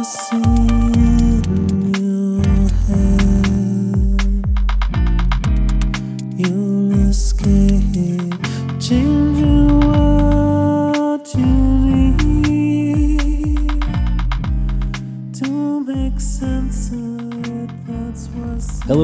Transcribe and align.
Hello, 0.00 0.08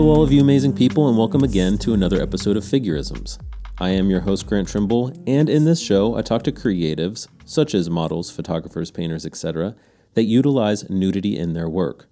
all 0.09 0.23
of 0.23 0.33
you 0.33 0.41
amazing 0.41 0.73
people, 0.73 1.09
and 1.09 1.19
welcome 1.19 1.45
again 1.45 1.77
to 1.77 1.93
another 1.93 2.23
episode 2.23 2.57
of 2.57 2.65
Figurisms. 2.65 3.39
I 3.79 3.91
am 3.91 4.09
your 4.09 4.21
host, 4.21 4.47
Grant 4.47 4.69
Trimble, 4.69 5.13
and 5.27 5.51
in 5.51 5.67
this 5.67 5.79
show, 5.79 6.17
I 6.17 6.23
talk 6.23 6.43
to 6.45 6.53
creatives, 6.53 7.29
such 7.45 7.75
as 7.75 7.91
models, 7.91 8.31
photographers, 8.31 8.91
painters, 8.91 9.27
etc., 9.27 9.77
that 10.17 10.25
utilize 10.25 10.89
nudity 10.89 11.39
in 11.39 11.53
their 11.53 11.69
work. 11.69 12.09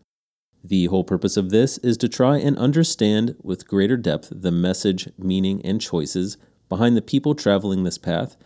The 0.62 0.86
whole 0.86 1.04
purpose 1.04 1.38
of 1.38 1.50
this 1.50 1.78
is 1.78 1.96
to 1.98 2.08
try 2.08 2.36
and 2.36 2.56
understand 2.58 3.34
with 3.42 3.66
greater 3.66 3.96
depth 3.96 4.28
the 4.30 4.52
message, 4.52 5.08
meaning, 5.18 5.60
and 5.64 5.80
choices 5.80 6.36
behind 6.68 6.96
the 6.96 7.02
people 7.02 7.34
traveling 7.34 7.82
this 7.82 7.98
path, 7.98 8.36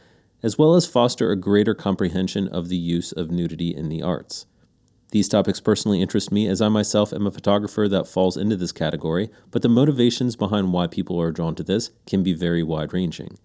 as 0.44 0.56
well 0.56 0.76
as 0.76 0.86
foster 0.86 1.30
a 1.30 1.36
greater 1.36 1.74
comprehension 1.74 2.46
of 2.48 2.68
the 2.68 2.76
use 2.76 3.10
of 3.10 3.32
nudity 3.32 3.74
in 3.74 3.88
the 3.88 4.00
arts. 4.00 4.46
These 5.10 5.28
topics 5.28 5.58
personally 5.58 6.02
interest 6.02 6.30
me 6.30 6.46
as 6.46 6.60
I 6.60 6.68
myself 6.68 7.12
am 7.12 7.26
a 7.26 7.30
photographer 7.32 7.88
that 7.88 8.06
falls 8.06 8.36
into 8.36 8.56
this 8.56 8.72
category, 8.72 9.28
but 9.50 9.62
the 9.62 9.68
motivations 9.68 10.36
behind 10.36 10.72
why 10.72 10.86
people 10.86 11.20
are 11.20 11.32
drawn 11.32 11.56
to 11.56 11.64
this 11.64 11.90
can 12.06 12.22
be 12.22 12.32
very 12.32 12.62
wide 12.62 12.92
ranging. 12.92 13.38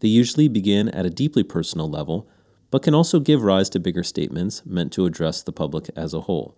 They 0.00 0.08
usually 0.08 0.48
begin 0.48 0.88
at 0.88 1.04
a 1.04 1.10
deeply 1.10 1.42
personal 1.42 1.90
level, 1.90 2.30
but 2.70 2.82
can 2.82 2.94
also 2.94 3.20
give 3.20 3.42
rise 3.42 3.68
to 3.70 3.80
bigger 3.80 4.02
statements 4.02 4.62
meant 4.64 4.92
to 4.92 5.06
address 5.06 5.42
the 5.42 5.52
public 5.52 5.90
as 5.96 6.14
a 6.14 6.22
whole. 6.22 6.56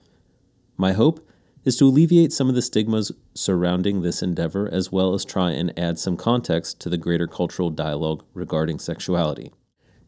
My 0.76 0.92
hope 0.92 1.26
is 1.64 1.76
to 1.76 1.84
alleviate 1.84 2.32
some 2.32 2.48
of 2.48 2.54
the 2.54 2.62
stigmas 2.62 3.12
surrounding 3.34 4.02
this 4.02 4.22
endeavor 4.22 4.68
as 4.72 4.90
well 4.90 5.14
as 5.14 5.24
try 5.24 5.52
and 5.52 5.78
add 5.78 5.98
some 5.98 6.16
context 6.16 6.80
to 6.80 6.88
the 6.88 6.96
greater 6.96 7.26
cultural 7.26 7.70
dialogue 7.70 8.24
regarding 8.34 8.78
sexuality. 8.78 9.52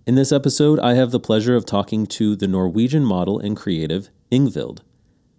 In 0.06 0.16
this 0.16 0.32
episode, 0.32 0.78
I 0.80 0.94
have 0.94 1.12
the 1.12 1.20
pleasure 1.20 1.56
of 1.56 1.64
talking 1.64 2.06
to 2.08 2.36
the 2.36 2.48
Norwegian 2.48 3.04
model 3.04 3.38
and 3.38 3.56
creative 3.56 4.10
Ingvild. 4.30 4.80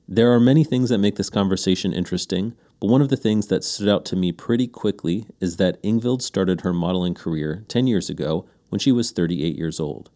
There 0.08 0.32
are 0.32 0.40
many 0.40 0.64
things 0.64 0.90
that 0.90 1.00
make 1.00 1.16
this 1.16 1.30
conversation 1.30 1.94
interesting, 1.94 2.56
but 2.80 2.88
one 2.88 3.02
of 3.02 3.10
the 3.10 3.18
things 3.18 3.48
that 3.48 3.64
stood 3.64 3.90
out 3.90 4.06
to 4.06 4.16
me 4.16 4.32
pretty 4.32 4.68
quickly 4.68 5.28
is 5.40 5.58
that 5.58 5.82
Ingvild 5.84 6.22
started 6.22 6.62
her 6.62 6.74
modeling 6.74 7.14
career 7.14 7.66
10 7.68 7.88
years 7.88 8.10
ago 8.10 8.48
when 8.70 8.80
she 8.80 8.92
was 8.92 9.12
38 9.12 9.56
years 9.56 9.80
old. 9.80 10.10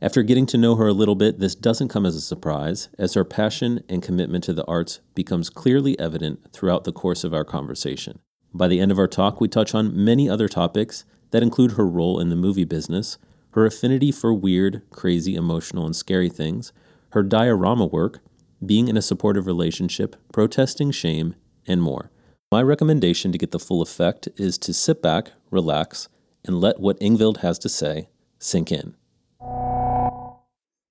After 0.00 0.22
getting 0.22 0.46
to 0.46 0.58
know 0.58 0.76
her 0.76 0.86
a 0.86 0.92
little 0.92 1.16
bit, 1.16 1.40
this 1.40 1.56
doesn't 1.56 1.88
come 1.88 2.06
as 2.06 2.14
a 2.14 2.20
surprise, 2.20 2.88
as 2.98 3.14
her 3.14 3.24
passion 3.24 3.82
and 3.88 4.00
commitment 4.00 4.44
to 4.44 4.52
the 4.52 4.64
arts 4.66 5.00
becomes 5.16 5.50
clearly 5.50 5.98
evident 5.98 6.52
throughout 6.52 6.84
the 6.84 6.92
course 6.92 7.24
of 7.24 7.34
our 7.34 7.44
conversation. 7.44 8.20
By 8.54 8.68
the 8.68 8.78
end 8.78 8.92
of 8.92 8.98
our 8.98 9.08
talk, 9.08 9.40
we 9.40 9.48
touch 9.48 9.74
on 9.74 10.04
many 10.04 10.28
other 10.28 10.48
topics 10.48 11.04
that 11.32 11.42
include 11.42 11.72
her 11.72 11.86
role 11.86 12.20
in 12.20 12.28
the 12.28 12.36
movie 12.36 12.64
business, 12.64 13.18
her 13.52 13.66
affinity 13.66 14.12
for 14.12 14.32
weird, 14.32 14.82
crazy, 14.90 15.34
emotional, 15.34 15.84
and 15.84 15.96
scary 15.96 16.28
things, 16.28 16.72
her 17.10 17.24
diorama 17.24 17.86
work, 17.86 18.20
being 18.64 18.86
in 18.86 18.96
a 18.96 19.02
supportive 19.02 19.46
relationship, 19.46 20.14
protesting 20.32 20.92
shame, 20.92 21.34
and 21.66 21.82
more. 21.82 22.12
My 22.52 22.62
recommendation 22.62 23.32
to 23.32 23.38
get 23.38 23.50
the 23.50 23.58
full 23.58 23.82
effect 23.82 24.28
is 24.36 24.58
to 24.58 24.72
sit 24.72 25.02
back, 25.02 25.32
relax, 25.50 26.08
and 26.44 26.60
let 26.60 26.78
what 26.78 27.00
Ingvild 27.00 27.38
has 27.38 27.58
to 27.60 27.68
say 27.68 28.08
sink 28.38 28.70
in. 28.70 28.94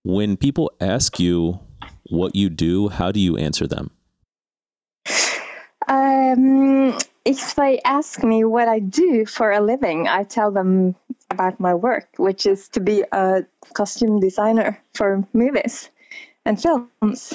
When 0.03 0.37
people 0.37 0.71
ask 0.79 1.19
you 1.19 1.59
what 2.09 2.35
you 2.35 2.49
do, 2.49 2.89
how 2.89 3.11
do 3.11 3.19
you 3.19 3.37
answer 3.37 3.67
them? 3.67 3.91
Um, 5.87 6.97
if 7.25 7.55
they 7.55 7.79
ask 7.83 8.23
me 8.23 8.43
what 8.43 8.67
I 8.67 8.79
do 8.79 9.25
for 9.25 9.51
a 9.51 9.61
living, 9.61 10.07
I 10.07 10.23
tell 10.23 10.51
them 10.51 10.95
about 11.29 11.59
my 11.59 11.73
work, 11.73 12.07
which 12.17 12.45
is 12.45 12.69
to 12.69 12.79
be 12.79 13.03
a 13.11 13.45
costume 13.73 14.19
designer 14.19 14.81
for 14.93 15.25
movies 15.33 15.89
and 16.45 16.61
films. 16.61 17.33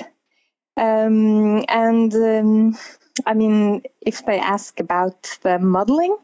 Um, 0.77 1.65
and 1.69 2.15
um, 2.15 2.79
I 3.27 3.35
mean, 3.35 3.83
if 4.01 4.25
they 4.25 4.39
ask 4.39 4.81
about 4.81 5.39
the 5.43 5.59
modeling, 5.59 6.17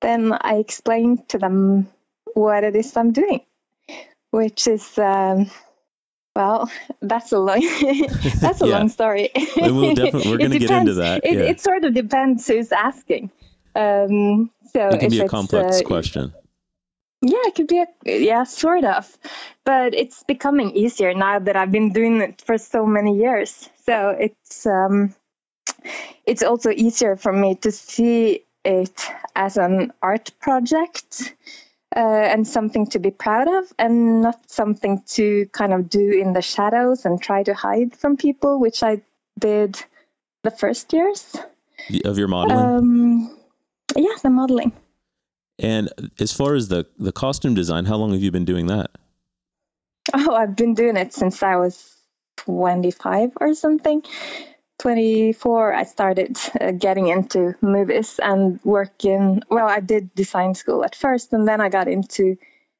then 0.00 0.32
I 0.40 0.56
explain 0.56 1.24
to 1.28 1.38
them 1.38 1.88
what 2.34 2.64
it 2.64 2.74
is 2.76 2.96
I'm 2.96 3.12
doing, 3.12 3.40
which 4.34 4.66
is. 4.66 4.98
Um, 4.98 5.50
well, 6.36 6.68
that's 7.00 7.30
a 7.32 7.38
long 7.38 7.60
that's 8.40 8.60
a 8.60 8.66
Yeah. 8.66 8.78
long 8.78 8.88
story. 8.88 9.30
We'll 9.56 9.94
definitely- 9.94 10.30
we're 10.30 10.36
It 10.40 10.42
gonna 10.42 10.58
get 10.58 10.70
into 10.70 10.94
that, 10.94 11.24
It, 11.24 11.34
yeah. 11.34 11.50
it 11.50 11.60
sort 11.60 11.84
of 11.84 11.94
depends 11.94 12.46
who's 12.48 12.72
asking. 12.72 13.30
Um, 13.76 14.50
so 14.72 14.88
It 14.88 15.00
can 15.00 15.10
be 15.10 15.20
a 15.20 15.28
complex 15.28 15.80
uh, 15.80 15.84
question. 15.84 16.32
Yeah, 17.22 17.38
it 17.46 17.54
could 17.54 17.68
be 17.68 17.78
a 17.78 17.86
yeah, 18.04 18.44
sort 18.44 18.84
of, 18.84 19.16
but 19.64 19.94
it's 19.94 20.22
becoming 20.24 20.70
easier 20.76 21.14
now 21.14 21.38
that 21.38 21.56
I've 21.56 21.72
been 21.72 21.92
doing 21.92 22.20
it 22.20 22.42
for 22.44 22.58
so 22.58 22.84
many 22.84 23.16
years. 23.16 23.70
So 23.86 24.10
it's 24.10 24.66
um, 24.66 25.14
it's 26.26 26.42
also 26.42 26.70
easier 26.70 27.16
for 27.16 27.32
me 27.32 27.54
to 27.62 27.70
see 27.70 28.44
it 28.64 29.06
as 29.36 29.56
an 29.56 29.92
art 30.02 30.32
project 30.40 31.34
uh, 31.94 31.98
and 31.98 32.46
something 32.46 32.86
to 32.88 32.98
be 32.98 33.10
proud 33.10 33.48
of, 33.48 33.72
and 33.78 34.22
not 34.22 34.50
something 34.50 35.02
to 35.06 35.46
kind 35.52 35.72
of 35.72 35.88
do 35.88 36.10
in 36.10 36.32
the 36.32 36.42
shadows 36.42 37.04
and 37.04 37.22
try 37.22 37.42
to 37.42 37.54
hide 37.54 37.94
from 37.96 38.16
people, 38.16 38.58
which 38.58 38.82
I 38.82 39.00
did 39.38 39.80
the 40.42 40.50
first 40.50 40.92
years. 40.92 41.36
Of 42.04 42.18
your 42.18 42.28
modeling? 42.28 42.58
Um, 42.58 43.38
yeah, 43.96 44.14
the 44.22 44.30
modeling. 44.30 44.72
and 45.58 45.88
as 46.18 46.32
far 46.32 46.54
as 46.54 46.68
the, 46.68 46.86
the 46.98 47.12
costume 47.12 47.54
design, 47.54 47.84
how 47.84 47.96
long 47.96 48.12
have 48.12 48.22
you 48.22 48.30
been 48.30 48.44
doing 48.44 48.66
that? 48.68 48.90
Oh, 50.12 50.34
I've 50.34 50.56
been 50.56 50.74
doing 50.74 50.96
it 50.96 51.12
since 51.14 51.42
I 51.42 51.56
was 51.56 51.96
25 52.38 53.32
or 53.40 53.54
something. 53.54 54.02
24, 54.84 55.72
I 55.72 55.84
started 55.84 56.36
uh, 56.60 56.72
getting 56.72 57.08
into 57.08 57.54
movies 57.62 58.20
and 58.22 58.60
working. 58.64 59.42
Well, 59.48 59.66
I 59.66 59.80
did 59.80 60.14
design 60.14 60.54
school 60.54 60.84
at 60.84 60.94
first, 60.94 61.32
and 61.32 61.48
then 61.48 61.58
I 61.58 61.70
got 61.70 61.88
into 61.88 62.36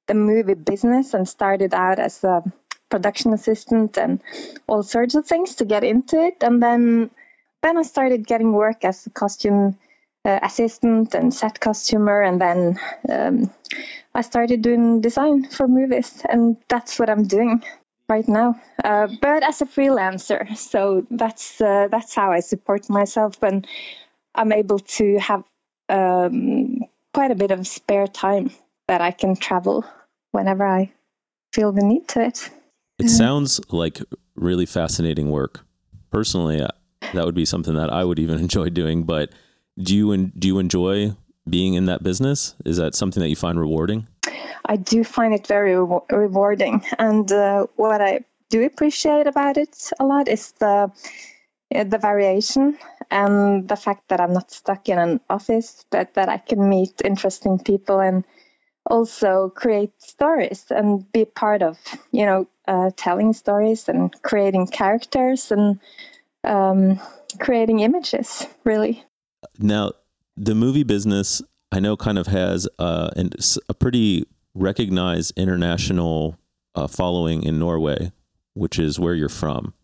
the 0.06 0.12
movie 0.12 0.52
business 0.52 1.14
and 1.14 1.26
started 1.26 1.72
out 1.72 1.98
as 1.98 2.22
a 2.22 2.42
production 2.90 3.32
assistant 3.32 3.96
and 3.96 4.20
all 4.66 4.82
sorts 4.82 5.14
of 5.14 5.24
things 5.24 5.54
to 5.54 5.64
get 5.64 5.82
into 5.82 6.22
it. 6.22 6.42
And 6.42 6.62
then, 6.62 7.10
then 7.62 7.78
I 7.78 7.82
started 7.82 8.26
getting 8.26 8.52
work 8.52 8.84
as 8.84 9.06
a 9.06 9.10
costume 9.10 9.78
uh, 10.26 10.40
assistant 10.42 11.14
and 11.14 11.32
set 11.32 11.58
costumer, 11.58 12.20
and 12.20 12.38
then 12.38 12.78
um, 13.08 13.50
I 14.14 14.20
started 14.20 14.60
doing 14.60 15.00
design 15.00 15.48
for 15.48 15.66
movies, 15.66 16.20
and 16.28 16.58
that's 16.68 16.98
what 16.98 17.08
I'm 17.08 17.26
doing 17.26 17.62
right 18.08 18.26
now. 18.28 18.60
Uh, 18.82 19.08
but 19.20 19.42
as 19.42 19.62
a 19.62 19.66
freelancer, 19.66 20.56
so 20.56 21.06
that's 21.10 21.60
uh, 21.60 21.88
that's 21.90 22.14
how 22.14 22.32
I 22.32 22.40
support 22.40 22.88
myself, 22.90 23.42
and 23.42 23.66
I'm 24.34 24.52
able 24.52 24.78
to 24.78 25.18
have 25.18 25.44
um, 25.88 26.80
quite 27.12 27.30
a 27.30 27.34
bit 27.34 27.50
of 27.50 27.66
spare 27.66 28.06
time 28.06 28.50
that 28.88 29.00
I 29.00 29.10
can 29.10 29.36
travel 29.36 29.84
whenever 30.32 30.66
I 30.66 30.92
feel 31.52 31.72
the 31.72 31.82
need 31.82 32.08
to 32.08 32.26
it. 32.26 32.50
It 32.98 33.08
sounds 33.08 33.60
like 33.70 34.00
really 34.36 34.66
fascinating 34.66 35.30
work. 35.30 35.60
Personally, 36.10 36.60
uh, 36.60 36.68
that 37.12 37.24
would 37.24 37.34
be 37.34 37.44
something 37.44 37.74
that 37.74 37.92
I 37.92 38.04
would 38.04 38.18
even 38.18 38.38
enjoy 38.46 38.70
doing. 38.70 39.04
But 39.04 39.30
do 39.78 39.94
you 39.94 40.16
do 40.38 40.48
you 40.48 40.58
enjoy 40.58 41.12
being 41.48 41.74
in 41.74 41.86
that 41.86 42.02
business? 42.02 42.54
Is 42.64 42.76
that 42.76 42.94
something 42.94 43.22
that 43.22 43.28
you 43.28 43.36
find 43.36 43.58
rewarding? 43.58 44.08
I 44.66 44.76
do 44.76 45.04
find 45.04 45.34
it 45.34 45.46
very 45.46 45.72
rewa- 45.72 46.10
rewarding, 46.10 46.82
and 46.98 47.30
uh, 47.30 47.66
what 47.76 48.00
I 48.00 48.20
do 48.50 48.64
appreciate 48.64 49.26
about 49.26 49.56
it 49.56 49.90
a 49.98 50.04
lot 50.04 50.28
is 50.28 50.52
the 50.52 50.90
uh, 51.74 51.84
the 51.84 51.98
variation 51.98 52.78
and 53.10 53.68
the 53.68 53.76
fact 53.76 54.08
that 54.08 54.20
I'm 54.20 54.32
not 54.32 54.50
stuck 54.50 54.88
in 54.88 54.98
an 54.98 55.20
office, 55.28 55.84
but 55.90 56.14
that 56.14 56.28
I 56.28 56.38
can 56.38 56.68
meet 56.68 57.02
interesting 57.04 57.58
people 57.58 58.00
and 58.00 58.24
also 58.90 59.50
create 59.50 59.92
stories 60.00 60.66
and 60.70 61.10
be 61.12 61.24
part 61.24 61.62
of, 61.62 61.78
you 62.12 62.26
know, 62.26 62.46
uh, 62.68 62.90
telling 62.96 63.32
stories 63.32 63.88
and 63.88 64.12
creating 64.22 64.66
characters 64.66 65.50
and 65.50 65.80
um, 66.44 67.00
creating 67.40 67.80
images. 67.80 68.46
Really, 68.64 69.02
Now, 69.58 69.92
the 70.36 70.54
movie 70.54 70.84
business, 70.84 71.42
I 71.72 71.80
know, 71.80 71.96
kind 71.96 72.18
of 72.18 72.26
has 72.26 72.68
uh, 72.78 73.10
a 73.68 73.74
pretty 73.74 74.26
recognized 74.54 75.32
international 75.36 76.36
uh, 76.74 76.86
following 76.86 77.42
in 77.42 77.58
Norway, 77.58 78.12
which 78.54 78.78
is 78.78 78.98
where 78.98 79.14
you're 79.14 79.28
from. 79.28 79.74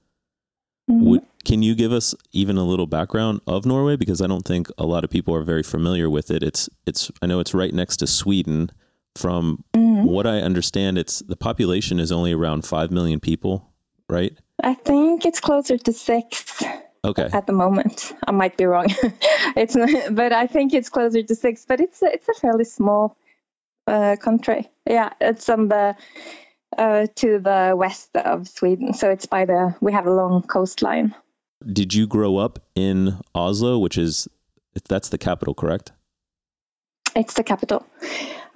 Mhm. 0.90 1.02
Would, 1.04 1.22
can 1.44 1.62
you 1.62 1.74
give 1.74 1.92
us 1.92 2.14
even 2.32 2.56
a 2.56 2.64
little 2.64 2.86
background 2.86 3.40
of 3.46 3.64
Norway? 3.64 3.96
Because 3.96 4.20
I 4.20 4.26
don't 4.26 4.44
think 4.44 4.68
a 4.78 4.86
lot 4.86 5.04
of 5.04 5.10
people 5.10 5.34
are 5.34 5.42
very 5.42 5.62
familiar 5.62 6.10
with 6.10 6.30
it. 6.30 6.42
It's 6.42 6.68
it's 6.86 7.10
I 7.22 7.26
know 7.26 7.40
it's 7.40 7.54
right 7.54 7.72
next 7.74 7.98
to 7.98 8.06
Sweden. 8.06 8.70
From 9.16 9.64
Mhm. 9.74 10.04
what 10.04 10.24
I 10.24 10.38
understand, 10.38 10.96
it's 10.96 11.18
the 11.20 11.34
population 11.36 11.98
is 11.98 12.12
only 12.12 12.32
around 12.32 12.64
five 12.64 12.92
million 12.92 13.18
people, 13.18 13.66
right? 14.08 14.32
I 14.62 14.74
think 14.74 15.26
it's 15.26 15.40
closer 15.40 15.76
to 15.78 15.92
six 15.92 16.62
Okay. 17.04 17.28
at 17.32 17.46
the 17.48 17.52
moment. 17.52 18.12
I 18.28 18.30
might 18.30 18.56
be 18.56 18.66
wrong. 18.66 18.86
it's 19.56 19.74
not, 19.74 19.90
but 20.14 20.32
I 20.32 20.46
think 20.46 20.72
it's 20.72 20.88
closer 20.88 21.22
to 21.24 21.34
six. 21.34 21.64
But 21.66 21.80
it's 21.80 22.00
a, 22.02 22.12
it's 22.12 22.28
a 22.28 22.34
fairly 22.34 22.64
small 22.64 23.16
uh, 23.90 24.16
country. 24.16 24.68
Yeah, 24.86 25.10
it's 25.20 25.48
on 25.48 25.68
the 25.68 25.94
uh, 26.78 27.06
to 27.16 27.38
the 27.38 27.74
west 27.76 28.16
of 28.16 28.48
Sweden. 28.48 28.94
So 28.94 29.10
it's 29.10 29.26
by 29.26 29.44
the 29.44 29.74
we 29.80 29.92
have 29.92 30.06
a 30.06 30.14
long 30.14 30.42
coastline. 30.42 31.14
Did 31.72 31.92
you 31.92 32.06
grow 32.06 32.36
up 32.36 32.58
in 32.74 33.18
Oslo, 33.34 33.78
which 33.78 33.98
is 33.98 34.28
that's 34.88 35.08
the 35.08 35.18
capital, 35.18 35.54
correct? 35.54 35.92
It's 37.16 37.34
the 37.34 37.44
capital. 37.44 37.84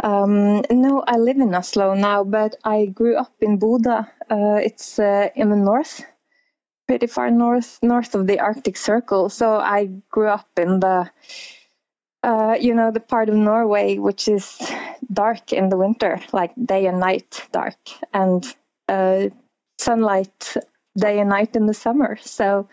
Um, 0.03 0.63
no, 0.71 1.03
I 1.07 1.17
live 1.17 1.39
in 1.39 1.55
Oslo 1.55 1.95
now, 1.95 2.25
but 2.25 2.57
I 2.65 2.87
grew 2.87 3.17
up 3.17 3.33
in 3.41 3.59
Bodø. 3.59 4.07
Uh, 4.31 4.61
it's 4.63 4.99
uh, 4.99 5.29
in 5.35 5.51
the 5.51 5.57
north, 5.57 6.05
pretty 6.87 7.07
far 7.07 7.31
north, 7.31 7.79
north 7.83 8.15
of 8.15 8.27
the 8.27 8.39
Arctic 8.41 8.77
Circle. 8.77 9.29
So 9.29 9.57
I 9.57 9.87
grew 10.11 10.29
up 10.29 10.49
in 10.57 10.81
the, 10.81 11.11
uh, 12.25 12.57
you 12.59 12.75
know, 12.75 12.91
the 12.91 13.01
part 13.01 13.29
of 13.29 13.35
Norway 13.35 13.99
which 13.99 14.29
is 14.29 14.59
dark 15.13 15.53
in 15.53 15.69
the 15.69 15.77
winter, 15.77 16.19
like 16.33 16.53
day 16.65 16.87
and 16.87 16.99
night 16.99 17.47
dark, 17.53 17.77
and 18.15 18.45
uh, 18.89 19.29
sunlight 19.79 20.57
day 20.97 21.21
and 21.21 21.29
night 21.29 21.55
in 21.55 21.67
the 21.67 21.75
summer. 21.75 22.17
So 22.23 22.67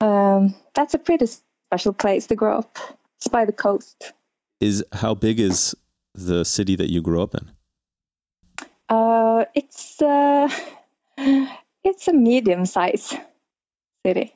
um, 0.00 0.54
that's 0.74 0.94
a 0.94 0.98
pretty 0.98 1.26
special 1.26 1.92
place 1.92 2.28
to 2.28 2.36
grow 2.36 2.58
up. 2.58 2.78
It's 3.18 3.28
by 3.28 3.44
the 3.44 3.52
coast. 3.52 4.12
Is 4.60 4.84
how 4.92 5.14
big 5.14 5.40
is 5.40 5.74
the 6.14 6.44
city 6.44 6.76
that 6.76 6.88
you 6.88 7.02
grew 7.02 7.20
up 7.22 7.34
in? 7.34 7.50
Uh, 8.88 9.46
it's 9.54 10.00
uh, 10.00 10.48
it's 11.82 12.06
a 12.06 12.12
medium 12.12 12.66
size 12.66 13.14
city. 14.06 14.35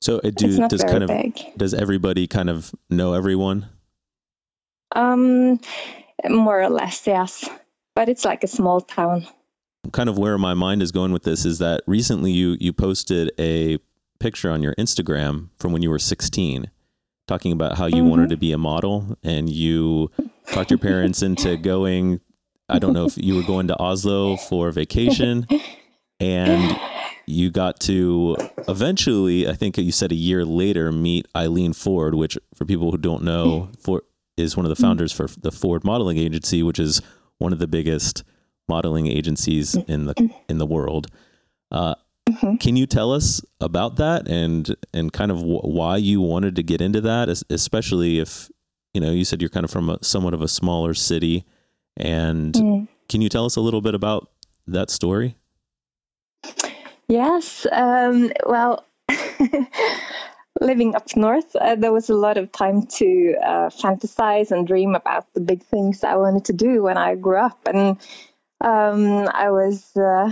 So 0.00 0.20
it 0.22 0.36
do, 0.36 0.68
does 0.68 0.84
kind 0.84 1.02
of 1.02 1.08
big. 1.08 1.40
does 1.56 1.74
everybody 1.74 2.26
kind 2.26 2.48
of 2.48 2.72
know 2.88 3.14
everyone? 3.14 3.68
Um, 4.94 5.60
more 6.28 6.60
or 6.60 6.70
less, 6.70 7.06
yes. 7.06 7.48
But 7.94 8.08
it's 8.08 8.24
like 8.24 8.44
a 8.44 8.48
small 8.48 8.80
town. 8.80 9.26
Kind 9.92 10.08
of 10.08 10.18
where 10.18 10.38
my 10.38 10.54
mind 10.54 10.82
is 10.82 10.92
going 10.92 11.12
with 11.12 11.24
this 11.24 11.44
is 11.44 11.58
that 11.58 11.82
recently 11.86 12.30
you 12.30 12.56
you 12.60 12.72
posted 12.72 13.32
a 13.38 13.78
picture 14.20 14.50
on 14.50 14.62
your 14.62 14.74
Instagram 14.74 15.48
from 15.58 15.72
when 15.72 15.82
you 15.82 15.90
were 15.90 15.98
16 15.98 16.70
talking 17.28 17.52
about 17.52 17.76
how 17.76 17.86
you 17.86 18.04
wanted 18.04 18.30
to 18.30 18.36
be 18.36 18.52
a 18.52 18.58
model 18.58 19.16
and 19.22 19.48
you 19.48 20.10
talked 20.50 20.70
your 20.70 20.78
parents 20.78 21.22
into 21.22 21.56
going 21.56 22.20
I 22.68 22.78
don't 22.78 22.92
know 22.92 23.06
if 23.06 23.16
you 23.16 23.36
were 23.36 23.42
going 23.42 23.68
to 23.68 23.78
Oslo 23.78 24.36
for 24.36 24.70
vacation 24.72 25.46
and 26.20 26.78
you 27.28 27.50
got 27.50 27.80
to 27.80 28.36
eventually 28.68 29.48
I 29.48 29.54
think 29.54 29.76
you 29.78 29.92
said 29.92 30.12
a 30.12 30.16
year 30.16 30.44
later 30.44 30.90
meet 30.90 31.26
Eileen 31.36 31.72
Ford 31.72 32.14
which 32.14 32.38
for 32.54 32.64
people 32.64 32.90
who 32.90 32.98
don't 32.98 33.22
know 33.22 33.60
hmm. 33.60 33.72
for 33.80 34.02
is 34.36 34.56
one 34.56 34.64
of 34.64 34.70
the 34.70 34.76
hmm. 34.76 34.88
founders 34.88 35.12
for 35.12 35.26
the 35.26 35.52
Ford 35.52 35.84
modeling 35.84 36.18
agency 36.18 36.62
which 36.62 36.78
is 36.78 37.02
one 37.38 37.52
of 37.52 37.58
the 37.58 37.66
biggest 37.66 38.24
modeling 38.68 39.06
agencies 39.06 39.74
hmm. 39.74 39.90
in 39.90 40.06
the 40.06 40.30
in 40.48 40.58
the 40.58 40.66
world. 40.66 41.08
Uh, 41.70 41.94
mm-hmm. 42.28 42.56
can 42.56 42.76
you 42.76 42.86
tell 42.86 43.12
us 43.12 43.42
about 43.60 43.96
that 43.96 44.28
and 44.28 44.76
and 44.92 45.12
kind 45.12 45.30
of 45.30 45.40
wh- 45.40 45.64
why 45.64 45.96
you 45.96 46.20
wanted 46.20 46.56
to 46.56 46.62
get 46.62 46.80
into 46.80 47.00
that, 47.00 47.28
especially 47.50 48.18
if 48.18 48.50
you 48.94 49.00
know 49.00 49.10
you 49.10 49.24
said 49.24 49.40
you're 49.40 49.50
kind 49.50 49.64
of 49.64 49.70
from 49.70 49.90
a 49.90 49.98
somewhat 50.02 50.34
of 50.34 50.42
a 50.42 50.48
smaller 50.48 50.94
city, 50.94 51.44
and 51.96 52.88
can 53.08 53.20
you 53.20 53.28
tell 53.28 53.44
us 53.44 53.56
a 53.56 53.60
little 53.60 53.80
bit 53.80 53.94
about 53.94 54.30
that 54.66 54.90
story? 54.90 55.36
Yes. 57.08 57.66
Um, 57.72 58.32
well, 58.46 58.84
living 60.60 60.94
up 60.94 61.16
north, 61.16 61.54
uh, 61.56 61.74
there 61.76 61.92
was 61.92 62.10
a 62.10 62.14
lot 62.14 62.36
of 62.36 62.52
time 62.52 62.86
to 62.86 63.34
uh, 63.42 63.68
fantasize 63.70 64.50
and 64.50 64.66
dream 64.66 64.94
about 64.94 65.32
the 65.34 65.40
big 65.40 65.62
things 65.62 66.04
I 66.04 66.16
wanted 66.16 66.44
to 66.46 66.52
do 66.52 66.82
when 66.82 66.98
I 66.98 67.14
grew 67.14 67.38
up, 67.38 67.58
and 67.66 67.96
um, 68.60 69.28
I 69.34 69.50
was. 69.50 69.96
Uh, 69.96 70.30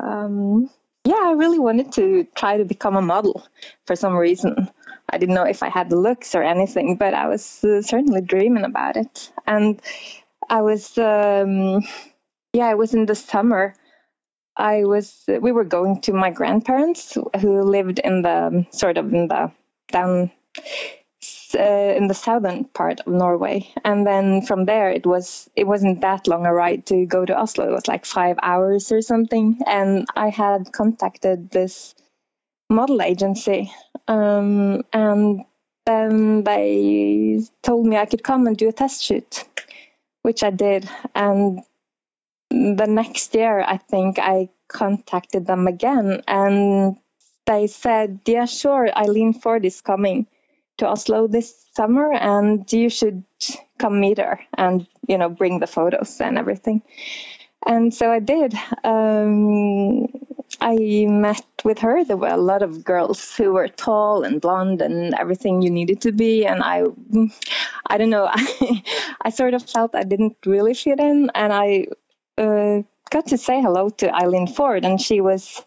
um, 0.00 0.70
yeah, 1.04 1.22
I 1.24 1.32
really 1.32 1.58
wanted 1.58 1.92
to 1.94 2.26
try 2.36 2.56
to 2.58 2.64
become 2.64 2.96
a 2.96 3.02
model 3.02 3.46
for 3.86 3.96
some 3.96 4.14
reason. 4.16 4.70
I 5.10 5.18
didn't 5.18 5.34
know 5.34 5.44
if 5.44 5.62
I 5.62 5.68
had 5.68 5.90
the 5.90 5.96
looks 5.96 6.34
or 6.34 6.42
anything, 6.42 6.96
but 6.96 7.14
I 7.14 7.28
was 7.28 7.64
uh, 7.64 7.82
certainly 7.82 8.20
dreaming 8.22 8.64
about 8.64 8.96
it. 8.96 9.32
And 9.46 9.80
I 10.50 10.62
was, 10.62 10.98
um, 10.98 11.82
yeah, 12.52 12.70
it 12.70 12.78
was 12.78 12.94
in 12.94 13.06
the 13.06 13.14
summer. 13.14 13.74
I 14.56 14.84
was, 14.84 15.24
we 15.28 15.52
were 15.52 15.64
going 15.64 16.00
to 16.02 16.12
my 16.12 16.30
grandparents 16.30 17.16
who 17.40 17.62
lived 17.62 17.98
in 18.00 18.22
the 18.22 18.66
sort 18.70 18.98
of 18.98 19.12
in 19.12 19.28
the 19.28 19.50
down 19.90 20.30
uh, 21.54 21.94
in 21.96 22.08
the 22.08 22.14
southern 22.14 22.64
part 22.64 23.00
of 23.00 23.12
Norway, 23.12 23.68
and 23.84 24.06
then 24.06 24.42
from 24.42 24.66
there 24.66 24.90
it 24.90 25.06
was 25.06 25.48
it 25.56 25.66
wasn't 25.66 26.00
that 26.00 26.26
long 26.26 26.46
a 26.46 26.52
ride 26.52 26.86
to 26.86 27.06
go 27.06 27.24
to 27.24 27.36
Oslo. 27.36 27.68
It 27.68 27.72
was 27.72 27.88
like 27.88 28.04
five 28.04 28.36
hours 28.42 28.92
or 28.92 29.02
something, 29.02 29.58
and 29.66 30.06
I 30.16 30.28
had 30.30 30.72
contacted 30.72 31.50
this 31.50 31.94
model 32.70 33.02
agency, 33.02 33.72
um, 34.08 34.82
and 34.92 35.44
then 35.86 36.44
they 36.44 37.40
told 37.62 37.86
me 37.86 37.96
I 37.96 38.06
could 38.06 38.24
come 38.24 38.46
and 38.46 38.56
do 38.56 38.68
a 38.68 38.72
test 38.72 39.02
shoot, 39.02 39.44
which 40.22 40.42
I 40.42 40.50
did, 40.50 40.88
and 41.14 41.60
the 42.76 42.86
next 42.86 43.34
year 43.34 43.64
I 43.66 43.76
think 43.76 44.18
I 44.18 44.48
contacted 44.68 45.46
them 45.46 45.66
again, 45.66 46.22
and 46.28 46.96
they 47.46 47.66
said, 47.66 48.20
"Yeah, 48.26 48.46
sure, 48.46 48.88
Eileen 48.96 49.32
Ford 49.34 49.64
is 49.64 49.80
coming." 49.80 50.26
to 50.78 50.88
Oslo 50.88 51.26
this 51.26 51.66
summer, 51.74 52.12
and 52.12 52.70
you 52.72 52.88
should 52.88 53.22
come 53.78 54.00
meet 54.00 54.18
her 54.18 54.40
and 54.56 54.86
you 55.08 55.18
know 55.18 55.28
bring 55.28 55.60
the 55.60 55.66
photos 55.66 56.20
and 56.20 56.38
everything. 56.38 56.82
And 57.66 57.94
so 57.94 58.10
I 58.10 58.18
did. 58.18 58.54
Um, 58.82 60.06
I 60.60 61.06
met 61.08 61.44
with 61.64 61.78
her. 61.78 62.04
There 62.04 62.16
were 62.16 62.28
a 62.28 62.36
lot 62.36 62.62
of 62.62 62.84
girls 62.84 63.34
who 63.36 63.54
were 63.54 63.68
tall 63.68 64.22
and 64.22 64.40
blonde 64.40 64.82
and 64.82 65.14
everything 65.14 65.62
you 65.62 65.70
needed 65.70 66.00
to 66.02 66.12
be. 66.12 66.46
And 66.46 66.62
I, 66.62 66.84
I 67.86 67.96
don't 67.96 68.10
know. 68.10 68.28
I, 68.30 68.82
I 69.22 69.30
sort 69.30 69.54
of 69.54 69.62
felt 69.62 69.94
I 69.94 70.04
didn't 70.04 70.36
really 70.44 70.74
fit 70.74 71.00
in, 71.00 71.30
and 71.34 71.52
I 71.52 71.86
uh, 72.38 72.82
got 73.10 73.26
to 73.28 73.38
say 73.38 73.60
hello 73.60 73.88
to 73.90 74.14
Eileen 74.14 74.46
Ford, 74.46 74.84
and 74.84 75.00
she 75.00 75.20
was 75.20 75.64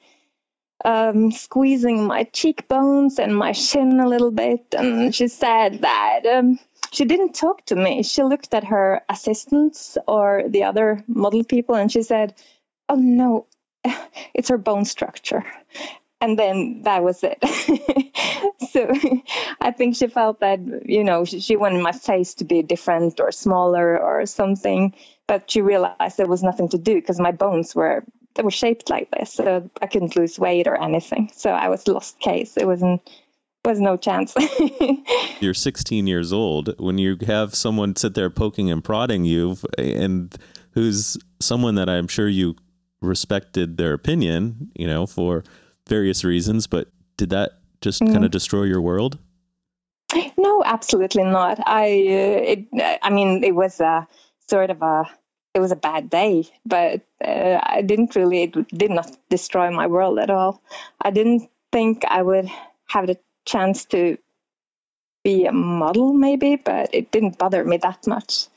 um, 0.85 1.31
squeezing 1.31 2.05
my 2.05 2.23
cheekbones 2.23 3.19
and 3.19 3.35
my 3.35 3.53
chin 3.53 3.99
a 3.99 4.07
little 4.07 4.31
bit. 4.31 4.65
And 4.77 5.13
she 5.13 5.27
said 5.27 5.81
that 5.81 6.25
um, 6.25 6.59
she 6.91 7.05
didn't 7.05 7.33
talk 7.33 7.65
to 7.65 7.75
me. 7.75 8.03
She 8.03 8.23
looked 8.23 8.53
at 8.53 8.63
her 8.63 9.01
assistants 9.09 9.97
or 10.07 10.43
the 10.47 10.63
other 10.63 11.03
model 11.07 11.43
people 11.43 11.75
and 11.75 11.91
she 11.91 12.03
said, 12.03 12.35
Oh 12.89 12.95
no, 12.95 13.45
it's 14.33 14.49
her 14.49 14.57
bone 14.57 14.85
structure. 14.85 15.43
And 16.19 16.39
then 16.39 16.81
that 16.83 17.03
was 17.03 17.23
it. 17.23 17.37
so 18.71 18.89
I 19.61 19.71
think 19.71 19.95
she 19.95 20.07
felt 20.07 20.39
that, 20.39 20.59
you 20.83 21.03
know, 21.03 21.25
she, 21.25 21.39
she 21.39 21.55
wanted 21.55 21.83
my 21.83 21.91
face 21.91 22.33
to 22.35 22.43
be 22.43 22.63
different 22.63 23.19
or 23.19 23.31
smaller 23.31 23.99
or 23.99 24.25
something. 24.25 24.95
But 25.27 25.55
you 25.55 25.63
realize 25.63 26.15
there 26.15 26.27
was 26.27 26.43
nothing 26.43 26.69
to 26.69 26.77
do 26.77 26.95
because 26.95 27.19
my 27.19 27.31
bones 27.31 27.75
were 27.75 28.03
they 28.35 28.43
were 28.43 28.51
shaped 28.51 28.89
like 28.89 29.09
this, 29.11 29.33
so 29.33 29.69
I 29.81 29.87
couldn't 29.87 30.15
lose 30.15 30.39
weight 30.39 30.67
or 30.67 30.81
anything. 30.81 31.29
So 31.35 31.51
I 31.51 31.67
was 31.69 31.87
lost 31.87 32.19
case. 32.19 32.55
It 32.55 32.65
wasn't 32.65 33.01
was 33.65 33.79
no 33.81 33.97
chance. 33.97 34.33
You're 35.41 35.53
16 35.53 36.07
years 36.07 36.31
old 36.31 36.73
when 36.79 36.97
you 36.97 37.17
have 37.25 37.53
someone 37.53 37.95
sit 37.95 38.13
there 38.13 38.29
poking 38.29 38.71
and 38.71 38.83
prodding 38.83 39.25
you, 39.25 39.57
and 39.77 40.35
who's 40.71 41.17
someone 41.41 41.75
that 41.75 41.89
I'm 41.89 42.07
sure 42.07 42.29
you 42.29 42.55
respected 43.01 43.77
their 43.77 43.93
opinion, 43.93 44.71
you 44.75 44.87
know, 44.87 45.05
for 45.05 45.43
various 45.87 46.23
reasons. 46.23 46.67
But 46.67 46.89
did 47.17 47.29
that 47.31 47.53
just 47.81 47.99
kind 47.99 48.23
of 48.23 48.31
destroy 48.31 48.63
your 48.63 48.81
world? 48.81 49.17
no, 50.37 50.63
absolutely 50.65 51.23
not. 51.23 51.59
I 51.67 51.85
uh, 51.85 52.53
it, 52.53 52.99
I 53.01 53.09
mean, 53.09 53.43
it 53.43 53.55
was 53.55 53.79
a 53.79 54.07
sort 54.49 54.69
of 54.69 54.81
a 54.81 55.05
it 55.57 55.59
was 55.59 55.71
a 55.71 55.75
bad 55.75 56.09
day, 56.09 56.47
but 56.67 57.01
uh, 57.25 57.59
I 57.63 57.81
didn't 57.81 58.15
really, 58.15 58.43
it 58.43 58.67
did 58.69 58.91
not 58.91 59.17
destroy 59.29 59.71
my 59.71 59.87
world 59.87 60.19
at 60.19 60.29
all. 60.29 60.61
I 61.01 61.09
didn't 61.09 61.49
think 61.71 62.05
I 62.05 62.21
would 62.21 62.47
have 62.89 63.07
the 63.07 63.17
chance 63.45 63.85
to 63.85 64.19
be 65.23 65.45
a 65.45 65.51
model, 65.51 66.13
maybe, 66.13 66.57
but 66.57 66.91
it 66.93 67.09
didn't 67.11 67.39
bother 67.39 67.65
me 67.65 67.77
that 67.77 68.05
much. 68.05 68.47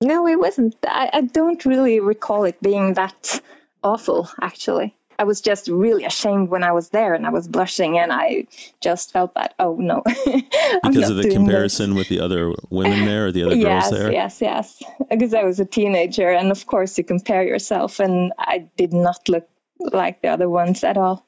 No, 0.00 0.26
it 0.26 0.40
wasn't. 0.40 0.76
I, 0.86 1.10
I 1.12 1.20
don't 1.20 1.62
really 1.66 2.00
recall 2.00 2.44
it 2.44 2.62
being 2.62 2.94
that 2.94 3.42
awful, 3.84 4.30
actually. 4.40 4.96
I 5.20 5.24
was 5.24 5.42
just 5.42 5.68
really 5.68 6.06
ashamed 6.06 6.48
when 6.48 6.64
I 6.64 6.72
was 6.72 6.88
there 6.88 7.12
and 7.12 7.26
I 7.26 7.30
was 7.30 7.46
blushing 7.46 7.98
and 7.98 8.10
I 8.10 8.46
just 8.80 9.12
felt 9.12 9.34
that, 9.34 9.54
oh 9.58 9.76
no. 9.76 10.02
because 10.82 11.10
of 11.10 11.18
the 11.18 11.28
comparison 11.30 11.90
this. 11.90 11.98
with 11.98 12.08
the 12.08 12.20
other 12.20 12.54
women 12.70 13.04
there 13.04 13.26
or 13.26 13.32
the 13.32 13.44
other 13.44 13.54
yes, 13.54 13.90
girls 13.90 14.00
there? 14.00 14.12
Yes, 14.12 14.40
yes, 14.40 14.78
yes. 14.80 14.90
Because 15.10 15.34
I 15.34 15.42
was 15.44 15.60
a 15.60 15.66
teenager 15.66 16.30
and 16.30 16.50
of 16.50 16.64
course 16.64 16.96
you 16.96 17.04
compare 17.04 17.42
yourself 17.42 18.00
and 18.00 18.32
I 18.38 18.66
did 18.78 18.94
not 18.94 19.28
look 19.28 19.46
like 19.92 20.22
the 20.22 20.28
other 20.28 20.48
ones 20.48 20.82
at 20.82 20.96
all. 20.96 21.26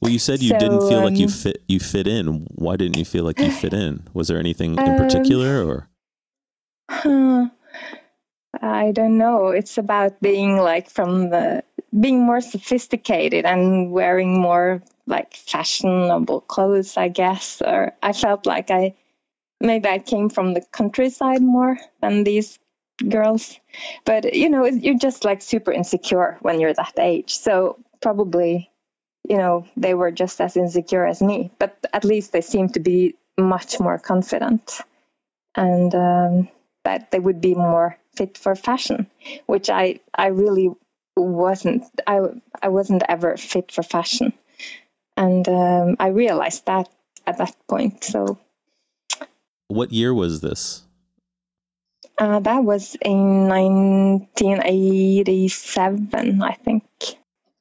Well, 0.00 0.10
you 0.10 0.18
said 0.18 0.40
you 0.42 0.56
didn't 0.58 0.80
So, 0.80 0.88
feel 0.88 1.02
like 1.02 1.18
you 1.18 1.26
um, 1.26 1.32
fit 1.32 1.62
you 1.68 1.80
fit 1.80 2.06
in. 2.06 2.46
Why 2.54 2.76
didn't 2.76 2.96
you 2.96 3.04
feel 3.04 3.24
like 3.24 3.38
you 3.38 3.50
fit 3.50 3.74
in? 3.74 4.04
Was 4.14 4.28
there 4.28 4.38
anything 4.38 4.72
in 4.72 4.88
Um, 4.88 4.96
particular 4.96 5.66
or 5.66 5.90
Huh. 6.90 7.50
I 8.62 8.92
don't 8.92 9.18
know. 9.18 9.48
It's 9.48 9.76
about 9.76 10.18
being 10.22 10.56
like 10.56 10.88
from 10.88 11.28
the 11.28 11.62
being 11.98 12.20
more 12.22 12.40
sophisticated 12.40 13.44
and 13.44 13.92
wearing 13.92 14.40
more 14.40 14.82
like 15.06 15.34
fashionable 15.34 16.42
clothes, 16.42 16.96
I 16.96 17.08
guess. 17.08 17.62
Or 17.62 17.92
I 18.02 18.12
felt 18.12 18.46
like 18.46 18.70
I 18.70 18.94
maybe 19.60 19.88
I 19.88 19.98
came 19.98 20.28
from 20.28 20.54
the 20.54 20.62
countryside 20.72 21.42
more 21.42 21.78
than 22.00 22.24
these 22.24 22.58
girls. 23.08 23.58
But 24.04 24.34
you 24.34 24.50
know, 24.50 24.64
you're 24.66 24.98
just 24.98 25.24
like 25.24 25.42
super 25.42 25.72
insecure 25.72 26.38
when 26.42 26.60
you're 26.60 26.74
that 26.74 26.98
age. 26.98 27.36
So 27.36 27.78
probably, 28.02 28.70
you 29.28 29.36
know, 29.38 29.66
they 29.76 29.94
were 29.94 30.10
just 30.10 30.40
as 30.40 30.56
insecure 30.56 31.06
as 31.06 31.22
me. 31.22 31.50
But 31.58 31.76
at 31.92 32.04
least 32.04 32.32
they 32.32 32.40
seem 32.40 32.68
to 32.70 32.80
be 32.80 33.14
much 33.38 33.80
more 33.80 33.98
confident. 33.98 34.80
And 35.54 35.94
um 35.94 36.48
that 36.84 37.10
they 37.10 37.18
would 37.18 37.40
be 37.40 37.54
more 37.54 37.98
fit 38.16 38.36
for 38.38 38.54
fashion, 38.54 39.06
which 39.46 39.70
I 39.70 40.00
I 40.14 40.28
really 40.28 40.70
wasn't. 41.16 41.84
I 42.06 42.20
I 42.62 42.68
wasn't 42.68 43.02
ever 43.08 43.36
fit 43.36 43.72
for 43.72 43.82
fashion, 43.82 44.32
and 45.16 45.48
um, 45.48 45.96
I 45.98 46.08
realized 46.08 46.66
that 46.66 46.88
at 47.26 47.38
that 47.38 47.54
point. 47.68 48.04
So 48.04 48.38
what 49.68 49.92
year 49.92 50.12
was 50.12 50.40
this? 50.40 50.84
uh, 52.18 52.40
that 52.40 52.64
was 52.64 52.96
in 53.02 53.48
1987, 53.48 56.42
I 56.42 56.52
think. 56.52 56.84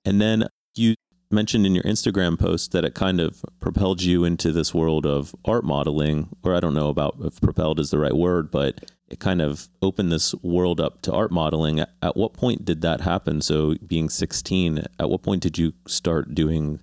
And 0.05 0.19
then 0.21 0.47
you 0.75 0.95
mentioned 1.31 1.65
in 1.65 1.73
your 1.73 1.85
Instagram 1.85 2.37
post 2.37 2.73
that 2.73 2.83
it 2.85 2.93
kind 2.93 3.19
of 3.19 3.43
propelled 3.59 4.03
you 4.03 4.23
into 4.23 4.51
this 4.51 4.71
world 4.73 5.03
of 5.05 5.35
art 5.45 5.63
modeling, 5.63 6.29
or 6.43 6.55
I 6.55 6.59
don't 6.59 6.75
know 6.75 6.89
about 6.89 7.15
if 7.21 7.41
propelled 7.41 7.79
is 7.79 7.89
the 7.89 7.97
right 7.97 8.15
word, 8.15 8.51
but 8.51 8.91
kind 9.19 9.41
of 9.41 9.67
opened 9.81 10.11
this 10.11 10.33
world 10.43 10.79
up 10.79 11.01
to 11.03 11.13
art 11.13 11.31
modeling. 11.31 11.79
At- 11.79 11.93
At 12.01 12.17
what 12.17 12.33
point 12.33 12.65
did 12.65 12.81
that 12.81 13.01
happen? 13.01 13.41
So, 13.41 13.75
being 13.85 14.09
16, 14.09 14.85
at 14.99 15.09
what 15.09 15.21
point 15.21 15.41
did 15.41 15.57
you 15.57 15.73
start 15.87 16.33
doing 16.35 16.79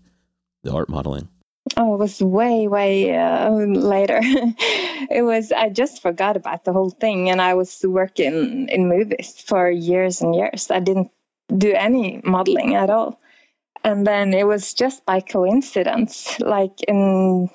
the 0.62 0.72
art 0.72 0.88
modeling? 0.88 1.28
Oh, 1.76 1.94
it 1.94 1.98
was 1.98 2.20
way, 2.20 2.66
way 2.66 3.16
uh, 3.16 3.50
later. 3.50 4.18
it 4.22 5.24
was, 5.24 5.52
I 5.52 5.68
just 5.68 6.02
forgot 6.02 6.36
about 6.36 6.64
the 6.64 6.72
whole 6.72 6.90
thing. 6.90 7.30
And 7.30 7.40
I 7.40 7.54
was 7.54 7.84
working 7.86 8.68
in 8.68 8.88
movies 8.88 9.42
for 9.46 9.70
years 9.70 10.20
and 10.20 10.34
years. 10.34 10.70
I 10.70 10.80
didn't 10.80 11.10
do 11.56 11.72
any 11.72 12.20
modeling 12.24 12.74
at 12.74 12.90
all. 12.90 13.20
And 13.84 14.06
then 14.06 14.34
it 14.34 14.46
was 14.46 14.74
just 14.74 15.04
by 15.06 15.20
coincidence, 15.20 16.38
like 16.40 16.82
in 16.86 17.48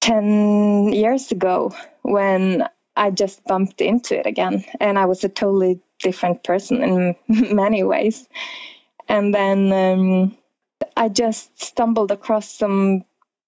10 0.00 0.92
years 0.92 1.30
ago, 1.32 1.74
when 2.02 2.66
I 2.98 3.10
just 3.10 3.44
bumped 3.44 3.80
into 3.80 4.18
it 4.18 4.26
again. 4.26 4.64
And 4.80 4.98
I 4.98 5.06
was 5.06 5.24
a 5.24 5.28
totally 5.28 5.80
different 6.00 6.42
person 6.42 6.82
in 6.82 7.16
many 7.54 7.84
ways. 7.84 8.28
And 9.08 9.32
then 9.34 9.72
um, 9.72 10.36
I 10.96 11.08
just 11.08 11.62
stumbled 11.62 12.10
across 12.10 12.50
some 12.50 13.04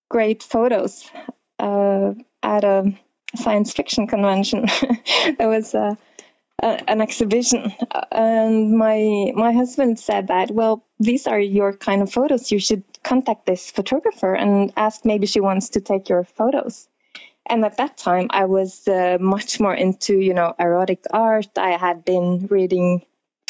great 0.09 0.43
photos 0.43 1.11
uh, 1.59 2.15
at 2.43 2.65
a 2.65 2.93
science 3.37 3.73
fiction 3.73 4.07
convention. 4.07 4.67
there 5.39 5.49
was 5.49 5.75
a, 5.75 5.99
a, 6.63 6.91
an 6.91 7.01
exhibition, 7.01 7.73
uh, 7.91 8.05
and 8.13 8.77
my 8.79 9.33
my 9.35 9.53
husband 9.53 9.99
said 9.99 10.29
that, 10.29 10.51
well, 10.51 10.85
these 10.99 11.27
are 11.27 11.41
your 11.41 11.73
kind 11.75 12.03
of 12.03 12.13
photos. 12.13 12.51
You 12.51 12.59
should 12.59 12.83
contact 13.03 13.47
this 13.47 13.71
photographer 13.71 14.35
and 14.35 14.73
ask 14.77 15.05
maybe 15.05 15.27
she 15.27 15.41
wants 15.41 15.69
to 15.71 15.81
take 15.81 16.09
your 16.09 16.25
photos. 16.25 16.89
And 17.49 17.65
at 17.65 17.79
that 17.79 17.97
time, 17.97 18.29
I 18.31 18.45
was 18.45 18.87
uh, 18.87 19.19
much 19.21 19.59
more 19.61 19.75
into 19.75 20.19
you 20.19 20.35
know 20.35 20.55
erotic 20.59 21.05
art. 21.13 21.59
I 21.59 21.73
had 21.73 22.05
been 22.05 22.47
reading, 22.49 23.05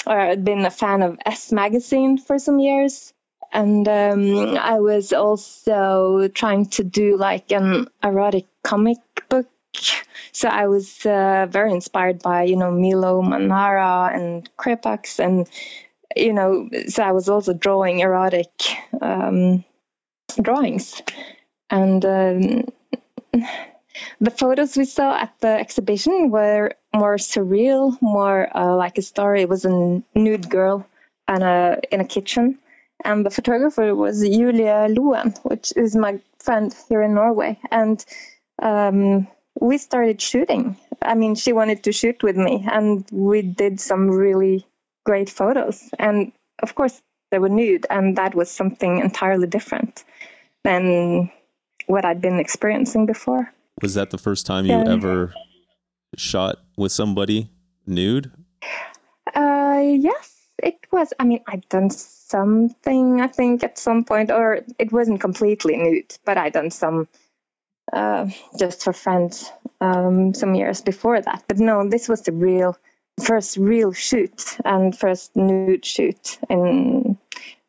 or 0.07 0.19
I'd 0.19 0.45
been 0.45 0.65
a 0.65 0.71
fan 0.71 1.03
of 1.03 1.19
S 1.27 1.53
magazine 1.53 2.19
for 2.19 2.39
some 2.39 2.61
years 2.61 3.13
and 3.53 3.89
um, 3.89 4.57
I 4.59 4.79
was 4.81 5.13
also 5.13 6.29
trying 6.29 6.67
to 6.67 6.85
do 6.85 7.17
like 7.17 7.51
an 7.51 7.89
erotic 8.03 8.47
comic 8.63 8.99
book. 9.29 9.49
So 10.33 10.49
I 10.49 10.67
was 10.67 11.05
uh, 11.07 11.47
very 11.51 11.73
inspired 11.73 12.23
by 12.23 12.45
you 12.45 12.57
know 12.57 12.71
Milo 12.71 13.23
Manara 13.23 14.11
and 14.13 14.49
Crepax, 14.57 15.19
and 15.19 15.49
you 16.17 16.33
know, 16.33 16.69
so 16.89 17.03
I 17.03 17.13
was 17.13 17.29
also 17.29 17.53
drawing 17.53 18.01
erotic 18.01 18.51
um, 19.01 19.65
drawings, 20.41 21.03
and 21.71 22.05
um, 22.05 22.65
the 24.21 24.31
photos 24.31 24.77
we 24.77 24.85
saw 24.85 25.17
at 25.17 25.35
the 25.41 25.49
exhibition 25.49 26.31
were 26.31 26.73
more 26.95 27.17
surreal, 27.17 28.01
more 28.01 28.55
uh, 28.57 28.75
like 28.77 28.99
a 28.99 29.03
story. 29.03 29.43
It 29.43 29.49
was 29.49 29.65
a 29.65 30.03
nude 30.15 30.49
girl 30.51 30.87
and 31.29 31.43
a 31.43 31.81
in 31.91 32.01
a 32.01 32.05
kitchen 32.05 32.59
and 33.05 33.25
the 33.25 33.31
photographer 33.31 33.95
was 33.95 34.21
Julia 34.21 34.87
Loen, 34.89 35.35
which 35.43 35.73
is 35.77 35.97
my 35.97 36.21
friend 36.39 36.75
here 36.89 37.03
in 37.03 37.15
Norway. 37.15 37.59
And 37.71 38.05
um, 38.61 39.27
we 39.59 39.79
started 39.79 40.21
shooting. 40.21 40.77
I 41.03 41.15
mean, 41.15 41.35
she 41.35 41.53
wanted 41.53 41.83
to 41.85 41.93
shoot 41.93 42.23
with 42.23 42.37
me, 42.37 42.67
and 42.71 43.05
we 43.11 43.43
did 43.43 43.81
some 43.81 44.11
really 44.11 44.67
great 45.05 45.31
photos. 45.31 45.89
And 45.99 46.33
of 46.63 46.75
course, 46.75 47.01
they 47.31 47.39
were 47.39 47.49
nude, 47.49 47.87
and 47.91 48.17
that 48.17 48.35
was 48.35 48.51
something 48.51 48.99
entirely 48.99 49.47
different 49.47 50.05
than 50.65 51.31
what 51.87 52.05
I'd 52.05 52.21
been 52.21 52.39
experiencing 52.39 53.07
before. 53.07 53.53
Was 53.83 53.95
that 53.95 54.11
the 54.11 54.19
first 54.19 54.47
time 54.47 54.67
you 54.67 54.79
Yeah. 54.79 54.93
ever 54.93 55.35
shot 56.17 56.57
with 56.77 56.93
somebody 56.93 57.51
nude? 57.87 58.31
Uh, 59.35 59.81
yes, 59.83 60.49
it 60.63 60.79
was. 60.93 61.13
I 61.19 61.25
mean, 61.25 61.41
I'd 61.47 61.69
done 61.69 61.91
something, 61.91 63.21
I 63.21 63.29
think, 63.29 63.65
at 63.65 63.79
some 63.79 64.05
point, 64.05 64.31
or 64.31 64.61
it 64.79 64.93
wasn't 64.93 65.21
completely 65.21 65.77
nude, 65.77 66.17
but 66.25 66.37
I'd 66.37 66.53
done 66.53 66.71
some 66.71 67.09
uh, 67.93 68.29
just 68.59 68.85
for 68.85 68.93
friends 68.93 69.51
um, 69.81 70.35
some 70.35 70.55
years 70.55 70.81
before 70.81 71.21
that. 71.21 71.45
But 71.49 71.59
no, 71.59 71.89
this 71.89 72.09
was 72.09 72.23
the 72.23 72.33
real 72.33 72.77
first 73.23 73.57
real 73.57 73.93
shoot 73.93 74.57
and 74.65 74.97
first 74.97 75.35
nude 75.37 75.85
shoot, 75.85 76.39
and 76.49 77.17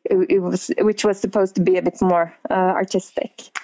it, 0.04 0.16
it 0.30 0.38
was 0.40 0.70
which 0.78 1.04
was 1.04 1.20
supposed 1.20 1.54
to 1.56 1.60
be 1.62 1.76
a 1.76 1.82
bit 1.82 2.00
more 2.00 2.34
uh, 2.50 2.54
artistic. 2.74 3.56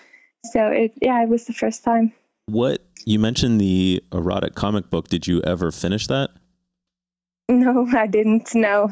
So 0.52 0.68
it, 0.68 0.92
yeah, 1.02 1.22
it 1.22 1.28
was 1.28 1.44
the 1.44 1.52
first 1.52 1.84
time. 1.84 2.12
What 2.48 2.82
you 3.04 3.18
mentioned 3.18 3.60
the 3.60 4.02
erotic 4.10 4.54
comic 4.54 4.88
book. 4.88 5.08
Did 5.08 5.26
you 5.26 5.42
ever 5.42 5.70
finish 5.70 6.06
that? 6.06 6.30
No, 7.50 7.86
I 7.94 8.06
didn't 8.06 8.54
No, 8.54 8.90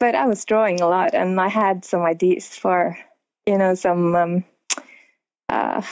But 0.00 0.14
I 0.14 0.26
was 0.26 0.44
drawing 0.46 0.80
a 0.80 0.88
lot 0.88 1.14
and 1.14 1.38
I 1.38 1.48
had 1.48 1.84
some 1.84 2.00
ideas 2.00 2.48
for, 2.48 2.96
you 3.46 3.58
know, 3.58 3.74
some, 3.74 4.16
um, 4.16 4.44
uh, 5.50 5.82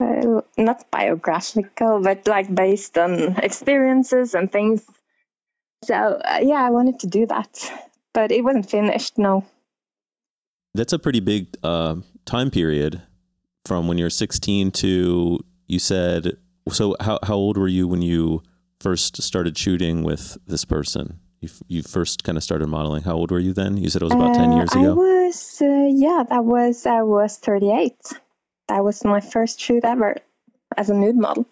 uh, 0.00 0.40
not 0.56 0.90
biographical, 0.90 2.00
but 2.02 2.26
like 2.26 2.52
based 2.52 2.98
on 2.98 3.36
experiences 3.38 4.34
and 4.34 4.50
things. 4.50 4.84
So, 5.84 5.94
uh, 5.94 6.40
yeah, 6.42 6.64
I 6.64 6.70
wanted 6.70 6.98
to 7.00 7.06
do 7.06 7.26
that, 7.26 7.72
but 8.12 8.32
it 8.32 8.42
wasn't 8.42 8.68
finished, 8.68 9.18
no. 9.18 9.44
That's 10.74 10.92
a 10.92 10.98
pretty 10.98 11.20
big 11.20 11.56
uh, 11.62 11.96
time 12.24 12.50
period 12.50 13.02
from 13.64 13.88
when 13.88 13.98
you're 13.98 14.10
16 14.10 14.70
to 14.72 15.40
you 15.66 15.78
said. 15.78 16.36
So 16.70 16.96
how 17.00 17.18
how 17.22 17.34
old 17.34 17.56
were 17.56 17.68
you 17.68 17.88
when 17.88 18.02
you 18.02 18.42
first 18.80 19.22
started 19.22 19.56
shooting 19.56 20.02
with 20.04 20.36
this 20.46 20.64
person? 20.64 21.18
You 21.40 21.48
f- 21.48 21.62
you 21.68 21.82
first 21.82 22.24
kind 22.24 22.36
of 22.36 22.44
started 22.44 22.66
modeling. 22.68 23.02
How 23.04 23.14
old 23.14 23.30
were 23.30 23.38
you 23.38 23.52
then? 23.52 23.76
You 23.76 23.88
said 23.88 24.02
it 24.02 24.04
was 24.06 24.14
about 24.14 24.34
10 24.34 24.52
Uh, 24.52 24.56
years 24.56 24.70
I 24.74 24.80
ago. 24.80 24.94
was, 24.94 25.62
uh, 25.62 25.86
yeah, 25.90 26.24
that 26.28 26.44
was, 26.44 26.84
I 26.84 27.02
was 27.02 27.36
38. 27.38 27.94
That 28.68 28.82
was 28.84 29.04
my 29.04 29.20
first 29.20 29.60
shoot 29.60 29.84
ever 29.84 30.16
as 30.76 30.90
a 30.90 30.94
nude 30.94 31.16
model. 31.16 31.46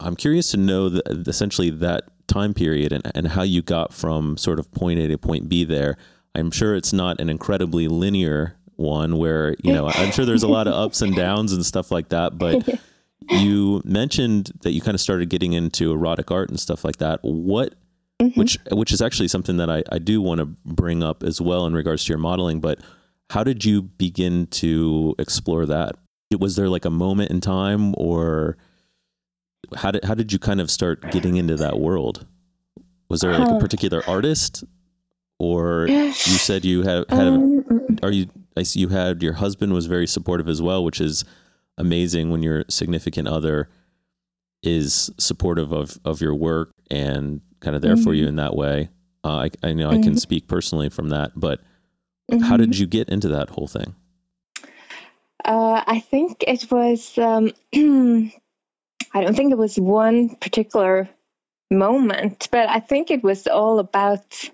I'm 0.00 0.16
curious 0.16 0.50
to 0.50 0.56
know 0.56 0.88
the, 0.88 1.02
essentially 1.28 1.70
that 1.70 2.04
time 2.26 2.52
period 2.52 2.92
and, 2.92 3.10
and 3.14 3.28
how 3.28 3.42
you 3.42 3.62
got 3.62 3.94
from 3.94 4.36
sort 4.36 4.58
of 4.58 4.70
point 4.72 4.98
A 4.98 5.06
to 5.08 5.16
point 5.18 5.48
B 5.48 5.64
there. 5.64 5.96
I'm 6.34 6.50
sure 6.50 6.74
it's 6.74 6.92
not 6.92 7.20
an 7.20 7.28
incredibly 7.30 7.86
linear 7.88 8.56
one 8.76 9.16
where, 9.18 9.54
you 9.62 9.72
know, 9.72 9.86
I'm 9.88 10.10
sure 10.12 10.24
there's 10.24 10.42
a 10.42 10.48
lot 10.48 10.66
of 10.66 10.74
ups 10.74 11.02
and 11.02 11.14
downs 11.14 11.52
and 11.52 11.64
stuff 11.64 11.90
like 11.90 12.08
that, 12.10 12.38
but 12.38 12.68
you 13.30 13.80
mentioned 13.84 14.50
that 14.62 14.72
you 14.72 14.80
kind 14.80 14.94
of 14.94 15.00
started 15.00 15.28
getting 15.28 15.52
into 15.52 15.92
erotic 15.92 16.30
art 16.30 16.48
and 16.50 16.58
stuff 16.58 16.84
like 16.84 16.96
that. 16.98 17.20
What 17.22 17.74
Mhm. 18.20 18.36
which 18.36 18.56
which 18.70 18.92
is 18.92 19.02
actually 19.02 19.26
something 19.28 19.56
that 19.56 19.68
I, 19.70 19.82
I 19.90 19.98
do 19.98 20.20
want 20.22 20.38
to 20.38 20.46
bring 20.64 21.02
up 21.02 21.24
as 21.24 21.40
well 21.40 21.66
in 21.66 21.74
regards 21.74 22.04
to 22.04 22.10
your 22.10 22.18
modeling, 22.18 22.60
but 22.60 22.78
how 23.30 23.42
did 23.42 23.64
you 23.64 23.82
begin 23.82 24.46
to 24.48 25.14
explore 25.18 25.66
that? 25.66 25.96
Was 26.38 26.54
there 26.54 26.68
like 26.68 26.84
a 26.84 26.90
moment 26.90 27.30
in 27.32 27.40
time 27.40 27.94
or 27.96 28.56
how 29.74 29.90
did 29.90 30.04
how 30.04 30.14
did 30.14 30.32
you 30.32 30.38
kind 30.38 30.60
of 30.60 30.70
start 30.70 31.10
getting 31.10 31.36
into 31.36 31.56
that 31.56 31.80
world? 31.80 32.26
Was 33.08 33.20
there 33.22 33.36
like 33.36 33.50
a 33.50 33.58
particular 33.58 34.02
artist 34.06 34.62
or 35.38 35.86
you 35.88 36.12
said 36.12 36.64
you 36.64 36.82
had 36.82 37.04
had 37.10 37.26
Um, 37.26 37.98
are 38.04 38.12
you 38.12 38.26
I 38.56 38.62
see 38.62 38.80
you 38.80 38.88
had 38.88 39.22
your 39.22 39.34
husband 39.34 39.72
was 39.72 39.86
very 39.86 40.06
supportive 40.06 40.48
as 40.48 40.60
well, 40.60 40.84
which 40.84 41.00
is 41.00 41.24
amazing 41.78 42.30
when 42.30 42.42
your 42.42 42.64
significant 42.68 43.28
other 43.28 43.68
is 44.62 45.10
supportive 45.18 45.72
of 45.72 45.98
of 46.04 46.20
your 46.20 46.34
work 46.34 46.72
and 46.90 47.40
kind 47.60 47.74
of 47.76 47.82
there 47.82 47.96
for 47.96 48.14
you 48.14 48.26
in 48.26 48.36
that 48.36 48.54
way. 48.54 48.88
Uh, 49.24 49.48
I, 49.62 49.68
I 49.68 49.72
know 49.72 49.90
I 49.90 50.00
can 50.00 50.18
speak 50.18 50.48
personally 50.48 50.88
from 50.88 51.10
that, 51.10 51.32
but 51.36 51.60
how 52.40 52.56
did 52.56 52.76
you 52.76 52.86
get 52.86 53.08
into 53.08 53.28
that 53.28 53.50
whole 53.50 53.68
thing? 53.68 53.94
Uh, 55.44 55.82
I 55.86 56.00
think 56.00 56.44
it 56.46 56.70
was. 56.70 57.16
Um, 57.18 57.52
I 59.14 59.20
don't 59.20 59.34
think 59.34 59.52
it 59.52 59.58
was 59.58 59.78
one 59.78 60.36
particular 60.36 61.08
moment, 61.70 62.48
but 62.50 62.68
I 62.68 62.80
think 62.80 63.10
it 63.10 63.22
was 63.22 63.46
all 63.46 63.78
about 63.78 64.50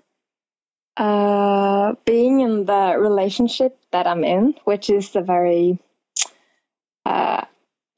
uh, 0.99 1.93
being 2.05 2.41
in 2.41 2.65
the 2.65 2.95
relationship 2.99 3.79
that 3.91 4.05
I'm 4.05 4.23
in, 4.23 4.53
which 4.65 4.89
is 4.89 5.15
a 5.15 5.21
very 5.21 5.79
uh, 7.05 7.45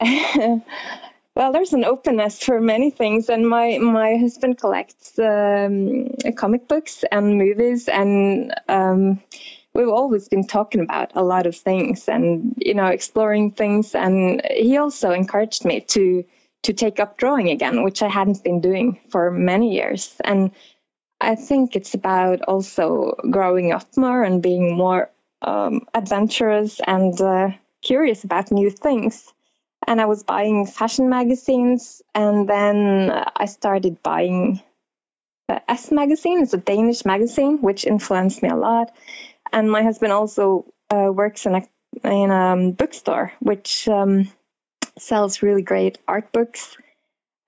well, 1.34 1.52
there's 1.52 1.72
an 1.72 1.84
openness 1.84 2.42
for 2.42 2.60
many 2.60 2.90
things, 2.90 3.28
and 3.28 3.48
my 3.48 3.78
my 3.78 4.16
husband 4.16 4.58
collects 4.58 5.18
um, 5.18 6.08
comic 6.36 6.68
books 6.68 7.04
and 7.10 7.38
movies, 7.38 7.88
and 7.88 8.54
um, 8.68 9.20
we've 9.74 9.88
always 9.88 10.28
been 10.28 10.46
talking 10.46 10.80
about 10.80 11.10
a 11.14 11.22
lot 11.22 11.46
of 11.46 11.56
things, 11.56 12.08
and 12.08 12.54
you 12.56 12.74
know, 12.74 12.86
exploring 12.86 13.50
things. 13.50 13.94
And 13.94 14.42
he 14.50 14.76
also 14.76 15.10
encouraged 15.10 15.64
me 15.64 15.80
to 15.80 16.24
to 16.62 16.72
take 16.72 17.00
up 17.00 17.18
drawing 17.18 17.50
again, 17.50 17.82
which 17.82 18.02
I 18.02 18.08
hadn't 18.08 18.44
been 18.44 18.60
doing 18.60 18.98
for 19.10 19.30
many 19.30 19.74
years. 19.74 20.16
And 20.24 20.52
I 21.22 21.36
think 21.36 21.76
it's 21.76 21.94
about 21.94 22.42
also 22.42 23.14
growing 23.30 23.72
up 23.72 23.86
more 23.96 24.22
and 24.22 24.42
being 24.42 24.76
more 24.76 25.10
um, 25.42 25.86
adventurous 25.94 26.80
and 26.86 27.18
uh, 27.20 27.50
curious 27.82 28.24
about 28.24 28.50
new 28.50 28.70
things 28.70 29.32
and 29.86 30.00
I 30.00 30.06
was 30.06 30.22
buying 30.22 30.66
fashion 30.66 31.08
magazines, 31.08 32.02
and 32.14 32.48
then 32.48 33.10
I 33.36 33.46
started 33.46 34.02
buying 34.02 34.62
the 35.48 35.70
S 35.70 35.90
magazine. 35.90 36.42
It's 36.42 36.54
a 36.54 36.58
Danish 36.58 37.04
magazine, 37.04 37.58
which 37.60 37.84
influenced 37.84 38.42
me 38.42 38.48
a 38.48 38.56
lot. 38.56 38.94
And 39.52 39.70
my 39.70 39.82
husband 39.82 40.12
also 40.12 40.66
uh, 40.90 41.10
works 41.12 41.46
in 41.46 41.54
a 41.56 41.62
in 42.04 42.30
a 42.30 42.72
bookstore, 42.72 43.32
which 43.40 43.88
um, 43.88 44.30
sells 44.98 45.42
really 45.42 45.62
great 45.62 45.98
art 46.08 46.32
books. 46.32 46.76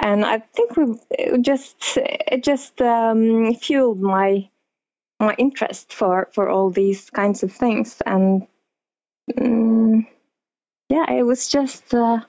And 0.00 0.24
I 0.24 0.38
think 0.38 0.76
we 0.76 0.98
it 1.10 1.42
just 1.42 1.76
it 1.96 2.42
just 2.42 2.80
um, 2.80 3.54
fueled 3.54 4.00
my 4.00 4.48
my 5.20 5.34
interest 5.38 5.92
for 5.92 6.28
for 6.32 6.48
all 6.48 6.70
these 6.70 7.10
kinds 7.10 7.42
of 7.42 7.52
things 7.52 8.02
and. 8.06 8.46
Um, 9.40 10.06
yeah, 10.90 11.10
it 11.10 11.24
was 11.24 11.48
just 11.48 11.94
uh, 11.94 12.20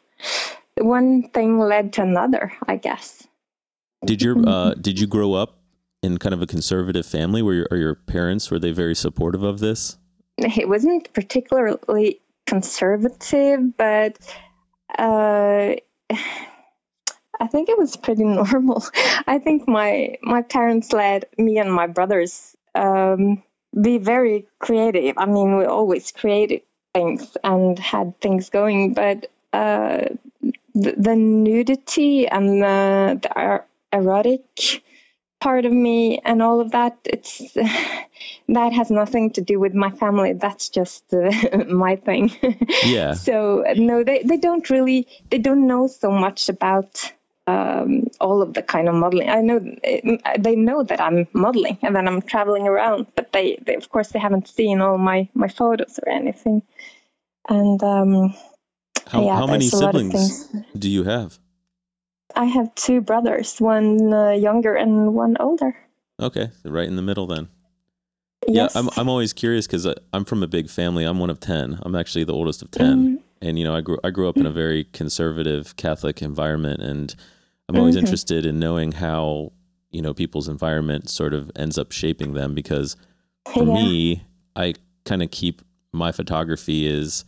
one 0.78 1.30
thing 1.30 1.60
led 1.60 1.94
to 1.94 2.02
another, 2.02 2.52
I 2.68 2.78
guess. 2.78 3.28
Did 4.06 4.22
your 4.22 4.38
uh, 4.48 4.74
did 4.76 5.00
you 5.00 5.08
grow 5.08 5.34
up 5.34 5.60
in 6.04 6.18
kind 6.18 6.34
of 6.34 6.42
a 6.42 6.48
conservative 6.48 7.06
family? 7.06 7.42
Were 7.42 7.54
your, 7.54 7.68
your 7.72 7.96
parents 7.96 8.50
were 8.50 8.60
they 8.60 8.72
very 8.72 8.96
supportive 8.96 9.44
of 9.44 9.60
this? 9.60 9.98
It 10.38 10.68
wasn't 10.68 11.12
particularly 11.14 12.20
conservative, 12.46 13.78
but 13.78 14.18
uh, 14.98 15.76
I 17.40 17.48
think 17.48 17.70
it 17.70 17.78
was 17.78 17.96
pretty 17.96 18.24
normal. 18.42 18.84
I 19.28 19.40
think 19.40 19.68
my 19.68 20.18
my 20.22 20.42
parents 20.42 20.94
let 20.94 21.38
me 21.40 21.58
and 21.58 21.74
my 21.74 21.88
brothers 21.88 22.56
um, 22.76 23.44
be 23.80 23.98
very 23.98 24.48
creative. 24.60 25.18
I 25.18 25.26
mean, 25.26 25.58
we 25.58 25.66
always 25.66 26.12
created 26.12 26.62
things 26.94 27.38
and 27.44 27.78
had 27.78 28.20
things 28.22 28.50
going, 28.50 28.94
but 28.94 29.30
uh, 29.54 30.06
the, 30.74 30.96
the, 30.98 31.16
nudity 31.16 32.28
and 32.28 32.62
the, 32.62 33.20
the 33.22 33.64
erotic 33.94 34.84
part 35.40 35.66
of 35.66 35.72
me 35.72 36.20
and 36.26 36.42
all 36.42 36.60
of 36.60 36.72
that 36.72 36.98
it's 37.06 37.54
that 38.50 38.74
has 38.74 38.90
nothing 38.90 39.30
to 39.30 39.42
do 39.42 39.60
with 39.60 39.74
my 39.74 39.92
family 39.92 40.34
that's 40.34 40.70
just 40.70 41.14
uh, 41.14 41.30
my 41.68 41.96
thing 41.96 42.32
yeah 42.84 43.14
so 43.14 43.64
no 43.76 44.04
they, 44.04 44.24
they 44.24 44.38
don't 44.38 44.70
really 44.70 45.08
they 45.30 45.38
don't 45.38 45.68
know 45.68 45.88
so 45.88 46.10
much 46.10 46.50
about 46.50 47.14
um, 47.48 48.08
all 48.20 48.42
of 48.42 48.54
the 48.54 48.62
kind 48.62 48.90
of 48.90 48.96
modeling 48.96 49.30
i 49.30 49.42
know 49.42 49.60
they 50.40 50.56
know 50.56 50.84
that 50.84 51.00
i'm 51.00 51.28
modeling 51.34 51.78
and 51.84 51.96
that 51.96 52.08
i'm 52.08 52.22
traveling 52.22 52.68
around 52.68 53.06
but 53.16 53.32
they, 53.34 53.58
they 53.66 53.76
of 53.76 53.90
course 53.90 54.10
they 54.10 54.20
haven't 54.20 54.48
seen 54.48 54.82
all 54.82 54.98
my 54.98 55.30
my 55.34 55.48
photos 55.48 56.00
or 56.06 56.12
anything 56.12 56.62
and 57.50 57.84
um, 57.84 58.34
how, 59.08 59.24
yeah, 59.24 59.36
how 59.36 59.48
many 59.48 59.68
siblings 59.68 60.48
do 60.78 60.90
you 60.90 61.04
have? 61.04 61.38
I 62.36 62.46
have 62.46 62.74
two 62.76 63.02
brothers, 63.02 63.60
one 63.60 64.12
uh, 64.12 64.32
younger 64.32 64.74
and 64.76 65.14
one 65.14 65.38
older. 65.40 65.78
Okay, 66.20 66.50
right 66.64 66.88
in 66.88 66.96
the 66.96 67.02
middle 67.02 67.28
then. 67.28 67.50
Yes. 68.48 68.74
Yeah, 68.74 68.80
I'm 68.80 68.90
I'm 68.98 69.10
always 69.10 69.34
curious 69.34 69.68
because 69.68 69.88
I'm 70.14 70.26
from 70.26 70.44
a 70.44 70.48
big 70.48 70.70
family. 70.70 71.04
I'm 71.04 71.20
one 71.20 71.30
of 71.30 71.40
ten. 71.40 71.80
I'm 71.84 71.96
actually 71.96 72.24
the 72.26 72.34
oldest 72.34 72.62
of 72.62 72.70
10 72.72 72.86
mm-hmm. 72.86 73.16
and 73.42 73.58
you 73.58 73.66
know 73.66 73.76
I 73.76 73.82
grew 73.82 73.98
I 74.04 74.12
grew 74.12 74.30
up 74.30 74.38
in 74.38 74.46
a 74.46 74.52
very 74.52 74.84
conservative 74.86 75.76
Catholic 75.78 76.22
environment, 76.22 76.82
and 76.82 77.16
I'm 77.68 77.78
always 77.78 77.96
mm-hmm. 77.96 78.06
interested 78.06 78.46
in 78.46 78.60
knowing 78.60 78.92
how 78.92 79.52
you 79.92 80.02
know 80.02 80.14
people's 80.14 80.48
environment 80.48 81.10
sort 81.10 81.34
of 81.34 81.52
ends 81.56 81.78
up 81.78 81.92
shaping 81.92 82.34
them. 82.34 82.54
Because 82.54 82.96
for 83.54 83.64
yeah. 83.64 83.74
me, 83.74 84.24
I 84.56 84.76
kind 85.06 85.24
of 85.24 85.32
keep 85.32 85.62
my 85.94 86.12
photography 86.12 86.88
is 86.88 87.26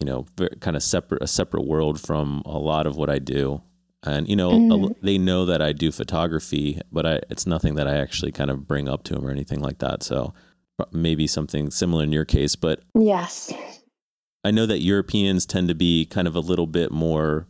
you 0.00 0.06
know 0.06 0.26
kind 0.60 0.76
of 0.76 0.82
separate 0.82 1.22
a 1.22 1.26
separate 1.26 1.66
world 1.66 2.00
from 2.00 2.42
a 2.46 2.58
lot 2.58 2.86
of 2.86 2.96
what 2.96 3.10
I 3.10 3.18
do 3.18 3.62
and 4.02 4.28
you 4.28 4.36
know 4.36 4.50
mm. 4.50 4.94
they 5.02 5.18
know 5.18 5.44
that 5.46 5.60
I 5.60 5.72
do 5.72 5.90
photography 5.90 6.80
but 6.92 7.06
I 7.06 7.20
it's 7.30 7.46
nothing 7.46 7.74
that 7.76 7.88
I 7.88 7.96
actually 7.96 8.32
kind 8.32 8.50
of 8.50 8.66
bring 8.66 8.88
up 8.88 9.04
to 9.04 9.14
them 9.14 9.26
or 9.26 9.30
anything 9.30 9.60
like 9.60 9.78
that 9.78 10.02
so 10.02 10.34
maybe 10.92 11.26
something 11.26 11.70
similar 11.70 12.04
in 12.04 12.12
your 12.12 12.24
case 12.24 12.56
but 12.56 12.82
yes 12.94 13.52
I 14.44 14.52
know 14.52 14.66
that 14.66 14.80
Europeans 14.80 15.44
tend 15.44 15.68
to 15.68 15.74
be 15.74 16.04
kind 16.04 16.28
of 16.28 16.36
a 16.36 16.40
little 16.40 16.68
bit 16.68 16.92
more 16.92 17.48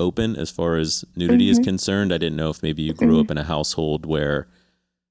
open 0.00 0.36
as 0.36 0.50
far 0.50 0.76
as 0.76 1.04
nudity 1.16 1.50
mm-hmm. 1.50 1.60
is 1.60 1.64
concerned 1.64 2.12
I 2.12 2.18
didn't 2.18 2.36
know 2.36 2.50
if 2.50 2.62
maybe 2.62 2.82
you 2.82 2.92
grew 2.92 3.12
mm-hmm. 3.12 3.20
up 3.20 3.30
in 3.30 3.38
a 3.38 3.44
household 3.44 4.06
where 4.06 4.48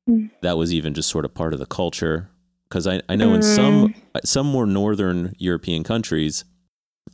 mm. 0.10 0.30
that 0.41 0.58
was 0.58 0.74
even 0.74 0.94
just 0.94 1.10
sort 1.10 1.26
of 1.26 1.34
part 1.34 1.54
of 1.54 1.60
the 1.60 1.65
culture 1.65 2.30
because 2.70 2.88
I, 2.88 3.02
I 3.10 3.15
know 3.15 3.34
in 3.34 3.41
some 3.44 3.89
mm. 3.89 3.96
some 4.26 4.48
more 4.48 4.65
northern 4.65 5.36
European 5.38 5.84
countries 5.84 6.46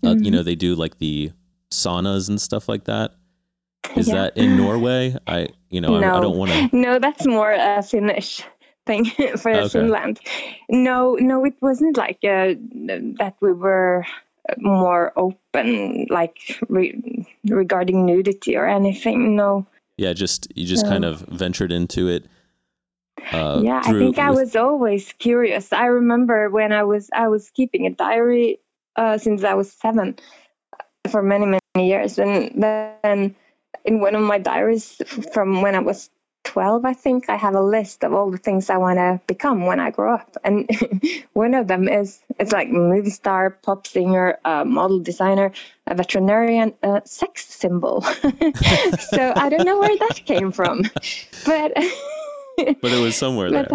uh, 0.04 0.10
mm-hmm. 0.10 0.24
you 0.24 0.32
know, 0.32 0.44
they 0.44 0.56
do 0.56 0.76
like 0.76 1.00
the 1.00 1.32
saunas 1.72 2.30
and 2.30 2.40
stuff 2.40 2.70
like 2.70 2.86
that. 2.86 3.16
Is 3.96 4.08
yeah. 4.08 4.16
that 4.16 4.38
in 4.38 4.58
Norway? 4.58 5.16
I, 5.26 5.50
you 5.70 5.82
know, 5.82 6.00
no. 6.00 6.14
I, 6.14 6.18
I 6.18 6.22
don't 6.22 6.38
want 6.38 6.52
to. 6.52 6.70
No, 6.76 7.00
that's 7.00 7.26
more 7.26 7.52
a 7.52 7.82
Finnish 7.82 8.44
thing 8.86 9.06
for 9.38 9.52
okay. 9.52 9.70
Finland. 9.70 10.20
No, 10.70 11.16
no, 11.16 11.46
it 11.46 11.56
wasn't 11.62 11.98
like 11.98 12.20
uh, 12.24 12.54
that. 13.18 13.36
We 13.42 13.54
were 13.54 14.06
more 14.58 15.14
open, 15.16 16.08
like 16.10 16.60
re- 16.70 17.26
regarding 17.48 18.06
nudity 18.06 18.56
or 18.56 18.68
anything. 18.68 19.36
No. 19.36 19.66
Yeah, 19.98 20.14
just 20.14 20.48
you 20.56 20.66
just 20.66 20.86
no. 20.86 20.92
kind 20.92 21.06
of 21.06 21.22
ventured 21.22 21.72
into 21.72 22.08
it. 22.08 22.26
Uh, 23.32 23.62
yeah, 23.64 23.82
I 23.84 23.92
think 23.92 24.20
I 24.20 24.32
was 24.32 24.56
always 24.56 25.12
curious. 25.14 25.74
I 25.74 25.88
remember 25.88 26.50
when 26.50 26.72
I 26.72 26.84
was 26.84 27.10
I 27.14 27.28
was 27.28 27.50
keeping 27.50 27.86
a 27.88 27.90
diary 27.90 28.60
uh, 28.96 29.18
since 29.18 29.44
I 29.44 29.54
was 29.54 29.72
seven 29.72 30.18
for 31.10 31.22
many, 31.24 31.46
many 31.46 31.88
years. 31.88 32.20
And 32.20 32.52
then 32.62 33.36
in 33.86 34.00
one 34.02 34.16
of 34.16 34.22
my 34.22 34.38
diaries 34.38 35.02
from 35.34 35.62
when 35.62 35.76
I 35.76 35.80
was 35.80 36.10
12, 36.48 36.86
I 36.86 36.94
think, 36.94 37.30
I 37.30 37.36
have 37.36 37.56
a 37.56 37.62
list 37.62 38.06
of 38.06 38.14
all 38.14 38.32
the 38.32 38.38
things 38.38 38.70
I 38.70 38.78
want 38.78 39.00
to 39.00 39.20
become 39.28 39.66
when 39.66 39.82
I 39.82 39.92
grow 39.92 40.16
up. 40.16 40.38
And 40.46 40.70
one 41.34 41.54
of 41.54 41.68
them 41.68 41.90
is 41.90 42.20
it's 42.40 42.54
like 42.54 42.70
movie 42.70 43.10
star, 43.10 43.50
pop 43.50 43.86
singer, 43.86 44.40
uh, 44.46 44.64
model 44.64 45.00
designer, 45.00 45.52
a 45.88 45.94
veterinarian, 45.94 46.74
a 46.84 47.02
sex 47.04 47.46
symbol. 47.46 48.02
so 48.02 49.34
I 49.36 49.50
don't 49.50 49.66
know 49.66 49.80
where 49.80 49.98
that 49.98 50.22
came 50.26 50.54
from. 50.54 50.84
But 51.46 51.74
but 52.58 52.92
it 52.94 53.02
was 53.02 53.18
somewhere 53.18 53.52
there. 53.52 53.68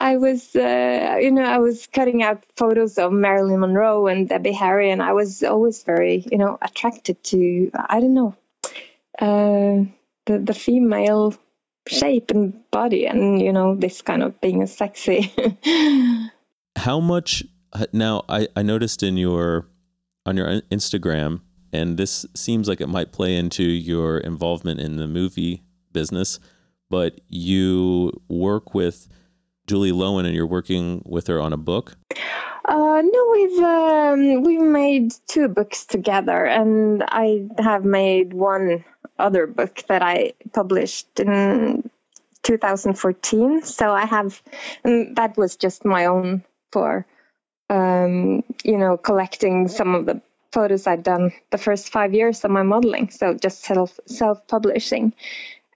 I 0.00 0.16
was, 0.16 0.54
uh, 0.56 1.16
you 1.20 1.30
know, 1.30 1.44
I 1.44 1.58
was 1.58 1.86
cutting 1.86 2.24
out 2.24 2.44
photos 2.56 2.98
of 2.98 3.12
Marilyn 3.12 3.60
Monroe 3.60 4.08
and 4.08 4.28
Debbie 4.28 4.52
Harry, 4.52 4.90
and 4.90 5.00
I 5.00 5.12
was 5.12 5.44
always 5.44 5.84
very, 5.84 6.26
you 6.30 6.38
know, 6.38 6.58
attracted 6.60 7.22
to, 7.24 7.70
I 7.72 8.00
don't 8.00 8.14
know, 8.14 8.34
uh, 9.18 9.86
the 10.26 10.38
the 10.38 10.54
female 10.54 11.34
shape 11.88 12.30
and 12.30 12.52
body, 12.70 13.06
and 13.06 13.40
you 13.40 13.52
know, 13.52 13.74
this 13.74 14.02
kind 14.02 14.22
of 14.22 14.40
being 14.40 14.66
sexy. 14.66 15.32
How 16.76 17.00
much 17.00 17.44
now? 17.92 18.24
I 18.28 18.48
I 18.56 18.62
noticed 18.62 19.02
in 19.02 19.16
your 19.16 19.66
on 20.26 20.36
your 20.36 20.60
Instagram, 20.72 21.40
and 21.72 21.96
this 21.96 22.26
seems 22.34 22.68
like 22.68 22.80
it 22.80 22.88
might 22.88 23.12
play 23.12 23.36
into 23.36 23.64
your 23.64 24.18
involvement 24.18 24.80
in 24.80 24.96
the 24.96 25.06
movie 25.06 25.62
business 25.92 26.38
but 26.90 27.20
you 27.28 28.12
work 28.28 28.74
with 28.74 29.08
Julie 29.66 29.92
Lowen 29.92 30.24
and 30.24 30.34
you're 30.34 30.46
working 30.46 31.02
with 31.04 31.26
her 31.26 31.40
on 31.40 31.52
a 31.52 31.56
book? 31.56 31.96
Uh, 32.64 33.02
no, 33.02 33.28
we've 33.32 33.62
um, 33.62 34.42
we've 34.42 34.60
made 34.60 35.12
two 35.28 35.46
books 35.46 35.86
together, 35.86 36.46
and 36.46 37.04
I 37.08 37.46
have 37.58 37.84
made 37.84 38.34
one 38.34 38.84
other 39.18 39.46
book 39.46 39.82
that 39.88 40.02
I 40.02 40.32
published 40.52 41.20
in 41.20 41.88
2014. 42.42 43.62
So 43.62 43.92
I 43.92 44.04
have, 44.06 44.42
and 44.84 45.16
that 45.16 45.36
was 45.36 45.56
just 45.56 45.84
my 45.84 46.06
own 46.06 46.44
for, 46.72 47.06
um, 47.70 48.44
you 48.64 48.78
know, 48.78 48.96
collecting 48.96 49.68
some 49.68 49.94
of 49.94 50.06
the 50.06 50.20
photos 50.52 50.86
I'd 50.86 51.02
done 51.02 51.32
the 51.50 51.58
first 51.58 51.90
five 51.90 52.14
years 52.14 52.44
of 52.44 52.50
my 52.50 52.62
modeling. 52.62 53.10
So 53.10 53.34
just 53.34 53.62
self 53.62 53.98
self 54.06 54.46
publishing, 54.46 55.12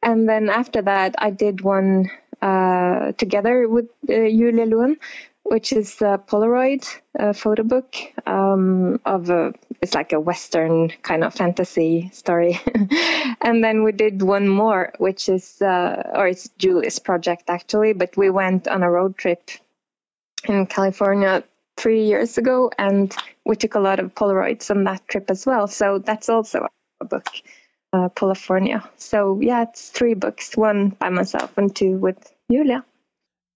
and 0.02 0.28
then 0.28 0.48
after 0.48 0.80
that, 0.82 1.14
I 1.18 1.30
did 1.30 1.60
one 1.60 2.10
uh, 2.40 3.12
together 3.12 3.68
with 3.68 3.86
uh, 4.08 4.14
Julia 4.38 4.66
which 5.50 5.72
is 5.72 6.00
a 6.00 6.16
Polaroid 6.16 6.86
photo 7.34 7.64
book 7.64 7.96
um, 8.24 9.00
of 9.04 9.30
a 9.30 9.52
it's 9.82 9.94
like 9.94 10.12
a 10.12 10.20
Western 10.20 10.90
kind 11.02 11.24
of 11.24 11.34
fantasy 11.34 12.10
story. 12.12 12.60
and 13.40 13.64
then 13.64 13.82
we 13.82 13.92
did 13.92 14.22
one 14.22 14.48
more, 14.48 14.92
which 14.98 15.28
is 15.28 15.60
uh, 15.60 16.12
or 16.14 16.28
it's 16.28 16.48
Julie's 16.58 16.98
project 16.98 17.44
actually, 17.48 17.94
but 17.94 18.16
we 18.16 18.30
went 18.30 18.68
on 18.68 18.82
a 18.82 18.90
road 18.90 19.16
trip 19.16 19.50
in 20.46 20.66
California 20.66 21.42
three 21.76 22.04
years 22.04 22.38
ago, 22.38 22.70
and 22.78 23.14
we 23.44 23.56
took 23.56 23.74
a 23.74 23.80
lot 23.80 23.98
of 23.98 24.14
Polaroids 24.14 24.70
on 24.70 24.84
that 24.84 25.06
trip 25.08 25.30
as 25.30 25.46
well. 25.46 25.66
So 25.66 25.98
that's 25.98 26.28
also 26.28 26.68
a 27.00 27.04
book. 27.04 27.26
Uh, 27.92 28.08
California. 28.10 28.88
So 28.98 29.40
yeah, 29.42 29.62
it's 29.62 29.88
three 29.88 30.14
books, 30.14 30.56
one 30.56 30.90
by 30.90 31.08
myself 31.08 31.58
and 31.58 31.74
two 31.74 31.96
with 31.96 32.32
Julia. 32.48 32.84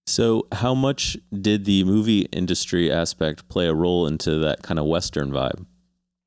So, 0.07 0.47
how 0.51 0.75
much 0.75 1.17
did 1.33 1.65
the 1.65 1.83
movie 1.83 2.27
industry 2.31 2.91
aspect 2.91 3.47
play 3.49 3.67
a 3.67 3.73
role 3.73 4.05
into 4.05 4.37
that 4.39 4.61
kind 4.61 4.79
of 4.79 4.85
Western 4.85 5.31
vibe? 5.31 5.65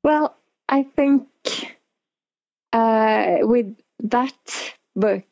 Well, 0.03 0.35
I 0.67 0.83
think 0.83 1.27
uh, 2.73 3.37
with 3.41 3.75
that 4.03 4.73
book 4.95 5.23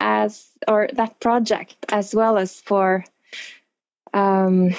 as 0.00 0.48
or 0.66 0.88
that 0.94 1.20
project 1.20 1.76
as 1.90 2.14
well 2.14 2.38
as 2.38 2.58
for 2.58 3.04
um, 4.14 4.70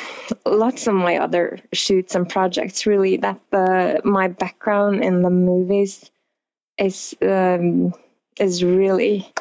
lots 0.46 0.88
of 0.88 0.96
my 0.96 1.18
other 1.18 1.60
shoots 1.74 2.16
and 2.16 2.28
projects 2.28 2.88
really 2.88 3.18
that 3.18 3.40
the 3.52 4.02
my 4.04 4.28
background 4.28 5.04
in 5.04 5.22
the 5.22 5.30
movies 5.30 6.10
is 6.78 7.16
um, 7.22 7.94
is 8.40 8.64
really 8.64 9.32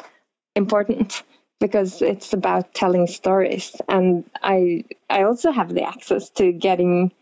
important 0.55 1.23
because 1.61 2.01
it's 2.01 2.33
about 2.33 2.73
telling 2.73 3.07
stories. 3.07 3.77
And 3.87 4.29
i 4.43 4.83
i 5.09 5.23
also 5.23 5.51
have 5.51 5.73
the 5.73 5.83
access 5.83 6.29
to 6.31 6.51
getting 6.51 7.13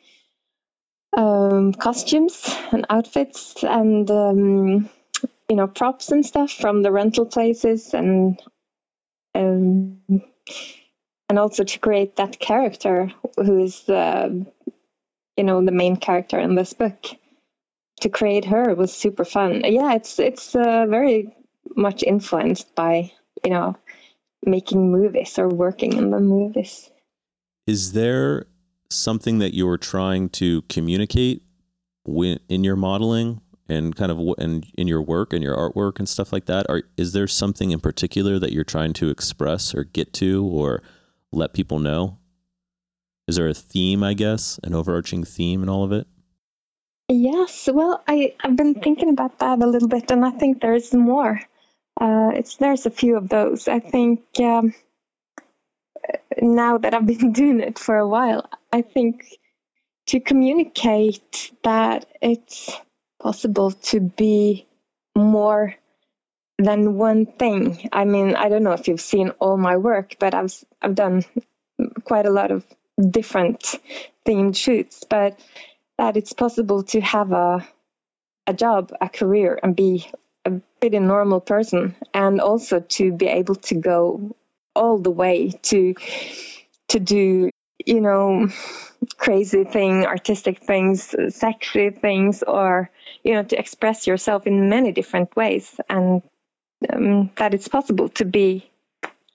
um, 1.15 1.73
costumes 1.73 2.49
and 2.71 2.86
outfits 2.89 3.63
and 3.63 4.10
um, 4.10 4.89
you 5.49 5.56
know 5.56 5.67
props 5.67 6.12
and 6.12 6.25
stuff 6.25 6.52
from 6.52 6.82
the 6.82 6.91
rental 6.91 7.25
places 7.25 7.93
and 7.93 8.39
um, 9.36 9.97
and 11.28 11.38
also 11.38 11.63
to 11.63 11.80
create 11.80 12.15
that 12.15 12.39
character 12.39 13.12
who 13.36 13.63
is 13.63 13.88
uh, 13.89 14.30
you 15.38 15.43
know 15.43 15.63
the 15.63 15.71
main 15.84 15.97
character 15.97 16.39
in 16.39 16.56
this 16.56 16.73
book. 16.73 17.08
To 18.02 18.10
create 18.10 18.45
her 18.45 18.73
was 18.75 18.93
super 18.93 19.25
fun. 19.25 19.62
Yeah 19.65 19.93
it's 19.95 20.19
it's 20.19 20.56
uh, 20.56 20.86
very 20.88 21.36
much 21.75 22.02
influenced 22.02 22.73
by 22.73 23.12
you 23.43 23.52
know 23.52 23.75
making 24.45 24.91
movies 24.91 25.38
or 25.38 25.47
working 25.49 25.93
in 25.93 26.12
the 26.12 26.19
movies. 26.19 26.89
Is 27.67 27.93
there 27.93 28.45
something 28.89 29.39
that 29.39 29.54
you're 29.54 29.78
trying 29.78 30.30
to 30.30 30.63
communicate 30.63 31.43
in 32.06 32.63
your 32.63 32.75
modeling 32.75 33.41
and 33.67 33.95
kind 33.95 34.12
of 34.12 34.19
in, 34.39 34.63
in 34.75 34.88
your 34.88 35.02
work 35.02 35.32
and 35.32 35.43
your 35.43 35.56
artwork 35.56 35.99
and 35.99 36.10
stuff 36.10 36.34
like 36.34 36.45
that? 36.45 36.65
Or 36.69 36.84
is 36.97 37.13
there 37.13 37.28
something 37.28 37.71
in 37.71 37.80
particular 37.80 38.39
that 38.39 38.52
you're 38.52 38.63
trying 38.63 38.93
to 38.93 39.10
express 39.10 39.75
or 39.75 39.84
get 39.84 40.13
to 40.13 40.45
or 40.45 40.82
let 41.32 41.54
people 41.54 41.80
know? 41.80 42.17
Is 43.28 43.36
there 43.36 43.47
a 43.47 43.54
theme, 43.54 44.04
I 44.04 44.15
guess, 44.15 44.60
an 44.63 44.73
overarching 44.73 45.23
theme 45.23 45.62
in 45.62 45.69
all 45.69 45.84
of 45.84 45.91
it? 45.91 46.08
Yes, 47.10 47.69
well, 47.71 48.04
I, 48.08 48.36
I've 48.41 48.56
been 48.56 48.75
thinking 48.75 49.10
about 49.10 49.39
that 49.39 49.62
a 49.62 49.67
little 49.67 49.88
bit, 49.88 50.10
and 50.12 50.25
I 50.25 50.32
think 50.32 50.62
there's 50.62 50.93
more. 50.93 51.39
Uh, 51.99 52.31
it's 52.35 52.57
there's 52.57 52.85
a 52.85 52.91
few 52.91 53.17
of 53.17 53.29
those. 53.29 53.67
I 53.67 53.79
think 53.79 54.21
um, 54.41 54.73
now 56.41 56.77
that 56.79 56.93
I've 56.93 57.07
been 57.07 57.33
doing 57.33 57.59
it 57.62 57.79
for 57.79 57.97
a 57.97 58.07
while, 58.07 58.49
I 58.73 58.81
think 58.83 59.25
to 60.07 60.19
communicate 60.19 61.51
that 61.63 62.05
it's 62.21 62.71
possible 63.21 63.71
to 63.71 63.99
be 64.01 64.67
more 65.17 65.75
than 66.59 66.95
one 66.97 67.25
thing. 67.25 67.89
I 67.93 68.05
mean, 68.05 68.35
I 68.35 68.49
don't 68.49 68.63
know 68.63 68.73
if 68.73 68.88
you've 68.88 69.01
seen 69.01 69.31
all 69.39 69.57
my 69.57 69.77
work, 69.77 70.15
but 70.19 70.33
I've 70.33 70.53
I've 70.81 70.95
done 70.95 71.25
quite 72.05 72.25
a 72.25 72.31
lot 72.31 72.51
of 72.51 72.65
different 73.12 73.75
themed 74.25 74.55
shoots, 74.57 75.05
but 75.09 75.39
that 75.97 76.17
it's 76.17 76.33
possible 76.33 76.83
to 76.83 77.01
have 77.01 77.31
a 77.31 77.67
a 78.47 78.53
job, 78.53 78.91
a 79.01 79.09
career, 79.09 79.59
and 79.63 79.75
be 79.75 80.07
pretty 80.79 80.99
normal 80.99 81.39
person 81.41 81.95
and 82.13 82.41
also 82.41 82.79
to 82.79 83.11
be 83.11 83.27
able 83.27 83.55
to 83.55 83.75
go 83.75 84.35
all 84.75 84.97
the 84.97 85.11
way 85.11 85.51
to 85.61 85.95
to 86.87 86.99
do 86.99 87.49
you 87.85 88.01
know 88.01 88.47
crazy 89.17 89.63
thing 89.63 90.05
artistic 90.05 90.59
things 90.59 91.15
sexy 91.29 91.89
things 91.89 92.43
or 92.43 92.89
you 93.23 93.33
know 93.33 93.43
to 93.43 93.57
express 93.59 94.07
yourself 94.07 94.47
in 94.47 94.69
many 94.69 94.91
different 94.91 95.35
ways. 95.35 95.79
And 95.89 96.21
um, 96.91 97.29
that 97.37 97.53
it's 97.53 97.67
possible 97.67 98.09
to 98.09 98.25
be 98.25 98.69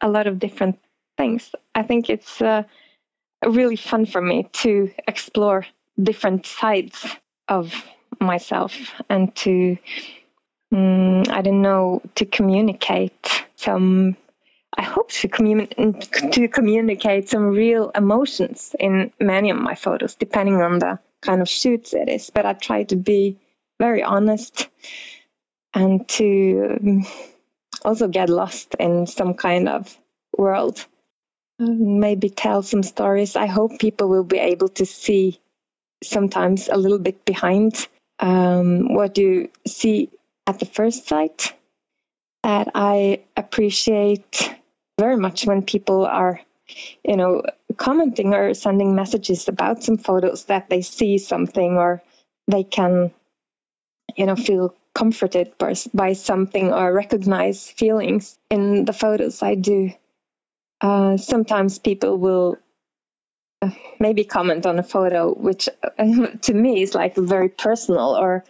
a 0.00 0.09
lot 0.09 0.26
of 0.26 0.38
different 0.38 0.78
things. 1.18 1.54
I 1.74 1.83
think 1.83 2.11
it's 2.11 2.40
uh, 2.40 2.64
really 3.46 3.76
fun 3.76 4.07
for 4.07 4.20
me 4.20 4.48
to 4.64 4.90
explore 5.07 5.66
different 6.02 6.46
sides 6.46 7.07
of 7.48 7.72
myself 8.20 8.74
and 9.09 9.35
to 9.37 9.76
mm, 10.75 11.29
I 11.31 11.43
don't 11.43 11.63
know, 11.63 12.03
to 12.17 12.27
communicate 12.27 13.47
some. 13.57 14.17
I 14.77 14.83
hope 14.83 15.13
to, 15.13 15.29
commun- 15.29 15.69
to 16.33 16.49
communicate 16.49 17.29
some 17.29 17.47
real 17.49 17.93
emotions 17.95 18.75
in 18.81 19.13
many 19.21 19.51
of 19.51 19.59
my 19.59 19.77
photos, 19.77 20.17
depending 20.17 20.63
on 20.63 20.81
the 20.81 20.99
kind 21.23 21.43
of 21.43 21.49
shoots 21.49 21.95
it 21.95 22.09
is. 22.09 22.31
But 22.31 22.47
I 22.47 22.55
try 22.55 22.85
to 22.85 22.97
be 22.97 23.39
very 23.79 24.03
honest 24.03 24.69
and 25.75 26.09
to 26.09 26.79
um, 26.81 27.07
also 27.85 28.09
get 28.09 28.31
lost 28.31 28.75
in 28.81 29.07
some 29.07 29.35
kind 29.35 29.69
of 29.69 29.97
world. 30.37 30.85
Maybe 31.59 32.31
tell 32.31 32.63
some 32.63 32.83
stories. 32.83 33.37
I 33.37 33.47
hope 33.47 33.79
people 33.79 34.09
will 34.09 34.25
be 34.25 34.39
able 34.39 34.69
to 34.71 34.87
see 34.87 35.41
sometimes 36.03 36.69
a 36.69 36.77
little 36.77 36.99
bit 36.99 37.25
behind 37.25 37.89
um, 38.21 38.95
what 38.95 39.19
you 39.19 39.51
see 39.67 40.11
at 40.46 40.59
the 40.59 40.66
first 40.66 41.09
sight 41.09 41.54
that 42.42 42.68
I 42.74 43.22
appreciate 43.37 44.54
very 44.98 45.16
much 45.16 45.46
when 45.46 45.62
people 45.62 46.04
are, 46.04 46.40
you 47.04 47.16
know, 47.16 47.42
commenting 47.76 48.35
or 48.35 48.54
sending 48.54 48.94
messages 48.94 49.48
about 49.48 49.83
some 49.83 49.96
photos 49.96 50.44
that 50.44 50.68
they 50.68 50.83
see 50.83 51.18
something 51.18 51.76
or 51.76 52.02
they 52.46 52.62
can, 52.62 53.11
you 54.16 54.26
know, 54.26 54.37
feel 54.37 54.74
comforted 54.94 55.52
by, 55.59 56.12
something 56.12 56.72
or 56.72 56.92
recognize 56.92 57.68
feelings 57.68 58.38
in 58.50 58.85
the 58.85 58.92
photos 58.92 59.42
I 59.42 59.57
do. 59.57 59.90
Uh, 60.80 61.16
sometimes 61.16 61.78
people 61.78 62.16
will 62.18 62.59
uh, 63.62 63.70
maybe 63.98 64.24
comment 64.24 64.66
on 64.66 64.78
a 64.78 64.85
photo, 64.85 65.35
which 65.35 65.68
to 66.42 66.54
me 66.54 66.83
is 66.83 66.94
like 66.94 67.16
very 67.16 67.48
personal 67.48 68.11
or 68.11 68.44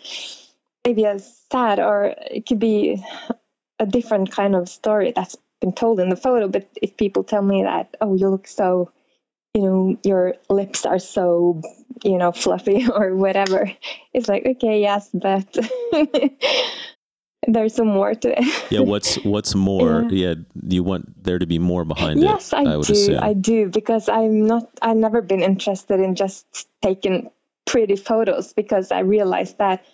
maybe 0.85 1.05
a 1.05 1.19
sad 1.55 1.79
or 1.79 2.15
it 2.31 2.47
could 2.47 2.59
be 2.59 3.03
a 3.79 3.87
different 3.87 4.31
kind 4.33 4.57
of 4.57 4.69
story 4.69 5.13
that's 5.15 5.37
been 5.61 5.73
told 5.73 6.01
in 6.01 6.09
the 6.09 6.17
photo 6.17 6.49
but 6.49 6.69
if 6.83 6.97
people 6.97 7.23
tell 7.23 7.43
me 7.43 7.63
that 7.63 7.95
oh 8.01 8.15
you 8.15 8.29
look 8.29 8.47
so 8.47 8.91
you 9.55 9.63
know 9.63 9.97
your 10.03 10.35
lips 10.51 10.85
are 10.85 10.99
so 10.99 11.63
you 12.03 12.19
know 12.19 12.33
fluffy 12.33 12.87
or 12.95 13.15
whatever 13.15 13.71
it's 14.13 14.29
like 14.29 14.45
okay 14.45 14.81
yes 14.81 15.11
but 15.15 15.47
there's 17.47 17.75
some 17.75 17.87
more 17.87 18.15
to 18.15 18.29
it 18.37 18.73
yeah 18.73 18.81
what's 18.81 19.17
what's 19.25 19.55
more 19.55 20.03
yeah. 20.11 20.29
yeah 20.29 20.35
you 20.69 20.83
want 20.83 21.23
there 21.23 21.39
to 21.39 21.47
be 21.47 21.59
more 21.59 21.85
behind 21.85 22.21
yes, 22.21 22.53
it 22.53 22.57
yes 22.57 22.67
i, 22.67 22.73
I 22.73 22.75
do 22.75 22.81
assume. 22.81 23.23
i 23.23 23.33
do 23.33 23.69
because 23.69 24.09
i'm 24.09 24.47
not 24.47 24.69
i've 24.83 24.97
never 24.97 25.23
been 25.23 25.43
interested 25.43 26.01
in 26.01 26.17
just 26.17 26.67
taking 26.83 27.31
pretty 27.65 27.97
photos 27.97 28.53
because 28.53 28.91
i 28.91 29.01
realized 29.01 29.59
that 29.59 29.85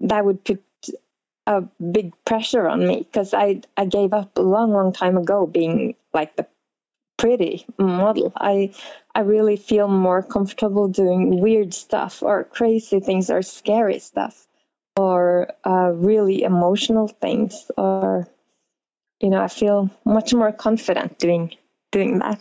that 0.00 0.24
would 0.24 0.42
put 0.44 0.62
a 1.46 1.62
big 1.92 2.12
pressure 2.24 2.68
on 2.68 2.86
me 2.86 2.98
because 2.98 3.34
I 3.34 3.62
I 3.76 3.84
gave 3.84 4.12
up 4.12 4.36
a 4.36 4.42
long 4.42 4.72
long 4.72 4.92
time 4.92 5.16
ago 5.16 5.46
being 5.46 5.94
like 6.12 6.36
the 6.36 6.46
pretty 7.18 7.66
model. 7.78 8.32
I 8.36 8.72
I 9.14 9.20
really 9.20 9.56
feel 9.56 9.88
more 9.88 10.22
comfortable 10.22 10.88
doing 10.88 11.40
weird 11.40 11.74
stuff 11.74 12.22
or 12.22 12.44
crazy 12.44 13.00
things 13.00 13.30
or 13.30 13.42
scary 13.42 13.98
stuff 13.98 14.46
or 14.96 15.52
uh, 15.64 15.92
really 15.94 16.42
emotional 16.42 17.08
things 17.08 17.70
or 17.76 18.28
you 19.20 19.30
know 19.30 19.42
I 19.42 19.48
feel 19.48 19.90
much 20.04 20.32
more 20.34 20.52
confident 20.52 21.18
doing 21.18 21.54
doing 21.92 22.18
that. 22.20 22.40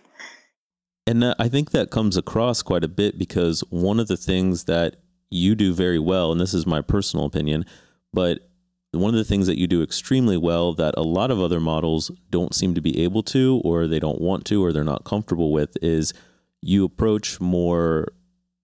And 1.07 1.23
uh, 1.23 1.35
I 1.39 1.49
think 1.49 1.71
that 1.71 1.89
comes 1.89 2.17
across 2.17 2.61
quite 2.61 2.83
a 2.83 2.87
bit 2.87 3.17
because 3.17 3.61
one 3.69 3.99
of 3.99 4.07
the 4.07 4.17
things 4.17 4.65
that 4.65 4.97
you 5.31 5.55
do 5.55 5.73
very 5.73 5.99
well, 5.99 6.31
and 6.31 6.39
this 6.39 6.53
is 6.53 6.67
my 6.67 6.81
personal 6.81 7.25
opinion, 7.25 7.65
but 8.13 8.48
one 8.91 9.13
of 9.13 9.17
the 9.17 9.23
things 9.23 9.45
that 9.47 9.59
you 9.59 9.67
do 9.67 9.83
extremely 9.83 10.37
well 10.37 10.73
that 10.73 10.95
a 10.97 11.03
lot 11.03 11.29
of 11.31 11.39
other 11.39 11.59
models 11.59 12.09
don't 12.31 12.55
seem 12.55 12.73
to 12.75 12.81
be 12.81 13.03
able 13.03 13.21
to, 13.23 13.61
or 13.63 13.87
they 13.87 13.99
don't 13.99 14.19
want 14.19 14.45
to, 14.45 14.63
or 14.63 14.71
they're 14.73 14.83
not 14.83 15.03
comfortable 15.05 15.51
with, 15.51 15.77
is 15.81 16.13
you 16.61 16.83
approach 16.85 17.39
more 17.39 18.07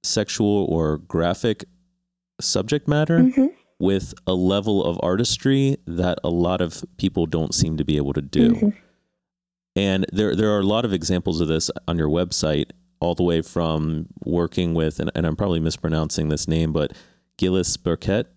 sexual 0.03 0.65
or 0.65 0.97
graphic 0.97 1.65
subject 2.41 2.87
matter 2.87 3.19
Mm-hmm. 3.19 3.45
with 3.79 4.13
a 4.25 4.33
level 4.33 4.83
of 4.83 4.99
artistry 5.03 5.77
that 5.85 6.17
a 6.23 6.29
lot 6.29 6.59
of 6.61 6.83
people 6.97 7.25
don't 7.25 7.53
seem 7.53 7.77
to 7.77 7.85
be 7.85 7.97
able 7.97 8.13
to 8.13 8.21
do. 8.21 8.51
Mhm. 8.51 8.73
And 9.75 10.05
there 10.11 10.35
there 10.35 10.51
are 10.55 10.59
a 10.59 10.65
lot 10.65 10.85
of 10.85 10.93
examples 10.93 11.41
of 11.41 11.47
this 11.47 11.69
on 11.87 11.97
your 11.97 12.07
website, 12.09 12.71
all 13.01 13.13
the 13.15 13.23
way 13.23 13.41
from 13.41 14.07
working 14.23 14.73
with, 14.73 14.99
and, 14.99 15.11
and 15.13 15.25
I'm 15.27 15.35
probably 15.35 15.59
mispronouncing 15.59 16.29
this 16.29 16.47
name, 16.47 16.71
but 16.73 16.93
Gilles 17.39 17.75
Burkett. 17.77 18.31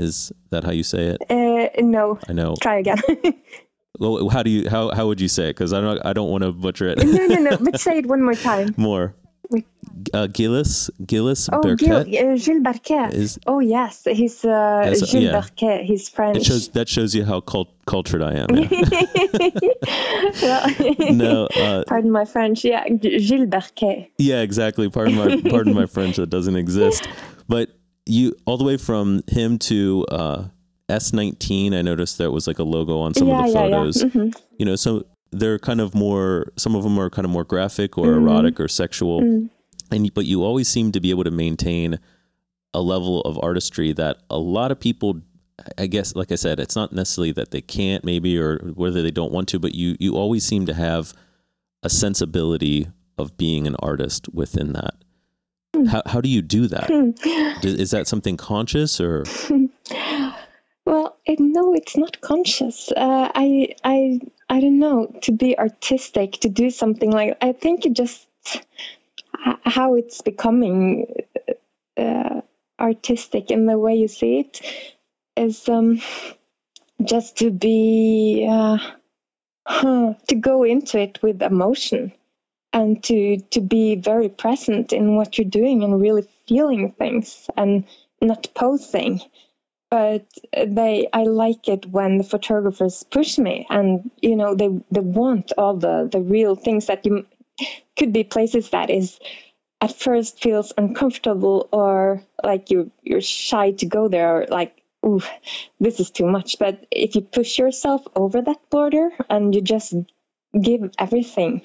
Is 0.00 0.32
that 0.50 0.64
how 0.64 0.72
you 0.72 0.82
say 0.82 1.14
it? 1.14 1.18
Uh, 1.30 1.68
no, 1.82 2.18
I 2.28 2.32
know. 2.32 2.54
try 2.60 2.78
again. 2.78 2.98
Well, 3.98 4.30
how 4.30 4.42
do 4.42 4.48
you 4.48 4.70
how 4.70 4.90
how 4.96 5.04
would 5.08 5.20
you 5.20 5.28
say 5.28 5.44
it? 5.50 5.56
Because 5.56 5.74
I 5.74 5.80
don't 5.82 6.00
I 6.06 6.14
don't 6.14 6.30
want 6.30 6.42
to 6.44 6.52
butcher 6.52 6.86
it 6.88 6.96
no, 7.04 7.26
no, 7.26 7.38
no. 7.50 7.56
But 7.66 7.78
say 7.78 7.98
it 7.98 8.06
one 8.06 8.22
more 8.22 8.34
time. 8.34 8.68
more. 8.78 9.14
Uh, 10.14 10.26
Gilles 10.28 10.88
Gilles 11.06 11.50
Oh, 11.52 11.60
Gil, 11.74 11.96
uh, 11.96 12.04
Gilles 12.36 12.62
Berquet. 12.62 13.12
is 13.12 13.38
Oh 13.46 13.58
yes, 13.60 14.06
he's 14.10 14.42
uh, 14.44 14.82
Yes, 14.86 15.02
Gilles 15.10 15.24
yeah. 15.24 15.32
Berquet. 15.36 15.84
He's 15.84 16.08
French. 16.08 16.36
it 16.38 16.44
shows 16.46 16.68
that 16.70 16.88
shows 16.88 17.14
you 17.14 17.24
how 17.26 17.40
cult, 17.42 17.68
cultured 17.84 18.22
I 18.22 18.32
am. 18.42 18.48
yeah. 20.40 20.66
No, 21.12 21.46
uh, 21.56 21.84
Pardon 21.86 22.10
my 22.10 22.24
French. 22.24 22.64
Yeah, 22.64 22.84
Gilles 22.96 23.46
Berquet. 23.46 24.08
yeah, 24.18 24.40
exactly. 24.40 24.88
Pardon 24.88 25.14
my 25.16 25.28
pardon 25.50 25.74
my 25.74 25.86
French 25.86 26.16
that 26.16 26.30
doesn't 26.30 26.56
exist. 26.56 27.06
But 27.48 27.68
you 28.10 28.34
all 28.46 28.56
the 28.58 28.64
way 28.64 28.76
from 28.76 29.22
him 29.28 29.58
to 29.70 30.04
uh, 30.10 30.44
S19. 30.88 31.74
I 31.74 31.82
noticed 31.82 32.18
there 32.18 32.30
was 32.30 32.46
like 32.46 32.58
a 32.58 32.64
logo 32.64 32.98
on 32.98 33.14
some 33.14 33.28
yeah, 33.28 33.38
of 33.40 33.46
the 33.46 33.52
yeah, 33.52 33.58
photos. 33.60 34.02
yeah. 34.02 34.08
Mhm. 34.10 34.34
You 34.58 34.66
know, 34.66 34.76
so 34.76 35.04
they're 35.32 35.58
kind 35.58 35.80
of 35.80 35.94
more. 35.94 36.52
Some 36.56 36.74
of 36.74 36.82
them 36.82 36.98
are 36.98 37.08
kind 37.10 37.24
of 37.24 37.30
more 37.30 37.44
graphic 37.44 37.96
or 37.96 38.06
Mhm. 38.06 38.16
erotic 38.22 38.60
or 38.60 38.68
sexual. 38.68 39.20
Mm. 39.22 39.50
and 39.92 40.14
but 40.14 40.24
you 40.24 40.44
always 40.44 40.68
seem 40.68 40.92
to 40.92 41.00
be 41.00 41.10
able 41.10 41.24
to 41.24 41.32
maintain 41.32 41.98
a 42.74 42.80
level 42.80 43.22
of 43.22 43.36
artistry 43.42 43.92
that 43.92 44.18
a 44.30 44.38
lot 44.38 44.70
of 44.70 44.78
people 44.78 45.20
i 45.78 45.86
guess 45.88 46.14
like 46.14 46.30
i 46.30 46.36
said 46.36 46.60
it's 46.60 46.76
not 46.76 46.92
necessarily 46.92 47.32
that 47.32 47.50
they 47.50 47.60
can't 47.60 48.04
maybe 48.04 48.38
or 48.38 48.58
whether 48.76 49.02
they 49.02 49.10
don't 49.10 49.32
want 49.32 49.48
to 49.48 49.58
but 49.58 49.74
you 49.74 49.96
you 49.98 50.14
always 50.14 50.46
seem 50.46 50.64
to 50.64 50.74
have 50.74 51.12
a 51.82 51.90
sensibility 51.90 52.86
of 53.18 53.36
being 53.36 53.66
an 53.66 53.74
artist 53.80 54.28
within 54.32 54.72
that 54.74 54.94
how, 55.88 56.02
how 56.06 56.20
do 56.20 56.28
you 56.28 56.42
do 56.42 56.66
that? 56.68 56.90
Is 57.62 57.90
that 57.90 58.06
something 58.06 58.36
conscious 58.36 59.00
or 59.00 59.24
Well, 60.86 61.16
it, 61.24 61.38
no, 61.38 61.74
it's 61.74 61.96
not 61.96 62.20
conscious. 62.20 62.90
Uh, 62.96 63.30
I, 63.34 63.74
I, 63.84 64.18
I 64.48 64.60
don't 64.60 64.78
know. 64.78 65.06
To 65.22 65.32
be 65.32 65.56
artistic, 65.58 66.32
to 66.40 66.48
do 66.48 66.70
something 66.70 67.12
like 67.12 67.36
I 67.40 67.52
think 67.52 67.86
it 67.86 67.92
just 67.92 68.26
how 69.64 69.94
it's 69.94 70.20
becoming 70.20 71.06
uh, 71.96 72.40
artistic 72.80 73.50
in 73.50 73.66
the 73.66 73.78
way 73.78 73.94
you 73.94 74.08
see 74.08 74.40
it 74.40 74.60
is 75.36 75.68
um, 75.68 76.00
just 77.04 77.36
to 77.38 77.50
be 77.50 78.46
uh, 78.50 78.78
huh, 79.66 80.14
to 80.28 80.34
go 80.34 80.64
into 80.64 80.98
it 80.98 81.22
with 81.22 81.42
emotion 81.42 82.12
and 82.72 83.02
to 83.04 83.38
to 83.50 83.60
be 83.60 83.96
very 83.96 84.28
present 84.28 84.92
in 84.92 85.16
what 85.16 85.38
you're 85.38 85.48
doing 85.60 85.82
and 85.84 86.00
really 86.00 86.26
feeling 86.46 86.92
things 86.92 87.48
and 87.56 87.84
not 88.22 88.48
posing. 88.54 89.20
But 89.90 90.26
they 90.52 91.08
i 91.12 91.24
like 91.24 91.68
it 91.68 91.86
when 91.86 92.18
the 92.18 92.24
photographers 92.24 93.04
push 93.04 93.38
me 93.38 93.66
and 93.70 94.10
you 94.22 94.36
know 94.36 94.54
they 94.54 94.68
they 94.90 95.00
want 95.00 95.52
all 95.58 95.76
the 95.76 96.08
the 96.12 96.20
real 96.20 96.54
things 96.56 96.86
that 96.86 97.04
you 97.06 97.26
could 97.96 98.12
be 98.12 98.24
places 98.24 98.70
that 98.70 98.90
is 98.90 99.18
at 99.80 99.92
first 99.94 100.42
feels 100.42 100.72
uncomfortable 100.78 101.68
or 101.72 102.22
like 102.44 102.70
you 102.70 102.90
you're 103.02 103.20
shy 103.20 103.72
to 103.72 103.86
go 103.86 104.08
there 104.08 104.36
or 104.42 104.46
like 104.50 104.82
ooh 105.06 105.22
this 105.80 106.00
is 106.00 106.10
too 106.10 106.26
much. 106.26 106.58
But 106.58 106.86
if 106.90 107.14
you 107.14 107.22
push 107.22 107.58
yourself 107.58 108.06
over 108.16 108.42
that 108.42 108.70
border 108.70 109.10
and 109.30 109.54
you 109.54 109.60
just 109.60 109.94
give 110.60 110.90
everything 110.98 111.62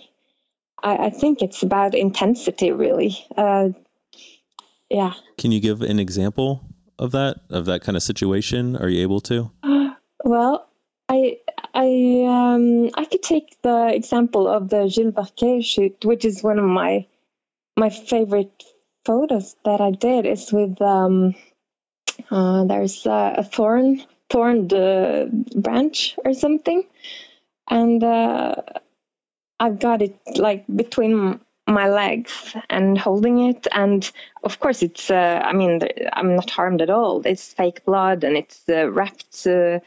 i, 0.84 1.08
I 1.08 1.10
think 1.10 1.42
it's 1.42 1.64
about 1.64 1.96
intensity 1.96 2.72
really. 2.72 3.18
Uh, 3.38 3.70
yeah. 4.90 5.14
Can 5.38 5.52
you 5.52 5.60
give 5.60 5.82
an 5.82 6.00
example 6.00 6.62
of 7.00 7.12
that 7.12 7.38
of 7.50 7.66
that 7.66 7.82
kind 7.82 7.96
of 7.96 8.04
situation? 8.04 8.76
Are 8.78 8.90
you 8.90 9.02
able 9.02 9.22
to? 9.22 9.52
Well, 10.28 10.68
I 11.08 11.38
I 11.76 12.24
um 12.26 12.90
I 12.96 13.06
could 13.06 13.22
take 13.22 13.62
the 13.62 13.94
example 13.94 14.48
of 14.48 14.70
the 14.70 14.88
Gilles 14.88 15.12
Berquet 15.12 15.64
shoot, 15.64 16.04
which 16.04 16.26
is 16.26 16.42
one 16.42 16.58
of 16.58 16.66
my 16.66 17.06
my 17.78 17.92
favorite 17.92 18.64
photos 19.06 19.56
that 19.66 19.82
I 19.82 19.92
did. 19.92 20.26
Is 20.26 20.52
with 20.52 20.82
um 20.82 21.36
uh, 22.32 22.64
there's 22.66 23.06
a, 23.06 23.36
a 23.38 23.44
thorn 23.44 24.04
thorned 24.32 24.74
uh, 24.74 25.26
branch 25.56 26.16
or 26.26 26.34
something, 26.34 26.84
and 27.70 28.04
uh, 28.04 28.56
I've 29.60 29.80
got 29.80 30.02
it 30.02 30.18
like 30.36 30.66
between 30.76 31.40
my 31.68 31.90
legs 31.90 32.56
and 32.70 32.98
holding 32.98 33.40
it 33.50 33.68
and 33.72 34.12
of 34.44 34.60
course 34.60 34.84
it's 34.84 35.10
uh, 35.10 35.42
i 35.44 35.52
mean 35.52 35.82
i'm 36.14 36.36
not 36.36 36.50
harmed 36.50 36.82
at 36.82 36.92
all. 36.92 37.22
It's 37.26 37.54
fake 37.54 37.84
blood 37.86 38.24
and 38.24 38.38
it's 38.38 38.70
uh, 38.70 38.92
wrapped 38.92 39.48
uh, 39.48 39.80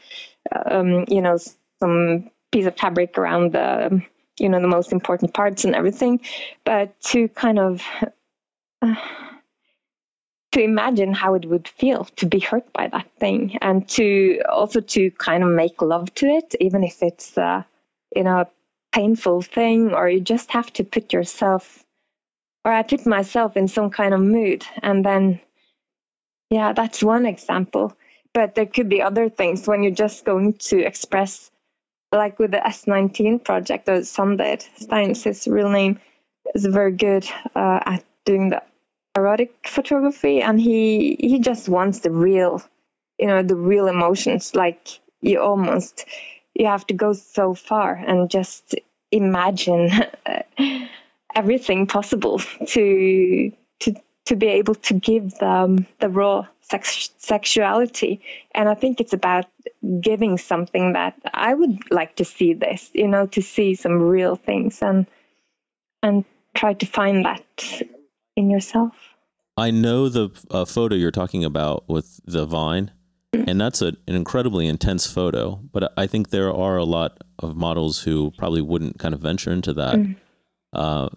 um, 0.65 1.05
you 1.07 1.21
know 1.21 1.37
some 1.79 2.29
piece 2.51 2.65
of 2.65 2.75
fabric 2.75 3.17
around 3.17 3.53
the 3.53 4.01
you 4.39 4.49
know 4.49 4.59
the 4.59 4.67
most 4.67 4.91
important 4.91 5.33
parts 5.33 5.63
and 5.63 5.75
everything. 5.75 6.19
But 6.65 6.99
to 7.11 7.29
kind 7.29 7.59
of 7.59 7.81
uh, 8.81 8.95
to 10.51 10.61
imagine 10.61 11.13
how 11.13 11.35
it 11.35 11.45
would 11.45 11.67
feel 11.67 12.05
to 12.17 12.25
be 12.25 12.39
hurt 12.39 12.71
by 12.73 12.87
that 12.87 13.07
thing 13.19 13.57
and 13.61 13.87
to 13.89 14.41
also 14.49 14.81
to 14.81 15.11
kind 15.11 15.43
of 15.43 15.49
make 15.49 15.81
love 15.81 16.13
to 16.15 16.25
it 16.25 16.55
even 16.59 16.83
if 16.83 17.03
it's 17.03 17.37
uh, 17.37 17.63
you 18.15 18.23
know 18.23 18.39
a 18.39 18.47
painful 18.91 19.41
thing 19.41 19.93
or 19.93 20.09
you 20.09 20.19
just 20.19 20.51
have 20.51 20.71
to 20.73 20.83
put 20.83 21.13
yourself 21.13 21.83
or 22.65 22.71
i 22.71 22.81
put 22.81 23.05
myself 23.05 23.55
in 23.55 23.67
some 23.67 23.89
kind 23.89 24.13
of 24.13 24.21
mood 24.21 24.65
and 24.81 25.05
then 25.05 25.39
yeah 26.49 26.73
that's 26.73 27.03
one 27.03 27.25
example. 27.25 27.93
But 28.31 28.53
there 28.53 28.67
could 28.67 28.89
be 28.89 29.01
other 29.01 29.27
things 29.27 29.67
when 29.67 29.81
you're 29.81 29.91
just 29.91 30.23
going 30.23 30.53
to 30.69 30.79
express 30.85 31.49
like 32.11 32.37
with 32.39 32.51
the 32.51 32.57
s19 32.57 33.43
project 33.43 33.89
or 33.89 34.03
Steins 34.03 35.23
his 35.23 35.47
real 35.47 35.69
name 35.69 35.99
is 36.55 36.65
very 36.65 36.91
good 36.91 37.25
uh, 37.55 37.79
at 37.85 38.03
doing 38.25 38.49
the 38.49 38.61
erotic 39.15 39.67
photography 39.67 40.41
and 40.41 40.59
he 40.59 41.17
he 41.19 41.39
just 41.39 41.69
wants 41.69 41.99
the 41.99 42.11
real 42.11 42.61
you 43.17 43.27
know 43.27 43.41
the 43.43 43.55
real 43.55 43.87
emotions 43.87 44.55
like 44.55 44.99
you 45.21 45.39
almost 45.39 46.05
you 46.59 46.67
have 46.67 46.85
to 46.87 46.93
go 46.93 47.13
so 47.13 47.55
far 47.55 47.93
and 47.93 48.29
just 48.29 48.75
imagine 49.11 49.89
everything 51.35 51.87
possible 51.87 52.39
to 52.67 53.51
to 53.79 53.95
to 54.25 54.35
be 54.35 54.47
able 54.47 54.75
to 54.75 54.93
give 54.93 55.33
them 55.39 55.87
the 55.99 56.09
raw 56.09 56.45
sex, 56.61 57.09
sexuality. 57.17 58.21
And 58.53 58.69
i 58.69 58.75
think 58.75 59.01
it's 59.01 59.13
about 59.13 59.45
giving 60.01 60.37
something 60.37 60.93
that 60.93 61.15
i 61.33 61.53
would 61.53 61.79
like 61.91 62.15
to 62.17 62.25
see 62.25 62.53
this 62.53 62.91
you 62.93 63.07
know 63.07 63.25
to 63.27 63.41
see 63.41 63.73
some 63.73 63.97
real 63.99 64.35
things 64.35 64.81
and 64.81 65.07
and 66.03 66.25
try 66.55 66.73
to 66.73 66.85
find 66.85 67.25
that 67.25 67.81
in 68.35 68.49
yourself. 68.49 68.93
I 69.57 69.71
know 69.71 70.09
the 70.09 70.29
uh, 70.49 70.65
photo 70.65 70.95
you're 70.95 71.11
talking 71.11 71.43
about 71.43 71.87
with 71.89 72.21
the 72.25 72.45
vine, 72.45 72.91
and 73.33 73.59
that's 73.59 73.81
a, 73.81 73.87
an 74.07 74.15
incredibly 74.15 74.67
intense 74.67 75.11
photo. 75.11 75.59
But 75.71 75.93
I 75.97 76.07
think 76.07 76.29
there 76.29 76.53
are 76.53 76.77
a 76.77 76.83
lot 76.83 77.17
of 77.39 77.55
models 77.55 78.01
who 78.01 78.31
probably 78.37 78.61
wouldn't 78.61 78.99
kind 78.99 79.13
of 79.13 79.21
venture 79.21 79.51
into 79.51 79.73
that. 79.73 79.95
Mm. 79.95 80.15
Uh, 80.73 81.09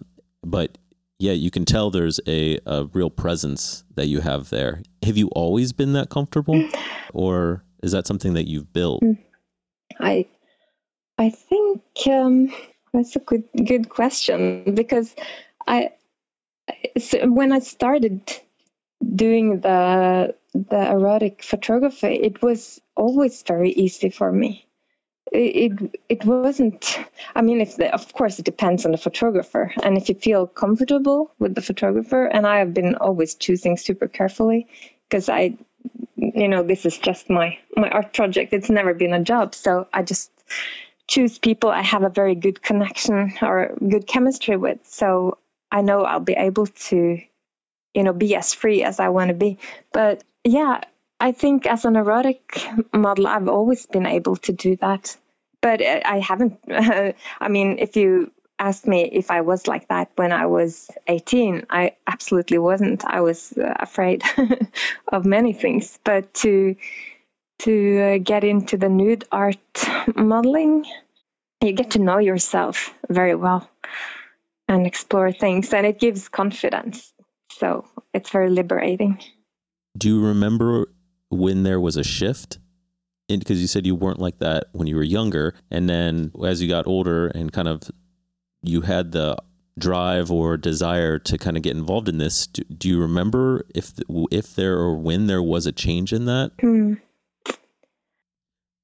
but 0.43 0.77
yeah, 1.19 1.31
you 1.31 1.51
can 1.51 1.65
tell 1.65 1.89
there's 1.89 2.19
a, 2.27 2.59
a 2.65 2.85
real 2.85 3.09
presence 3.09 3.83
that 3.95 4.07
you 4.07 4.21
have 4.21 4.49
there. 4.49 4.81
Have 5.03 5.17
you 5.17 5.27
always 5.29 5.73
been 5.73 5.93
that 5.93 6.09
comfortable, 6.09 6.67
or 7.13 7.63
is 7.81 7.91
that 7.91 8.07
something 8.07 8.33
that 8.33 8.47
you've 8.47 8.73
built? 8.73 9.03
I 9.99 10.25
I 11.17 11.29
think 11.29 11.81
um, 12.07 12.53
that's 12.93 13.15
a 13.15 13.19
good 13.19 13.43
good 13.65 13.89
question 13.89 14.73
because 14.73 15.15
I 15.67 15.91
so 16.97 17.29
when 17.29 17.51
I 17.51 17.59
started 17.59 18.21
doing 19.15 19.61
the 19.61 20.35
the 20.53 20.91
erotic 20.91 21.43
photography, 21.43 22.15
it 22.15 22.41
was 22.41 22.79
always 22.95 23.41
very 23.43 23.71
easy 23.71 24.09
for 24.09 24.31
me. 24.31 24.65
It 25.31 25.97
it, 26.09 26.25
wasn't. 26.25 26.99
I 27.35 27.41
mean, 27.41 27.59
if 27.59 27.77
the, 27.77 27.91
of 27.91 28.13
course 28.13 28.37
it 28.37 28.45
depends 28.45 28.85
on 28.85 28.91
the 28.91 28.97
photographer, 28.97 29.73
and 29.81 29.97
if 29.97 30.09
you 30.09 30.15
feel 30.15 30.45
comfortable 30.45 31.31
with 31.39 31.55
the 31.55 31.61
photographer. 31.61 32.25
And 32.25 32.45
I 32.45 32.59
have 32.59 32.73
been 32.73 32.95
always 32.95 33.33
choosing 33.33 33.77
super 33.77 34.07
carefully 34.07 34.67
because 35.09 35.29
I, 35.29 35.57
you 36.17 36.47
know, 36.47 36.61
this 36.61 36.85
is 36.85 36.99
just 36.99 37.29
my 37.29 37.57
my 37.75 37.89
art 37.89 38.13
project. 38.13 38.53
It's 38.53 38.69
never 38.69 38.93
been 38.93 39.13
a 39.13 39.23
job, 39.23 39.55
so 39.55 39.87
I 39.91 40.03
just 40.03 40.29
choose 41.07 41.39
people 41.39 41.69
I 41.69 41.81
have 41.81 42.03
a 42.03 42.09
very 42.09 42.35
good 42.35 42.61
connection 42.61 43.33
or 43.41 43.75
good 43.89 44.07
chemistry 44.07 44.57
with. 44.57 44.79
So 44.83 45.37
I 45.71 45.81
know 45.81 46.03
I'll 46.03 46.19
be 46.19 46.33
able 46.33 46.67
to, 46.67 47.19
you 47.95 48.03
know, 48.03 48.13
be 48.13 48.35
as 48.35 48.53
free 48.53 48.83
as 48.83 48.99
I 48.99 49.09
want 49.09 49.29
to 49.29 49.33
be. 49.33 49.57
But 49.91 50.23
yeah, 50.43 50.81
I 51.19 51.31
think 51.31 51.65
as 51.65 51.85
an 51.85 51.95
erotic 51.95 52.61
model, 52.93 53.27
I've 53.27 53.47
always 53.47 53.85
been 53.85 54.05
able 54.05 54.35
to 54.37 54.51
do 54.51 54.75
that. 54.77 55.15
But 55.61 55.81
I 55.81 56.19
haven't, 56.19 56.59
I 56.69 57.47
mean, 57.47 57.77
if 57.79 57.95
you 57.95 58.31
asked 58.59 58.85
me 58.85 59.09
if 59.11 59.31
I 59.31 59.41
was 59.41 59.67
like 59.67 59.87
that 59.87 60.11
when 60.15 60.31
I 60.31 60.45
was 60.45 60.91
18, 61.07 61.65
I 61.69 61.95
absolutely 62.07 62.57
wasn't. 62.57 63.05
I 63.05 63.21
was 63.21 63.53
uh, 63.57 63.73
afraid 63.79 64.23
of 65.07 65.25
many 65.25 65.53
things. 65.53 65.97
But 66.03 66.33
to, 66.35 66.75
to 67.59 68.01
uh, 68.01 68.17
get 68.17 68.43
into 68.43 68.77
the 68.77 68.89
nude 68.89 69.25
art 69.31 69.57
modeling, 70.15 70.85
you 71.61 71.71
get 71.71 71.91
to 71.91 71.99
know 71.99 72.17
yourself 72.17 72.93
very 73.09 73.35
well 73.35 73.69
and 74.67 74.85
explore 74.85 75.31
things, 75.31 75.73
and 75.73 75.85
it 75.85 75.99
gives 75.99 76.27
confidence. 76.27 77.13
So 77.51 77.85
it's 78.13 78.29
very 78.29 78.49
liberating. 78.49 79.19
Do 79.97 80.07
you 80.07 80.25
remember 80.25 80.87
when 81.29 81.63
there 81.63 81.79
was 81.79 81.97
a 81.97 82.03
shift? 82.03 82.59
Because 83.27 83.61
you 83.61 83.67
said 83.67 83.85
you 83.85 83.95
weren't 83.95 84.19
like 84.19 84.39
that 84.39 84.65
when 84.73 84.87
you 84.87 84.95
were 84.95 85.03
younger, 85.03 85.55
and 85.71 85.89
then 85.89 86.31
as 86.43 86.61
you 86.61 86.67
got 86.67 86.85
older 86.85 87.27
and 87.27 87.51
kind 87.51 87.67
of 87.67 87.83
you 88.61 88.81
had 88.81 89.11
the 89.11 89.37
drive 89.79 90.29
or 90.31 90.57
desire 90.57 91.17
to 91.17 91.37
kind 91.37 91.57
of 91.57 91.63
get 91.63 91.75
involved 91.75 92.07
in 92.07 92.17
this. 92.17 92.47
Do, 92.47 92.63
do 92.63 92.89
you 92.89 93.01
remember 93.01 93.65
if 93.73 93.93
if 94.31 94.55
there 94.55 94.77
or 94.77 94.95
when 94.95 95.27
there 95.27 95.41
was 95.41 95.65
a 95.65 95.71
change 95.71 96.13
in 96.13 96.25
that? 96.25 96.51
Hmm. 96.59 96.95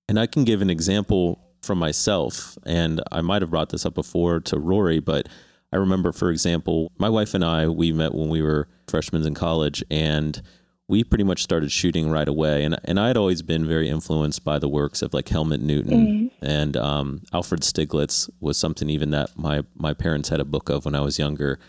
And 0.08 0.20
I 0.20 0.26
can 0.26 0.44
give 0.44 0.62
an 0.62 0.70
example 0.70 1.40
from 1.62 1.78
myself, 1.78 2.58
and 2.66 3.02
I 3.12 3.22
might 3.22 3.42
have 3.42 3.52
brought 3.52 3.70
this 3.70 3.86
up 3.86 3.94
before 3.94 4.40
to 4.42 4.58
Rory, 4.58 5.00
but 5.00 5.28
I 5.72 5.76
remember, 5.76 6.12
for 6.12 6.32
example, 6.32 6.92
my 6.98 7.10
wife 7.10 7.36
and 7.36 7.46
I, 7.46 7.68
we 7.68 7.92
met 7.92 8.16
when 8.16 8.30
we 8.30 8.42
were 8.42 8.68
freshmen 8.88 9.26
in 9.26 9.36
college, 9.36 9.84
and 9.92 10.42
we 10.90 11.04
pretty 11.04 11.24
much 11.24 11.44
started 11.44 11.72
shooting 11.72 12.10
right 12.10 12.28
away. 12.28 12.66
And 12.66 12.76
and 12.84 13.00
I 13.00 13.08
had 13.08 13.16
always 13.16 13.42
been 13.44 13.66
very 13.66 13.88
influenced 13.88 14.44
by 14.44 14.58
the 14.60 14.68
works 14.68 15.02
of 15.02 15.14
like 15.14 15.30
Helmut 15.30 15.62
Newton 15.62 16.08
Mm-hmm. 16.08 16.46
and 16.46 16.76
um, 16.76 17.22
Alfred 17.32 17.62
Stieglitz 17.62 18.30
was 18.42 18.58
something 18.58 18.90
even 18.90 19.12
that 19.12 19.30
my 19.38 19.64
my 19.76 19.94
parents 19.94 20.30
had 20.30 20.40
a 20.42 20.46
book 20.46 20.70
of 20.70 20.86
when 20.86 20.96
I 20.96 21.02
was 21.02 21.18
younger, 21.20 21.60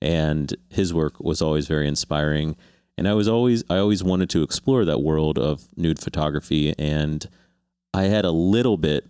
and 0.00 0.54
his 0.68 0.92
work 0.94 1.20
was 1.20 1.40
always 1.42 1.66
very 1.68 1.86
inspiring. 1.86 2.56
And 2.96 3.06
I 3.06 3.14
was 3.14 3.28
always 3.28 3.62
I 3.70 3.76
always 3.78 4.02
wanted 4.02 4.30
to 4.30 4.42
explore 4.42 4.84
that 4.86 5.02
world 5.02 5.38
of 5.38 5.68
nude 5.76 5.98
photography, 6.00 6.74
and 6.78 7.28
I 7.94 8.04
had 8.04 8.24
a 8.24 8.30
little 8.30 8.76
bit 8.76 9.06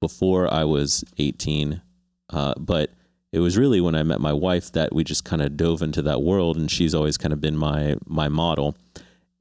before 0.00 0.52
I 0.52 0.64
was 0.64 1.04
eighteen, 1.18 1.82
uh, 2.30 2.54
but 2.58 2.90
it 3.32 3.40
was 3.40 3.58
really 3.58 3.80
when 3.80 3.94
I 3.94 4.02
met 4.02 4.20
my 4.20 4.32
wife 4.32 4.70
that 4.72 4.94
we 4.94 5.04
just 5.04 5.24
kind 5.24 5.42
of 5.42 5.56
dove 5.56 5.82
into 5.82 6.02
that 6.02 6.22
world, 6.22 6.56
and 6.56 6.70
she's 6.70 6.94
always 6.94 7.16
kind 7.16 7.32
of 7.32 7.40
been 7.40 7.56
my 7.56 7.96
my 8.06 8.28
model. 8.28 8.76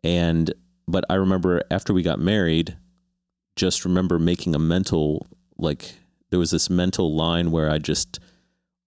And 0.03 0.53
but 0.87 1.05
I 1.09 1.15
remember 1.15 1.63
after 1.71 1.93
we 1.93 2.03
got 2.03 2.19
married, 2.19 2.75
just 3.55 3.85
remember 3.85 4.19
making 4.19 4.55
a 4.55 4.59
mental 4.59 5.27
like 5.57 5.95
there 6.29 6.39
was 6.39 6.51
this 6.51 6.69
mental 6.69 7.15
line 7.15 7.51
where 7.51 7.69
I 7.69 7.77
just 7.77 8.19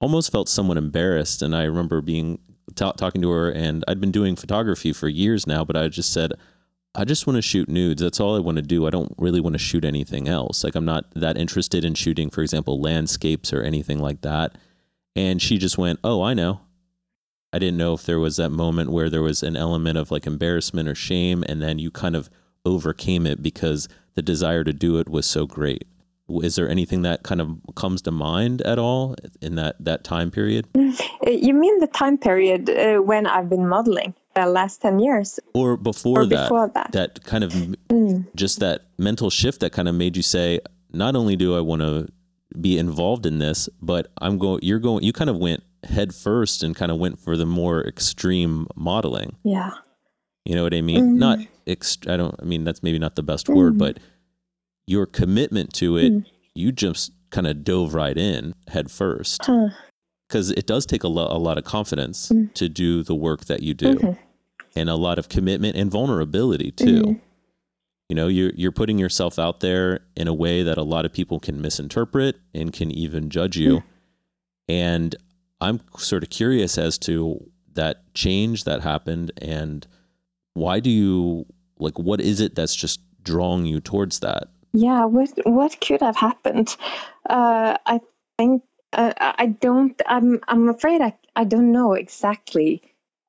almost 0.01 0.33
felt 0.33 0.49
somewhat 0.49 0.77
embarrassed, 0.77 1.43
and 1.43 1.55
I 1.55 1.65
remember 1.65 2.01
being 2.01 2.39
ta 2.75 2.93
talking 2.93 3.23
to 3.23 3.31
her, 3.31 3.51
and 3.51 3.85
I'd 3.89 4.01
been 4.01 4.13
doing 4.13 4.37
photography 4.37 4.93
for 4.93 5.09
years 5.09 5.47
now, 5.47 5.65
but 5.65 5.77
I 5.77 5.89
just 5.89 6.13
said. 6.13 6.33
I 6.99 7.05
just 7.05 7.27
want 7.27 7.37
to 7.37 7.43
shoot 7.43 7.69
nudes. 7.69 8.01
That's 8.01 8.21
all 8.21 8.37
I 8.37 8.39
want 8.39 8.57
to 8.57 8.63
do. 8.63 8.87
I 8.87 8.91
don't 8.91 9.13
really 9.19 9.39
want 9.39 9.53
to 9.53 9.59
shoot 9.59 9.85
anything 9.85 10.29
else. 10.29 10.65
Like 10.65 10.75
I'm 10.75 10.87
not 10.87 11.05
that 11.15 11.37
interested 11.37 11.85
in 11.85 11.93
shooting, 11.93 12.31
for 12.31 12.41
example, 12.41 12.81
landscapes 12.81 13.53
or 13.53 13.63
anything 13.63 13.99
like 13.99 14.23
that. 14.23 14.57
And 15.15 15.43
she 15.43 15.59
just 15.59 15.77
went, 15.77 16.01
Oh, 16.03 16.23
I 16.23 16.33
know. 16.33 16.63
I 17.57 17.59
didn't 17.59 17.79
know 17.79 17.95
if 17.95 18.05
there 18.05 18.19
was 18.21 18.37
that 18.37 18.51
moment 18.51 18.91
where 18.91 19.09
there 19.09 19.23
was 19.23 19.43
an 19.43 19.57
element 19.57 19.97
of 19.97 20.11
like 20.11 20.27
embarrassment 20.27 20.91
or 20.91 20.95
shame, 20.95 21.43
and 21.49 21.63
then 21.63 21.79
you 21.79 21.91
kind 21.91 22.15
of 22.15 22.29
overcame 22.67 23.27
it 23.27 23.43
because 23.43 23.89
the 24.15 24.21
desire 24.21 24.63
to 24.63 24.75
do 24.75 24.99
it 24.99 25.09
was 25.09 25.25
so 25.25 25.47
great. 25.47 25.85
Is 26.43 26.57
there 26.57 26.69
anything 26.69 27.01
that 27.03 27.23
kind 27.23 27.41
of 27.41 27.57
comes 27.75 28.03
to 28.03 28.11
mind 28.11 28.61
at 28.63 28.79
all 28.79 29.15
in 29.41 29.55
that, 29.55 29.77
that 29.81 30.05
time 30.05 30.31
period? 30.31 30.67
You 31.27 31.55
mean 31.55 31.79
the 31.81 31.87
time 31.87 32.19
period 32.19 32.69
uh, 32.69 32.99
when 32.99 33.27
I've 33.27 33.49
been 33.49 33.67
modeling 33.69 34.15
the 34.35 34.45
last 34.47 34.83
10 34.83 34.99
years? 34.99 35.41
Or 35.55 35.79
before 35.79 36.21
Or 36.21 36.27
that, 36.27 36.45
before 36.49 36.69
that. 36.75 36.93
that 36.93 37.25
kind 37.25 37.43
of 37.43 37.53
Mm. 37.89 38.27
just 38.37 38.61
that 38.61 38.83
mental 38.99 39.31
shift 39.31 39.61
that 39.61 39.73
kind 39.73 39.89
of 39.89 39.95
made 39.95 40.15
you 40.17 40.23
say, 40.23 40.61
not 40.93 41.17
only 41.17 41.37
do 41.37 41.57
I 41.57 41.61
want 41.61 41.81
to 41.83 42.09
be 42.61 42.77
involved 42.77 43.25
in 43.25 43.39
this, 43.39 43.69
but 43.81 44.09
I'm 44.19 44.37
going, 44.37 44.61
you're 44.63 44.79
going, 44.79 45.03
you 45.05 45.13
kind 45.15 45.31
of 45.31 45.39
went 45.39 45.63
head 45.85 46.15
first 46.15 46.63
and 46.63 46.75
kind 46.75 46.91
of 46.91 46.99
went 46.99 47.19
for 47.21 47.37
the 47.37 47.47
more 47.47 47.87
extreme 47.87 48.67
modeling. 48.75 49.37
Yeah. 49.45 49.71
You 50.45 50.55
know 50.55 50.63
what 50.63 50.75
I 50.75 50.81
mean? 50.81 51.03
Mm-hmm. 51.03 51.19
Not, 51.19 51.39
ext- 51.67 52.11
I 52.11 52.17
don't, 52.17 52.35
I 52.41 52.45
mean, 52.45 52.65
that's 52.65 52.83
maybe 52.83 52.99
not 52.99 53.17
the 53.17 53.23
best 53.23 53.49
word, 53.49 53.73
mm-hmm. 53.73 53.79
but 53.79 54.01
your 54.87 55.07
commitment 55.07 55.73
to 55.75 55.97
it, 55.97 56.13
mm. 56.13 56.25
you 56.55 56.71
just 56.73 57.13
kind 57.31 57.47
of 57.47 57.65
dove 57.65 57.95
right 57.95 58.17
in 58.17 58.55
head 58.69 58.91
first. 58.91 59.45
Huh. 59.45 59.69
Because 60.29 60.51
it 60.51 60.67
does 60.67 60.87
take 60.87 61.03
a, 61.03 61.09
lo- 61.09 61.29
a 61.31 61.39
lot 61.39 61.59
of 61.59 61.65
confidence 61.65 62.29
mm. 62.29 62.53
to 62.55 62.69
do 62.69 63.03
the 63.03 63.15
work 63.15 63.47
that 63.47 63.63
you 63.63 63.75
do 63.75 63.95
mm-hmm. 63.95 64.21
and 64.77 64.89
a 64.89 64.97
lot 64.97 65.19
of 65.19 65.29
commitment 65.29 65.77
and 65.77 65.91
vulnerability 65.91 66.71
too. 66.71 67.21
You 68.09 68.15
know, 68.15 68.29
you're, 68.29 68.53
you're 68.55 68.73
putting 68.73 68.99
yourself 68.99 69.37
out 69.37 69.59
there 69.59 70.01
in 70.17 70.29
a 70.29 70.35
way 70.35 70.63
that 70.63 70.79
a 70.79 70.83
lot 70.85 71.05
of 71.05 71.13
people 71.13 71.41
can 71.41 71.61
misinterpret 71.61 72.37
and 72.55 72.73
can 72.73 72.93
even 72.93 73.31
judge 73.31 73.57
you. 73.57 73.79
Mm. 73.79 73.83
And 74.69 75.17
I'm 75.61 75.81
sort 75.97 76.23
of 76.23 76.31
curious 76.31 76.79
as 76.79 76.99
to 76.99 77.51
that 77.75 78.15
change 78.15 78.65
that 78.65 78.83
happened 78.83 79.33
and 79.39 79.87
why 80.55 80.81
do 80.81 80.91
you 80.91 81.45
like 81.79 81.99
what 81.99 82.21
is 82.21 82.41
it 82.41 82.55
that's 82.55 82.75
just 82.75 83.01
drawing 83.23 83.67
you 83.67 83.81
towards 83.81 84.21
that? 84.21 84.49
Yeah, 84.73 85.05
what 85.05 85.31
what 85.45 85.81
could 85.81 86.01
have 86.01 86.17
happened? 86.17 86.77
Uh, 87.29 87.77
I 87.87 88.01
think 88.39 88.63
uh, 88.93 89.13
I 89.19 89.47
don't. 89.47 90.01
I'm 90.07 90.41
I'm 90.49 90.69
afraid 90.69 91.01
I 91.03 91.15
I 91.35 91.45
don't 91.45 91.73
know 91.73 91.93
exactly 91.93 92.83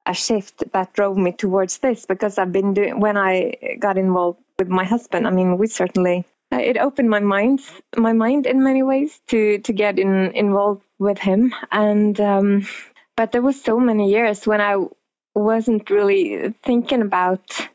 a 0.06 0.14
shift 0.14 0.64
that 0.72 0.94
drove 0.94 1.18
me 1.18 1.34
towards 1.34 1.80
this 1.80 2.06
because 2.06 2.38
I've 2.38 2.54
been 2.54 2.74
doing 2.74 3.00
when 3.00 3.18
I 3.18 3.78
got 3.80 3.98
involved 3.98 4.40
with 4.58 4.70
my 4.70 4.86
husband. 4.86 5.28
I 5.28 5.32
mean, 5.32 5.58
we 5.58 5.68
certainly 5.68 6.26
it 6.52 6.78
opened 6.78 7.10
my 7.10 7.20
mind 7.20 7.62
my 7.98 8.14
mind 8.14 8.46
in 8.46 8.64
many 8.64 8.84
ways 8.84 9.20
to 9.28 9.58
to 9.60 9.74
get 9.74 10.00
in 10.00 10.32
involved 10.32 10.84
with 11.00 11.18
him 11.20 11.54
and 11.72 12.20
um, 12.20 12.68
but 13.16 13.32
there 13.32 13.42
was 13.42 13.62
so 13.62 13.80
many 13.80 14.12
years 14.12 14.46
when 14.48 14.62
I 14.62 14.78
wasn't 15.36 15.90
really 15.90 16.54
thinking 16.64 17.02
about 17.02 17.70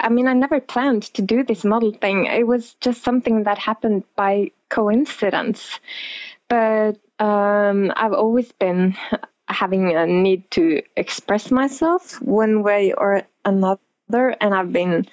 I 0.00 0.10
mean, 0.10 0.28
I 0.28 0.32
never 0.32 0.60
planned 0.60 1.02
to 1.14 1.22
do 1.22 1.42
this 1.42 1.64
model 1.64 1.92
thing. 1.92 2.26
It 2.26 2.46
was 2.46 2.74
just 2.74 3.02
something 3.02 3.44
that 3.44 3.58
happened 3.58 4.04
by 4.14 4.52
coincidence. 4.68 5.80
But 6.48 6.98
um, 7.18 7.92
I've 7.96 8.12
always 8.12 8.52
been 8.52 8.96
having 9.48 9.96
a 9.96 10.06
need 10.06 10.50
to 10.52 10.82
express 10.96 11.50
myself 11.50 12.20
one 12.22 12.62
way 12.62 12.92
or 12.92 13.22
another. 13.44 13.80
And 14.40 14.54
I've 14.54 14.72
been, 14.72 15.06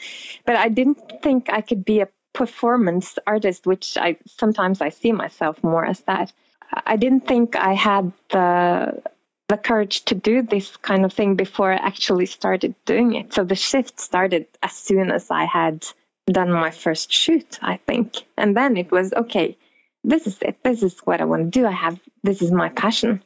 but 0.46 0.56
I 0.56 0.70
didn't 0.70 1.22
think 1.22 1.50
I 1.52 1.62
could 1.62 1.84
be 1.84 2.02
a 2.02 2.10
performance 2.34 3.18
artist, 3.26 3.66
which 3.66 3.98
I 3.98 4.18
sometimes 4.28 4.82
I 4.82 4.90
see 4.90 5.12
myself 5.12 5.64
more 5.64 5.86
as 5.86 6.02
that. 6.02 6.32
I 6.72 6.96
didn't 6.96 7.28
think 7.28 7.56
I 7.56 7.74
had 7.74 8.12
the 8.30 9.02
the 9.48 9.58
courage 9.58 10.06
to 10.06 10.16
do 10.16 10.42
this 10.42 10.76
kind 10.78 11.06
of 11.06 11.14
thing 11.14 11.36
before 11.36 11.72
I 11.72 11.76
actually 11.76 12.26
started 12.26 12.74
doing 12.86 13.14
it. 13.14 13.34
So 13.34 13.44
the 13.44 13.56
shift 13.56 14.00
started 14.00 14.48
as 14.64 14.74
soon 14.74 15.12
as 15.12 15.30
I 15.30 15.46
had 15.46 15.86
done 16.26 16.52
my 16.52 16.72
first 16.72 17.14
shoot, 17.14 17.60
I 17.62 17.78
think. 17.78 18.24
And 18.38 18.58
then 18.58 18.76
it 18.76 18.92
was 18.92 19.14
okay, 19.14 19.56
this 20.04 20.26
is 20.28 20.38
it. 20.42 20.58
This 20.64 20.82
is 20.84 21.00
what 21.02 21.22
I 21.22 21.26
want 21.26 21.52
to 21.52 21.60
do. 21.60 21.68
I 21.68 21.72
have 21.72 22.00
this 22.24 22.42
is 22.42 22.52
my 22.52 22.70
passion. 22.70 23.24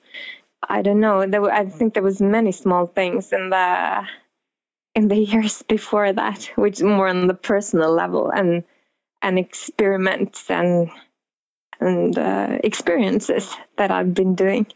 I 0.68 0.82
don't 0.82 1.00
know. 1.00 1.26
Were, 1.26 1.52
I 1.52 1.66
think 1.66 1.94
there 1.94 2.04
was 2.04 2.22
many 2.22 2.52
small 2.52 2.88
things 2.88 3.32
in 3.32 3.50
the 3.50 4.06
in 4.96 5.08
the 5.08 5.18
years 5.32 5.62
before 5.64 6.12
that, 6.12 6.52
which 6.56 6.82
more 6.82 7.08
on 7.08 7.28
the 7.28 7.34
personal 7.34 7.92
level 7.94 8.30
and 8.30 8.64
and 9.22 9.40
experiments 9.40 10.50
and 10.50 10.90
and 11.80 12.18
uh, 12.18 12.58
experiences 12.64 13.56
that 13.78 13.92
I've 13.92 14.14
been 14.14 14.36
doing 14.36 14.68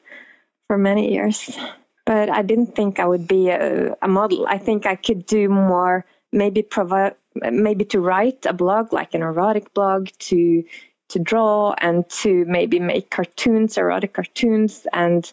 for 0.68 0.78
many 0.78 1.14
years. 1.14 1.58
But 2.06 2.30
I 2.30 2.42
didn't 2.42 2.76
think 2.76 3.00
I 3.00 3.06
would 3.06 3.28
be 3.28 3.50
a, 3.50 3.96
a 4.02 4.08
model. 4.08 4.46
I 4.48 4.58
think 4.58 4.86
I 4.86 4.96
could 4.96 5.26
do 5.26 5.48
more, 5.50 6.06
maybe 6.32 6.62
provide, 6.62 7.16
maybe 7.36 7.86
to 7.86 8.00
write 8.00 8.46
a 8.46 8.54
blog 8.54 8.92
like 8.92 9.14
an 9.14 9.22
erotic 9.22 9.74
blog, 9.74 10.10
to 10.20 10.64
to 11.10 11.20
draw 11.20 11.76
and 11.78 12.10
to 12.10 12.44
maybe 12.46 12.80
make 12.80 13.10
cartoons, 13.12 13.78
erotic 13.78 14.14
cartoons, 14.14 14.88
and 14.92 15.32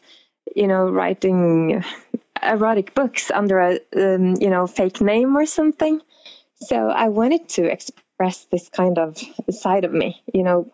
you 0.54 0.66
know, 0.66 0.90
writing 0.90 1.84
erotic 2.42 2.94
books 2.94 3.30
under 3.30 3.58
a 3.58 3.80
um, 3.96 4.36
you 4.40 4.50
know 4.50 4.66
fake 4.66 5.00
name 5.00 5.36
or 5.36 5.46
something. 5.46 6.00
So 6.62 6.88
I 6.88 7.08
wanted 7.08 7.48
to 7.50 7.64
express 7.64 8.44
this 8.44 8.68
kind 8.68 8.98
of 8.98 9.18
side 9.50 9.84
of 9.84 9.92
me, 9.92 10.22
you 10.32 10.42
know, 10.42 10.68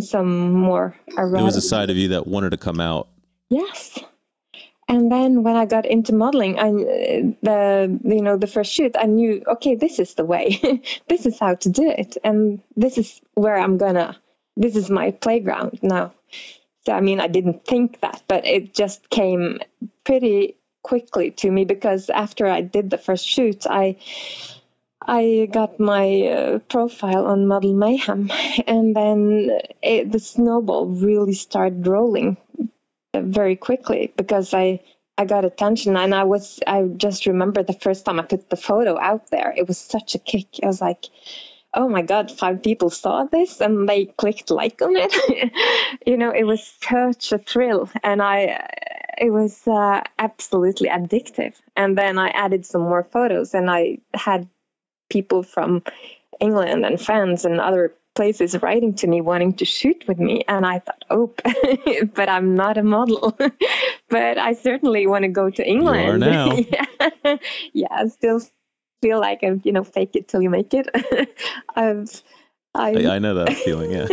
some 0.00 0.52
more 0.52 0.96
erotic. 1.16 1.40
It 1.40 1.44
was 1.44 1.56
a 1.56 1.60
side 1.62 1.90
of 1.90 1.96
you 1.96 2.08
that 2.08 2.26
wanted 2.26 2.50
to 2.50 2.56
come 2.56 2.80
out. 2.80 3.08
Yes. 3.48 3.98
And 4.88 5.12
then 5.12 5.42
when 5.42 5.54
I 5.54 5.66
got 5.66 5.84
into 5.84 6.14
modeling, 6.14 6.58
I 6.58 6.70
the 7.42 8.00
you 8.04 8.22
know 8.22 8.38
the 8.38 8.46
first 8.46 8.72
shoot, 8.72 8.96
I 8.98 9.04
knew 9.04 9.42
okay, 9.46 9.74
this 9.74 9.98
is 9.98 10.14
the 10.14 10.24
way, 10.24 10.82
this 11.08 11.26
is 11.26 11.38
how 11.38 11.54
to 11.56 11.68
do 11.68 11.90
it, 11.90 12.16
and 12.24 12.60
this 12.74 12.96
is 12.96 13.20
where 13.34 13.56
I'm 13.56 13.76
gonna, 13.76 14.16
this 14.56 14.76
is 14.76 14.88
my 14.88 15.10
playground 15.10 15.78
now. 15.82 16.14
So 16.86 16.94
I 16.94 17.02
mean, 17.02 17.20
I 17.20 17.26
didn't 17.26 17.66
think 17.66 18.00
that, 18.00 18.22
but 18.28 18.46
it 18.46 18.74
just 18.74 19.10
came 19.10 19.60
pretty 20.04 20.56
quickly 20.82 21.32
to 21.32 21.50
me 21.50 21.66
because 21.66 22.08
after 22.08 22.46
I 22.46 22.62
did 22.62 22.88
the 22.88 22.96
first 22.96 23.26
shoot, 23.28 23.66
I 23.66 23.96
I 25.06 25.48
got 25.52 25.78
my 25.78 26.22
uh, 26.22 26.58
profile 26.58 27.26
on 27.26 27.46
Model 27.46 27.74
Mayhem, 27.74 28.30
and 28.66 28.94
then 28.94 29.50
it, 29.82 30.12
the 30.12 30.18
snowball 30.18 30.86
really 30.86 31.34
started 31.34 31.86
rolling 31.86 32.36
very 33.14 33.56
quickly 33.56 34.12
because 34.16 34.52
I 34.54 34.80
I 35.16 35.24
got 35.24 35.44
attention 35.44 35.96
and 35.96 36.14
I 36.14 36.24
was 36.24 36.60
I 36.66 36.82
just 36.96 37.26
remember 37.26 37.62
the 37.62 37.72
first 37.72 38.04
time 38.04 38.20
I 38.20 38.22
put 38.22 38.50
the 38.50 38.56
photo 38.56 38.98
out 38.98 39.30
there 39.30 39.52
it 39.56 39.66
was 39.66 39.78
such 39.78 40.14
a 40.14 40.18
kick. 40.18 40.46
I 40.62 40.66
was 40.66 40.80
like 40.80 41.06
oh 41.74 41.88
my 41.88 42.02
god 42.02 42.30
five 42.30 42.62
people 42.62 42.90
saw 42.90 43.24
this 43.24 43.60
and 43.60 43.88
they 43.88 44.06
clicked 44.06 44.50
like 44.50 44.80
on 44.82 44.94
it. 44.96 45.52
You 46.06 46.16
know 46.16 46.30
it 46.30 46.44
was 46.44 46.62
such 46.80 47.32
a 47.32 47.38
thrill 47.38 47.90
and 48.04 48.22
I 48.22 48.68
it 49.20 49.30
was 49.30 49.66
uh, 49.66 50.02
absolutely 50.18 50.88
addictive. 50.88 51.54
And 51.76 51.98
then 51.98 52.18
I 52.18 52.28
added 52.28 52.64
some 52.64 52.82
more 52.82 53.02
photos 53.02 53.52
and 53.54 53.68
I 53.68 53.98
had 54.14 54.48
people 55.08 55.42
from 55.42 55.82
England 56.40 56.84
and 56.84 57.00
France 57.00 57.44
and 57.44 57.60
other 57.60 57.94
places 58.18 58.60
writing 58.62 58.92
to 58.92 59.06
me 59.06 59.20
wanting 59.20 59.52
to 59.54 59.64
shoot 59.64 60.04
with 60.08 60.18
me. 60.18 60.42
And 60.48 60.66
i 60.66 60.80
thought 60.80 61.04
oh 61.08 61.32
but 62.14 62.28
i'm 62.28 62.56
not 62.56 62.76
a 62.76 62.82
model. 62.82 63.38
But 64.10 64.38
i 64.38 64.54
certainly 64.54 65.06
want 65.06 65.22
to 65.22 65.28
go 65.28 65.50
to 65.50 65.62
england 65.74 66.04
you 66.04 66.12
are 66.12 66.18
now. 66.18 66.56
yeah. 66.74 67.36
yeah 67.74 67.92
i 67.92 68.08
still 68.08 68.40
feel 69.02 69.20
like 69.20 69.40
i'm 69.44 69.60
you 69.64 69.72
know 69.72 69.84
fake 69.84 70.16
it 70.16 70.26
till 70.28 70.42
you 70.42 70.50
make 70.50 70.74
it. 70.74 70.86
I've 71.76 72.22
I, 72.74 72.90
I 73.16 73.18
know 73.18 73.34
that 73.34 73.52
feeling 73.66 73.92
yeah. 73.92 74.08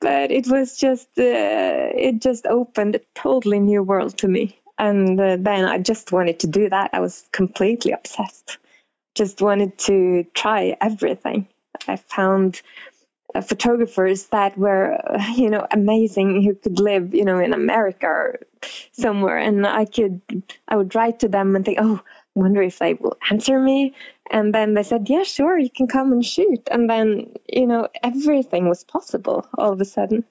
But 0.00 0.30
it 0.30 0.46
was 0.46 0.76
just 0.76 1.08
uh, 1.18 2.06
it 2.06 2.20
just 2.20 2.44
opened 2.44 2.96
a 2.96 3.00
totally 3.14 3.58
new 3.58 3.82
world 3.82 4.18
to 4.18 4.28
me. 4.28 4.60
And 4.76 5.18
uh, 5.18 5.38
then 5.40 5.64
i 5.64 5.78
just 5.78 6.12
wanted 6.12 6.40
to 6.40 6.46
do 6.46 6.68
that. 6.68 6.90
I 6.92 7.00
was 7.00 7.26
completely 7.32 7.92
obsessed 7.92 8.58
just 9.14 9.40
wanted 9.40 9.76
to 9.78 10.24
try 10.34 10.76
everything 10.80 11.48
I 11.88 11.96
found 11.96 12.60
uh, 13.34 13.40
photographers 13.40 14.26
that 14.26 14.56
were, 14.56 14.98
you 15.36 15.50
know, 15.50 15.66
amazing 15.70 16.42
who 16.42 16.54
could 16.54 16.80
live, 16.80 17.14
you 17.14 17.24
know, 17.24 17.38
in 17.38 17.52
America 17.52 18.06
or 18.06 18.40
somewhere. 18.92 19.38
And 19.38 19.66
I 19.66 19.84
could, 19.84 20.20
I 20.68 20.76
would 20.76 20.94
write 20.94 21.20
to 21.20 21.28
them 21.28 21.56
and 21.56 21.64
think, 21.64 21.78
oh, 21.80 22.00
I 22.04 22.40
wonder 22.40 22.62
if 22.62 22.78
they 22.78 22.94
will 22.94 23.16
answer 23.30 23.60
me. 23.60 23.94
And 24.30 24.54
then 24.54 24.74
they 24.74 24.82
said, 24.82 25.08
yeah, 25.08 25.22
sure, 25.22 25.58
you 25.58 25.70
can 25.70 25.86
come 25.86 26.12
and 26.12 26.24
shoot. 26.24 26.66
And 26.70 26.88
then, 26.88 27.32
you 27.48 27.66
know, 27.66 27.88
everything 28.02 28.68
was 28.68 28.84
possible 28.84 29.46
all 29.58 29.72
of 29.72 29.80
a 29.80 29.84
sudden. 29.84 30.24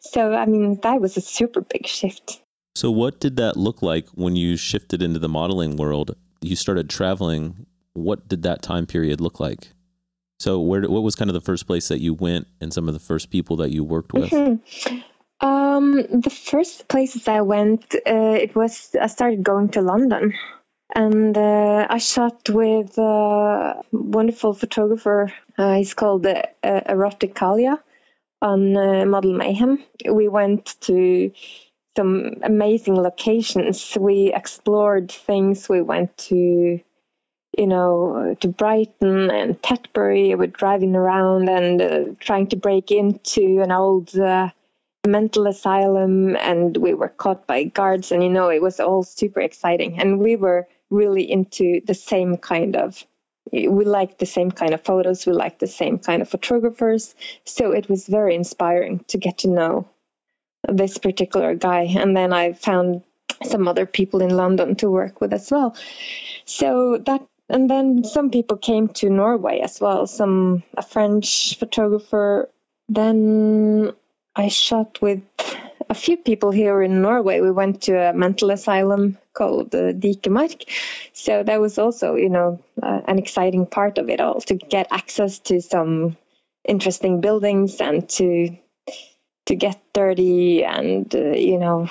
So, 0.00 0.34
I 0.34 0.44
mean, 0.44 0.78
that 0.82 1.00
was 1.00 1.16
a 1.16 1.22
super 1.22 1.62
big 1.62 1.86
shift. 1.86 2.42
So, 2.74 2.90
what 2.90 3.18
did 3.18 3.36
that 3.36 3.56
look 3.56 3.82
like 3.82 4.08
when 4.10 4.36
you 4.36 4.56
shifted 4.56 5.02
into 5.02 5.18
the 5.18 5.28
modeling 5.28 5.76
world? 5.76 6.14
You 6.42 6.54
started 6.54 6.88
traveling. 6.90 7.66
What 8.00 8.28
did 8.28 8.42
that 8.42 8.62
time 8.62 8.86
period 8.86 9.20
look 9.20 9.40
like? 9.40 9.68
So 10.40 10.58
where 10.58 10.82
what 10.82 11.02
was 11.02 11.14
kind 11.14 11.28
of 11.28 11.34
the 11.34 11.40
first 11.40 11.66
place 11.66 11.88
that 11.88 12.00
you 12.00 12.14
went 12.14 12.46
and 12.60 12.72
some 12.72 12.88
of 12.88 12.94
the 12.94 13.00
first 13.00 13.30
people 13.30 13.56
that 13.56 13.70
you 13.70 13.84
worked 13.84 14.14
with? 14.14 14.30
Mm-hmm. 14.30 14.98
Um, 15.42 15.92
the 16.10 16.30
first 16.30 16.88
places 16.88 17.28
I 17.28 17.40
went, 17.40 17.94
uh, 18.06 18.36
it 18.40 18.54
was 18.54 18.94
I 19.00 19.06
started 19.06 19.42
going 19.42 19.68
to 19.70 19.80
London, 19.80 20.34
and 20.94 21.36
uh, 21.36 21.86
I 21.88 21.98
shot 21.98 22.48
with 22.48 22.98
a 22.98 23.82
wonderful 23.92 24.54
photographer. 24.54 25.32
Uh, 25.56 25.76
he's 25.76 25.94
called 25.94 26.26
uh, 26.26 26.42
Eroticalia 26.62 27.78
on 28.42 28.76
uh, 28.76 29.04
Model 29.06 29.34
Mayhem. 29.34 29.82
We 30.10 30.28
went 30.28 30.80
to 30.82 31.32
some 31.96 32.34
amazing 32.42 32.96
locations. 32.96 33.96
We 33.98 34.32
explored 34.34 35.10
things. 35.10 35.68
We 35.68 35.82
went 35.82 36.16
to 36.28 36.80
you 37.60 37.66
know, 37.66 38.34
to 38.40 38.48
Brighton 38.48 39.30
and 39.30 39.60
Tetbury. 39.60 40.36
We're 40.36 40.46
driving 40.46 40.96
around 40.96 41.50
and 41.50 41.82
uh, 41.82 42.04
trying 42.18 42.46
to 42.48 42.56
break 42.56 42.90
into 42.90 43.60
an 43.60 43.70
old 43.70 44.16
uh, 44.18 44.48
mental 45.06 45.46
asylum, 45.46 46.36
and 46.36 46.78
we 46.78 46.94
were 46.94 47.10
caught 47.10 47.46
by 47.46 47.64
guards. 47.64 48.12
And 48.12 48.22
you 48.22 48.30
know, 48.30 48.48
it 48.48 48.62
was 48.62 48.80
all 48.80 49.02
super 49.02 49.40
exciting, 49.42 50.00
and 50.00 50.18
we 50.18 50.36
were 50.36 50.66
really 50.88 51.30
into 51.30 51.82
the 51.86 51.92
same 51.92 52.38
kind 52.38 52.76
of. 52.76 53.04
We 53.52 53.84
liked 53.84 54.20
the 54.20 54.26
same 54.26 54.50
kind 54.50 54.72
of 54.72 54.80
photos. 54.82 55.26
We 55.26 55.34
liked 55.34 55.60
the 55.60 55.66
same 55.66 55.98
kind 55.98 56.22
of 56.22 56.30
photographers. 56.30 57.14
So 57.44 57.72
it 57.72 57.90
was 57.90 58.06
very 58.06 58.34
inspiring 58.34 59.04
to 59.08 59.18
get 59.18 59.38
to 59.38 59.48
know 59.48 59.88
this 60.68 60.96
particular 60.96 61.54
guy. 61.54 61.82
And 61.82 62.16
then 62.16 62.32
I 62.32 62.52
found 62.52 63.02
some 63.42 63.66
other 63.66 63.86
people 63.86 64.20
in 64.20 64.36
London 64.36 64.76
to 64.76 64.90
work 64.90 65.20
with 65.20 65.32
as 65.32 65.50
well. 65.50 65.74
So 66.44 66.98
that 67.06 67.26
and 67.50 67.68
then 67.68 68.04
some 68.04 68.30
people 68.30 68.56
came 68.56 68.88
to 68.88 69.10
Norway 69.10 69.60
as 69.60 69.80
well. 69.80 70.06
Some 70.06 70.62
a 70.76 70.82
French 70.82 71.58
photographer. 71.58 72.48
Then 72.88 73.92
I 74.36 74.48
shot 74.48 75.00
with 75.02 75.22
a 75.88 75.94
few 75.94 76.16
people 76.16 76.50
here 76.52 76.82
in 76.82 77.02
Norway. 77.02 77.40
We 77.40 77.50
went 77.50 77.82
to 77.82 78.10
a 78.10 78.12
mental 78.12 78.50
asylum 78.50 79.18
called 79.34 79.74
uh, 79.74 79.92
Dikemark. 79.92 80.64
So 81.12 81.42
that 81.42 81.60
was 81.60 81.78
also, 81.78 82.14
you 82.14 82.28
know, 82.28 82.62
uh, 82.82 83.00
an 83.06 83.18
exciting 83.18 83.66
part 83.66 83.98
of 83.98 84.08
it 84.08 84.20
all 84.20 84.40
to 84.42 84.54
get 84.54 84.86
access 84.90 85.40
to 85.40 85.60
some 85.60 86.16
interesting 86.64 87.20
buildings 87.20 87.80
and 87.80 88.08
to 88.08 88.56
to 89.46 89.54
get 89.56 89.80
dirty 89.92 90.62
and 90.64 91.12
uh, 91.14 91.30
you 91.30 91.58
know 91.58 91.88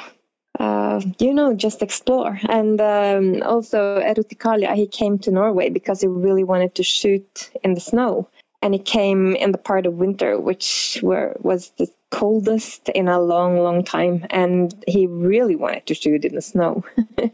uh, 0.59 1.01
you 1.19 1.33
know, 1.33 1.53
just 1.53 1.81
explore. 1.81 2.37
And 2.47 2.79
um, 2.81 3.41
also, 3.43 3.99
Eroticalia, 3.99 4.75
he 4.75 4.87
came 4.87 5.17
to 5.19 5.31
Norway 5.31 5.69
because 5.69 6.01
he 6.01 6.07
really 6.07 6.43
wanted 6.43 6.75
to 6.75 6.83
shoot 6.83 7.49
in 7.63 7.73
the 7.73 7.79
snow. 7.79 8.29
And 8.61 8.73
he 8.73 8.79
came 8.79 9.37
in 9.37 9.53
the 9.53 9.57
part 9.57 9.85
of 9.85 9.93
winter, 9.93 10.37
which 10.37 10.99
were, 11.01 11.37
was 11.39 11.69
the 11.77 11.87
coldest 12.11 12.89
in 12.89 13.07
a 13.07 13.21
long, 13.21 13.57
long 13.59 13.85
time. 13.85 14.25
And 14.31 14.75
he 14.85 15.07
really 15.07 15.55
wanted 15.55 15.85
to 15.85 15.95
shoot 15.95 16.25
in 16.25 16.35
the 16.35 16.41
snow. 16.41 16.83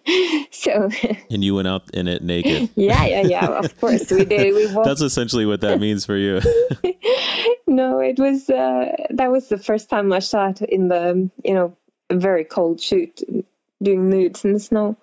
so. 0.52 0.90
And 1.32 1.44
you 1.44 1.56
went 1.56 1.68
out 1.68 1.90
in 1.96 2.08
it 2.08 2.22
naked. 2.22 2.70
yeah, 2.76 3.06
yeah, 3.06 3.22
yeah. 3.22 3.48
Of 3.58 3.82
course, 3.82 4.12
we 4.12 4.26
did. 4.26 4.54
We 4.54 4.72
walked. 4.72 4.86
That's 4.86 5.02
essentially 5.02 5.48
what 5.48 5.62
that 5.62 5.80
means 5.80 6.06
for 6.06 6.16
you. 6.16 6.42
no, 7.66 8.00
it 8.00 8.20
was. 8.20 8.48
Uh, 8.48 8.96
that 9.10 9.32
was 9.32 9.50
the 9.50 9.58
first 9.58 9.90
time 9.90 10.14
I 10.14 10.20
shot 10.20 10.62
in 10.62 10.90
the, 10.90 11.28
you 11.44 11.56
know, 11.56 11.76
very 12.12 12.43
cold 12.43 12.80
shoot 12.82 13.22
doing 13.82 14.10
nudes 14.10 14.45
in 14.45 14.53
the 14.53 14.60
snow. 14.60 14.97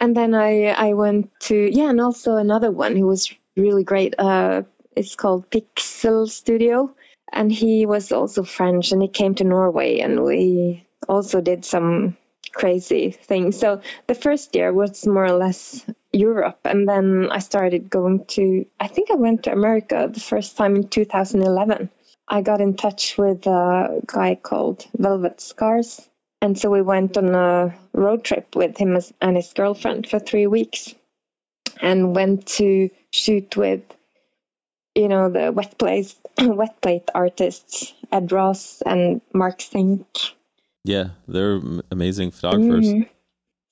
And 0.00 0.16
then 0.16 0.34
I 0.34 0.68
I 0.68 0.94
went 0.94 1.30
to 1.40 1.70
yeah, 1.72 1.90
and 1.90 2.00
also 2.00 2.36
another 2.36 2.70
one 2.70 2.96
who 2.96 3.06
was 3.06 3.32
really 3.56 3.84
great. 3.84 4.14
Uh, 4.18 4.62
it's 4.96 5.14
called 5.14 5.50
Pixel 5.50 6.28
Studio, 6.28 6.94
and 7.32 7.52
he 7.52 7.86
was 7.86 8.12
also 8.12 8.42
French, 8.42 8.92
and 8.92 9.02
he 9.02 9.08
came 9.08 9.34
to 9.36 9.44
Norway, 9.44 10.00
and 10.00 10.22
we 10.24 10.86
also 11.08 11.40
did 11.40 11.64
some 11.64 12.16
crazy 12.52 13.10
things. 13.10 13.58
So 13.58 13.80
the 14.06 14.14
first 14.14 14.54
year 14.54 14.72
was 14.72 15.06
more 15.06 15.24
or 15.24 15.32
less 15.38 15.86
Europe, 16.12 16.60
and 16.64 16.88
then 16.88 17.28
I 17.30 17.38
started 17.38 17.90
going 17.90 18.24
to. 18.36 18.66
I 18.80 18.88
think 18.88 19.10
I 19.10 19.14
went 19.14 19.44
to 19.44 19.52
America 19.52 20.10
the 20.12 20.20
first 20.20 20.56
time 20.56 20.76
in 20.76 20.88
2011. 20.88 21.90
I 22.28 22.42
got 22.42 22.60
in 22.60 22.76
touch 22.76 23.18
with 23.18 23.46
a 23.46 24.00
guy 24.06 24.36
called 24.36 24.86
Velvet 24.96 25.40
Scars, 25.40 26.08
and 26.42 26.58
so 26.58 26.70
we 26.70 26.82
went 26.82 27.16
on 27.16 27.34
a 27.34 27.74
road 27.92 28.24
trip 28.24 28.54
with 28.56 28.78
him 28.78 28.98
and 29.20 29.36
his 29.36 29.52
girlfriend 29.52 30.08
for 30.08 30.18
three 30.18 30.46
weeks 30.46 30.94
and 31.80 32.14
went 32.14 32.46
to 32.46 32.90
shoot 33.12 33.56
with, 33.56 33.82
you 34.94 35.08
know, 35.08 35.28
the 35.28 35.52
wet 35.52 35.78
place 35.78 36.16
wet 36.40 36.80
plate 36.80 37.08
artists, 37.14 37.92
Ed 38.10 38.32
Ross 38.32 38.82
and 38.86 39.20
Mark 39.34 39.60
Sink. 39.60 40.06
Yeah, 40.84 41.10
they're 41.28 41.60
amazing 41.90 42.30
photographers. 42.30 42.86
Mm-hmm. 42.86 43.02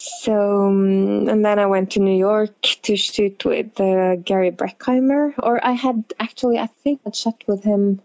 So, 0.01 0.67
um, 0.67 1.29
and 1.29 1.45
then 1.45 1.59
I 1.59 1.67
went 1.67 1.91
to 1.93 2.01
New 2.01 2.17
York 2.17 2.61
to 2.83 2.97
shoot 2.97 3.45
with 3.45 3.81
uh, 3.81 4.17
Gary 4.17 4.53
Breckheimer. 4.53 5.35
Or 5.43 5.65
I 5.65 5.73
had 5.73 6.05
actually, 6.21 6.59
I 6.59 6.67
think 6.67 7.01
I 7.07 7.11
shot 7.11 7.43
with 7.49 7.65
him, 7.65 8.01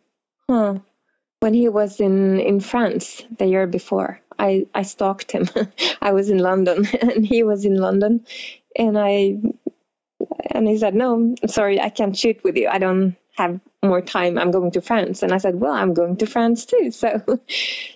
huh, 0.49 0.79
when 1.41 1.53
he 1.53 1.69
was 1.69 1.99
in, 1.99 2.39
in 2.39 2.61
France 2.61 3.23
the 3.37 3.45
year 3.45 3.67
before. 3.67 4.19
I, 4.39 4.67
I 4.73 4.83
stalked 4.83 5.31
him. 5.31 5.49
I 6.01 6.11
was 6.11 6.29
in 6.29 6.39
London 6.39 6.87
and 7.01 7.25
he 7.25 7.43
was 7.43 7.65
in 7.65 7.75
London. 7.75 8.25
And 8.75 8.97
I, 8.97 9.37
and 10.51 10.67
he 10.67 10.77
said, 10.77 10.95
no, 10.95 11.35
sorry, 11.47 11.79
I 11.79 11.89
can't 11.89 12.17
shoot 12.17 12.43
with 12.43 12.55
you. 12.55 12.67
I 12.69 12.79
don't 12.79 13.15
have 13.35 13.59
more 13.83 14.01
time 14.01 14.37
i'm 14.37 14.51
going 14.51 14.71
to 14.71 14.81
france 14.81 15.23
and 15.23 15.33
i 15.33 15.37
said 15.37 15.59
well 15.59 15.73
i'm 15.73 15.93
going 15.93 16.15
to 16.15 16.25
france 16.25 16.65
too 16.65 16.91
so 16.91 17.21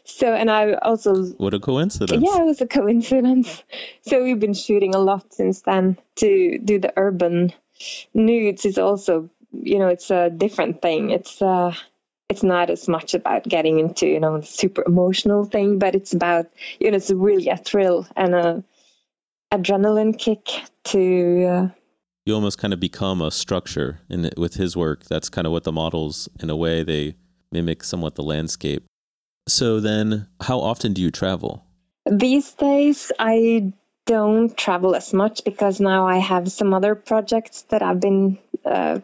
so 0.03 0.33
and 0.33 0.49
i 0.51 0.73
also 0.73 1.25
what 1.37 1.53
a 1.53 1.59
coincidence 1.59 2.23
yeah 2.25 2.41
it 2.41 2.45
was 2.45 2.61
a 2.61 2.67
coincidence 2.67 3.63
so 4.01 4.23
we've 4.23 4.39
been 4.39 4.53
shooting 4.53 4.95
a 4.95 4.99
lot 4.99 5.33
since 5.33 5.61
then 5.61 5.97
to 6.15 6.57
do 6.59 6.79
the 6.79 6.91
urban 6.97 7.53
nudes 8.13 8.65
is 8.65 8.77
also 8.77 9.29
you 9.53 9.79
know 9.79 9.87
it's 9.87 10.09
a 10.09 10.29
different 10.29 10.81
thing 10.81 11.11
it's 11.11 11.41
uh 11.41 11.73
it's 12.29 12.43
not 12.43 12.69
as 12.69 12.87
much 12.87 13.13
about 13.13 13.43
getting 13.43 13.79
into 13.79 14.07
you 14.07 14.19
know 14.19 14.39
the 14.39 14.45
super 14.45 14.83
emotional 14.85 15.45
thing 15.45 15.79
but 15.79 15.95
it's 15.95 16.13
about 16.13 16.47
you 16.79 16.91
know 16.91 16.97
it's 16.97 17.11
really 17.11 17.47
a 17.49 17.57
thrill 17.57 18.05
and 18.15 18.35
a 18.35 18.63
adrenaline 19.53 20.17
kick 20.17 20.49
to 20.83 21.45
uh, 21.45 21.67
you 22.27 22.35
almost 22.35 22.57
kind 22.57 22.73
of 22.73 22.79
become 22.81 23.21
a 23.21 23.31
structure 23.31 24.01
in 24.09 24.29
with 24.35 24.55
his 24.55 24.75
work. 24.75 25.05
That's 25.05 25.29
kind 25.29 25.47
of 25.47 25.53
what 25.53 25.63
the 25.63 25.71
models, 25.71 26.27
in 26.41 26.49
a 26.49 26.57
way, 26.57 26.83
they 26.83 27.15
mimic 27.53 27.85
somewhat 27.85 28.15
the 28.15 28.21
landscape. 28.21 28.85
So 29.47 29.79
then, 29.79 30.27
how 30.41 30.59
often 30.59 30.91
do 30.91 31.01
you 31.01 31.09
travel? 31.09 31.63
These 32.05 32.51
days, 32.51 33.13
I 33.17 33.71
don't 34.05 34.57
travel 34.57 34.93
as 34.93 35.13
much 35.13 35.45
because 35.45 35.79
now 35.79 36.05
I 36.05 36.17
have 36.17 36.51
some 36.51 36.73
other 36.73 36.95
projects 36.95 37.61
that 37.69 37.81
I've 37.81 38.01
been 38.01 38.37
uh, 38.67 38.99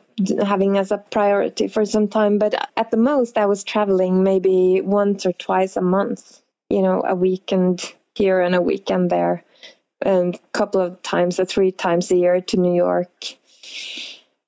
having 0.46 0.78
as 0.78 0.92
a 0.92 0.98
priority 0.98 1.68
for 1.68 1.86
some 1.86 2.08
time. 2.08 2.38
But 2.38 2.70
at 2.78 2.92
the 2.92 2.98
most, 2.98 3.38
I 3.38 3.46
was 3.46 3.64
traveling 3.64 4.24
maybe 4.24 4.82
once 4.82 5.26
or 5.26 5.34
twice 5.34 5.76
a 5.78 5.82
month, 5.82 6.42
you 6.70 6.82
know, 6.82 7.04
a 7.08 7.16
weekend 7.16 7.94
here 8.16 8.42
and 8.42 8.56
a 8.56 8.62
weekend 8.62 9.10
there 9.10 9.44
and 10.02 10.36
a 10.36 10.40
couple 10.52 10.82
of 10.82 11.02
times 11.02 11.40
or 11.40 11.46
three 11.46 11.72
times 11.72 12.12
a 12.12 12.16
year 12.16 12.42
to 12.42 12.58
New 12.58 12.76
York. 12.76 13.12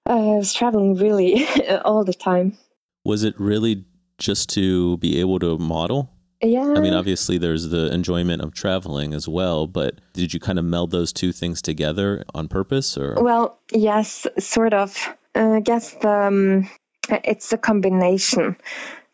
Uh, 0.08 0.34
I 0.34 0.38
was 0.38 0.54
traveling 0.54 0.96
really 0.96 1.48
all 1.86 2.04
the 2.04 2.14
time. 2.14 2.58
Was 3.04 3.24
it 3.24 3.40
really 3.40 3.86
just 4.18 4.50
to 4.50 4.98
be 4.98 5.20
able 5.20 5.40
to 5.40 5.58
model? 5.58 6.12
Yeah. 6.42 6.74
I 6.76 6.80
mean, 6.80 6.94
obviously, 6.94 7.38
there's 7.38 7.70
the 7.70 7.92
enjoyment 7.94 8.42
of 8.42 8.54
traveling 8.54 9.14
as 9.14 9.28
well, 9.28 9.68
but 9.68 9.96
did 10.14 10.34
you 10.34 10.40
kind 10.40 10.60
of 10.60 10.66
meld 10.66 10.92
those 10.92 11.14
two 11.14 11.32
things 11.32 11.62
together 11.62 12.24
on 12.34 12.48
purpose, 12.48 12.98
or? 12.98 13.16
Well, 13.22 13.60
yes, 13.72 14.28
sort 14.38 14.74
of. 14.74 15.16
Uh, 15.36 15.54
I 15.54 15.60
guess 15.60 15.94
the, 15.96 16.10
um, 16.10 16.70
it's 17.10 17.52
a 17.54 17.58
combination 17.58 18.56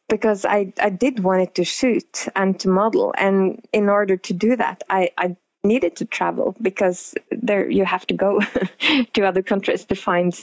because 0.09 0.45
I, 0.45 0.74
I 0.80 0.89
did 0.89 1.24
wanted 1.24 1.55
to 1.55 1.63
shoot 1.63 2.28
and 2.36 2.59
to 2.59 2.69
model, 2.69 3.13
and 3.17 3.63
in 3.72 3.88
order 3.88 4.17
to 4.17 4.34
do 4.34 4.55
that, 4.55 4.84
I, 4.89 5.09
I 5.17 5.36
needed 5.63 5.95
to 5.97 6.05
travel 6.05 6.55
because 6.61 7.13
there 7.32 7.69
you 7.69 7.86
have 7.86 8.05
to 8.07 8.13
go 8.13 8.41
to 9.13 9.24
other 9.24 9.43
countries 9.43 9.86
to 9.86 9.95
find 9.95 10.34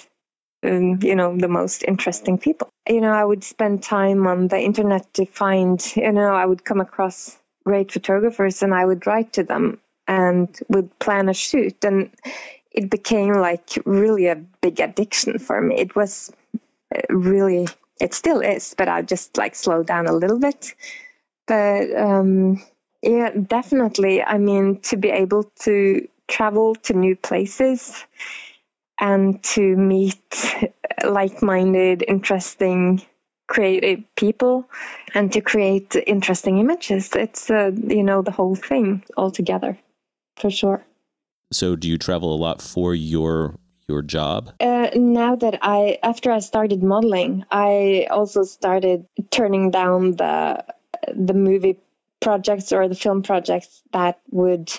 um, 0.65 0.99
you 1.03 1.15
know 1.15 1.37
the 1.37 1.49
most 1.49 1.85
interesting 1.87 2.39
people. 2.39 2.69
You 2.89 3.01
know 3.01 3.13
i 3.13 3.25
would 3.25 3.45
spend 3.45 3.83
time 3.83 4.27
on 4.27 4.49
the 4.49 4.59
internet 4.61 5.13
to 5.15 5.27
find 5.27 5.85
you 5.97 6.13
know 6.13 6.35
i 6.35 6.47
would 6.47 6.65
come 6.65 6.81
across 6.81 7.39
great 7.65 7.93
photographers 7.93 8.63
and 8.63 8.75
i 8.75 8.85
would 8.85 9.07
write 9.07 9.33
to 9.35 9.43
them 9.45 9.79
and 10.07 10.59
would 10.69 10.99
plan 11.01 11.29
a 11.29 11.35
shoot. 11.35 11.85
And 11.85 12.11
it 12.73 12.91
became 12.91 13.35
like 13.35 13.79
really 13.85 14.27
a 14.27 14.37
big 14.37 14.81
addiction 14.81 15.39
for 15.39 15.61
me. 15.61 15.77
It 15.77 15.95
was 15.97 16.33
uh, 16.95 17.01
really 17.11 17.69
it 18.01 18.15
still 18.15 18.41
is 18.41 18.75
but 18.79 18.89
i 18.89 19.03
just 19.03 19.37
like 19.37 19.55
slow 19.57 19.83
down 19.83 20.07
a 20.07 20.13
little 20.15 20.39
bit. 20.39 20.75
But 21.47 21.95
um 21.97 22.63
yeah, 23.03 23.31
definitely. 23.31 24.23
I 24.23 24.39
mean, 24.39 24.81
to 24.83 24.97
be 24.97 25.11
able 25.11 25.45
to 25.61 26.09
travel 26.29 26.75
to 26.77 26.93
new 26.95 27.15
places 27.17 28.05
and 29.01 29.43
to 29.43 29.77
meet 29.77 30.65
like 31.05 31.43
minded, 31.43 32.05
interesting, 32.07 33.03
creative 33.47 34.01
people 34.17 34.69
and 35.15 35.33
to 35.33 35.41
create 35.41 35.97
interesting 36.07 36.59
images. 36.59 37.11
It's, 37.15 37.51
uh, 37.51 37.73
you 37.75 38.03
know, 38.03 38.23
the 38.23 38.31
whole 38.31 38.55
thing 38.55 39.05
altogether, 39.17 39.79
for 40.37 40.51
sure. 40.51 40.85
So, 41.51 41.77
do 41.77 41.89
you 41.89 41.97
travel 41.97 42.35
a 42.35 42.37
lot 42.37 42.61
for 42.61 42.95
your 42.95 43.59
your 43.89 44.03
job? 44.03 44.53
Uh, 44.61 44.91
now 44.95 45.35
that 45.37 45.59
I, 45.63 45.99
after 46.03 46.31
I 46.31 46.41
started 46.41 46.83
modeling, 46.83 47.45
I 47.51 48.07
also 48.11 48.43
started 48.43 49.07
turning 49.31 49.71
down 49.71 50.17
the 50.17 50.63
the 51.15 51.33
movie 51.33 51.79
projects 52.21 52.71
or 52.71 52.87
the 52.87 52.95
film 52.95 53.23
projects 53.23 53.83
that 53.93 54.21
would 54.31 54.71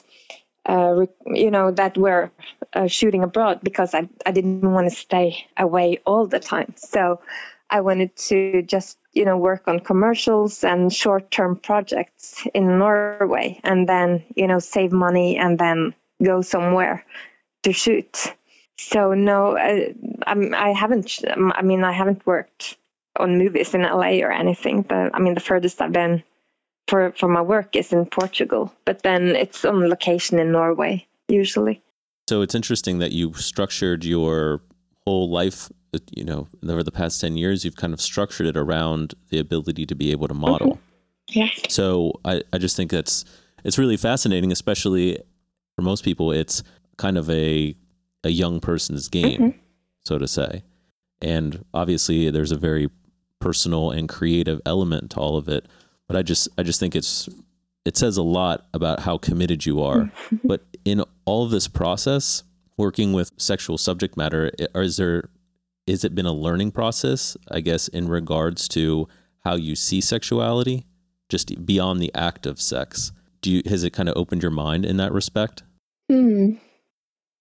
uh, 0.67 1.05
you 1.25 1.49
know 1.49 1.71
that 1.71 1.97
were 1.97 2.31
uh, 2.73 2.87
shooting 2.87 3.23
abroad 3.23 3.59
because 3.63 3.93
I, 3.93 4.07
I 4.25 4.31
didn't 4.31 4.61
want 4.61 4.89
to 4.89 4.95
stay 4.95 5.45
away 5.57 5.99
all 6.05 6.27
the 6.27 6.39
time. 6.39 6.73
So 6.77 7.19
i 7.71 7.81
wanted 7.81 8.15
to 8.15 8.63
just 8.63 8.97
you 9.13 9.25
know 9.25 9.37
work 9.37 9.67
on 9.67 9.79
commercials 9.79 10.63
and 10.63 10.91
short-term 10.91 11.55
projects 11.55 12.47
in 12.53 12.79
norway 12.79 13.59
and 13.63 13.87
then 13.87 14.23
you 14.35 14.47
know 14.47 14.59
save 14.59 14.91
money 14.91 15.37
and 15.37 15.59
then 15.59 15.93
go 16.23 16.41
somewhere 16.41 17.05
to 17.63 17.71
shoot. 17.71 18.33
So 18.77 19.13
no 19.13 19.57
I, 19.57 19.93
I'm, 20.25 20.53
i 20.53 20.71
haven't 20.71 21.19
i 21.55 21.61
mean 21.61 21.83
i 21.83 21.91
haven't 21.91 22.25
worked 22.25 22.77
on 23.17 23.37
movies 23.37 23.73
in 23.73 23.81
la 23.81 24.11
or 24.25 24.31
anything. 24.31 24.81
But 24.83 25.15
i 25.15 25.19
mean 25.19 25.33
the 25.33 25.47
furthest 25.49 25.81
i've 25.81 25.91
been 25.91 26.23
for 26.87 27.11
for 27.11 27.27
my 27.27 27.41
work 27.41 27.75
is 27.75 27.93
in 27.93 28.05
Portugal, 28.05 28.73
but 28.85 29.03
then 29.03 29.35
it's 29.35 29.63
on 29.63 29.89
location 29.89 30.39
in 30.39 30.51
Norway 30.51 31.05
usually. 31.27 31.81
So 32.29 32.43
it's 32.43 32.53
interesting 32.53 32.99
that 32.99 33.11
you 33.11 33.33
structured 33.33 34.05
your 34.05 34.61
whole 35.03 35.31
life. 35.31 35.71
You 36.15 36.23
know, 36.23 36.47
over 36.63 36.83
the 36.83 36.91
past 36.91 37.19
ten 37.19 37.35
years, 37.35 37.65
you've 37.65 37.75
kind 37.75 37.91
of 37.91 37.99
structured 37.99 38.45
it 38.45 38.55
around 38.55 39.15
the 39.29 39.39
ability 39.39 39.87
to 39.87 39.95
be 39.95 40.11
able 40.11 40.27
to 40.27 40.35
model. 40.35 40.75
Mm-hmm. 40.75 41.39
Yes. 41.39 41.61
So 41.69 42.13
I, 42.23 42.43
I 42.53 42.59
just 42.59 42.75
think 42.75 42.91
that's 42.91 43.25
it's 43.63 43.79
really 43.79 43.97
fascinating, 43.97 44.51
especially 44.51 45.17
for 45.75 45.81
most 45.81 46.03
people. 46.03 46.31
It's 46.31 46.61
kind 46.97 47.17
of 47.17 47.27
a 47.31 47.75
a 48.23 48.29
young 48.29 48.59
person's 48.59 49.07
game, 49.07 49.41
mm-hmm. 49.41 49.57
so 50.05 50.19
to 50.19 50.27
say, 50.27 50.61
and 51.23 51.65
obviously 51.73 52.29
there's 52.29 52.51
a 52.51 52.57
very 52.57 52.91
personal 53.39 53.89
and 53.89 54.07
creative 54.07 54.61
element 54.67 55.09
to 55.09 55.17
all 55.17 55.35
of 55.35 55.49
it 55.49 55.65
but 56.09 56.17
I 56.17 56.23
just 56.23 56.49
I 56.57 56.63
just 56.63 56.79
think 56.79 56.95
it's 56.95 57.29
it 57.89 57.97
says 57.97 58.17
a 58.17 58.23
lot 58.23 58.67
about 58.71 58.99
how 58.99 59.17
committed 59.17 59.65
you 59.65 59.81
are. 59.81 60.11
but 60.43 60.61
in 60.85 61.03
all 61.25 61.43
of 61.43 61.49
this 61.49 61.67
process, 61.67 62.43
working 62.77 63.13
with 63.13 63.31
sexual 63.37 63.79
subject 63.79 64.15
matter, 64.15 64.51
is 64.75 64.97
there 64.97 65.31
is 65.87 66.03
it 66.03 66.13
been 66.13 66.27
a 66.27 66.31
learning 66.31 66.69
process? 66.69 67.35
I 67.49 67.61
guess 67.61 67.87
in 67.87 68.07
regards 68.07 68.67
to 68.69 69.07
how 69.43 69.55
you 69.55 69.75
see 69.75 70.01
sexuality, 70.01 70.85
just 71.29 71.65
beyond 71.65 71.99
the 71.99 72.11
act 72.13 72.45
of 72.45 72.61
sex. 72.61 73.11
Do 73.41 73.49
you 73.49 73.63
has 73.65 73.83
it 73.83 73.89
kind 73.89 74.07
of 74.07 74.15
opened 74.15 74.43
your 74.43 74.51
mind 74.51 74.85
in 74.85 74.97
that 74.97 75.11
respect? 75.11 75.63
Hmm. 76.11 76.57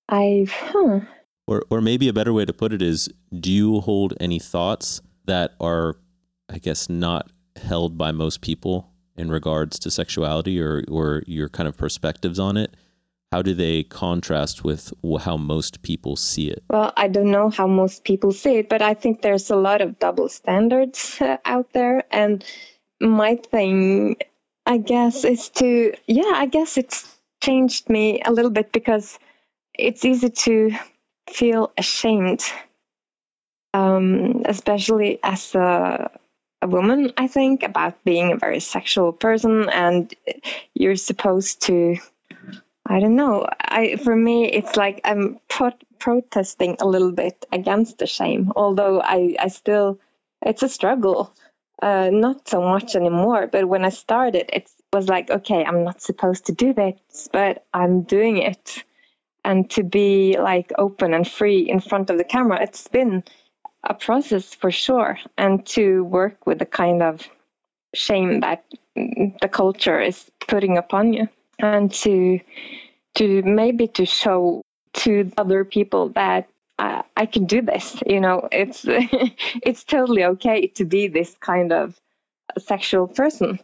I've 0.09 0.51
huh. 0.51 1.01
Or 1.47 1.63
or 1.69 1.83
maybe 1.83 2.09
a 2.09 2.15
better 2.15 2.33
way 2.33 2.47
to 2.47 2.55
put 2.55 2.73
it 2.73 2.81
is 2.81 3.11
do 3.39 3.53
you 3.53 3.81
hold 3.81 4.15
any 4.19 4.39
thoughts 4.39 5.03
that 5.27 5.57
are 5.61 5.97
I 6.49 6.57
guess 6.57 6.89
not 6.89 7.31
held 7.57 7.99
by 7.99 8.13
most 8.13 8.41
people 8.41 8.95
in 9.19 9.31
regards 9.31 9.79
to 9.81 9.91
sexuality 9.91 10.61
or, 10.61 10.85
or 10.89 11.23
your 11.27 11.49
kind 11.49 11.69
of 11.69 11.77
perspectives 11.77 12.39
on 12.39 12.57
it? 12.57 12.75
How 13.31 13.43
do 13.43 13.53
they 13.53 13.83
contrast 13.83 14.65
with 14.65 14.93
how 15.21 15.37
most 15.37 15.83
people 15.83 16.17
see 16.17 16.49
it? 16.49 16.63
Well, 16.71 16.95
I 16.97 17.09
don't 17.09 17.31
know 17.31 17.51
how 17.51 17.67
most 17.67 18.05
people 18.05 18.33
see 18.33 18.57
it, 18.57 18.71
but 18.71 18.81
I 18.81 18.95
think 18.95 19.21
there's 19.21 19.51
a 19.51 19.57
lot 19.57 19.83
of 19.83 19.99
double 19.99 20.31
standards 20.31 21.19
uh, 21.21 21.37
out 21.45 21.71
there. 21.75 22.05
And 22.11 22.43
my 23.01 23.37
thing, 23.37 24.17
I 24.65 24.79
guess, 24.79 25.25
is 25.25 25.51
to, 25.51 25.93
yeah, 26.07 26.33
I 26.35 26.47
guess 26.47 26.79
it's 26.79 27.19
changed 27.43 27.91
me 27.91 28.23
a 28.25 28.33
little 28.33 28.51
bit 28.51 28.73
because 28.73 29.19
it's 29.75 30.07
easy 30.07 30.31
to 30.31 30.73
feel 31.29 31.71
ashamed, 31.77 32.43
um, 33.75 34.43
especially 34.47 35.19
as 35.23 35.55
a 35.55 36.11
a 36.63 36.69
woman, 36.69 37.13
I 37.17 37.27
think, 37.29 37.63
about 37.63 38.03
being 38.05 38.33
a 38.33 38.37
very 38.37 38.61
sexual 38.61 39.13
person, 39.13 39.69
and 39.69 40.15
you're 40.75 40.97
supposed 40.97 41.63
to. 41.63 41.97
I 42.87 43.01
don't 43.01 43.17
know. 43.17 43.47
I 43.61 43.97
for 43.97 44.17
me, 44.17 44.47
it's 44.47 44.77
like 44.77 45.01
I'm 45.05 45.39
pro- 45.49 45.85
protesting 45.99 46.77
a 46.81 46.87
little 46.87 47.13
bit 47.13 47.47
against 47.53 47.99
the 47.99 48.07
shame. 48.07 48.53
Although 48.57 49.01
I, 49.03 49.37
I 49.39 49.49
still 49.49 49.99
it's 50.43 50.63
a 50.63 50.69
struggle. 50.69 51.33
Uh, 51.81 52.11
not 52.13 52.49
so 52.49 52.61
much 52.61 52.97
anymore, 52.97 53.47
but 53.47 53.69
when 53.69 53.85
I 53.85 53.91
started, 53.91 54.51
it 54.53 54.69
was 54.93 55.09
like, 55.09 55.31
okay, 55.31 55.65
I'm 55.65 55.85
not 55.85 56.03
supposed 56.03 56.47
to 56.47 56.53
do 56.53 56.73
this, 56.73 57.29
but 57.33 57.65
I'm 57.73 58.03
doing 58.03 58.39
it. 58.39 58.83
And 59.45 59.71
to 59.71 59.85
be 59.85 60.37
like 60.39 60.73
open 60.77 61.15
and 61.15 61.27
free 61.27 61.61
in 61.61 61.79
front 61.79 62.11
of 62.11 62.19
the 62.19 62.25
camera, 62.25 62.61
it's 62.61 62.89
been 62.89 63.23
a 63.85 63.95
process 63.95 64.55
for 64.55 64.71
sure. 64.71 65.19
And 65.37 65.65
to 65.67 66.05
work 66.05 66.47
with 66.47 66.59
the 66.59 66.67
kind 66.67 67.03
of 67.03 67.29
shame 67.95 68.41
that 68.41 68.65
the 68.95 69.49
culture 69.51 70.01
is 70.01 70.31
putting 70.47 70.77
upon 70.77 71.13
you, 71.13 71.29
and 71.59 71.93
to 71.93 72.41
to 73.15 73.43
maybe 73.43 73.87
to 73.89 74.05
show 74.05 74.63
to 74.95 75.31
other 75.37 75.65
people 75.65 76.11
that 76.11 76.49
I, 76.79 77.03
I 77.17 77.27
can 77.27 77.47
do 77.47 77.63
this. 77.63 78.01
You 78.07 78.21
know, 78.21 78.49
it's 78.53 78.85
it's 78.89 79.85
totally 79.85 80.25
okay 80.25 80.67
to 80.69 80.85
be 80.85 81.09
this 81.09 81.37
kind 81.41 81.73
of 81.73 82.01
sexual 82.59 83.07
person. 83.07 83.59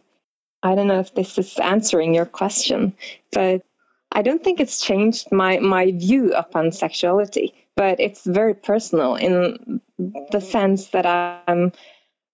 I 0.63 0.75
don't 0.75 0.87
know 0.87 0.99
if 0.99 1.13
this 1.13 1.37
is 1.37 1.57
answering 1.59 2.15
your 2.15 2.25
question, 2.25 2.93
but 3.31 3.61
I 4.11 4.21
don't 4.21 4.43
think 4.43 4.59
it's 4.59 4.81
changed 4.81 5.31
my 5.31 5.59
my 5.59 5.91
view 5.91 6.33
upon 6.33 6.71
sexuality. 6.71 7.53
But 7.75 7.99
it's 7.99 8.23
very 8.23 8.53
personal 8.53 9.15
in 9.15 9.81
the 10.31 10.39
sense 10.39 10.87
that 10.87 11.05
I'm 11.05 11.71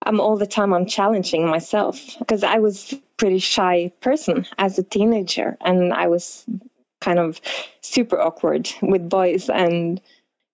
I'm 0.04 0.20
all 0.20 0.38
the 0.38 0.48
time 0.48 0.74
I'm 0.74 0.86
challenging 0.86 1.48
myself 1.48 2.18
because 2.20 2.44
I 2.44 2.60
was 2.60 2.94
pretty 3.18 3.39
shy 3.39 3.92
person 4.02 4.48
as 4.58 4.80
a 4.80 4.84
teenager 4.84 5.58
and 5.62 5.94
I 5.94 6.08
was 6.08 6.46
kind 7.02 7.20
of 7.20 7.39
super 7.82 8.20
awkward 8.20 8.70
with 8.82 9.10
boys 9.10 9.50
and 9.50 10.02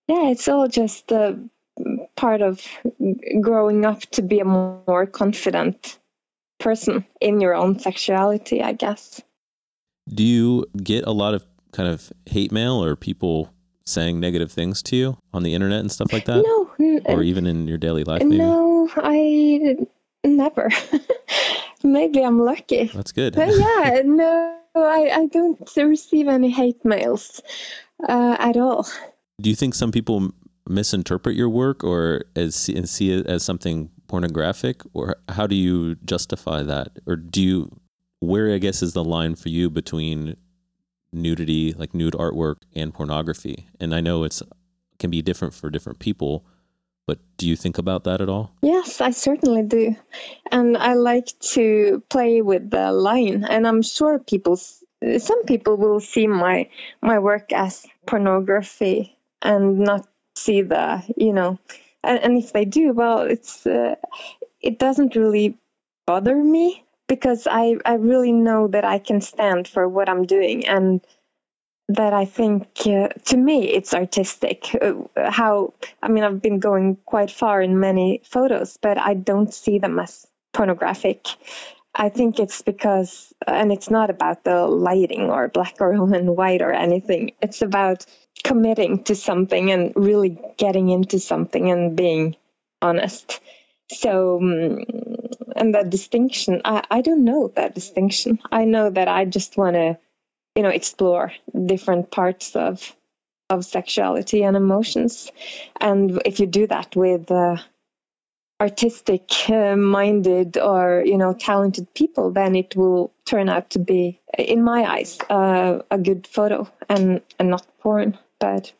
yeah, 0.06 0.30
it's 0.30 0.48
all 0.48 0.68
just 0.68 1.10
a 1.12 1.38
part 2.16 2.42
of 2.42 2.66
growing 3.40 3.84
up 3.84 4.00
to 4.12 4.22
be 4.22 4.40
a 4.40 4.44
more 4.44 5.06
confident 5.06 5.98
person 6.58 7.06
in 7.20 7.40
your 7.40 7.54
own 7.54 7.78
sexuality, 7.78 8.62
I 8.62 8.72
guess. 8.72 9.20
Do 10.08 10.24
you 10.24 10.64
get 10.82 11.04
a 11.06 11.12
lot 11.12 11.34
of 11.34 11.46
kind 11.72 11.88
of 11.88 12.10
hate 12.26 12.50
mail 12.50 12.82
or 12.82 12.96
people 12.96 13.52
saying 13.88 14.20
negative 14.20 14.52
things 14.52 14.82
to 14.84 14.96
you 14.96 15.18
on 15.32 15.42
the 15.42 15.54
internet 15.54 15.80
and 15.80 15.90
stuff 15.90 16.12
like 16.12 16.24
that? 16.26 16.42
No. 16.44 17.00
Or 17.06 17.22
even 17.22 17.46
in 17.46 17.66
your 17.66 17.78
daily 17.78 18.04
life, 18.04 18.22
maybe? 18.22 18.38
No, 18.38 18.88
I 18.96 19.76
never. 20.24 20.68
maybe 21.82 22.22
I'm 22.22 22.40
lucky. 22.40 22.84
That's 22.94 23.12
good. 23.12 23.34
But 23.34 23.48
yeah, 23.48 24.02
no, 24.04 24.58
I, 24.74 25.10
I 25.12 25.26
don't 25.26 25.58
receive 25.76 26.28
any 26.28 26.50
hate 26.50 26.84
mails 26.84 27.40
uh, 28.08 28.36
at 28.38 28.56
all. 28.56 28.86
Do 29.40 29.50
you 29.50 29.56
think 29.56 29.74
some 29.74 29.92
people 29.92 30.30
misinterpret 30.68 31.34
your 31.34 31.48
work 31.48 31.82
or 31.82 32.24
as 32.36 32.68
and 32.68 32.88
see 32.88 33.12
it 33.12 33.26
as 33.26 33.42
something 33.42 33.90
pornographic, 34.06 34.82
or 34.92 35.16
how 35.28 35.46
do 35.46 35.54
you 35.54 35.94
justify 36.04 36.62
that, 36.62 36.98
or 37.06 37.16
do 37.16 37.42
you? 37.42 37.80
Where 38.20 38.52
I 38.52 38.58
guess 38.58 38.82
is 38.82 38.94
the 38.94 39.04
line 39.04 39.36
for 39.36 39.48
you 39.48 39.70
between 39.70 40.36
nudity, 41.12 41.72
like 41.72 41.94
nude 41.94 42.14
artwork, 42.14 42.56
and 42.74 42.92
pornography? 42.92 43.68
And 43.80 43.94
I 43.94 44.00
know 44.00 44.24
it's 44.24 44.42
can 44.98 45.10
be 45.10 45.22
different 45.22 45.54
for 45.54 45.70
different 45.70 46.00
people, 46.00 46.44
but 47.06 47.18
do 47.36 47.46
you 47.46 47.54
think 47.54 47.78
about 47.78 48.04
that 48.04 48.20
at 48.20 48.28
all? 48.28 48.52
Yes, 48.62 49.00
I 49.00 49.10
certainly 49.10 49.62
do, 49.62 49.94
and 50.50 50.76
I 50.76 50.94
like 50.94 51.38
to 51.52 52.02
play 52.10 52.42
with 52.42 52.70
the 52.70 52.92
line. 52.92 53.44
And 53.44 53.66
I'm 53.66 53.82
sure 53.82 54.18
people, 54.18 54.56
some 54.56 55.44
people 55.44 55.76
will 55.76 56.00
see 56.00 56.26
my 56.26 56.68
my 57.00 57.18
work 57.18 57.52
as 57.52 57.86
pornography 58.06 59.16
and 59.42 59.78
not 59.78 60.06
see 60.38 60.62
the 60.62 61.02
you 61.16 61.32
know 61.32 61.58
and, 62.04 62.18
and 62.20 62.38
if 62.38 62.52
they 62.52 62.64
do 62.64 62.92
well 62.92 63.20
it's 63.20 63.66
uh, 63.66 63.94
it 64.60 64.78
doesn't 64.78 65.16
really 65.16 65.56
bother 66.06 66.36
me 66.36 66.84
because 67.08 67.48
I, 67.50 67.76
I 67.84 67.94
really 67.94 68.32
know 68.32 68.68
that 68.68 68.84
I 68.84 68.98
can 68.98 69.20
stand 69.20 69.66
for 69.66 69.88
what 69.88 70.08
I'm 70.08 70.24
doing 70.26 70.66
and 70.66 71.00
that 71.88 72.12
I 72.12 72.26
think 72.26 72.66
uh, 72.86 73.08
to 73.08 73.36
me 73.36 73.68
it's 73.68 73.94
artistic. 73.94 74.76
Uh, 74.80 75.30
how 75.30 75.72
I 76.02 76.08
mean 76.08 76.22
I've 76.22 76.42
been 76.42 76.60
going 76.60 76.96
quite 77.06 77.30
far 77.30 77.62
in 77.62 77.80
many 77.80 78.20
photos, 78.24 78.78
but 78.80 78.98
I 78.98 79.14
don't 79.14 79.52
see 79.52 79.78
them 79.78 79.98
as 79.98 80.26
pornographic. 80.52 81.26
I 81.94 82.10
think 82.10 82.38
it's 82.38 82.62
because, 82.62 83.32
and 83.46 83.72
it's 83.72 83.90
not 83.90 84.10
about 84.10 84.44
the 84.44 84.66
lighting 84.66 85.30
or 85.30 85.48
black 85.48 85.76
or 85.80 85.94
white 85.96 86.62
or 86.62 86.72
anything. 86.72 87.32
It's 87.42 87.62
about 87.62 88.06
committing 88.44 89.02
to 89.04 89.14
something 89.14 89.70
and 89.72 89.92
really 89.96 90.38
getting 90.58 90.90
into 90.90 91.18
something 91.18 91.70
and 91.70 91.96
being 91.96 92.36
honest. 92.82 93.40
So, 93.90 94.38
um, 94.38 94.84
and 95.56 95.74
that 95.74 95.90
distinction, 95.90 96.60
I, 96.64 96.84
I 96.90 97.00
don't 97.00 97.24
know 97.24 97.48
that 97.56 97.74
distinction. 97.74 98.38
I 98.52 98.64
know 98.64 98.90
that 98.90 99.08
I 99.08 99.24
just 99.24 99.56
want 99.56 99.74
to, 99.76 99.98
you 100.56 100.62
know, 100.62 100.70
explore 100.70 101.32
different 101.66 102.10
parts 102.10 102.56
of 102.56 102.94
of 103.50 103.64
sexuality 103.64 104.44
and 104.44 104.56
emotions. 104.56 105.30
And 105.80 106.20
if 106.26 106.38
you 106.38 106.46
do 106.46 106.66
that 106.66 106.94
with 106.96 107.30
uh, 107.30 107.56
artistic 108.60 109.30
uh, 109.50 109.76
minded 109.76 110.58
or 110.58 111.02
you 111.06 111.16
know 111.16 111.32
talented 111.32 111.92
people 111.94 112.30
then 112.32 112.56
it 112.56 112.74
will 112.74 113.12
turn 113.24 113.48
out 113.48 113.70
to 113.70 113.78
be 113.78 114.20
in 114.36 114.62
my 114.62 114.84
eyes 114.84 115.18
uh, 115.30 115.78
a 115.90 115.98
good 115.98 116.26
photo 116.26 116.68
and 116.88 117.20
and 117.38 117.50
not 117.50 117.66
porn 117.80 118.18
but 118.40 118.72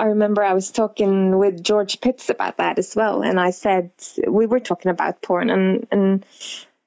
I 0.00 0.04
remember 0.04 0.42
I 0.42 0.54
was 0.54 0.70
talking 0.70 1.36
with 1.36 1.62
George 1.62 2.00
Pitts 2.00 2.30
about 2.30 2.56
that 2.56 2.78
as 2.78 2.96
well, 2.96 3.22
and 3.22 3.38
I 3.38 3.50
said 3.50 3.90
we 4.26 4.46
were 4.46 4.58
talking 4.58 4.90
about 4.90 5.20
porn, 5.20 5.50
and 5.50 5.86
and 5.90 6.24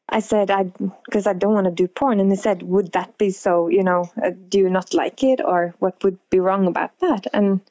I 0.09 0.20
said 0.20 0.49
I 0.49 0.64
because 1.05 1.28
I 1.28 1.34
don't 1.34 1.53
want 1.53 1.66
to 1.66 1.72
do 1.72 1.88
porn, 1.88 2.20
and 2.20 2.32
he 2.32 2.36
said, 2.36 2.64
would 2.64 2.93
that 2.93 3.20
be 3.20 3.30
so? 3.30 3.68
You 3.68 3.84
know, 3.84 4.09
uh, 4.22 4.32
do 4.49 4.57
you 4.57 4.70
not 4.70 4.95
like 4.95 5.24
it, 5.24 5.41
or 5.45 5.76
what 5.78 6.03
would 6.03 6.18
be 6.32 6.39
wrong 6.39 6.66
about 6.66 6.97
that? 7.01 7.28
And 7.34 7.61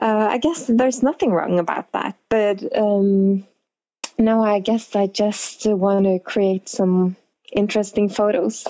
uh, 0.00 0.28
I 0.30 0.36
guess 0.36 0.66
there's 0.66 1.02
nothing 1.02 1.32
wrong 1.32 1.58
about 1.58 1.90
that, 1.92 2.18
but 2.28 2.62
um, 2.76 3.46
no, 4.18 4.44
I 4.44 4.60
guess 4.60 4.94
I 4.94 5.06
just 5.06 5.64
want 5.64 6.04
to 6.04 6.18
create 6.18 6.68
some 6.68 7.16
interesting 7.50 8.10
photos. 8.10 8.66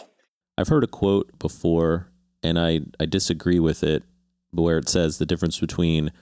I've 0.56 0.68
heard 0.68 0.84
a 0.84 0.88
quote 1.00 1.36
before, 1.40 2.06
and 2.44 2.60
I 2.60 2.82
I 3.00 3.06
disagree 3.06 3.58
with 3.58 3.82
it 3.82 4.04
where 4.52 4.78
it 4.78 4.88
says 4.88 5.18
the 5.18 5.26
difference 5.26 5.58
between 5.58 6.12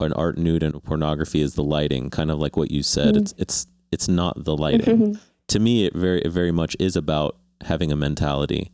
an 0.00 0.12
art 0.12 0.36
nude 0.36 0.62
and 0.62 0.74
a 0.74 0.80
pornography 0.80 1.40
is 1.40 1.54
the 1.54 1.64
lighting, 1.64 2.10
kind 2.10 2.30
of 2.30 2.38
like 2.38 2.56
what 2.56 2.70
you 2.70 2.82
said. 2.82 3.14
Mm-hmm. 3.14 3.22
It's 3.22 3.34
it's 3.38 3.66
it's 3.92 4.08
not 4.08 4.44
the 4.44 4.56
lighting. 4.56 4.98
Mm-hmm. 4.98 5.12
To 5.48 5.60
me, 5.60 5.86
it 5.86 5.94
very 5.94 6.20
it 6.22 6.30
very 6.30 6.52
much 6.52 6.76
is 6.78 6.96
about 6.96 7.36
having 7.64 7.92
a 7.92 7.96
mentality, 7.96 8.70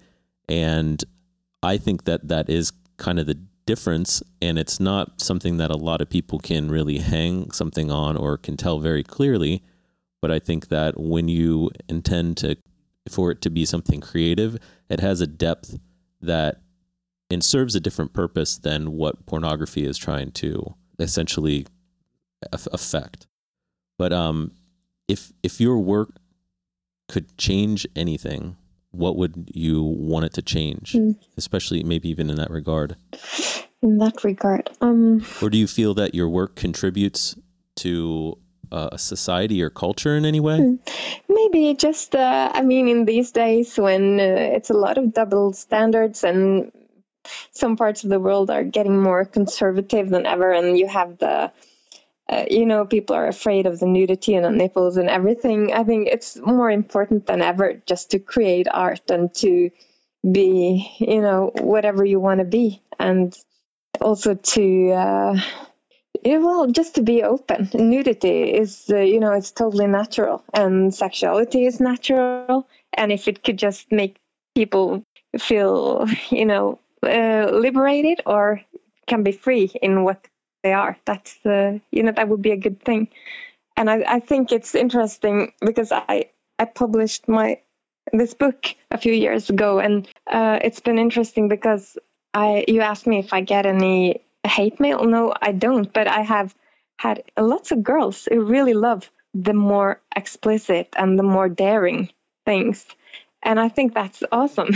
and 0.48 1.02
I 1.62 1.76
think 1.76 2.04
that 2.04 2.28
that 2.28 2.48
is 2.48 2.72
kind 2.96 3.18
of 3.18 3.26
the 3.26 3.38
difference, 3.66 4.22
and 4.40 4.58
it's 4.58 4.80
not 4.80 5.20
something 5.20 5.58
that 5.58 5.70
a 5.70 5.76
lot 5.76 6.00
of 6.00 6.10
people 6.10 6.38
can 6.38 6.70
really 6.70 6.98
hang 6.98 7.50
something 7.52 7.90
on 7.90 8.16
or 8.16 8.36
can 8.36 8.56
tell 8.56 8.78
very 8.80 9.02
clearly. 9.02 9.62
But 10.20 10.30
I 10.30 10.38
think 10.38 10.68
that 10.68 10.98
when 10.98 11.28
you 11.28 11.70
intend 11.88 12.36
to 12.38 12.56
for 13.10 13.32
it 13.32 13.40
to 13.42 13.50
be 13.50 13.64
something 13.64 14.00
creative, 14.00 14.56
it 14.88 15.00
has 15.00 15.20
a 15.20 15.26
depth 15.26 15.78
that 16.20 16.60
and 17.32 17.44
serves 17.44 17.74
a 17.74 17.80
different 17.80 18.12
purpose 18.12 18.58
than 18.58 18.92
what 18.92 19.26
pornography 19.26 19.84
is 19.84 19.98
trying 19.98 20.30
to 20.32 20.74
essentially 20.98 21.66
affect. 22.52 23.26
But 23.98 24.12
um, 24.12 24.52
if 25.08 25.32
if 25.42 25.60
your 25.60 25.78
work 25.78 26.10
could 27.08 27.36
change 27.36 27.86
anything, 27.96 28.56
what 28.90 29.16
would 29.16 29.50
you 29.52 29.82
want 29.82 30.24
it 30.24 30.32
to 30.34 30.42
change? 30.42 30.92
Mm. 30.92 31.16
Especially 31.36 31.82
maybe 31.82 32.08
even 32.08 32.30
in 32.30 32.36
that 32.36 32.50
regard. 32.50 32.96
In 33.82 33.98
that 33.98 34.22
regard, 34.22 34.70
um, 34.80 35.24
or 35.40 35.50
do 35.50 35.58
you 35.58 35.66
feel 35.66 35.92
that 35.94 36.14
your 36.14 36.28
work 36.28 36.54
contributes 36.54 37.34
to 37.76 38.38
uh, 38.70 38.90
a 38.92 38.98
society 38.98 39.62
or 39.62 39.70
culture 39.70 40.16
in 40.16 40.24
any 40.24 40.38
way? 40.40 40.58
Hmm. 40.58 40.74
Maybe 41.28 41.74
just, 41.74 42.14
uh, 42.14 42.50
I 42.54 42.62
mean, 42.62 42.88
in 42.88 43.04
these 43.04 43.32
days 43.32 43.76
when 43.78 44.20
uh, 44.20 44.54
it's 44.56 44.70
a 44.70 44.74
lot 44.74 44.98
of 44.98 45.12
double 45.12 45.52
standards 45.52 46.22
and 46.22 46.70
some 47.50 47.76
parts 47.76 48.04
of 48.04 48.10
the 48.10 48.20
world 48.20 48.50
are 48.50 48.64
getting 48.64 49.00
more 49.00 49.24
conservative 49.24 50.10
than 50.10 50.26
ever, 50.26 50.52
and 50.52 50.78
you 50.78 50.88
have 50.88 51.18
the 51.18 51.52
uh, 52.28 52.44
you 52.50 52.64
know, 52.64 52.86
people 52.86 53.14
are 53.14 53.26
afraid 53.26 53.66
of 53.66 53.78
the 53.78 53.86
nudity 53.86 54.34
and 54.34 54.44
the 54.44 54.50
nipples 54.50 54.96
and 54.96 55.10
everything. 55.10 55.72
I 55.72 55.84
think 55.84 56.08
it's 56.08 56.36
more 56.38 56.70
important 56.70 57.26
than 57.26 57.42
ever 57.42 57.82
just 57.86 58.10
to 58.12 58.18
create 58.18 58.66
art 58.70 59.10
and 59.10 59.34
to 59.36 59.70
be, 60.30 60.90
you 60.98 61.20
know, 61.20 61.50
whatever 61.60 62.04
you 62.04 62.20
want 62.20 62.38
to 62.38 62.46
be, 62.46 62.80
and 62.98 63.36
also 64.00 64.34
to, 64.34 64.90
uh, 64.92 65.40
yeah, 66.22 66.38
well, 66.38 66.68
just 66.68 66.94
to 66.94 67.02
be 67.02 67.22
open. 67.22 67.68
Nudity 67.74 68.54
is, 68.54 68.86
uh, 68.90 68.98
you 68.98 69.18
know, 69.18 69.32
it's 69.32 69.50
totally 69.50 69.86
natural, 69.86 70.44
and 70.54 70.94
sexuality 70.94 71.66
is 71.66 71.80
natural. 71.80 72.68
And 72.94 73.10
if 73.10 73.26
it 73.26 73.42
could 73.42 73.58
just 73.58 73.90
make 73.90 74.16
people 74.54 75.02
feel, 75.38 76.06
you 76.30 76.46
know, 76.46 76.78
uh, 77.04 77.50
liberated 77.52 78.22
or 78.26 78.62
can 79.06 79.22
be 79.22 79.32
free 79.32 79.72
in 79.82 80.04
what 80.04 80.26
they 80.62 80.72
are. 80.74 80.96
That's 81.06 81.44
uh, 81.46 81.78
you 81.92 82.02
know 82.04 82.12
that 82.12 82.28
would 82.28 82.42
be 82.42 82.52
a 82.52 82.56
good 82.58 82.80
thing. 82.82 83.08
and 83.78 83.90
I, 83.90 84.04
I 84.08 84.20
think 84.20 84.52
it's 84.52 84.76
interesting 84.76 85.52
because 85.62 85.92
I 85.92 86.26
I 86.60 86.66
published 86.66 87.28
my 87.28 87.60
this 88.12 88.34
book 88.34 88.66
a 88.92 88.98
few 88.98 89.14
years 89.14 89.50
ago, 89.50 89.80
and 89.80 90.08
uh, 90.28 90.60
it's 90.62 90.80
been 90.80 91.00
interesting 91.00 91.48
because 91.48 91.98
I 92.34 92.66
you 92.68 92.82
asked 92.82 93.08
me 93.08 93.20
if 93.20 93.34
I 93.34 93.42
get 93.42 93.66
any 93.66 94.22
hate 94.46 94.80
mail. 94.80 95.04
No, 95.04 95.34
I 95.42 95.52
don't, 95.52 95.92
but 95.92 96.08
I 96.08 96.22
have 96.22 96.54
had 96.98 97.24
lots 97.38 97.72
of 97.72 97.84
girls 97.84 98.28
who 98.30 98.44
really 98.44 98.74
love 98.74 99.10
the 99.34 99.54
more 99.54 100.00
explicit 100.16 100.88
and 100.96 101.18
the 101.18 101.24
more 101.24 101.50
daring 101.50 102.10
things. 102.46 102.86
And 103.42 103.58
I 103.58 103.68
think 103.68 103.94
that's 103.94 104.22
awesome. 104.30 104.68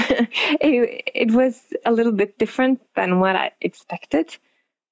it, 0.61 1.11
it 1.15 1.31
was 1.31 1.61
a 1.85 1.93
little 1.93 2.13
bit 2.13 2.39
different 2.39 2.81
than 2.95 3.21
what 3.21 3.37
I 3.37 3.53
expected. 3.61 4.37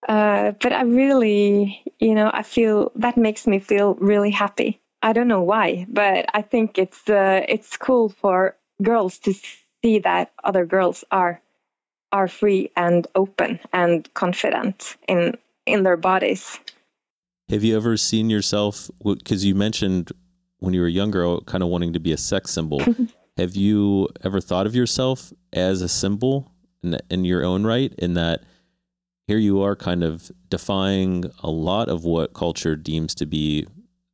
Uh, 0.08 0.52
but 0.60 0.72
I 0.72 0.82
really, 0.82 1.82
you 1.98 2.14
know, 2.14 2.30
I 2.32 2.42
feel 2.42 2.92
that 2.96 3.16
makes 3.16 3.46
me 3.46 3.58
feel 3.58 3.94
really 3.94 4.30
happy. 4.30 4.80
I 5.02 5.12
don't 5.12 5.28
know 5.28 5.42
why, 5.42 5.86
but 5.88 6.26
I 6.34 6.42
think 6.42 6.78
it's 6.78 7.08
uh, 7.08 7.44
it's 7.48 7.76
cool 7.76 8.08
for 8.08 8.56
girls 8.82 9.18
to 9.20 9.34
see 9.82 9.98
that 10.00 10.32
other 10.42 10.66
girls 10.66 11.04
are 11.10 11.40
are 12.12 12.28
free 12.28 12.70
and 12.76 13.06
open 13.14 13.60
and 13.72 14.12
confident 14.14 14.96
in 15.08 15.36
in 15.66 15.82
their 15.82 15.96
bodies. 15.96 16.58
Have 17.48 17.64
you 17.64 17.76
ever 17.76 17.96
seen 17.96 18.30
yourself? 18.30 18.90
Because 19.04 19.44
you 19.44 19.54
mentioned 19.54 20.12
when 20.58 20.74
you 20.74 20.80
were 20.80 20.88
younger, 20.88 21.38
kind 21.46 21.62
of 21.62 21.68
wanting 21.68 21.92
to 21.92 22.00
be 22.00 22.12
a 22.12 22.16
sex 22.16 22.50
symbol. 22.50 22.82
Have 23.36 23.56
you 23.56 24.08
ever 24.22 24.40
thought 24.40 24.66
of 24.66 24.74
yourself 24.74 25.32
as 25.52 25.82
a 25.82 25.88
symbol 25.88 26.52
in, 26.82 26.98
in 27.10 27.24
your 27.24 27.44
own 27.44 27.64
right? 27.64 27.92
In 27.98 28.14
that 28.14 28.44
here 29.26 29.38
you 29.38 29.62
are 29.62 29.74
kind 29.74 30.04
of 30.04 30.30
defying 30.50 31.24
a 31.42 31.50
lot 31.50 31.88
of 31.88 32.04
what 32.04 32.34
culture 32.34 32.76
deems 32.76 33.14
to 33.16 33.26
be 33.26 33.66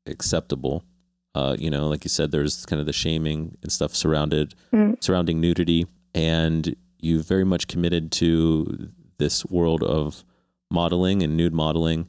acceptable. 0.07 0.85
Uh, 1.35 1.55
you 1.59 1.71
know, 1.71 1.89
like 1.89 2.05
you 2.05 2.09
said, 2.09 2.31
there's 2.31 2.65
kind 2.67 2.81
of 2.81 2.87
the 2.87 2.93
shaming 2.93 3.57
and 3.63 3.71
stuff 3.71 3.95
surrounded 3.95 4.55
mm. 4.73 5.03
surrounding 5.03 5.41
nudity, 5.41 5.87
and 6.15 6.75
you've 6.99 7.27
very 7.27 7.45
much 7.45 7.69
committed 7.69 8.11
to 8.13 8.91
this 9.19 9.45
world 9.47 9.83
of 9.83 10.25
modeling 10.71 11.23
and 11.23 11.37
nude 11.37 11.53
modeling. 11.53 12.09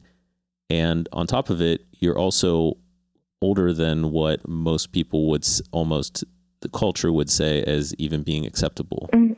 And 0.70 1.08
on 1.12 1.26
top 1.26 1.50
of 1.50 1.60
it, 1.60 1.84
you're 1.92 2.18
also 2.18 2.78
older 3.42 3.72
than 3.72 4.12
what 4.12 4.48
most 4.48 4.92
people 4.92 5.28
would 5.28 5.46
almost 5.72 6.24
the 6.62 6.68
culture 6.68 7.12
would 7.12 7.30
say 7.30 7.62
as 7.62 7.94
even 7.98 8.22
being 8.22 8.46
acceptable. 8.46 9.08
Mm 9.12 9.36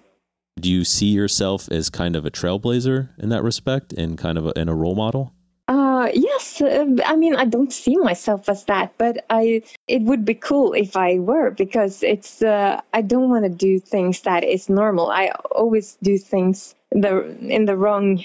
do 0.59 0.71
you 0.71 0.85
see 0.85 1.07
yourself 1.07 1.71
as 1.71 1.91
kind 1.91 2.17
of 2.17 2.25
a 2.25 2.31
trailblazer 2.31 3.09
in 3.19 3.29
that 3.31 3.43
respect 3.43 3.93
and 3.93 4.17
kind 4.17 4.39
of 4.39 4.47
a, 4.47 4.59
in 4.59 4.69
a 4.69 4.75
role 4.75 4.95
model? 4.95 5.33
Uh, 5.67 6.11
yes, 6.13 6.61
uh, 6.61 6.85
I 7.07 7.17
mean 7.17 7.35
I 7.37 7.47
don't 7.47 7.73
see 7.73 7.97
myself 7.97 8.49
as 8.49 8.65
that, 8.65 8.93
but 8.99 9.25
I 9.31 9.63
it 9.89 10.03
would 10.03 10.25
be 10.25 10.35
cool 10.35 10.75
if 10.75 10.97
I 10.97 11.19
were 11.19 11.51
because 11.51 12.03
it's 12.03 12.43
uh, 12.43 12.81
I 12.93 13.01
don't 13.01 13.31
want 13.31 13.45
to 13.45 13.51
do 13.51 13.81
things 13.81 14.21
that 14.23 14.45
is 14.45 14.69
normal. 14.69 15.11
I 15.11 15.29
always 15.53 15.97
do 16.03 16.19
things 16.19 16.75
the 16.93 17.25
in 17.41 17.65
the 17.65 17.77
wrong. 17.77 18.25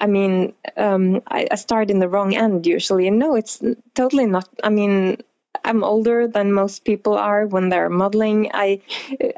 I 0.00 0.06
mean, 0.06 0.54
um, 0.76 1.20
I, 1.26 1.48
I 1.50 1.56
start 1.56 1.90
in 1.90 1.98
the 1.98 2.08
wrong 2.08 2.34
end 2.34 2.66
usually, 2.66 3.08
and 3.08 3.18
no, 3.18 3.34
it's 3.34 3.62
totally 3.94 4.26
not. 4.26 4.48
I 4.62 4.70
mean, 4.70 5.18
I'm 5.64 5.84
older 5.84 6.26
than 6.28 6.52
most 6.52 6.84
people 6.84 7.14
are 7.14 7.46
when 7.46 7.68
they're 7.68 7.88
modeling. 7.88 8.50
I, 8.54 8.80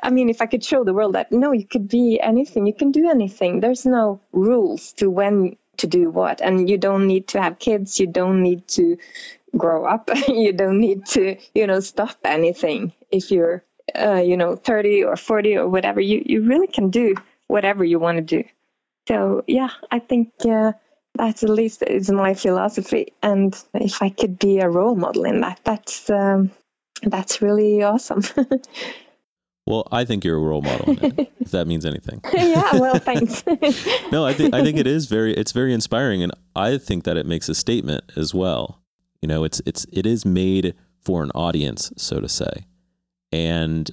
I 0.03 0.11
mean, 0.11 0.29
if 0.29 0.41
I 0.41 0.47
could 0.47 0.65
show 0.65 0.85
the 0.85 0.95
world 0.95 1.15
that 1.15 1.33
no, 1.33 1.53
you 1.53 1.65
could 1.67 1.89
be 1.89 2.21
anything, 2.21 2.67
you 2.67 2.75
can 2.75 2.91
do 2.93 3.09
anything. 3.09 3.61
There's 3.61 3.87
no 3.87 4.21
rules 4.33 4.93
to 4.95 5.11
when 5.11 5.57
to 5.79 5.87
do 5.87 6.11
what, 6.11 6.41
and 6.41 6.69
you 6.69 6.77
don't 6.79 7.07
need 7.07 7.29
to 7.29 7.41
have 7.41 7.59
kids. 7.59 7.99
You 7.99 8.07
don't 8.07 8.43
need 8.43 8.67
to 8.69 8.97
grow 9.57 9.85
up. 9.87 10.11
you 10.29 10.53
don't 10.53 10.81
need 10.81 11.07
to, 11.07 11.37
you 11.55 11.67
know, 11.67 11.81
stop 11.81 12.17
anything. 12.25 12.93
If 13.11 13.31
you're, 13.31 13.65
uh, 13.99 14.23
you 14.25 14.37
know, 14.37 14.57
30 14.57 15.05
or 15.05 15.17
40 15.17 15.57
or 15.57 15.69
whatever, 15.69 16.01
you 16.01 16.23
you 16.27 16.43
really 16.43 16.69
can 16.69 16.91
do 16.91 17.15
whatever 17.49 17.85
you 17.85 17.99
want 17.99 18.19
to 18.19 18.23
do. 18.23 18.45
So 19.09 19.45
yeah, 19.47 19.71
I 19.91 19.99
think. 19.99 20.33
Uh, 20.45 20.73
at 21.19 21.43
least 21.43 21.83
is 21.83 22.11
my 22.11 22.35
philosophy. 22.35 23.13
And 23.23 23.57
if 23.75 24.03
I 24.03 24.11
could 24.11 24.39
be 24.39 24.59
a 24.59 24.69
role 24.69 24.95
model 24.95 25.25
in 25.25 25.41
that, 25.41 25.61
that's 25.65 26.09
um, 26.11 26.51
that's 27.03 27.43
really 27.43 27.83
awesome. 27.83 28.23
well, 29.67 29.87
I 29.91 30.05
think 30.05 30.25
you're 30.25 30.37
a 30.37 30.41
role 30.41 30.63
model. 30.63 30.97
if 31.41 31.51
that 31.51 31.67
means 31.67 31.85
anything. 31.85 32.21
yeah. 32.33 32.77
Well, 32.77 32.99
thanks. 32.99 33.45
no, 34.13 34.25
I 34.25 34.33
think 34.33 34.55
I 34.55 34.63
think 34.63 34.79
it 34.79 34.87
is 34.87 35.07
very 35.07 35.35
it's 35.35 35.53
very 35.53 35.75
inspiring, 35.75 36.23
and 36.23 36.33
I 36.55 36.79
think 36.79 37.05
that 37.05 37.17
it 37.17 37.27
makes 37.27 37.49
a 37.49 37.55
statement 37.55 38.05
as 38.17 38.35
well. 38.35 38.81
You 39.21 39.29
know, 39.29 39.45
it's 39.45 39.61
it's 39.67 39.87
it 39.93 40.07
is 40.07 40.25
made 40.25 40.75
for 41.01 41.23
an 41.23 41.31
audience, 41.35 41.93
so 41.97 42.21
to 42.21 42.29
say, 42.29 42.67
and 43.33 43.91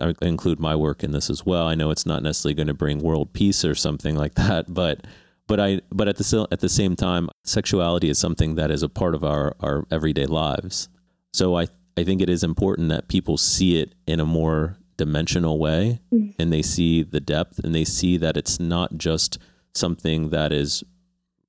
I 0.00 0.14
include 0.22 0.60
my 0.60 0.76
work 0.76 1.02
in 1.02 1.12
this 1.12 1.30
as 1.30 1.46
well. 1.46 1.66
I 1.66 1.74
know 1.74 1.90
it's 1.90 2.06
not 2.06 2.22
necessarily 2.22 2.54
going 2.54 2.68
to 2.68 2.74
bring 2.74 2.98
world 2.98 3.32
peace 3.32 3.64
or 3.64 3.74
something 3.74 4.16
like 4.16 4.34
that, 4.34 4.72
but 4.72 5.06
but 5.48 5.58
I 5.58 5.80
but 5.90 6.06
at 6.06 6.16
the 6.16 6.46
at 6.52 6.60
the 6.60 6.68
same 6.68 6.94
time, 6.94 7.28
sexuality 7.42 8.08
is 8.08 8.18
something 8.18 8.54
that 8.54 8.70
is 8.70 8.84
a 8.84 8.88
part 8.88 9.16
of 9.16 9.24
our 9.24 9.56
our 9.58 9.84
everyday 9.90 10.26
lives. 10.26 10.88
So 11.32 11.56
I 11.56 11.66
I 11.96 12.04
think 12.04 12.22
it 12.22 12.30
is 12.30 12.44
important 12.44 12.90
that 12.90 13.08
people 13.08 13.36
see 13.36 13.80
it 13.80 13.94
in 14.06 14.20
a 14.20 14.26
more 14.26 14.76
dimensional 14.96 15.58
way, 15.58 16.00
mm. 16.12 16.34
and 16.38 16.52
they 16.52 16.62
see 16.62 17.02
the 17.02 17.20
depth, 17.20 17.58
and 17.64 17.74
they 17.74 17.84
see 17.84 18.16
that 18.18 18.36
it's 18.36 18.60
not 18.60 18.96
just 18.96 19.38
something 19.74 20.28
that 20.30 20.52
is 20.52 20.84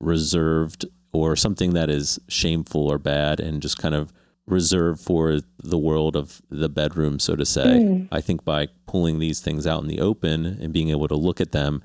reserved 0.00 0.86
or 1.12 1.36
something 1.36 1.74
that 1.74 1.90
is 1.90 2.18
shameful 2.28 2.88
or 2.90 2.98
bad, 2.98 3.38
and 3.38 3.60
just 3.60 3.78
kind 3.78 3.94
of 3.94 4.12
reserved 4.46 5.00
for 5.00 5.40
the 5.62 5.78
world 5.78 6.16
of 6.16 6.40
the 6.48 6.68
bedroom, 6.68 7.18
so 7.18 7.36
to 7.36 7.44
say. 7.44 7.80
Mm. 7.80 8.08
I 8.10 8.20
think 8.20 8.44
by 8.44 8.68
pulling 8.86 9.18
these 9.18 9.40
things 9.40 9.66
out 9.66 9.82
in 9.82 9.88
the 9.88 10.00
open 10.00 10.46
and 10.46 10.72
being 10.72 10.88
able 10.88 11.08
to 11.08 11.16
look 11.16 11.40
at 11.40 11.52
them 11.52 11.82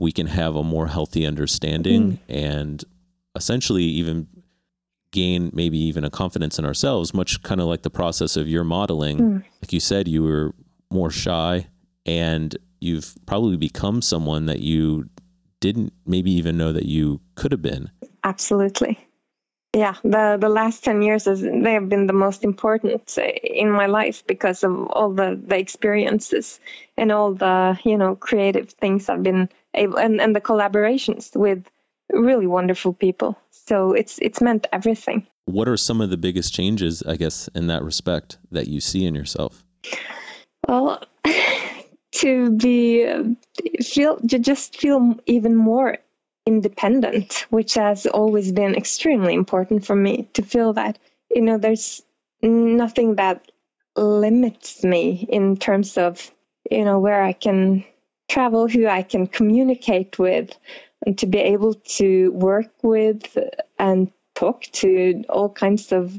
we 0.00 0.10
can 0.10 0.26
have 0.26 0.56
a 0.56 0.62
more 0.64 0.86
healthy 0.86 1.26
understanding 1.26 2.12
mm. 2.12 2.18
and 2.26 2.84
essentially 3.36 3.84
even 3.84 4.26
gain 5.12 5.50
maybe 5.52 5.78
even 5.78 6.04
a 6.04 6.10
confidence 6.10 6.58
in 6.58 6.64
ourselves, 6.64 7.12
much 7.12 7.42
kind 7.42 7.60
of 7.60 7.66
like 7.66 7.82
the 7.82 7.90
process 7.90 8.34
of 8.34 8.48
your 8.48 8.64
modeling. 8.64 9.18
Mm. 9.18 9.44
Like 9.60 9.74
you 9.74 9.80
said, 9.80 10.08
you 10.08 10.22
were 10.22 10.54
more 10.90 11.10
shy 11.10 11.66
and 12.06 12.56
you've 12.80 13.14
probably 13.26 13.58
become 13.58 14.00
someone 14.00 14.46
that 14.46 14.60
you 14.60 15.06
didn't 15.60 15.92
maybe 16.06 16.30
even 16.30 16.56
know 16.56 16.72
that 16.72 16.86
you 16.86 17.20
could 17.34 17.52
have 17.52 17.60
been. 17.60 17.90
Absolutely. 18.24 18.98
Yeah, 19.76 19.94
the 20.02 20.36
the 20.40 20.48
last 20.48 20.82
10 20.82 21.02
years 21.02 21.26
is, 21.28 21.42
they 21.42 21.74
have 21.74 21.88
been 21.88 22.06
the 22.06 22.12
most 22.12 22.42
important 22.42 23.16
in 23.18 23.70
my 23.70 23.86
life 23.86 24.26
because 24.26 24.64
of 24.64 24.86
all 24.86 25.12
the 25.12 25.40
the 25.46 25.58
experiences 25.58 26.58
and 26.96 27.12
all 27.12 27.34
the, 27.34 27.78
you 27.84 27.96
know, 27.96 28.16
creative 28.16 28.70
things 28.70 29.08
I've 29.08 29.22
been 29.22 29.48
able 29.74 29.98
and, 29.98 30.20
and 30.20 30.34
the 30.34 30.40
collaborations 30.40 31.34
with 31.36 31.64
really 32.12 32.46
wonderful 32.46 32.92
people. 32.92 33.38
So 33.50 33.92
it's 33.92 34.18
it's 34.20 34.40
meant 34.40 34.66
everything. 34.72 35.26
What 35.46 35.68
are 35.68 35.76
some 35.76 36.00
of 36.00 36.10
the 36.10 36.16
biggest 36.16 36.54
changes, 36.54 37.02
I 37.02 37.16
guess, 37.16 37.48
in 37.54 37.66
that 37.68 37.82
respect 37.82 38.38
that 38.50 38.68
you 38.68 38.80
see 38.80 39.04
in 39.04 39.14
yourself? 39.14 39.64
Well, 40.68 41.02
to 42.12 42.50
be 42.52 43.36
feel 43.82 44.18
to 44.28 44.38
just 44.38 44.80
feel 44.80 45.16
even 45.26 45.56
more 45.56 45.98
independent, 46.46 47.46
which 47.50 47.74
has 47.74 48.06
always 48.06 48.52
been 48.52 48.74
extremely 48.74 49.34
important 49.34 49.84
for 49.84 49.96
me. 49.96 50.28
To 50.34 50.42
feel 50.42 50.72
that 50.74 50.98
you 51.34 51.42
know 51.42 51.58
there's 51.58 52.02
nothing 52.42 53.16
that 53.16 53.50
limits 53.96 54.82
me 54.84 55.26
in 55.28 55.56
terms 55.56 55.98
of 55.98 56.30
you 56.70 56.84
know 56.84 56.98
where 56.98 57.22
I 57.22 57.32
can 57.32 57.84
travel, 58.30 58.68
who 58.68 58.86
I 58.86 59.02
can 59.02 59.26
communicate 59.26 60.18
with, 60.18 60.50
and 61.04 61.18
to 61.18 61.26
be 61.26 61.38
able 61.38 61.74
to 61.98 62.30
work 62.32 62.72
with 62.82 63.36
and 63.78 64.10
talk 64.34 64.62
to 64.82 65.24
all 65.28 65.50
kinds 65.50 65.92
of 65.92 66.18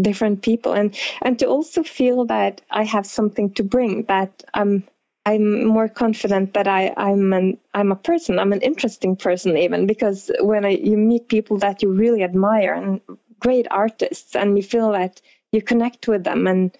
different 0.00 0.42
people. 0.42 0.72
And 0.72 0.96
and 1.22 1.38
to 1.38 1.46
also 1.46 1.82
feel 1.82 2.24
that 2.26 2.60
I 2.70 2.84
have 2.84 3.06
something 3.06 3.54
to 3.54 3.62
bring 3.62 4.04
that 4.04 4.44
I'm 4.54 4.84
I'm 5.26 5.64
more 5.66 5.88
confident 5.88 6.54
that 6.54 6.68
I 6.68 6.92
I'm 6.96 7.32
an 7.32 7.58
I'm 7.74 7.92
a 7.92 7.96
person 7.96 8.38
I'm 8.38 8.52
an 8.52 8.60
interesting 8.62 9.16
person 9.16 9.56
even 9.56 9.86
because 9.86 10.30
when 10.40 10.64
I, 10.64 10.70
you 10.70 10.96
meet 10.96 11.28
people 11.28 11.58
that 11.58 11.82
you 11.82 11.92
really 11.92 12.22
admire 12.24 12.74
and 12.74 13.00
great 13.40 13.66
artists 13.70 14.36
and 14.36 14.56
you 14.56 14.62
feel 14.64 14.92
that 14.92 15.20
you 15.52 15.62
connect 15.62 16.08
with 16.08 16.24
them 16.24 16.46
and 16.46 16.76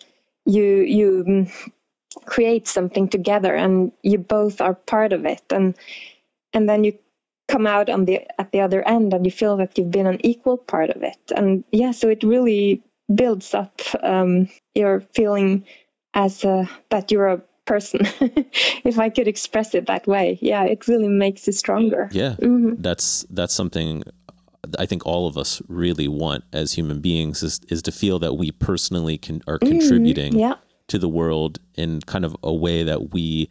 you 0.47 0.64
you 0.99 1.47
create 2.25 2.69
something 2.69 3.09
together 3.09 3.55
and 3.55 3.93
you 4.03 4.19
both 4.19 4.61
are 4.61 4.75
part 4.75 5.13
of 5.13 5.25
it 5.25 5.43
and 5.51 5.75
and 6.53 6.69
then 6.69 6.85
you 6.85 6.93
come 7.49 7.67
out 7.67 7.91
on 7.91 8.05
the 8.05 8.21
at 8.41 8.51
the 8.53 8.61
other 8.61 8.87
end 8.89 9.13
and 9.13 9.25
you 9.25 9.31
feel 9.31 9.57
that 9.57 9.77
you've 9.77 9.91
been 9.91 10.07
an 10.07 10.25
equal 10.25 10.57
part 10.57 10.91
of 10.91 11.03
it. 11.03 11.19
And 11.37 11.65
yeah 11.73 11.91
so 11.91 12.09
it 12.09 12.23
really 12.23 12.83
builds 13.15 13.55
up 13.55 13.81
um, 14.03 14.49
your 14.75 15.01
feeling 15.15 15.65
as 16.15 16.45
a, 16.45 16.69
that 16.91 17.11
you're 17.11 17.29
a 17.29 17.43
person 17.65 18.01
if 18.85 18.99
i 18.99 19.09
could 19.09 19.29
express 19.29 19.75
it 19.75 19.87
that 19.87 20.07
way. 20.07 20.39
Yeah 20.41 20.65
it 20.65 20.89
really 20.89 21.09
makes 21.09 21.47
you 21.47 21.53
stronger. 21.53 22.09
Yeah. 22.13 22.35
Mm-hmm. 22.41 22.81
that's 22.81 23.25
that's 23.31 23.55
something 23.55 24.03
I 24.79 24.87
think 24.87 25.05
all 25.05 25.27
of 25.27 25.37
us 25.37 25.61
really 25.69 26.07
want 26.07 26.45
as 26.53 26.73
human 26.73 27.01
beings 27.01 27.43
is, 27.43 27.61
is 27.69 27.83
to 27.83 27.93
feel 27.93 28.21
that 28.21 28.35
we 28.35 28.53
personally 28.53 29.19
can 29.19 29.43
are 29.47 29.59
contributing 29.59 30.33
Mm, 30.35 30.41
yeah. 30.41 30.55
To 30.93 30.99
the 30.99 31.09
world 31.09 31.59
in 31.74 32.01
kind 32.03 32.24
of 32.24 32.36
a 32.43 32.53
way 32.53 32.82
that 32.84 33.12
we 33.14 33.49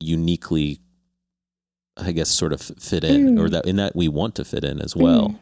uniquely 0.00 0.80
I 1.96 2.10
guess 2.12 2.28
sort 2.28 2.52
of 2.52 2.60
fit 2.60 3.04
in 3.04 3.38
or 3.38 3.46
Mm. 3.46 3.50
that 3.52 3.66
in 3.66 3.76
that 3.76 3.94
we 3.94 4.08
want 4.08 4.34
to 4.36 4.44
fit 4.44 4.64
in 4.64 4.80
as 4.80 4.96
well. 4.96 5.38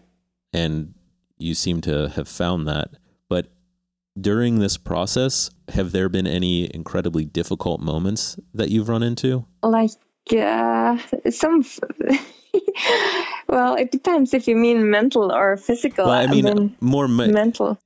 And 0.52 0.92
you 1.38 1.54
seem 1.54 1.80
to 1.82 2.08
have 2.10 2.28
found 2.28 2.68
that. 2.68 2.88
But 3.28 3.46
during 4.20 4.58
this 4.58 4.76
process, 4.76 5.50
have 5.76 5.92
there 5.92 6.10
been 6.10 6.26
any 6.26 6.68
incredibly 6.74 7.24
difficult 7.24 7.80
moments 7.80 8.36
that 8.52 8.68
you've 8.70 8.90
run 8.90 9.02
into? 9.02 9.46
like 9.62 9.92
uh, 10.36 10.98
some 11.30 11.64
well 13.48 13.74
it 13.74 13.90
depends 13.90 14.34
if 14.34 14.46
you 14.46 14.54
mean 14.56 14.90
mental 14.90 15.32
or 15.32 15.56
physical 15.56 16.04
Well, 16.06 16.14
I 16.14 16.26
mean, 16.26 16.44
mean, 16.44 16.76
more 16.80 17.08
me- 17.08 17.32
mental 17.32 17.78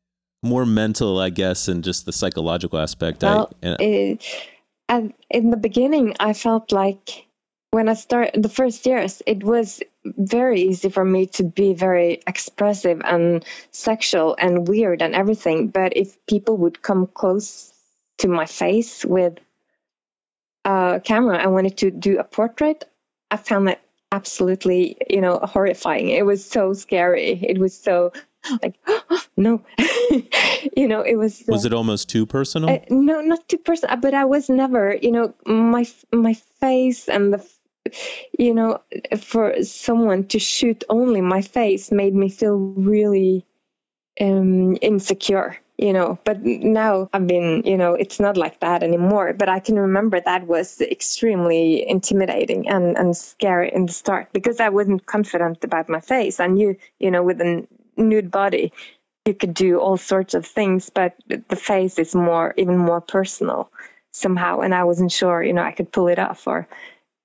more 0.43 0.67
mental, 0.67 1.19
I 1.19 1.31
guess, 1.31 1.69
and 1.69 1.83
just 1.83 2.07
the 2.07 2.13
psychological 2.13 2.79
aspect. 2.79 3.23
Well, 3.23 3.51
I, 3.63 3.67
and- 3.67 3.81
it, 3.81 4.25
and 4.89 5.13
in 5.31 5.51
the 5.51 5.57
beginning 5.57 6.15
i 6.21 6.33
felt 6.33 6.73
like 6.73 7.27
when 7.71 7.89
i 7.89 7.95
started 7.95 8.43
the 8.43 8.49
first 8.49 8.87
years 8.87 9.23
it 9.27 9.43
was 9.43 9.83
very 10.05 10.61
easy 10.61 10.89
for 10.89 11.05
me 11.05 11.27
to 11.27 11.43
be 11.43 11.75
very 11.75 12.21
expressive 12.27 13.01
and 13.05 13.45
sexual 13.73 14.37
and 14.39 14.69
weird 14.69 15.03
and 15.03 15.15
everything 15.15 15.69
but 15.69 15.97
if 15.97 16.25
people 16.27 16.57
would 16.57 16.83
come 16.83 17.07
close 17.09 17.73
to 18.19 18.29
my 18.29 18.47
face 18.47 19.05
with 19.05 19.35
a 20.65 21.01
camera 21.05 21.43
i 21.43 21.47
wanted 21.47 21.77
to 21.77 21.91
do 21.91 22.19
a 22.19 22.25
portrait 22.25 22.85
i 23.31 23.37
found 23.37 23.69
that 23.69 23.81
absolutely 24.13 24.97
you 25.11 25.21
know 25.21 25.39
horrifying 25.43 26.09
it 26.09 26.25
was 26.25 26.45
so 26.45 26.73
scary 26.73 27.33
it 27.43 27.59
was 27.59 27.77
so 27.77 28.13
like 28.63 28.75
no 29.37 29.63
you 30.77 30.89
know 30.89 31.03
it 31.03 31.17
was 31.17 31.45
was 31.49 31.65
uh, 31.65 31.69
it 31.69 31.73
almost 31.73 32.09
too 32.09 32.27
personal? 32.27 32.71
uh, 32.71 32.79
no, 32.91 33.21
not 33.21 33.49
too 33.49 33.59
personal, 33.59 33.97
but 33.97 34.15
I 34.15 34.25
was 34.25 34.49
never, 34.49 34.97
you 35.01 35.13
know, 35.13 35.35
my 35.47 35.87
my 36.13 36.35
face 36.35 37.09
and 37.09 37.35
the, 37.35 37.47
you 38.39 38.55
know, 38.55 38.81
for 39.21 39.63
someone 39.63 40.27
to 40.29 40.39
shoot 40.39 40.85
only 40.89 41.21
my 41.21 41.43
face 41.43 41.91
made 41.93 42.15
me 42.15 42.29
feel 42.29 42.57
really 42.57 43.47
um, 44.21 44.77
insecure, 44.83 45.57
you 45.79 45.93
know. 45.93 46.19
But 46.25 46.43
now 46.43 47.09
I've 47.13 47.27
been, 47.27 47.63
you 47.65 47.77
know, 47.77 47.95
it's 47.95 48.19
not 48.19 48.37
like 48.37 48.61
that 48.61 48.83
anymore. 48.83 49.33
But 49.33 49.49
I 49.49 49.61
can 49.61 49.79
remember 49.79 50.21
that 50.21 50.47
was 50.47 50.81
extremely 50.81 51.89
intimidating 51.89 52.69
and 52.69 52.97
and 52.99 53.17
scary 53.17 53.71
in 53.73 53.87
the 53.87 53.93
start 53.93 54.33
because 54.33 54.61
I 54.61 54.69
wasn't 54.69 55.07
confident 55.07 55.63
about 55.65 55.89
my 55.89 56.01
face. 56.01 56.41
I 56.41 56.47
knew, 56.49 56.77
you 56.99 57.11
know, 57.11 57.23
with 57.23 57.41
a 57.41 57.67
nude 57.97 58.31
body 58.31 58.73
you 59.27 59.35
could 59.35 59.55
do 59.55 59.79
all 59.79 59.97
sorts 59.97 60.35
of 60.35 60.47
things, 60.47 60.89
but 60.89 61.15
the 61.27 61.57
face 61.57 61.99
is 61.99 62.15
more, 62.15 62.55
even 62.57 62.79
more 62.79 63.01
personal 63.01 63.71
somehow. 64.13 64.61
And 64.61 64.75
I 64.75 64.85
wasn't 64.85 65.13
sure, 65.13 65.43
you 65.43 65.53
know, 65.53 65.63
I 65.63 65.73
could 65.73 65.93
pull 65.93 66.09
it 66.09 66.19
off 66.19 66.47
or 66.47 66.69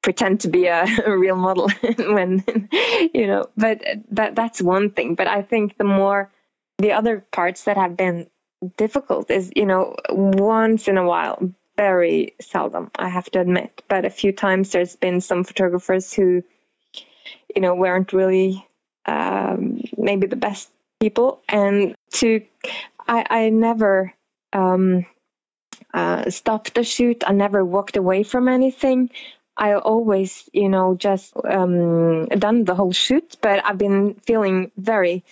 pretend 0.02 0.42
to 0.42 0.50
be 0.50 0.66
a, 0.66 0.86
a 1.06 1.18
real 1.18 1.36
model 1.36 1.70
when, 1.98 2.44
you 3.14 3.28
know, 3.28 3.48
but 3.56 3.84
that, 4.12 4.36
that's 4.36 4.62
one 4.62 4.90
thing. 4.90 5.16
But 5.16 5.28
I 5.28 5.44
think 5.44 5.78
the 5.78 5.84
more, 5.84 6.32
the 6.80 6.94
other 6.94 7.24
parts 7.32 7.66
that 7.66 7.78
have 7.78 7.96
been 7.96 8.28
difficult 8.78 9.30
is, 9.30 9.52
you 9.56 9.66
know, 9.66 9.96
once 10.10 10.88
in 10.88 10.98
a 10.98 11.06
while, 11.06 11.54
very 11.78 12.36
seldom, 12.42 12.92
I 12.96 13.10
have 13.10 13.30
to 13.32 13.40
admit, 13.40 13.84
but 13.88 14.06
a 14.06 14.10
few 14.10 14.34
times 14.34 14.72
there's 14.72 14.96
been 14.96 15.22
some 15.22 15.44
photographers 15.44 16.14
who, 16.14 16.44
you 17.56 17.62
know, 17.62 17.74
weren't 17.76 18.14
really 18.14 18.68
um, 19.06 19.82
maybe 19.98 20.28
the 20.28 20.36
best 20.36 20.72
people. 21.00 21.42
And 21.50 21.96
to 22.14 22.42
i 23.08 23.26
i 23.30 23.50
never 23.50 24.14
um 24.54 25.06
uh 25.94 26.30
stopped 26.30 26.76
the 26.76 26.84
shoot. 26.84 27.24
I 27.26 27.34
never 27.34 27.66
walked 27.66 27.98
away 27.98 28.24
from 28.24 28.48
anything. 28.48 29.10
I 29.58 29.74
always 29.74 30.50
you 30.54 30.70
know 30.70 30.96
just 30.96 31.34
um 31.46 32.28
done 32.28 32.64
the 32.66 32.76
whole 32.76 32.94
shoot 32.94 33.38
but 33.42 33.64
i've 33.66 33.78
been 33.78 34.16
feeling 34.26 34.72
very 34.78 35.24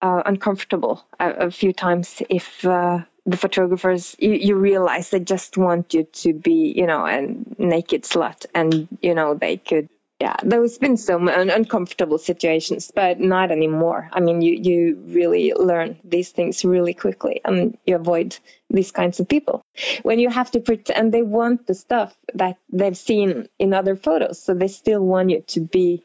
uh, 0.00 0.22
uncomfortable 0.26 1.04
a, 1.20 1.30
a 1.46 1.50
few 1.50 1.72
times 1.72 2.22
if 2.28 2.64
uh 2.64 3.00
the 3.26 3.36
photographers 3.36 4.16
you, 4.18 4.32
you 4.32 4.56
realize 4.56 5.10
they 5.10 5.20
just 5.20 5.58
want 5.58 5.92
you 5.92 6.04
to 6.04 6.32
be 6.32 6.72
you 6.74 6.86
know 6.86 7.04
a 7.04 7.28
naked 7.62 8.02
slut 8.04 8.46
and 8.54 8.88
you 9.02 9.14
know 9.14 9.34
they 9.34 9.56
could 9.58 9.88
yeah 10.20 10.36
there's 10.42 10.78
been 10.78 10.96
some 10.96 11.28
un- 11.28 11.50
uncomfortable 11.50 12.18
situations 12.18 12.90
but 12.94 13.20
not 13.20 13.50
anymore. 13.50 14.08
I 14.12 14.20
mean 14.20 14.42
you 14.42 14.54
you 14.54 15.02
really 15.06 15.52
learn 15.54 15.98
these 16.04 16.30
things 16.30 16.64
really 16.64 16.94
quickly 16.94 17.40
and 17.44 17.76
you 17.86 17.96
avoid 17.96 18.36
these 18.70 18.90
kinds 18.90 19.20
of 19.20 19.28
people. 19.28 19.62
When 20.02 20.18
you 20.18 20.28
have 20.28 20.50
to 20.52 20.60
pretend 20.60 21.12
they 21.12 21.22
want 21.22 21.66
the 21.66 21.74
stuff 21.74 22.16
that 22.34 22.58
they've 22.72 22.96
seen 22.96 23.48
in 23.58 23.72
other 23.72 23.96
photos 23.96 24.42
so 24.42 24.54
they 24.54 24.68
still 24.68 25.04
want 25.04 25.30
you 25.30 25.42
to 25.48 25.60
be 25.60 26.02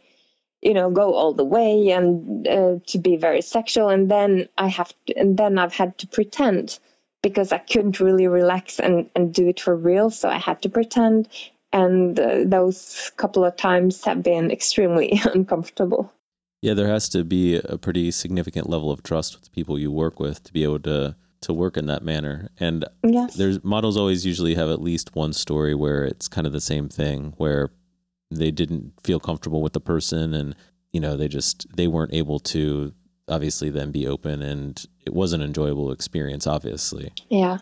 you 0.63 0.73
know 0.73 0.89
go 0.89 1.13
all 1.13 1.33
the 1.33 1.43
way 1.43 1.91
and 1.91 2.47
uh, 2.47 2.75
to 2.87 2.97
be 2.97 3.17
very 3.17 3.41
sexual 3.41 3.89
and 3.89 4.09
then 4.09 4.47
i 4.57 4.67
have 4.67 4.93
to, 5.05 5.13
and 5.15 5.37
then 5.37 5.57
i've 5.59 5.73
had 5.73 5.97
to 5.97 6.07
pretend 6.07 6.79
because 7.21 7.51
i 7.51 7.57
couldn't 7.57 7.99
really 7.99 8.27
relax 8.27 8.79
and 8.79 9.09
and 9.15 9.33
do 9.33 9.47
it 9.47 9.59
for 9.59 9.75
real 9.75 10.09
so 10.09 10.29
i 10.29 10.37
had 10.37 10.61
to 10.61 10.69
pretend 10.69 11.27
and 11.73 12.19
uh, 12.19 12.43
those 12.45 13.11
couple 13.17 13.43
of 13.43 13.55
times 13.57 14.03
have 14.05 14.23
been 14.23 14.51
extremely 14.51 15.19
uncomfortable. 15.33 16.11
Yeah, 16.61 16.73
there 16.75 16.87
has 16.87 17.09
to 17.09 17.25
be 17.25 17.55
a 17.57 17.77
pretty 17.77 18.09
significant 18.11 18.69
level 18.69 18.89
of 18.91 19.03
trust 19.03 19.35
with 19.35 19.43
the 19.43 19.49
people 19.49 19.77
you 19.77 19.91
work 19.91 20.19
with 20.19 20.43
to 20.43 20.53
be 20.53 20.63
able 20.63 20.79
to 20.81 21.15
to 21.41 21.51
work 21.53 21.75
in 21.75 21.87
that 21.87 22.03
manner. 22.03 22.47
And 22.57 22.85
Yes. 23.03 23.35
there's 23.35 23.61
models 23.65 23.97
always 23.97 24.25
usually 24.25 24.55
have 24.55 24.69
at 24.69 24.81
least 24.81 25.13
one 25.13 25.33
story 25.33 25.75
where 25.75 26.05
it's 26.05 26.29
kind 26.29 26.47
of 26.47 26.53
the 26.53 26.61
same 26.61 26.87
thing 26.87 27.33
where 27.35 27.69
they 28.31 28.49
didn't 28.49 28.93
feel 29.03 29.19
comfortable 29.19 29.61
with 29.61 29.73
the 29.73 29.81
person 29.81 30.33
and 30.33 30.55
you 30.93 31.01
know 31.01 31.17
they 31.17 31.27
just 31.27 31.67
they 31.75 31.87
weren't 31.87 32.13
able 32.13 32.39
to 32.39 32.93
obviously 33.27 33.69
then 33.69 33.91
be 33.91 34.07
open 34.07 34.41
and 34.41 34.85
it 35.05 35.13
was 35.13 35.33
an 35.33 35.41
enjoyable 35.41 35.91
experience 35.91 36.47
obviously 36.47 37.11
Yeah. 37.29 37.57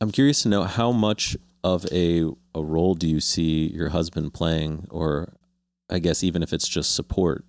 i'm 0.00 0.10
curious 0.10 0.42
to 0.44 0.48
know 0.48 0.62
how 0.62 0.92
much 0.92 1.36
of 1.64 1.86
a 1.92 2.24
a 2.54 2.62
role 2.62 2.94
do 2.94 3.08
you 3.08 3.20
see 3.20 3.68
your 3.68 3.90
husband 3.90 4.34
playing? 4.34 4.86
Or 4.90 5.34
i 5.90 5.98
guess 5.98 6.24
even 6.24 6.42
if 6.42 6.52
it's 6.52 6.68
just 6.68 6.94
support 6.94 7.44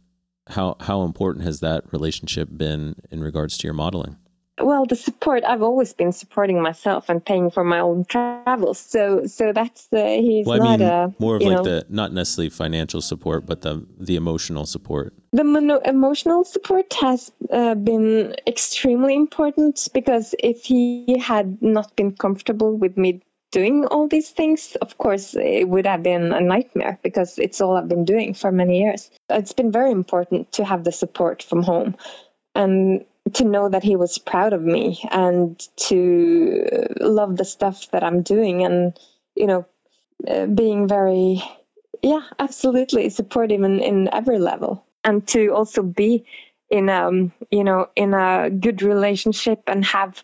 how 0.47 0.75
how 0.79 1.03
important 1.03 1.45
has 1.45 1.59
that 1.61 1.83
relationship 1.91 2.49
been 2.51 2.95
in 3.11 3.21
regards 3.23 3.57
to 3.59 3.67
your 3.67 3.73
modeling? 3.73 4.17
Well, 4.61 4.85
the 4.85 4.95
support 4.95 5.43
I've 5.43 5.63
always 5.63 5.93
been 5.93 6.11
supporting 6.11 6.61
myself 6.61 7.09
and 7.09 7.25
paying 7.25 7.49
for 7.49 7.63
my 7.63 7.79
own 7.79 8.05
travels. 8.05 8.77
So 8.77 9.25
so 9.25 9.51
that's 9.51 9.87
uh, 9.91 10.05
he's 10.05 10.45
well 10.45 10.61
i 10.61 10.65
not 10.65 10.79
mean 10.79 10.87
a 10.87 11.13
more 11.19 11.37
of 11.37 11.41
like 11.41 11.57
know, 11.57 11.63
the 11.63 11.85
not 11.89 12.13
necessarily 12.13 12.49
financial 12.49 13.01
support 13.01 13.45
but 13.45 13.61
the 13.61 13.85
the 13.99 14.15
emotional 14.15 14.65
support. 14.65 15.13
The 15.31 15.43
mono- 15.43 15.81
emotional 15.85 16.43
support 16.43 16.93
has 17.01 17.31
uh, 17.51 17.73
been 17.75 18.35
extremely 18.45 19.15
important 19.15 19.87
because 19.93 20.35
if 20.39 20.63
he 20.65 21.17
had 21.19 21.59
not 21.61 21.95
been 21.95 22.11
comfortable 22.11 22.77
with 22.77 22.97
me 22.97 23.23
doing 23.53 23.85
all 23.85 24.07
these 24.07 24.31
things, 24.31 24.75
of 24.81 24.97
course, 24.97 25.35
it 25.35 25.69
would 25.69 25.85
have 25.85 26.01
been 26.01 26.33
a 26.33 26.41
nightmare 26.41 26.99
because 27.03 27.37
it's 27.37 27.61
all 27.61 27.77
I've 27.77 27.87
been 27.87 28.03
doing 28.03 28.33
for 28.33 28.51
many 28.51 28.81
years. 28.81 29.11
It's 29.29 29.53
been 29.53 29.71
very 29.71 29.91
important 29.91 30.51
to 30.53 30.65
have 30.65 30.83
the 30.83 30.91
support 30.91 31.43
from 31.43 31.61
home 31.61 31.95
and 32.55 33.05
to 33.33 33.45
know 33.45 33.69
that 33.69 33.83
he 33.83 33.95
was 33.95 34.17
proud 34.17 34.53
of 34.53 34.63
me 34.63 34.99
and 35.11 35.57
to 35.87 36.65
love 36.99 37.37
the 37.37 37.45
stuff 37.45 37.91
that 37.91 38.03
I'm 38.03 38.23
doing 38.23 38.65
and, 38.65 38.99
you 39.35 39.45
know, 39.45 39.65
uh, 40.27 40.47
being 40.47 40.87
very, 40.87 41.41
yeah, 42.01 42.23
absolutely 42.39 43.09
supportive 43.09 43.61
in, 43.61 43.79
in 43.79 44.09
every 44.11 44.39
level 44.39 44.83
and 45.03 45.27
to 45.27 45.49
also 45.49 45.83
be 45.83 46.25
in 46.69 46.89
um 46.89 47.31
you 47.51 47.63
know 47.63 47.87
in 47.95 48.13
a 48.13 48.49
good 48.49 48.81
relationship 48.81 49.61
and 49.67 49.85
have 49.85 50.23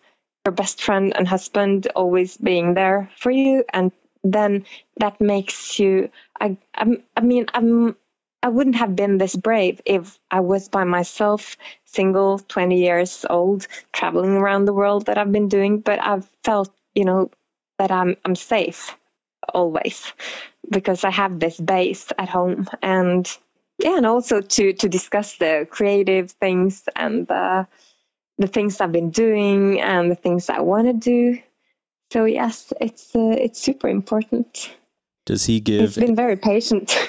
best 0.52 0.82
friend 0.84 1.14
and 1.18 1.28
husband 1.28 1.88
always 1.96 2.38
being 2.38 2.74
there 2.74 3.10
for 3.18 3.32
you 3.32 3.64
and 3.74 3.92
then 4.24 4.66
that 4.98 5.20
makes 5.22 5.80
you 5.80 6.10
i 6.42 6.58
I'm, 6.76 7.04
i 7.18 7.22
mean 7.22 7.46
i'm 7.54 7.96
i 8.44 8.50
wouldn't 8.50 8.76
have 8.76 8.96
been 8.96 9.18
this 9.18 9.36
brave 9.36 9.82
if 9.86 10.20
i 10.32 10.40
was 10.40 10.68
by 10.70 10.84
myself 10.84 11.58
single 11.86 12.40
20 12.40 12.80
years 12.80 13.26
old 13.30 13.68
traveling 13.94 14.32
around 14.38 14.66
the 14.66 14.74
world 14.74 15.06
that 15.06 15.18
i've 15.18 15.32
been 15.32 15.50
doing 15.50 15.80
but 15.80 16.00
i've 16.04 16.30
felt 16.44 16.74
you 16.96 17.06
know 17.06 17.32
that 17.78 17.92
i'm 17.92 18.16
i'm 18.26 18.36
safe 18.36 18.98
always 19.54 20.14
because 20.70 21.04
i 21.04 21.10
have 21.10 21.40
this 21.40 21.60
base 21.60 22.12
at 22.18 22.30
home. 22.30 22.68
And 22.82 23.30
yeah, 23.80 23.98
and 23.98 24.06
also 24.06 24.42
to 24.42 24.74
to 24.74 24.90
discuss 24.90 25.38
the 25.38 25.68
creative 25.70 26.32
things 26.32 26.84
and 26.96 27.28
the 27.28 27.68
the 28.40 28.48
things 28.48 28.82
I've 28.82 28.92
been 28.92 29.12
doing 29.12 29.80
and 29.82 30.10
the 30.10 30.16
things 30.16 30.50
I 30.50 30.62
want 30.62 30.88
to 30.88 30.94
do. 30.94 31.40
So 32.12 32.26
yes, 32.26 32.74
it's 32.82 33.16
uh, 33.16 33.36
it's 33.38 33.60
super 33.62 33.88
important. 33.88 34.72
does 35.28 35.46
he 35.46 35.56
He's 35.56 35.62
give 35.62 35.96
been 35.96 36.16
very 36.16 36.36
patient. 36.36 36.88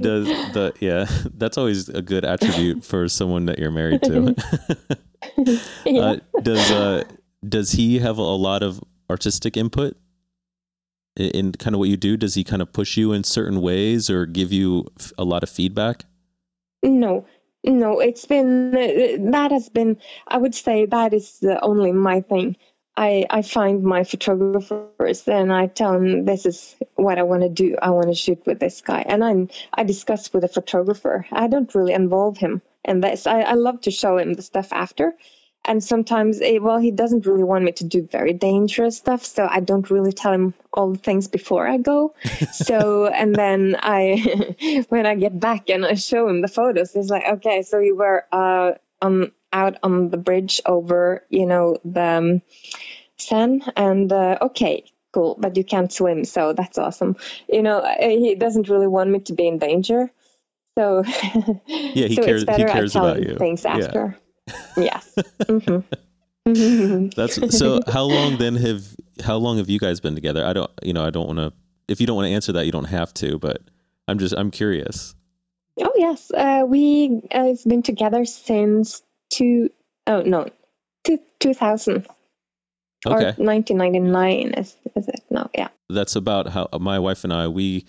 does 0.00 0.26
the 0.54 0.72
yeah 0.80 1.06
that's 1.36 1.56
always 1.56 1.88
a 1.88 2.02
good 2.02 2.24
attribute 2.24 2.84
for 2.84 3.08
someone 3.08 3.46
that 3.46 3.58
you're 3.60 3.70
married 3.70 4.02
to 4.02 4.34
yeah. 5.86 6.00
uh, 6.00 6.16
does 6.42 6.70
uh 6.72 7.04
does 7.48 7.72
he 7.72 7.98
have 8.00 8.18
a 8.18 8.22
lot 8.22 8.62
of 8.62 8.82
artistic 9.08 9.56
input 9.56 9.96
in, 11.16 11.30
in 11.30 11.52
kind 11.52 11.74
of 11.74 11.78
what 11.78 11.88
you 11.88 11.96
do 11.96 12.16
does 12.16 12.34
he 12.34 12.42
kind 12.42 12.60
of 12.62 12.72
push 12.72 12.96
you 12.96 13.12
in 13.12 13.22
certain 13.22 13.60
ways 13.60 14.10
or 14.10 14.26
give 14.26 14.52
you 14.52 14.86
f- 14.98 15.12
a 15.16 15.24
lot 15.24 15.42
of 15.44 15.48
feedback 15.50 16.04
No, 16.82 17.24
no, 17.64 18.00
it's 18.00 18.26
been 18.26 18.74
uh, 18.76 19.30
that 19.32 19.50
has 19.52 19.68
been. 19.68 19.98
I 20.28 20.38
would 20.38 20.54
say 20.54 20.86
that 20.86 21.12
is 21.14 21.44
only 21.62 21.92
my 21.92 22.20
thing. 22.22 22.56
I 22.96 23.26
I 23.30 23.42
find 23.42 23.82
my 23.82 24.04
photographers 24.04 25.28
and 25.28 25.52
I 25.52 25.66
tell 25.68 25.92
them 25.94 26.24
this 26.24 26.46
is 26.46 26.76
what 26.96 27.18
I 27.18 27.22
want 27.22 27.42
to 27.42 27.48
do. 27.48 27.76
I 27.82 27.90
want 27.90 28.08
to 28.08 28.14
shoot 28.14 28.44
with 28.46 28.60
this 28.60 28.80
guy, 28.80 29.02
and 29.08 29.24
I 29.24 29.48
I 29.74 29.84
discuss 29.84 30.32
with 30.32 30.42
the 30.42 30.48
photographer. 30.48 31.26
I 31.32 31.48
don't 31.48 31.74
really 31.74 31.92
involve 31.94 32.38
him 32.38 32.62
in 32.84 33.00
this. 33.00 33.26
I 33.26 33.42
I 33.42 33.54
love 33.54 33.80
to 33.82 33.90
show 33.90 34.18
him 34.18 34.34
the 34.34 34.42
stuff 34.42 34.72
after. 34.72 35.14
And 35.70 35.84
sometimes, 35.84 36.40
eh, 36.40 36.58
well, 36.58 36.78
he 36.78 36.90
doesn't 36.90 37.26
really 37.26 37.44
want 37.44 37.62
me 37.62 37.70
to 37.70 37.84
do 37.84 38.02
very 38.02 38.32
dangerous 38.32 38.96
stuff, 38.96 39.24
so 39.24 39.46
I 39.48 39.60
don't 39.60 39.88
really 39.88 40.10
tell 40.10 40.32
him 40.32 40.52
all 40.72 40.90
the 40.90 40.98
things 40.98 41.28
before 41.28 41.68
I 41.68 41.76
go. 41.76 42.12
so, 42.52 43.06
and 43.06 43.36
then 43.36 43.76
I, 43.78 44.84
when 44.88 45.06
I 45.06 45.14
get 45.14 45.38
back 45.38 45.70
and 45.70 45.86
I 45.86 45.94
show 45.94 46.26
him 46.26 46.40
the 46.40 46.48
photos, 46.48 46.92
he's 46.92 47.08
like, 47.08 47.22
okay, 47.34 47.62
so 47.62 47.78
you 47.78 47.94
were 47.94 48.26
uh, 48.32 48.72
on 49.00 49.30
out 49.52 49.76
on 49.84 50.10
the 50.10 50.16
bridge 50.16 50.60
over, 50.66 51.24
you 51.30 51.46
know, 51.46 51.76
the 51.84 52.02
um, 52.02 52.42
Seine, 53.16 53.62
and 53.76 54.12
uh, 54.12 54.38
okay, 54.42 54.82
cool, 55.12 55.36
but 55.38 55.56
you 55.56 55.62
can't 55.62 55.92
swim, 55.92 56.24
so 56.24 56.52
that's 56.52 56.78
awesome. 56.78 57.14
You 57.48 57.62
know, 57.62 57.78
eh, 57.78 58.16
he 58.16 58.34
doesn't 58.34 58.68
really 58.68 58.88
want 58.88 59.10
me 59.10 59.20
to 59.20 59.34
be 59.34 59.46
in 59.46 59.58
danger. 59.58 60.10
So, 60.76 61.04
Yeah, 61.68 62.08
he 62.08 62.16
so 62.16 62.24
cares- 62.24 62.40
he 62.40 62.64
cares 62.64 62.96
about 62.96 63.22
you. 63.22 63.36
Things 63.36 63.64
Yeah. 63.64 64.14
Yes. 64.76 65.14
hmm 65.48 65.78
That's 67.16 67.56
so. 67.56 67.80
How 67.86 68.04
long 68.04 68.38
then 68.38 68.56
have 68.56 68.96
how 69.22 69.36
long 69.36 69.58
have 69.58 69.68
you 69.68 69.78
guys 69.78 70.00
been 70.00 70.14
together? 70.14 70.44
I 70.44 70.52
don't, 70.52 70.70
you 70.82 70.92
know, 70.92 71.04
I 71.04 71.10
don't 71.10 71.26
want 71.26 71.38
to. 71.38 71.52
If 71.86 72.00
you 72.00 72.06
don't 72.06 72.16
want 72.16 72.26
to 72.26 72.32
answer 72.32 72.52
that, 72.52 72.66
you 72.66 72.72
don't 72.72 72.84
have 72.84 73.12
to. 73.14 73.38
But 73.38 73.60
I'm 74.08 74.18
just, 74.18 74.34
I'm 74.36 74.50
curious. 74.50 75.14
Oh 75.78 75.92
yes, 75.96 76.30
uh, 76.32 76.64
we 76.66 77.22
uh, 77.30 77.44
have 77.48 77.64
been 77.64 77.82
together 77.82 78.24
since 78.24 79.02
two 79.28 79.70
oh 80.06 80.22
no, 80.22 80.48
two 81.04 81.18
two 81.38 81.54
thousand 81.54 82.06
Okay, 83.06 83.28
or 83.28 83.34
nineteen 83.38 83.76
ninety 83.78 83.98
nine 83.98 84.54
is 84.54 84.76
is 84.96 85.08
it? 85.08 85.20
No, 85.30 85.48
yeah. 85.54 85.68
that's 85.88 86.16
about 86.16 86.48
how 86.48 86.68
my 86.78 86.98
wife 86.98 87.24
and 87.24 87.32
I 87.32 87.48
we 87.48 87.86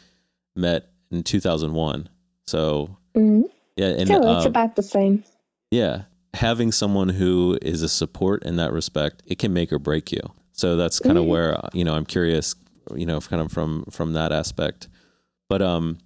met 0.55 0.89
in 1.09 1.24
2001. 1.24 2.09
So 2.47 2.97
hmm 3.16 3.41
yeah, 3.76 3.88
and 3.88 4.07
so 4.07 4.16
it's 4.16 4.45
uh, 4.45 4.49
about 4.49 4.76
the 4.76 4.84
same. 4.84 5.24
yeah, 5.72 6.03
having 6.34 6.72
someone 6.72 7.10
who 7.10 7.58
is 7.62 7.82
a 7.82 7.90
support 7.90 8.44
in 8.44 8.56
that 8.58 8.72
respect, 8.72 9.22
it 9.26 9.38
can 9.40 9.54
make 9.54 9.72
or 9.72 9.80
break 9.80 10.12
you. 10.12 10.22
So 10.54 10.76
that's 10.76 11.00
kind 11.00 11.18
of 11.18 11.26
Mhm. 11.26 11.30
where 11.30 11.60
you 11.74 11.84
know 11.84 11.96
I'm 11.96 12.06
curious, 12.06 12.56
you 12.96 13.06
know, 13.06 13.20
kind 13.22 13.42
of 13.42 13.52
from 13.52 13.86
from 13.90 14.14
that 14.14 14.32
aspect. 14.32 14.88
But 15.50 15.62
um, 15.62 15.98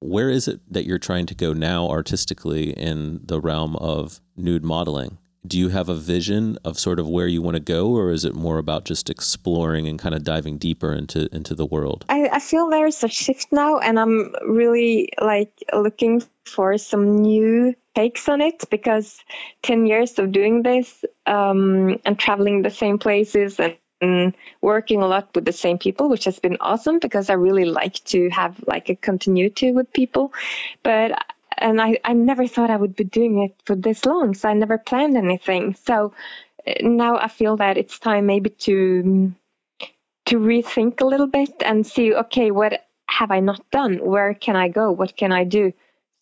where 0.00 0.28
is 0.30 0.48
it 0.48 0.60
that 0.72 0.84
you're 0.86 0.98
trying 0.98 1.26
to 1.26 1.34
go 1.34 1.52
now 1.52 1.88
artistically 1.88 2.70
in 2.72 3.20
the 3.24 3.40
realm 3.40 3.76
of 3.76 4.20
nude 4.36 4.64
modeling? 4.64 5.18
Do 5.46 5.58
you 5.58 5.68
have 5.68 5.88
a 5.88 5.94
vision 5.94 6.58
of 6.64 6.78
sort 6.78 6.98
of 6.98 7.08
where 7.08 7.26
you 7.26 7.42
want 7.42 7.56
to 7.56 7.60
go, 7.60 7.88
or 7.88 8.10
is 8.10 8.24
it 8.24 8.34
more 8.34 8.58
about 8.58 8.84
just 8.84 9.10
exploring 9.10 9.86
and 9.86 9.98
kind 9.98 10.14
of 10.14 10.24
diving 10.24 10.58
deeper 10.58 10.92
into 10.92 11.28
into 11.34 11.54
the 11.54 11.66
world? 11.66 12.04
I, 12.08 12.28
I 12.32 12.38
feel 12.38 12.70
there's 12.70 13.04
a 13.04 13.08
shift 13.08 13.48
now, 13.52 13.78
and 13.78 13.98
I'm 13.98 14.34
really 14.46 15.10
like 15.20 15.52
looking 15.72 16.22
for 16.46 16.78
some 16.78 17.18
new 17.18 17.74
takes 17.94 18.28
on 18.28 18.40
it 18.40 18.64
because 18.70 19.22
10 19.62 19.86
years 19.86 20.18
of 20.18 20.32
doing 20.32 20.62
this 20.62 21.04
um, 21.26 21.98
and 22.04 22.18
traveling 22.18 22.62
the 22.62 22.70
same 22.70 22.98
places 22.98 23.60
and, 23.60 23.76
and 24.00 24.34
working 24.60 25.00
a 25.00 25.06
lot 25.06 25.28
with 25.34 25.44
the 25.44 25.52
same 25.52 25.78
people, 25.78 26.08
which 26.08 26.24
has 26.24 26.38
been 26.38 26.56
awesome 26.60 26.98
because 26.98 27.30
I 27.30 27.34
really 27.34 27.64
like 27.64 28.02
to 28.04 28.28
have 28.30 28.62
like 28.66 28.88
a 28.88 28.96
continuity 28.96 29.72
with 29.72 29.92
people. 29.92 30.32
But 30.82 31.24
and 31.58 31.80
I, 31.80 31.98
I 32.04 32.12
never 32.12 32.46
thought 32.46 32.70
I 32.70 32.76
would 32.76 32.96
be 32.96 33.04
doing 33.04 33.42
it 33.42 33.54
for 33.64 33.76
this 33.76 34.04
long, 34.04 34.34
so 34.34 34.48
I 34.48 34.54
never 34.54 34.78
planned 34.78 35.16
anything. 35.16 35.74
So 35.74 36.12
uh, 36.66 36.72
now 36.82 37.16
I 37.18 37.28
feel 37.28 37.56
that 37.58 37.76
it's 37.78 37.98
time 37.98 38.26
maybe 38.26 38.50
to 38.50 39.32
to 40.26 40.38
rethink 40.38 41.00
a 41.00 41.06
little 41.06 41.26
bit 41.26 41.52
and 41.64 41.86
see 41.86 42.14
okay 42.14 42.50
what 42.50 42.86
have 43.10 43.30
i 43.30 43.40
not 43.40 43.70
done? 43.70 43.98
Where 43.98 44.34
can 44.34 44.56
i 44.56 44.68
go? 44.68 44.90
What 44.90 45.16
can 45.16 45.32
i 45.32 45.44
do? 45.44 45.72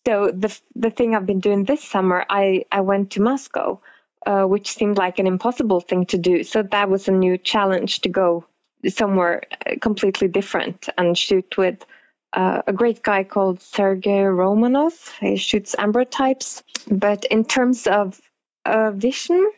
So 0.05 0.31
the 0.31 0.51
the 0.75 0.89
thing 0.89 1.15
i've 1.15 1.25
been 1.25 1.39
doing 1.39 1.63
this 1.63 1.83
summer 1.83 2.25
i 2.29 2.65
i 2.71 2.81
went 2.81 3.11
to 3.11 3.21
moscow 3.21 3.79
uh, 4.25 4.43
which 4.45 4.71
seemed 4.73 4.97
like 4.97 5.19
an 5.19 5.27
impossible 5.27 5.81
thing 5.81 6.05
to 6.07 6.17
do. 6.17 6.43
So 6.43 6.63
that 6.63 6.89
was 6.89 7.07
a 7.07 7.11
new 7.11 7.37
challenge 7.37 8.01
to 8.01 8.09
go 8.09 8.45
somewhere 8.87 9.43
uh, 9.65 9.75
completely 9.81 10.27
different 10.27 10.89
and 10.97 11.17
shoot 11.17 11.57
with 11.57 11.85
uh, 12.33 12.61
a 12.67 12.73
great 12.73 13.03
guy 13.03 13.23
called 13.23 13.61
Sergei 13.61 14.23
Romanov. 14.23 15.09
He 15.19 15.37
shoots 15.37 15.75
ambrotypes. 15.75 16.63
But 16.89 17.25
in 17.25 17.45
terms 17.45 17.87
of 17.87 18.19
uh, 18.65 18.91
vision, 18.91 19.51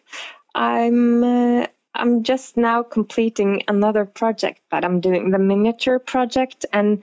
I'm 0.53 1.23
uh, 1.23 1.67
I'm 1.95 2.23
just 2.23 2.57
now 2.57 2.83
completing 2.83 3.63
another 3.67 4.05
project 4.05 4.61
that 4.71 4.83
I'm 4.83 4.99
doing, 4.99 5.31
the 5.31 5.39
miniature 5.39 5.97
project, 5.97 6.65
and 6.73 7.01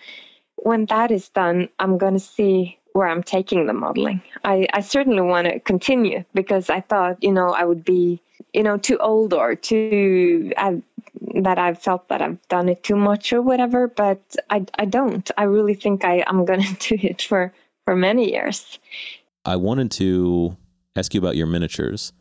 when 0.56 0.86
that 0.86 1.10
is 1.10 1.28
done, 1.30 1.68
I'm 1.78 1.98
going 1.98 2.12
to 2.14 2.20
see 2.20 2.78
where 2.92 3.08
I'm 3.08 3.22
taking 3.22 3.66
the 3.66 3.72
modeling. 3.72 4.22
I, 4.44 4.66
I 4.72 4.80
certainly 4.80 5.22
want 5.22 5.48
to 5.48 5.60
continue 5.60 6.24
because 6.34 6.68
I 6.68 6.80
thought, 6.82 7.22
you 7.22 7.32
know, 7.32 7.48
I 7.48 7.64
would 7.64 7.84
be, 7.84 8.20
you 8.53 8.62
know, 8.62 8.76
too 8.76 8.99
old 8.99 9.32
or 9.32 9.55
too 9.55 10.53
I've, 10.57 10.82
that 11.43 11.59
I've 11.59 11.78
felt 11.78 12.09
that 12.09 12.22
I've 12.22 12.40
done 12.49 12.68
it 12.68 12.82
too 12.82 12.97
much 12.97 13.32
or 13.32 13.43
whatever. 13.43 13.88
But 13.88 14.36
I, 14.51 14.64
I 14.78 14.84
don't. 14.84 15.30
I 15.36 15.45
really 15.45 15.74
think 15.74 16.05
I, 16.05 16.24
I'm 16.26 16.45
going 16.45 16.62
to 16.78 16.97
do 16.97 17.07
it 17.07 17.22
for 17.22 17.53
for 17.84 17.97
many 17.97 18.30
years. 18.32 18.78
I 19.45 19.57
wanted 19.57 19.90
to 19.93 20.57
ask 20.97 21.14
you 21.14 21.20
about 21.20 21.36
your 21.36 21.47
miniatures. 21.47 22.12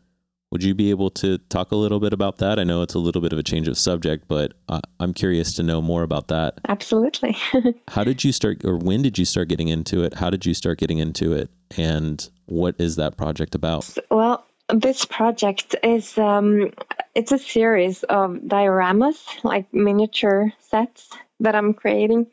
Would 0.50 0.62
you 0.62 0.74
be 0.74 0.90
able 0.90 1.08
to 1.10 1.38
talk 1.38 1.72
a 1.72 1.76
little 1.76 1.98
bit 1.98 2.12
about 2.12 2.36
that? 2.38 2.58
I 2.58 2.64
know 2.64 2.82
it's 2.82 2.92
a 2.92 2.98
little 2.98 3.22
bit 3.22 3.32
of 3.32 3.38
a 3.38 3.42
change 3.42 3.68
of 3.68 3.78
subject, 3.78 4.26
but 4.28 4.52
uh, 4.68 4.80
I'm 5.00 5.14
curious 5.14 5.54
to 5.54 5.62
know 5.62 5.80
more 5.80 6.02
about 6.02 6.28
that. 6.28 6.58
Absolutely. 6.68 7.34
How 7.88 8.04
did 8.04 8.22
you 8.22 8.32
start, 8.32 8.62
or 8.62 8.76
when 8.76 9.00
did 9.00 9.16
you 9.16 9.24
start 9.24 9.48
getting 9.48 9.68
into 9.68 10.04
it? 10.04 10.12
How 10.12 10.28
did 10.28 10.44
you 10.44 10.52
start 10.52 10.78
getting 10.78 10.98
into 10.98 11.32
it? 11.32 11.48
And 11.78 12.28
what 12.44 12.74
is 12.78 12.96
that 12.96 13.16
project 13.16 13.54
about? 13.54 13.96
Well, 14.10 14.44
this 14.68 15.04
project 15.04 15.74
is 15.82 16.16
um, 16.18 16.72
it's 17.14 17.32
a 17.32 17.38
series 17.38 18.02
of 18.04 18.36
dioramas, 18.46 19.18
like 19.44 19.72
miniature 19.72 20.52
sets 20.60 21.10
that 21.40 21.54
I'm 21.54 21.74
creating, 21.74 22.26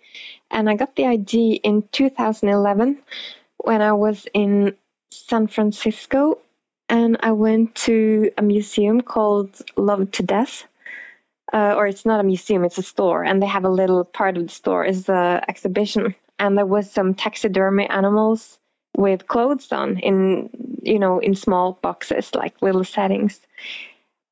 and 0.51 0.69
I 0.69 0.75
got 0.75 0.95
the 0.95 1.05
idea 1.05 1.55
in 1.63 1.83
2011 1.91 2.99
when 3.57 3.81
I 3.81 3.93
was 3.93 4.27
in 4.33 4.75
San 5.11 5.47
Francisco, 5.47 6.39
and 6.87 7.17
I 7.21 7.31
went 7.31 7.75
to 7.75 8.31
a 8.37 8.41
museum 8.41 9.01
called 9.01 9.61
Loved 9.75 10.13
to 10.15 10.23
Death. 10.23 10.65
Uh, 11.51 11.73
or 11.75 11.87
it's 11.87 12.05
not 12.05 12.19
a 12.19 12.23
museum; 12.23 12.63
it's 12.63 12.77
a 12.77 12.83
store, 12.83 13.23
and 13.23 13.41
they 13.41 13.47
have 13.47 13.65
a 13.65 13.69
little 13.69 14.05
part 14.05 14.37
of 14.37 14.43
the 14.43 14.53
store 14.53 14.85
is 14.85 15.05
the 15.05 15.43
exhibition, 15.49 16.13
and 16.37 16.55
there 16.55 16.65
was 16.65 16.91
some 16.91 17.15
taxidermy 17.15 17.87
animals 17.89 18.58
with 18.95 19.27
clothes 19.27 19.71
on 19.71 19.97
in 19.97 20.49
you 20.83 20.99
know 20.99 21.19
in 21.19 21.35
small 21.35 21.73
boxes 21.81 22.33
like 22.35 22.61
little 22.61 22.83
settings. 22.83 23.39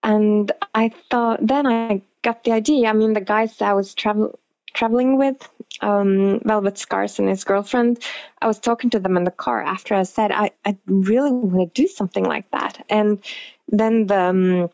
And 0.04 0.52
i 0.74 0.90
thought 1.10 1.46
then 1.46 1.68
i 1.68 2.02
got 2.22 2.44
the 2.44 2.52
idea. 2.52 2.90
I 2.90 2.94
mean 2.94 3.14
the 3.14 3.22
guys 3.22 3.62
i 3.62 3.74
was 3.74 3.94
travel 3.94 4.40
traveling 4.74 5.18
with 5.18 5.50
um, 5.82 6.40
velvet 6.44 6.78
scars 6.78 7.20
and 7.20 7.30
his 7.30 7.44
girlfriend 7.44 8.00
i 8.42 8.48
was 8.48 8.60
talking 8.60 8.90
to 8.92 9.00
them 9.00 9.18
in 9.18 9.24
the 9.24 9.32
car 9.32 9.62
after 9.64 9.96
i 9.96 10.04
said 10.04 10.32
i, 10.32 10.52
I 10.66 10.78
really 10.86 11.32
want 11.32 11.74
to 11.74 11.82
do 11.82 11.88
something 11.88 12.24
like 12.24 12.50
that. 12.52 12.86
And 12.90 13.24
then 13.70 14.08
the 14.08 14.20
um, 14.22 14.70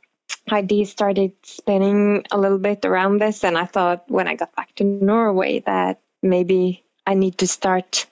idea 0.52 0.86
started 0.86 1.32
spinning 1.44 2.26
a 2.32 2.38
little 2.38 2.58
bit 2.58 2.86
around 2.86 3.20
this 3.20 3.44
and 3.44 3.58
i 3.58 3.66
thought 3.66 4.04
when 4.10 4.28
i 4.28 4.36
got 4.36 4.56
back 4.56 4.74
to 4.76 4.84
norway 4.84 5.60
that 5.60 6.00
maybe 6.22 6.83
I 7.06 7.14
need 7.14 7.38
to 7.39 7.47
start 7.47 8.06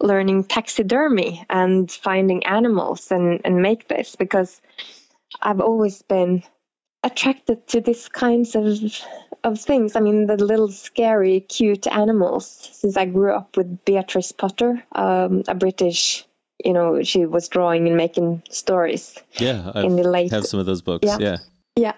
learning 0.00 0.44
taxidermy 0.44 1.44
and 1.50 1.90
finding 1.90 2.44
animals 2.46 3.10
and, 3.10 3.40
and 3.44 3.62
make 3.62 3.88
this 3.88 4.16
because 4.16 4.60
I've 5.42 5.60
always 5.60 6.02
been 6.02 6.42
attracted 7.04 7.66
to 7.68 7.80
these 7.80 8.08
kinds 8.08 8.54
of 8.54 8.66
of 9.44 9.60
things. 9.60 9.94
I 9.94 10.00
mean, 10.00 10.26
the 10.26 10.36
little 10.36 10.68
scary, 10.68 11.40
cute 11.40 11.86
animals. 11.86 12.46
Since 12.72 12.96
I 12.96 13.04
grew 13.04 13.32
up 13.32 13.56
with 13.56 13.84
Beatrice 13.84 14.32
Potter, 14.32 14.82
um, 14.92 15.44
a 15.46 15.54
British, 15.54 16.26
you 16.64 16.72
know, 16.72 17.02
she 17.02 17.24
was 17.24 17.48
drawing 17.48 17.86
and 17.86 17.96
making 17.96 18.42
stories 18.50 19.16
Yeah, 19.38 19.70
I 19.74 19.82
in 19.82 19.96
the 19.96 20.08
late 20.08 20.32
have 20.32 20.46
some 20.46 20.60
of 20.60 20.66
those 20.66 20.82
books. 20.82 21.06
Yeah. 21.06 21.18
Yeah. 21.20 21.38
yeah. 21.76 21.94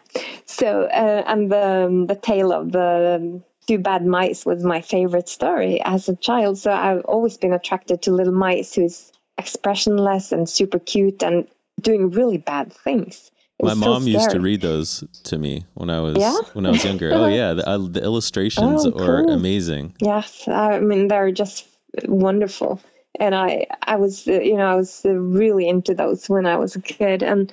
So 0.46 0.84
uh, 0.84 1.24
and 1.26 1.50
the 1.50 2.04
the 2.08 2.16
tale 2.16 2.52
of 2.52 2.72
the 2.72 3.42
Two 3.66 3.78
Bad 3.78 4.04
Mice 4.04 4.44
was 4.46 4.64
my 4.64 4.80
favorite 4.80 5.28
story 5.28 5.80
as 5.84 6.08
a 6.08 6.16
child. 6.16 6.58
So 6.58 6.72
I've 6.72 7.04
always 7.04 7.36
been 7.36 7.52
attracted 7.52 8.02
to 8.02 8.12
little 8.12 8.32
mice 8.32 8.74
who's 8.74 9.12
expressionless 9.38 10.32
and 10.32 10.48
super 10.48 10.78
cute 10.78 11.22
and 11.22 11.46
doing 11.80 12.10
really 12.10 12.38
bad 12.38 12.72
things. 12.72 13.30
My 13.62 13.74
so 13.74 13.74
mom 13.74 14.06
used 14.06 14.30
to 14.30 14.40
read 14.40 14.60
those 14.62 15.04
to 15.24 15.38
me 15.38 15.64
when 15.74 15.90
I 15.90 16.00
was 16.00 16.16
Yeah? 16.16 16.36
when 16.54 16.64
I 16.66 16.70
was 16.70 16.84
younger. 16.84 17.12
oh 17.12 17.26
yeah, 17.26 17.52
the, 17.52 17.68
uh, 17.68 17.78
the 17.78 18.02
illustrations 18.02 18.86
Oh, 18.86 18.92
are 18.92 19.20
cool. 19.20 19.30
amazing. 19.34 19.94
Yes, 20.00 20.48
I 20.48 20.80
mean 20.80 21.08
they're 21.08 21.30
just 21.30 21.66
wonderful, 22.06 22.80
and 23.18 23.34
I 23.34 23.66
I 23.82 23.96
was 23.96 24.26
uh, 24.26 24.40
you 24.40 24.56
know 24.56 24.66
I 24.66 24.76
was 24.76 25.04
uh, 25.04 25.10
really 25.12 25.68
into 25.68 25.94
those 25.94 26.28
when 26.28 26.46
I 26.46 26.56
was 26.56 26.74
a 26.74 26.80
kid, 26.80 27.22
and 27.22 27.52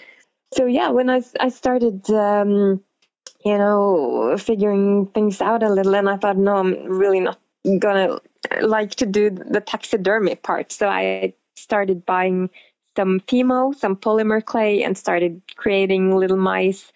so 0.53 0.65
yeah, 0.65 0.89
when 0.89 1.09
I 1.09 1.21
I 1.41 1.49
started 1.49 2.09
um, 2.09 2.81
you 3.47 3.57
know 3.57 4.35
figuring 4.37 5.07
things 5.07 5.41
out 5.41 5.63
a 5.63 5.69
little, 5.69 5.95
and 5.95 6.09
I 6.09 6.17
thought 6.17 6.37
no, 6.37 6.57
I'm 6.57 6.73
really 6.85 7.21
not 7.21 7.39
gonna 7.79 8.19
like 8.61 8.95
to 8.95 9.05
do 9.05 9.29
the 9.29 9.61
taxidermy 9.61 10.35
part, 10.35 10.71
so 10.71 10.89
I 10.89 11.33
started 11.55 12.05
buying 12.05 12.49
some 12.97 13.19
Fimo, 13.21 13.73
some 13.73 13.95
polymer 13.95 14.43
clay, 14.43 14.83
and 14.83 14.97
started 14.97 15.41
creating 15.55 16.17
little 16.17 16.37
mice, 16.37 16.91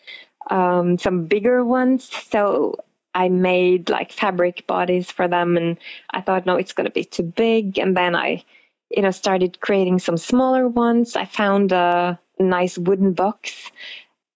um, 0.49 0.97
some 0.97 1.25
bigger 1.25 1.63
ones. 1.63 2.09
So 2.29 2.75
I 3.13 3.29
made 3.29 3.89
like 3.89 4.11
fabric 4.11 4.67
bodies 4.67 5.11
for 5.11 5.27
them, 5.27 5.55
and 5.57 5.77
I 6.09 6.21
thought, 6.21 6.45
no, 6.45 6.55
it's 6.57 6.73
to 6.73 6.89
be 6.89 7.05
too 7.05 7.23
big. 7.23 7.79
And 7.79 7.95
then 7.95 8.15
I, 8.15 8.43
you 8.89 9.03
know, 9.03 9.11
started 9.11 9.61
creating 9.61 9.99
some 9.99 10.17
smaller 10.17 10.67
ones. 10.67 11.15
I 11.15 11.25
found 11.25 11.71
a 11.71 12.19
nice 12.39 12.77
wooden 12.77 13.13
box, 13.13 13.71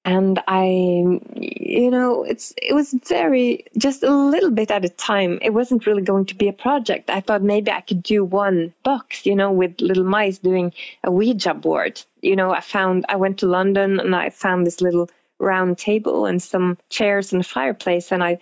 and 0.05 0.39
I, 0.47 0.65
you 1.33 1.89
know, 1.89 2.23
it's 2.23 2.53
it 2.61 2.73
was 2.73 2.93
very 3.07 3.65
just 3.75 4.03
a 4.03 4.15
little 4.15 4.51
bit 4.51 4.69
at 4.69 4.85
a 4.85 4.89
time. 4.89 5.39
It 5.41 5.49
wasn't 5.49 5.87
really 5.87 6.03
going 6.03 6.25
to 6.27 6.35
be 6.35 6.47
a 6.47 6.53
project. 6.53 7.09
I 7.09 7.21
thought 7.21 7.41
maybe 7.41 7.71
I 7.71 7.81
could 7.81 8.03
do 8.03 8.23
one 8.23 8.71
box, 8.83 9.25
you 9.25 9.35
know, 9.35 9.51
with 9.51 9.81
little 9.81 10.03
mice 10.03 10.37
doing 10.37 10.73
a 11.03 11.11
Ouija 11.11 11.55
board. 11.55 12.01
You 12.21 12.35
know, 12.35 12.51
I 12.51 12.61
found 12.61 13.05
I 13.09 13.15
went 13.15 13.39
to 13.39 13.47
London 13.47 13.99
and 13.99 14.15
I 14.15 14.29
found 14.29 14.67
this 14.67 14.79
little 14.79 15.09
round 15.39 15.79
table 15.79 16.27
and 16.27 16.41
some 16.41 16.77
chairs 16.89 17.33
and 17.33 17.41
a 17.41 17.47
fireplace 17.47 18.11
and 18.11 18.23
I, 18.23 18.37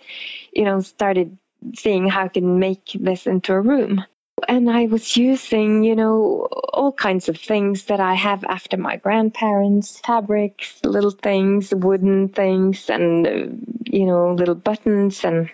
you 0.52 0.64
know, 0.64 0.80
started 0.82 1.38
seeing 1.76 2.08
how 2.08 2.24
I 2.24 2.28
can 2.28 2.58
make 2.58 2.90
this 2.94 3.26
into 3.26 3.54
a 3.54 3.60
room. 3.60 4.04
And 4.48 4.70
I 4.70 4.86
was 4.86 5.16
using, 5.16 5.84
you 5.84 5.96
know, 5.96 6.48
all 6.72 6.92
kinds 6.92 7.28
of 7.28 7.36
things 7.38 7.84
that 7.86 8.00
I 8.00 8.14
have 8.14 8.44
after 8.44 8.76
my 8.76 8.96
grandparents 8.96 10.00
fabrics, 10.04 10.80
little 10.84 11.10
things, 11.10 11.74
wooden 11.74 12.28
things, 12.28 12.90
and, 12.90 13.26
uh, 13.26 13.46
you 13.84 14.06
know, 14.06 14.32
little 14.34 14.54
buttons 14.54 15.24
and, 15.24 15.50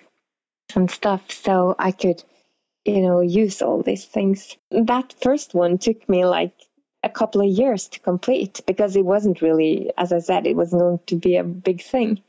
and 0.75 0.91
stuff. 0.91 1.31
So 1.31 1.77
I 1.79 1.93
could, 1.93 2.23
you 2.85 3.03
know, 3.03 3.21
use 3.21 3.63
all 3.63 3.83
these 3.83 4.05
things. 4.05 4.57
That 4.71 5.15
first 5.23 5.55
one 5.55 5.79
took 5.79 6.09
me 6.09 6.25
like 6.25 6.55
a 7.03 7.09
couple 7.09 7.41
of 7.41 7.49
years 7.49 7.89
to 7.89 8.01
complete 8.01 8.61
because 8.67 8.97
it 8.97 9.05
wasn't 9.05 9.43
really, 9.43 9.91
as 9.97 10.13
I 10.13 10.19
said, 10.19 10.47
it 10.47 10.57
wasn't 10.57 10.83
going 10.83 11.01
to 11.07 11.17
be 11.17 11.37
a 11.37 11.45
big 11.45 11.83
thing. 11.83 12.23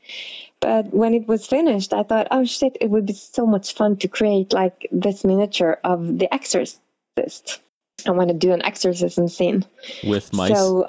But 0.62 0.94
when 0.94 1.12
it 1.12 1.26
was 1.26 1.44
finished, 1.44 1.92
I 1.92 2.04
thought, 2.04 2.28
oh 2.30 2.44
shit, 2.44 2.76
it 2.80 2.88
would 2.88 3.04
be 3.04 3.12
so 3.14 3.44
much 3.44 3.74
fun 3.74 3.96
to 3.96 4.08
create 4.08 4.52
like 4.52 4.88
this 4.92 5.24
miniature 5.24 5.80
of 5.82 6.18
the 6.20 6.32
exorcist. 6.32 7.60
I 8.06 8.12
want 8.12 8.28
to 8.28 8.34
do 8.34 8.52
an 8.52 8.62
exorcism 8.62 9.26
scene. 9.26 9.66
With 10.04 10.32
mice. 10.32 10.52
So 10.52 10.86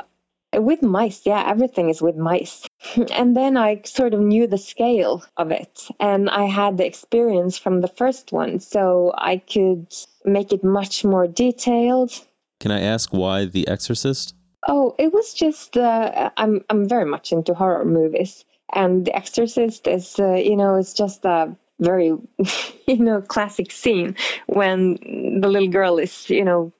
with 0.53 0.83
mice, 0.83 1.25
yeah, 1.25 1.43
everything 1.47 1.89
is 1.89 2.01
with 2.01 2.15
mice. 2.15 2.67
And 3.11 3.35
then 3.35 3.57
I 3.57 3.81
sort 3.83 4.13
of 4.13 4.19
knew 4.19 4.45
the 4.45 4.59
scale 4.59 5.23
of 5.37 5.49
it, 5.51 5.87
and 5.99 6.29
I 6.29 6.45
had 6.45 6.77
the 6.77 6.85
experience 6.85 7.57
from 7.57 7.81
the 7.81 7.87
first 7.87 8.31
one, 8.31 8.59
so 8.59 9.11
I 9.17 9.37
could 9.37 9.87
make 10.23 10.53
it 10.53 10.63
much 10.63 11.03
more 11.03 11.25
detailed. 11.25 12.11
Can 12.59 12.71
I 12.71 12.81
ask 12.81 13.11
why 13.11 13.45
The 13.45 13.67
Exorcist? 13.67 14.35
Oh, 14.67 14.93
it 14.99 15.11
was 15.11 15.33
just 15.33 15.77
uh, 15.77 16.29
I'm 16.37 16.63
I'm 16.69 16.87
very 16.87 17.05
much 17.05 17.31
into 17.31 17.53
horror 17.53 17.85
movies, 17.85 18.45
and 18.71 19.05
The 19.05 19.15
Exorcist 19.15 19.87
is 19.87 20.19
uh, 20.19 20.35
you 20.35 20.55
know 20.55 20.75
it's 20.75 20.93
just 20.93 21.25
a 21.25 21.55
very 21.79 22.07
you 22.87 22.97
know 22.97 23.21
classic 23.21 23.71
scene 23.71 24.15
when 24.47 25.39
the 25.41 25.47
little 25.47 25.69
girl 25.69 25.97
is 25.97 26.29
you 26.29 26.45
know 26.45 26.71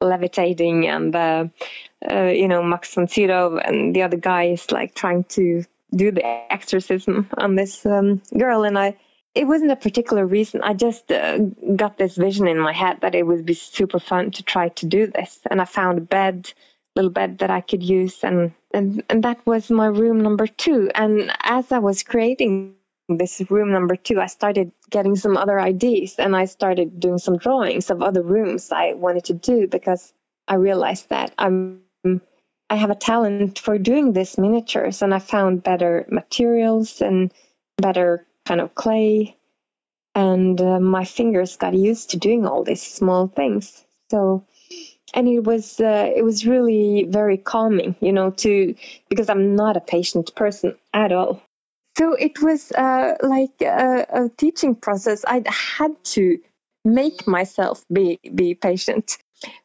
levitating 0.00 0.86
and 0.86 1.14
uh, 1.14 1.46
uh, 2.10 2.24
you 2.24 2.48
know 2.48 2.62
Max 2.62 2.94
von 2.94 3.08
Sydow 3.08 3.58
and 3.58 3.94
the 3.94 4.02
other 4.02 4.16
guy 4.16 4.44
is 4.44 4.70
like 4.70 4.94
trying 4.94 5.24
to 5.24 5.64
do 5.94 6.10
the 6.10 6.24
exorcism 6.52 7.28
on 7.38 7.54
this 7.54 7.84
um, 7.86 8.22
girl, 8.36 8.64
and 8.64 8.78
I 8.78 8.96
it 9.34 9.46
wasn't 9.46 9.72
a 9.72 9.76
particular 9.76 10.26
reason. 10.26 10.60
I 10.62 10.74
just 10.74 11.10
uh, 11.10 11.38
got 11.76 11.96
this 11.96 12.16
vision 12.16 12.48
in 12.48 12.58
my 12.58 12.72
head 12.72 13.00
that 13.00 13.14
it 13.14 13.26
would 13.26 13.46
be 13.46 13.54
super 13.54 13.98
fun 13.98 14.30
to 14.32 14.42
try 14.42 14.68
to 14.70 14.86
do 14.86 15.06
this, 15.06 15.40
and 15.50 15.60
I 15.60 15.64
found 15.64 15.98
a 15.98 16.02
bed, 16.02 16.52
little 16.96 17.10
bed 17.10 17.38
that 17.38 17.50
I 17.50 17.60
could 17.60 17.82
use, 17.82 18.22
and 18.24 18.52
and 18.72 19.02
and 19.08 19.22
that 19.24 19.44
was 19.46 19.70
my 19.70 19.86
room 19.86 20.20
number 20.20 20.46
two. 20.46 20.90
And 20.94 21.32
as 21.42 21.72
I 21.72 21.78
was 21.78 22.02
creating 22.02 22.74
this 23.08 23.42
room 23.50 23.72
number 23.72 23.96
two, 23.96 24.20
I 24.20 24.26
started 24.26 24.72
getting 24.90 25.16
some 25.16 25.36
other 25.36 25.60
ideas, 25.60 26.16
and 26.18 26.36
I 26.36 26.46
started 26.46 27.00
doing 27.00 27.18
some 27.18 27.38
drawings 27.38 27.90
of 27.90 28.02
other 28.02 28.22
rooms 28.22 28.72
I 28.72 28.94
wanted 28.94 29.24
to 29.26 29.34
do 29.34 29.66
because 29.66 30.12
I 30.48 30.54
realized 30.54 31.08
that 31.10 31.34
I'm 31.38 31.82
I 32.72 32.76
have 32.76 32.88
a 32.90 32.94
talent 32.94 33.58
for 33.58 33.76
doing 33.76 34.14
these 34.14 34.38
miniatures, 34.38 35.02
and 35.02 35.12
I 35.12 35.18
found 35.18 35.62
better 35.62 36.06
materials 36.10 37.02
and 37.02 37.30
better 37.76 38.26
kind 38.46 38.62
of 38.62 38.74
clay, 38.74 39.36
and 40.14 40.58
uh, 40.58 40.80
my 40.80 41.04
fingers 41.04 41.56
got 41.56 41.74
used 41.74 42.10
to 42.10 42.16
doing 42.16 42.46
all 42.46 42.64
these 42.64 42.80
small 42.80 43.28
things. 43.28 43.84
So, 44.10 44.46
and 45.14 45.28
it 45.28 45.40
was 45.40 45.80
uh, 45.80 46.10
it 46.14 46.24
was 46.24 46.46
really 46.46 47.06
very 47.08 47.36
calming, 47.36 47.94
you 48.00 48.12
know, 48.12 48.30
to 48.30 48.74
because 49.08 49.28
I'm 49.28 49.54
not 49.56 49.76
a 49.76 49.80
patient 49.80 50.34
person 50.34 50.76
at 50.94 51.12
all. 51.12 51.42
So 51.98 52.14
it 52.14 52.40
was 52.42 52.72
uh, 52.72 53.16
like 53.22 53.60
a, 53.60 54.06
a 54.10 54.28
teaching 54.36 54.74
process. 54.74 55.24
I 55.26 55.42
had 55.46 56.02
to 56.16 56.38
make 56.84 57.26
myself 57.26 57.84
be 57.92 58.18
be 58.34 58.54
patient. 58.54 59.18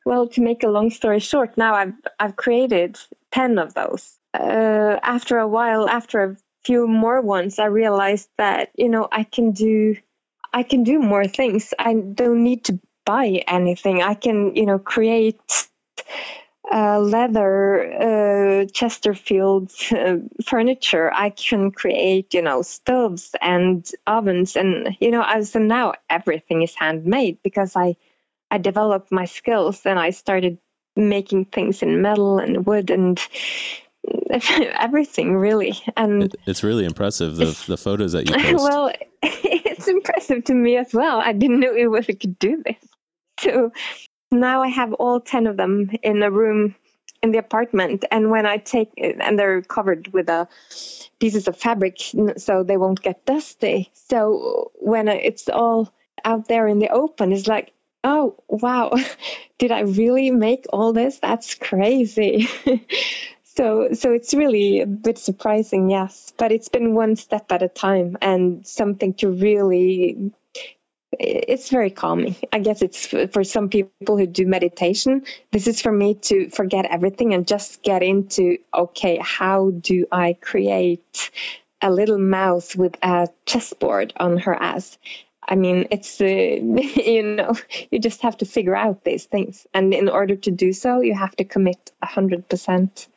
Well, 0.05 0.27
to 0.29 0.41
make 0.41 0.63
a 0.63 0.69
long 0.69 0.89
story 0.89 1.19
short, 1.19 1.57
now 1.57 1.75
I've 1.75 1.93
I've 2.19 2.35
created 2.35 2.97
ten 3.31 3.59
of 3.59 3.73
those. 3.73 4.17
Uh, 4.33 4.99
after 5.03 5.37
a 5.37 5.47
while, 5.47 5.87
after 5.89 6.21
a 6.21 6.35
few 6.65 6.87
more 6.87 7.21
ones, 7.21 7.59
I 7.59 7.65
realized 7.65 8.29
that 8.37 8.71
you 8.75 8.89
know 8.89 9.07
I 9.11 9.23
can 9.23 9.51
do 9.51 9.95
I 10.53 10.63
can 10.63 10.83
do 10.83 10.99
more 10.99 11.25
things. 11.25 11.73
I 11.79 11.93
don't 11.93 12.43
need 12.43 12.65
to 12.65 12.79
buy 13.07 13.27
anything. 13.47 14.03
I 14.03 14.13
can 14.13 14.55
you 14.55 14.65
know 14.65 14.79
create 14.79 15.41
uh, 16.71 16.99
leather 16.99 17.55
uh, 18.07 18.65
Chesterfield 18.73 19.71
uh, 19.91 20.17
furniture. 20.45 21.11
I 21.13 21.29
can 21.31 21.71
create 21.71 22.33
you 22.33 22.41
know 22.41 22.61
stoves 22.61 23.35
and 23.41 23.89
ovens, 24.05 24.55
and 24.55 24.95
you 24.99 25.09
know 25.11 25.23
I, 25.23 25.41
so 25.43 25.59
now 25.59 25.93
everything 26.09 26.61
is 26.61 26.75
handmade 26.75 27.37
because 27.43 27.75
I 27.75 27.95
I 28.51 28.57
developed 28.59 29.11
my 29.11 29.25
skills 29.25 29.85
and 29.85 29.99
I 29.99 30.11
started 30.11 30.57
making 30.95 31.45
things 31.45 31.81
in 31.83 32.01
metal 32.01 32.39
and 32.39 32.65
wood 32.65 32.89
and 32.89 33.19
everything 34.79 35.35
really 35.35 35.73
and 35.95 36.23
It, 36.23 36.35
it's 36.47 36.63
really 36.63 36.85
impressive 36.85 37.35
the 37.35 37.53
the 37.67 37.77
photos 37.77 38.13
that 38.13 38.27
you 38.27 38.33
post. 38.51 38.63
well 38.63 38.91
it's 39.21 39.87
impressive 39.87 40.43
to 40.45 40.53
me 40.53 40.77
as 40.77 40.93
well 40.93 41.19
i 41.19 41.33
didn't 41.33 41.59
know 41.59 41.73
it 41.75 41.87
was 41.87 42.05
i 42.09 42.13
could 42.13 42.39
do 42.39 42.63
this 42.65 42.81
so 43.39 43.71
now 44.31 44.61
i 44.61 44.67
have 44.67 44.93
all 44.93 45.19
10 45.19 45.47
of 45.47 45.57
them 45.57 45.89
in 46.03 46.23
a 46.23 46.31
room 46.31 46.75
in 47.23 47.31
the 47.31 47.37
apartment 47.39 48.05
and 48.11 48.29
when 48.29 48.45
i 48.45 48.57
take 48.57 48.91
and 48.97 49.39
they're 49.39 49.61
covered 49.63 50.07
with 50.13 50.29
a 50.29 50.47
pieces 51.19 51.47
of 51.47 51.57
fabric 51.57 51.97
so 52.37 52.63
they 52.63 52.77
won't 52.77 53.01
get 53.01 53.25
dusty. 53.25 53.89
So 53.93 54.71
when 54.75 55.09
uh, 55.09 55.13
it's 55.13 55.49
all 55.49 55.91
out 56.25 56.47
there 56.47 56.67
in 56.67 56.79
the 56.79 56.89
open 56.89 57.31
it's 57.31 57.47
like 57.47 57.71
oh 58.03 58.35
wow 58.47 58.93
did 59.59 59.71
i 59.71 59.81
really 59.81 60.31
make 60.31 60.65
all 60.73 60.93
this? 60.93 61.19
That's 61.19 61.55
crazy. 61.55 62.47
So 63.43 63.89
so 63.93 64.11
it's 64.11 64.35
really 64.35 64.81
a 64.81 64.85
bit 64.85 65.17
surprising 65.17 65.89
yes 65.89 66.31
but 66.37 66.51
it's 66.51 66.69
been 66.69 66.93
one 66.93 67.15
step 67.15 67.51
at 67.51 67.63
a 67.63 67.67
time 67.67 68.15
and 68.21 68.67
something 68.67 69.15
to 69.15 69.31
really 69.31 70.31
it's 71.19 71.69
very 71.69 71.89
calming 71.89 72.35
i 72.51 72.59
guess 72.59 72.81
it's 72.81 73.07
for 73.07 73.43
some 73.43 73.69
people 73.69 74.17
who 74.17 74.27
do 74.27 74.45
meditation 74.45 75.23
this 75.51 75.67
is 75.67 75.81
for 75.81 75.91
me 75.91 76.13
to 76.13 76.49
forget 76.49 76.85
everything 76.85 77.33
and 77.33 77.47
just 77.47 77.81
get 77.83 78.03
into 78.03 78.57
okay 78.73 79.17
how 79.21 79.71
do 79.81 80.05
i 80.11 80.33
create 80.41 81.31
a 81.81 81.91
little 81.91 82.17
mouse 82.17 82.75
with 82.75 82.95
a 83.03 83.27
chessboard 83.45 84.13
on 84.17 84.37
her 84.37 84.55
ass 84.55 84.97
I 85.49 85.55
mean, 85.55 85.87
it's, 85.91 86.19
uh, 86.19 86.25
you 86.25 87.23
know, 87.23 87.53
you 87.89 87.99
just 87.99 88.21
have 88.21 88.37
to 88.37 88.45
figure 88.45 88.75
out 88.75 89.05
these 89.05 89.25
things. 89.25 89.65
And 89.73 89.93
in 89.93 90.09
order 90.09 90.35
to 90.35 90.51
do 90.51 90.73
so, 90.73 90.99
you 90.99 91.15
have 91.15 91.35
to 91.37 91.45
commit 91.45 91.91
100%. 92.03 93.07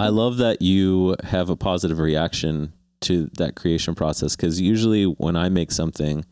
I 0.00 0.08
love 0.08 0.38
that 0.38 0.62
you 0.62 1.16
have 1.24 1.50
a 1.50 1.56
positive 1.56 1.98
reaction 1.98 2.72
to 3.00 3.30
that 3.38 3.54
creation 3.54 3.94
process 3.94 4.34
because 4.34 4.60
usually 4.60 5.04
when 5.04 5.36
I 5.36 5.48
make 5.48 5.70
something, 5.70 6.24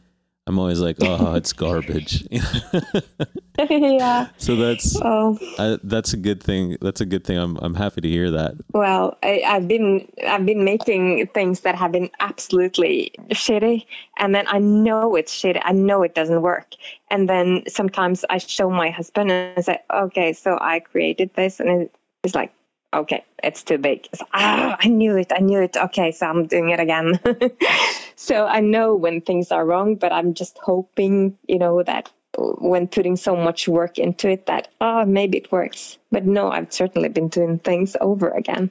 I'm 0.48 0.60
always 0.60 0.78
like, 0.78 0.96
oh, 1.00 1.34
it's 1.34 1.52
garbage. 1.52 2.26
yeah. 3.70 4.28
so 4.36 4.54
that's 4.54 5.00
I, 5.02 5.78
that's 5.82 6.12
a 6.12 6.16
good 6.16 6.42
thing. 6.42 6.76
That's 6.80 7.00
a 7.00 7.06
good 7.06 7.24
thing. 7.24 7.36
I'm 7.36 7.56
I'm 7.56 7.74
happy 7.74 8.00
to 8.00 8.08
hear 8.08 8.30
that. 8.30 8.54
well, 8.72 9.18
I, 9.22 9.42
I've 9.44 9.66
been 9.66 10.06
I've 10.26 10.46
been 10.46 10.62
making 10.62 11.26
things 11.28 11.60
that 11.60 11.74
have 11.74 11.90
been 11.90 12.10
absolutely 12.20 13.12
shitty, 13.30 13.86
and 14.18 14.34
then 14.34 14.46
I 14.48 14.58
know 14.58 15.16
it's 15.16 15.34
shitty. 15.34 15.60
I 15.64 15.72
know 15.72 16.02
it 16.02 16.14
doesn't 16.14 16.42
work, 16.42 16.74
and 17.10 17.28
then 17.28 17.64
sometimes 17.66 18.24
I 18.30 18.38
show 18.38 18.70
my 18.70 18.90
husband 18.90 19.32
and 19.32 19.58
I 19.58 19.62
say, 19.62 19.82
"Okay, 19.92 20.32
so 20.32 20.58
I 20.60 20.80
created 20.80 21.30
this," 21.34 21.58
and 21.58 21.88
it's 22.22 22.34
like, 22.34 22.52
"Okay, 22.96 23.24
it's 23.42 23.62
too 23.62 23.78
big." 23.78 24.08
It's, 24.12 24.22
ah, 24.32 24.76
I 24.80 24.88
knew 24.88 25.16
it. 25.16 25.32
I 25.34 25.40
knew 25.40 25.60
it. 25.60 25.76
Okay, 25.76 26.12
so 26.12 26.26
I'm 26.26 26.46
doing 26.46 26.70
it 26.70 26.80
again. 26.80 27.20
so 28.16 28.46
I 28.46 28.60
know 28.60 28.94
when 28.94 29.20
things 29.20 29.52
are 29.52 29.64
wrong, 29.64 29.96
but 29.96 30.12
I'm 30.12 30.34
just 30.34 30.58
hoping, 30.58 31.36
you 31.46 31.58
know, 31.58 31.82
that 31.82 32.10
when 32.36 32.86
putting 32.86 33.16
so 33.16 33.34
much 33.34 33.66
work 33.66 33.98
into 33.98 34.28
it 34.28 34.44
that 34.44 34.68
oh 34.82 35.06
maybe 35.06 35.38
it 35.38 35.50
works 35.50 35.96
but 36.12 36.26
no 36.26 36.50
i've 36.50 36.70
certainly 36.70 37.08
been 37.08 37.28
doing 37.28 37.58
things 37.58 37.96
over 38.02 38.28
again 38.28 38.70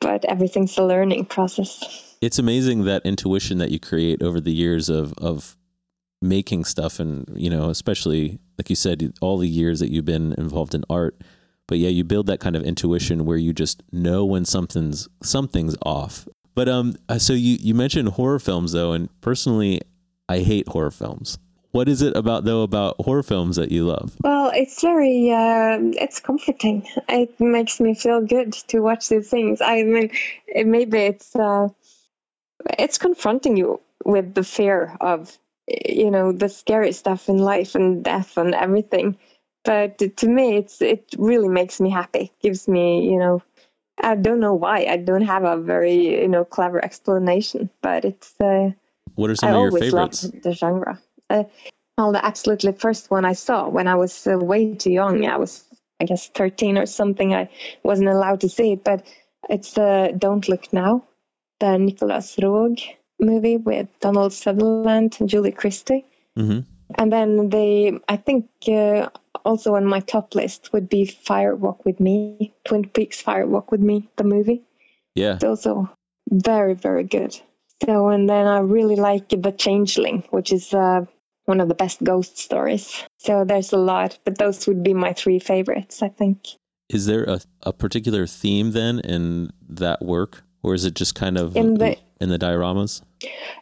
but 0.00 0.24
everything's 0.24 0.78
a 0.78 0.82
learning 0.82 1.22
process 1.26 2.16
It's 2.22 2.38
amazing 2.38 2.84
that 2.84 3.02
intuition 3.04 3.58
that 3.58 3.70
you 3.70 3.78
create 3.78 4.22
over 4.22 4.40
the 4.40 4.52
years 4.52 4.88
of 4.88 5.12
of 5.18 5.58
making 6.20 6.64
stuff, 6.64 6.98
and 6.98 7.28
you 7.34 7.50
know, 7.50 7.70
especially 7.70 8.38
like 8.58 8.70
you 8.70 8.76
said, 8.76 9.12
all 9.20 9.38
the 9.38 9.48
years 9.48 9.80
that 9.80 9.90
you've 9.90 10.04
been 10.04 10.34
involved 10.36 10.74
in 10.74 10.84
art. 10.90 11.20
But 11.68 11.78
yeah, 11.78 11.90
you 11.90 12.02
build 12.02 12.26
that 12.26 12.40
kind 12.40 12.56
of 12.56 12.64
intuition 12.64 13.24
where 13.24 13.36
you 13.36 13.52
just 13.52 13.82
know 13.92 14.24
when 14.24 14.44
something's 14.44 15.08
something's 15.22 15.76
off. 15.82 16.26
But 16.54 16.68
um, 16.68 16.96
so 17.18 17.34
you 17.34 17.58
you 17.60 17.74
mentioned 17.74 18.08
horror 18.08 18.40
films 18.40 18.72
though, 18.72 18.92
and 18.92 19.08
personally, 19.20 19.80
I 20.28 20.38
hate 20.38 20.66
horror 20.68 20.90
films. 20.90 21.38
What 21.70 21.88
is 21.88 22.02
it 22.02 22.16
about 22.16 22.44
though 22.44 22.62
about 22.62 22.96
horror 23.00 23.22
films 23.22 23.56
that 23.56 23.70
you 23.70 23.86
love? 23.86 24.16
well 24.24 24.50
it's 24.54 24.80
very 24.80 25.30
uh, 25.30 25.78
it's 26.02 26.18
comforting 26.18 26.86
it 27.08 27.38
makes 27.38 27.78
me 27.80 27.94
feel 27.94 28.20
good 28.20 28.52
to 28.52 28.80
watch 28.80 29.08
these 29.08 29.28
things 29.28 29.60
i 29.60 29.82
mean 29.82 30.10
maybe 30.64 30.98
it's 30.98 31.36
uh, 31.36 31.68
it's 32.78 32.98
confronting 32.98 33.56
you 33.56 33.80
with 34.04 34.34
the 34.34 34.42
fear 34.42 34.96
of 35.00 35.38
you 35.86 36.10
know 36.10 36.32
the 36.32 36.48
scary 36.48 36.92
stuff 36.92 37.28
in 37.28 37.38
life 37.38 37.74
and 37.74 38.02
death 38.02 38.36
and 38.38 38.54
everything 38.54 39.16
but 39.64 39.98
to 40.16 40.28
me 40.28 40.56
it's 40.56 40.80
it 40.80 41.04
really 41.18 41.48
makes 41.48 41.80
me 41.80 41.90
happy 41.90 42.32
gives 42.40 42.68
me 42.68 43.04
you 43.10 43.18
know 43.18 43.42
i 44.02 44.14
don't 44.14 44.40
know 44.40 44.54
why 44.54 44.86
i 44.88 44.96
don't 44.96 45.22
have 45.22 45.44
a 45.44 45.56
very 45.56 46.20
you 46.22 46.28
know 46.28 46.44
clever 46.44 46.82
explanation 46.84 47.68
but 47.82 48.04
it's 48.04 48.34
uh, 48.40 48.70
What 49.14 49.30
are 49.30 49.36
some 49.36 49.50
I 49.50 49.52
of 49.52 49.60
your 49.60 49.68
always 49.68 49.82
favorites? 49.84 50.24
loved 50.24 50.42
the 50.42 50.52
genre. 50.52 51.00
Uh, 51.30 51.44
well, 51.98 52.12
the 52.12 52.24
absolutely 52.24 52.72
first 52.72 53.10
one 53.10 53.24
I 53.24 53.32
saw 53.34 53.68
when 53.68 53.88
I 53.88 53.94
was 53.96 54.26
uh, 54.26 54.38
way 54.38 54.74
too 54.74 54.92
young. 54.92 55.26
I 55.26 55.36
was, 55.36 55.64
I 56.00 56.04
guess, 56.04 56.28
13 56.28 56.78
or 56.78 56.86
something. 56.86 57.34
I 57.34 57.48
wasn't 57.82 58.08
allowed 58.08 58.40
to 58.42 58.48
see 58.48 58.72
it, 58.72 58.84
but 58.84 59.02
it's 59.50 59.76
uh, 59.76 60.12
Don't 60.16 60.48
Look 60.48 60.72
Now, 60.72 61.02
the 61.58 61.76
Nicolas 61.78 62.36
Roeg 62.36 62.80
movie 63.18 63.56
with 63.56 63.88
Donald 64.00 64.32
Sutherland 64.32 65.16
and 65.18 65.28
Julie 65.28 65.50
Christie. 65.52 66.04
hmm 66.36 66.60
And 66.98 67.12
then 67.12 67.50
the, 67.50 68.00
I 68.08 68.16
think 68.16 68.46
uh, 68.68 69.08
also 69.44 69.74
on 69.74 69.84
my 69.84 70.00
top 70.00 70.34
list 70.34 70.72
would 70.72 70.88
be 70.88 71.04
Fire 71.06 71.54
Walk 71.54 71.84
with 71.84 72.00
Me, 72.00 72.52
Twin 72.64 72.88
Peaks 72.88 73.20
Fire 73.20 73.46
Walk 73.46 73.70
with 73.70 73.80
Me, 73.80 74.08
the 74.16 74.24
movie. 74.24 74.62
Yeah, 75.14 75.34
It's 75.34 75.44
also 75.44 75.90
very, 76.30 76.74
very 76.74 77.04
good. 77.04 77.38
So, 77.84 78.08
and 78.08 78.28
then 78.28 78.46
I 78.46 78.58
really 78.60 78.96
like 78.96 79.28
The 79.28 79.52
Changeling, 79.52 80.24
which 80.30 80.52
is 80.52 80.74
uh, 80.74 81.04
one 81.46 81.60
of 81.60 81.68
the 81.68 81.74
best 81.74 82.02
ghost 82.02 82.38
stories. 82.38 83.04
So 83.18 83.44
there's 83.44 83.72
a 83.72 83.78
lot, 83.78 84.18
but 84.24 84.38
those 84.38 84.66
would 84.66 84.82
be 84.82 84.94
my 84.94 85.12
three 85.12 85.38
favorites, 85.38 86.02
I 86.02 86.08
think. 86.08 86.46
Is 86.88 87.06
there 87.06 87.24
a, 87.24 87.40
a 87.62 87.72
particular 87.72 88.26
theme 88.26 88.72
then 88.72 89.00
in 89.00 89.50
that 89.68 90.02
work, 90.04 90.44
or 90.62 90.74
is 90.74 90.84
it 90.84 90.94
just 90.94 91.14
kind 91.14 91.38
of 91.38 91.56
In 91.56 91.74
the- 91.74 91.96
in 92.20 92.30
the 92.30 92.38
dioramas? 92.38 93.02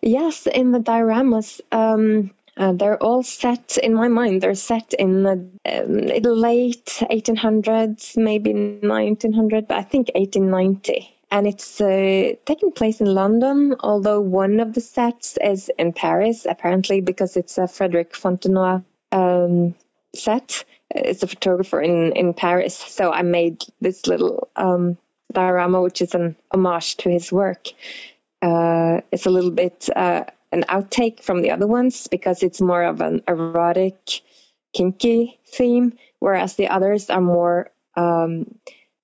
Yes, 0.03 0.47
in 0.47 0.73
the 0.73 0.79
dioramas, 0.79 1.61
um, 1.73 2.31
uh, 2.57 2.73
they're 2.73 3.03
all 3.03 3.23
set, 3.23 3.79
in 3.83 3.95
my 3.95 4.09
mind, 4.09 4.41
they're 4.41 4.55
set 4.55 4.95
in 4.95 5.23
the 5.23 5.33
um, 5.67 6.07
late 6.23 7.03
1800s, 7.11 8.17
maybe 8.17 8.53
1900, 8.55 9.69
but 9.69 9.77
I 9.77 9.83
think 9.83 10.11
1890. 10.15 11.13
And 11.31 11.47
it's 11.47 11.81
uh, 11.81 12.33
taking 12.47 12.73
place 12.73 13.01
in 13.01 13.13
London, 13.13 13.75
although 13.81 14.21
one 14.21 14.61
of 14.61 14.75
the 14.75 14.81
sets 14.81 15.37
is 15.43 15.71
in 15.79 15.93
Paris, 15.93 16.47
apparently, 16.49 17.01
because 17.01 17.37
it's 17.37 17.59
a 17.59 17.67
Frederic 17.67 18.13
Fontenoy 18.13 18.83
um, 19.13 19.75
set. 20.15 20.65
It's 20.95 21.23
a 21.23 21.27
photographer 21.27 21.81
in, 21.83 22.13
in 22.13 22.33
Paris. 22.33 22.77
So 22.77 23.13
I 23.13 23.23
made 23.23 23.65
this 23.81 24.07
little 24.07 24.49
um, 24.57 24.97
diorama, 25.33 25.83
which 25.83 26.01
is 26.01 26.15
an 26.15 26.37
homage 26.53 26.97
to 26.99 27.11
his 27.11 27.33
work 27.33 27.69
uh, 28.43 29.01
it's 29.13 29.27
a 29.27 29.31
little 29.31 29.51
bit 29.51 29.89
uh, 29.97 30.25
an 30.57 30.65
outtake 30.69 31.23
from 31.23 31.43
the 31.43 31.51
other 31.51 31.67
ones 31.67 32.07
because 32.09 32.43
it's 32.43 32.61
more 32.61 32.83
of 32.83 33.01
an 33.01 33.23
erotic, 33.29 34.23
kinky 34.73 35.39
theme, 35.47 35.93
whereas 36.19 36.57
the 36.57 36.69
others 36.69 37.11
are 37.11 37.21
more. 37.21 37.71
Um, 37.97 38.59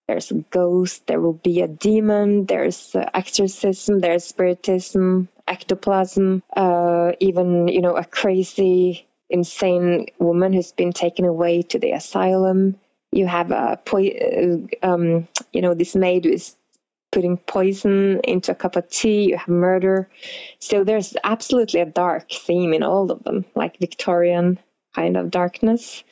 there's 0.09 0.31
a 0.31 0.45
ghost, 0.51 1.07
there 1.07 1.21
will 1.21 1.41
be 1.45 1.61
a 1.61 1.69
demon, 1.69 2.47
there's 2.47 2.95
uh, 2.95 3.09
exorcism, 3.15 4.01
there's 4.01 4.25
spiritism, 4.25 5.29
ectoplasm, 5.47 6.43
uh, 6.57 7.13
even 7.21 7.69
you 7.69 7.81
know 7.81 7.97
a 7.97 8.05
crazy, 8.05 9.07
insane 9.31 10.07
woman 10.19 10.53
who's 10.53 10.73
been 10.73 10.93
taken 10.93 11.25
away 11.25 11.63
to 11.63 11.79
the 11.79 11.93
asylum. 11.93 12.77
You 13.13 13.27
have 13.27 13.53
a 13.53 13.79
uh, 13.79 14.57
um, 14.83 15.29
you 15.53 15.63
know 15.63 15.75
this 15.75 15.95
maid 15.95 16.25
who 16.25 16.33
is 16.33 16.57
putting 17.13 17.37
poison 17.37 18.21
into 18.25 18.53
a 18.53 18.57
cup 18.57 18.77
of 18.77 18.89
tea, 18.91 19.31
you 19.31 19.37
have 19.37 19.49
murder. 19.49 20.09
So 20.59 20.83
there's 20.83 21.15
absolutely 21.23 21.81
a 21.81 21.87
dark 21.87 22.31
theme 22.31 22.75
in 22.75 22.83
all 22.83 23.13
of 23.13 23.23
them, 23.23 23.45
like 23.55 23.79
Victorian 23.79 24.59
kind 24.95 25.17
of 25.17 25.31
darkness. 25.31 26.03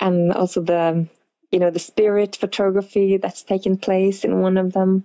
And 0.00 0.32
also 0.32 0.62
the 0.62 1.08
you 1.54 1.60
know, 1.60 1.70
the 1.70 1.78
spirit 1.78 2.34
photography 2.34 3.16
that's 3.16 3.44
taken 3.44 3.78
place 3.78 4.24
in 4.24 4.40
one 4.40 4.56
of 4.56 4.72
them. 4.72 5.04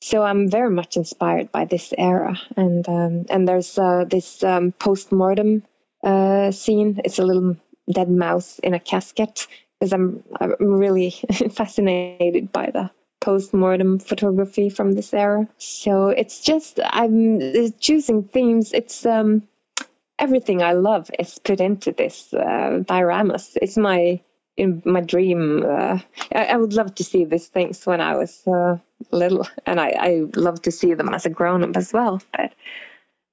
So 0.00 0.22
I'm 0.22 0.48
very 0.48 0.70
much 0.70 0.96
inspired 0.96 1.50
by 1.50 1.64
this 1.64 1.92
era. 1.98 2.38
And 2.56 2.88
um, 2.88 3.26
and 3.30 3.48
there's 3.48 3.76
uh, 3.76 4.04
this 4.08 4.44
um, 4.44 4.70
post-mortem 4.70 5.64
uh, 6.04 6.52
scene. 6.52 7.00
It's 7.04 7.18
a 7.18 7.24
little 7.24 7.56
dead 7.92 8.08
mouse 8.08 8.60
in 8.60 8.74
a 8.74 8.78
casket 8.78 9.48
because 9.80 9.92
I'm, 9.92 10.22
I'm 10.40 10.54
really 10.60 11.10
fascinated 11.50 12.52
by 12.52 12.70
the 12.70 12.88
post-mortem 13.26 13.98
photography 13.98 14.70
from 14.70 14.92
this 14.92 15.12
era. 15.12 15.48
So 15.58 16.08
it's 16.08 16.40
just 16.40 16.78
I'm 16.84 17.38
uh, 17.42 17.68
choosing 17.80 18.22
themes. 18.22 18.72
It's 18.72 19.04
um, 19.04 19.42
everything 20.20 20.62
I 20.62 20.74
love 20.74 21.10
is 21.18 21.40
put 21.40 21.60
into 21.60 21.90
this 21.90 22.32
uh, 22.32 22.84
dioramas. 22.90 23.56
It's 23.60 23.76
my 23.76 24.20
in 24.56 24.80
my 24.84 25.00
dream. 25.00 25.64
Uh, 25.64 25.98
I, 26.32 26.44
I 26.54 26.56
would 26.56 26.72
love 26.72 26.94
to 26.94 27.04
see 27.04 27.24
these 27.24 27.48
things 27.48 27.84
when 27.84 28.00
I 28.00 28.16
was 28.16 28.46
uh, 28.46 28.78
little, 29.10 29.46
and 29.66 29.80
I, 29.80 29.88
I 30.10 30.10
love 30.36 30.62
to 30.62 30.70
see 30.70 30.94
them 30.94 31.12
as 31.12 31.26
a 31.26 31.30
grown-up 31.30 31.76
as 31.76 31.92
well. 31.92 32.22
But 32.32 32.52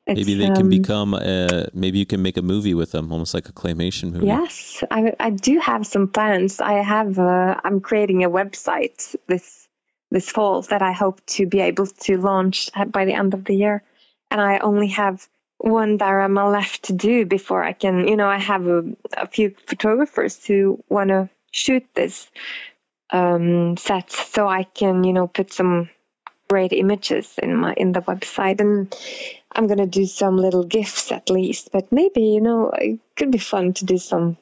it's, 0.07 0.17
Maybe 0.19 0.33
they 0.33 0.47
can 0.47 0.63
um, 0.63 0.69
become. 0.69 1.13
A, 1.13 1.69
maybe 1.73 1.99
you 1.99 2.05
can 2.05 2.21
make 2.21 2.37
a 2.37 2.41
movie 2.41 2.73
with 2.73 2.91
them, 2.91 3.11
almost 3.13 3.33
like 3.33 3.47
a 3.47 3.53
claymation 3.53 4.11
movie. 4.11 4.25
Yes, 4.25 4.83
I, 4.91 5.13
I 5.19 5.29
do 5.29 5.59
have 5.59 5.85
some 5.85 6.07
plans. 6.07 6.59
I 6.59 6.81
have. 6.81 7.19
Uh, 7.19 7.61
I'm 7.63 7.79
creating 7.79 8.23
a 8.23 8.29
website 8.29 9.15
this 9.27 9.62
this 10.13 10.29
fall 10.29 10.61
that 10.61 10.81
I 10.83 10.91
hope 10.93 11.25
to 11.35 11.47
be 11.47 11.59
able 11.59 11.87
to 11.87 12.17
launch 12.17 12.69
by 12.87 13.03
the 13.05 13.13
end 13.13 13.33
of 13.33 13.45
the 13.45 13.55
year, 13.55 13.83
and 14.31 14.39
I 14.39 14.59
only 14.59 14.87
have 14.89 15.27
one 15.57 15.97
diorama 15.97 16.49
left 16.49 16.83
to 16.83 16.93
do 16.93 17.25
before 17.25 17.63
I 17.63 17.73
can. 17.73 18.07
You 18.07 18.15
know, 18.15 18.27
I 18.27 18.37
have 18.37 18.67
a, 18.67 18.83
a 19.17 19.27
few 19.27 19.55
photographers 19.67 20.45
who 20.45 20.83
want 20.87 21.09
to 21.09 21.29
shoot 21.51 21.85
this 21.95 22.29
um, 23.09 23.75
set, 23.75 24.11
so 24.11 24.47
I 24.47 24.63
can 24.63 25.03
you 25.03 25.13
know 25.13 25.27
put 25.27 25.51
some 25.51 25.89
great 26.47 26.73
images 26.73 27.33
in 27.41 27.57
my 27.57 27.73
in 27.73 27.91
the 27.91 28.01
website 28.01 28.61
and. 28.61 28.95
I'm 29.55 29.67
gonna 29.67 29.85
do 29.85 30.07
some 30.07 30.37
little 30.37 30.63
gifs 30.63 31.11
at 31.11 31.29
least, 31.29 31.71
but 31.71 31.91
maybe 31.91 32.21
you 32.21 32.41
know 32.41 32.71
it 32.71 32.99
could 33.15 33.29
be 33.29 33.37
fun 33.37 33.73
to 33.73 33.85
do 33.85 33.99
some 33.99 34.35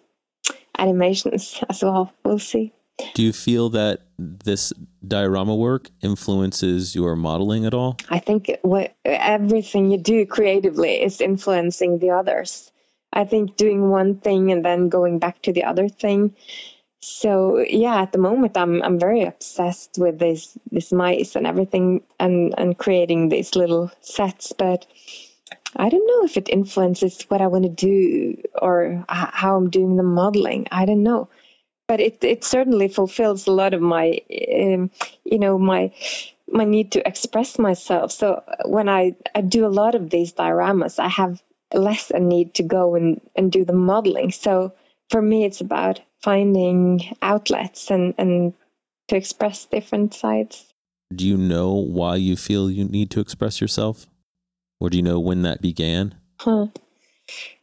animations 0.78 1.62
as 1.70 1.84
well. 1.84 2.14
We'll 2.24 2.40
see. 2.40 2.72
Do 3.14 3.24
you 3.24 3.34
feel 3.34 3.70
that 3.70 4.02
this 4.18 4.74
diorama 5.08 5.56
work 5.56 5.90
influences 6.02 6.96
your 6.96 7.16
modeling 7.16 7.66
at 7.66 7.74
all? 7.74 7.98
I 8.10 8.20
think 8.20 8.52
what 8.62 8.96
everything 9.06 9.92
you 9.92 9.98
do 9.98 10.26
creatively 10.26 11.02
is 11.02 11.22
influencing 11.22 12.00
the 12.00 12.12
others. 12.12 12.72
I 13.14 13.26
think 13.26 13.58
doing 13.58 13.90
one 13.90 14.16
thing 14.16 14.52
and 14.52 14.64
then 14.64 14.90
going 14.90 15.20
back 15.20 15.42
to 15.44 15.54
the 15.54 15.64
other 15.64 15.90
thing. 15.90 16.36
So 17.02 17.60
yeah, 17.68 18.02
at 18.02 18.12
the 18.12 18.20
moment 18.20 18.56
I'm 18.56 18.82
I'm 18.84 19.00
very 19.00 19.24
obsessed 19.24 19.98
with 19.98 20.20
this 20.20 20.58
this 20.72 20.92
mice 20.92 21.36
and 21.36 21.48
everything 21.48 22.04
and 22.20 22.54
and 22.58 22.78
creating 22.78 23.30
these 23.30 23.56
little 23.56 23.92
sets. 24.02 24.54
But 24.54 24.86
I 25.76 25.90
don't 25.90 26.08
know 26.08 26.26
if 26.26 26.38
it 26.38 26.50
influences 26.50 27.24
what 27.24 27.42
I 27.42 27.48
want 27.48 27.64
to 27.64 27.70
do 27.70 28.42
or 28.62 29.04
how 29.10 29.58
I'm 29.58 29.70
doing 29.70 29.96
the 29.96 30.04
modeling. 30.04 30.68
I 30.72 30.86
don't 30.86 31.04
know, 31.04 31.28
but 31.92 32.00
it 32.00 32.24
it 32.24 32.46
certainly 32.46 32.88
fulfills 32.88 33.48
a 33.48 33.52
lot 33.52 33.74
of 33.74 33.82
my, 33.82 34.18
um, 34.64 34.90
you 35.26 35.38
know, 35.38 35.58
my 35.58 35.92
my 36.48 36.64
need 36.64 36.90
to 36.94 37.06
express 37.06 37.60
myself. 37.60 38.14
So 38.14 38.42
when 38.64 38.88
I 38.88 39.14
I 39.36 39.42
do 39.42 39.66
a 39.66 39.76
lot 39.82 39.94
of 39.94 40.10
these 40.10 40.32
dioramas, 40.32 41.00
I 41.00 41.10
have 41.10 41.44
less 41.74 42.10
a 42.10 42.20
need 42.20 42.54
to 42.54 42.64
go 42.64 42.96
and 42.96 43.20
and 43.36 43.52
do 43.52 43.66
the 43.66 43.74
modeling. 43.74 44.32
So 44.32 44.72
for 45.10 45.22
me, 45.22 45.44
it's 45.44 45.60
about 45.60 46.00
finding 46.22 47.14
outlets 47.22 47.92
and 47.92 48.14
and 48.18 48.54
to 49.10 49.18
express 49.18 49.66
different 49.66 50.14
sides. 50.14 50.74
Do 51.14 51.28
you 51.28 51.36
know 51.36 51.74
why 51.74 52.16
you 52.16 52.38
feel 52.38 52.72
you 52.72 52.86
need 52.86 53.12
to 53.12 53.20
express 53.20 53.60
yourself? 53.60 54.08
Or 54.80 54.90
do 54.90 54.96
you 54.96 55.04
know 55.04 55.20
when 55.20 55.42
that 55.42 55.62
began? 55.62 56.16
Huh. 56.40 56.68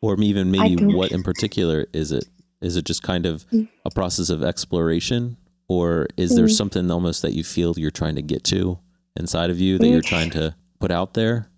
Or 0.02 0.20
even 0.20 0.50
maybe 0.50 0.84
what 0.84 1.12
in 1.12 1.22
particular 1.22 1.86
is 1.94 2.12
it? 2.12 2.28
Is 2.60 2.76
it 2.76 2.84
just 2.84 3.02
kind 3.02 3.26
of 3.26 3.48
mm. 3.50 3.68
a 3.84 3.90
process 3.90 4.30
of 4.30 4.42
exploration? 4.42 5.36
Or 5.68 6.08
is 6.16 6.34
there 6.34 6.46
mm. 6.46 6.50
something 6.50 6.90
almost 6.90 7.22
that 7.22 7.34
you 7.34 7.44
feel 7.44 7.74
you're 7.76 7.90
trying 7.90 8.16
to 8.16 8.22
get 8.22 8.44
to 8.44 8.78
inside 9.16 9.50
of 9.50 9.60
you 9.60 9.78
that 9.78 9.84
mm. 9.84 9.92
you're 9.92 10.02
trying 10.02 10.30
to 10.30 10.54
put 10.80 10.90
out 10.90 11.14
there? 11.14 11.48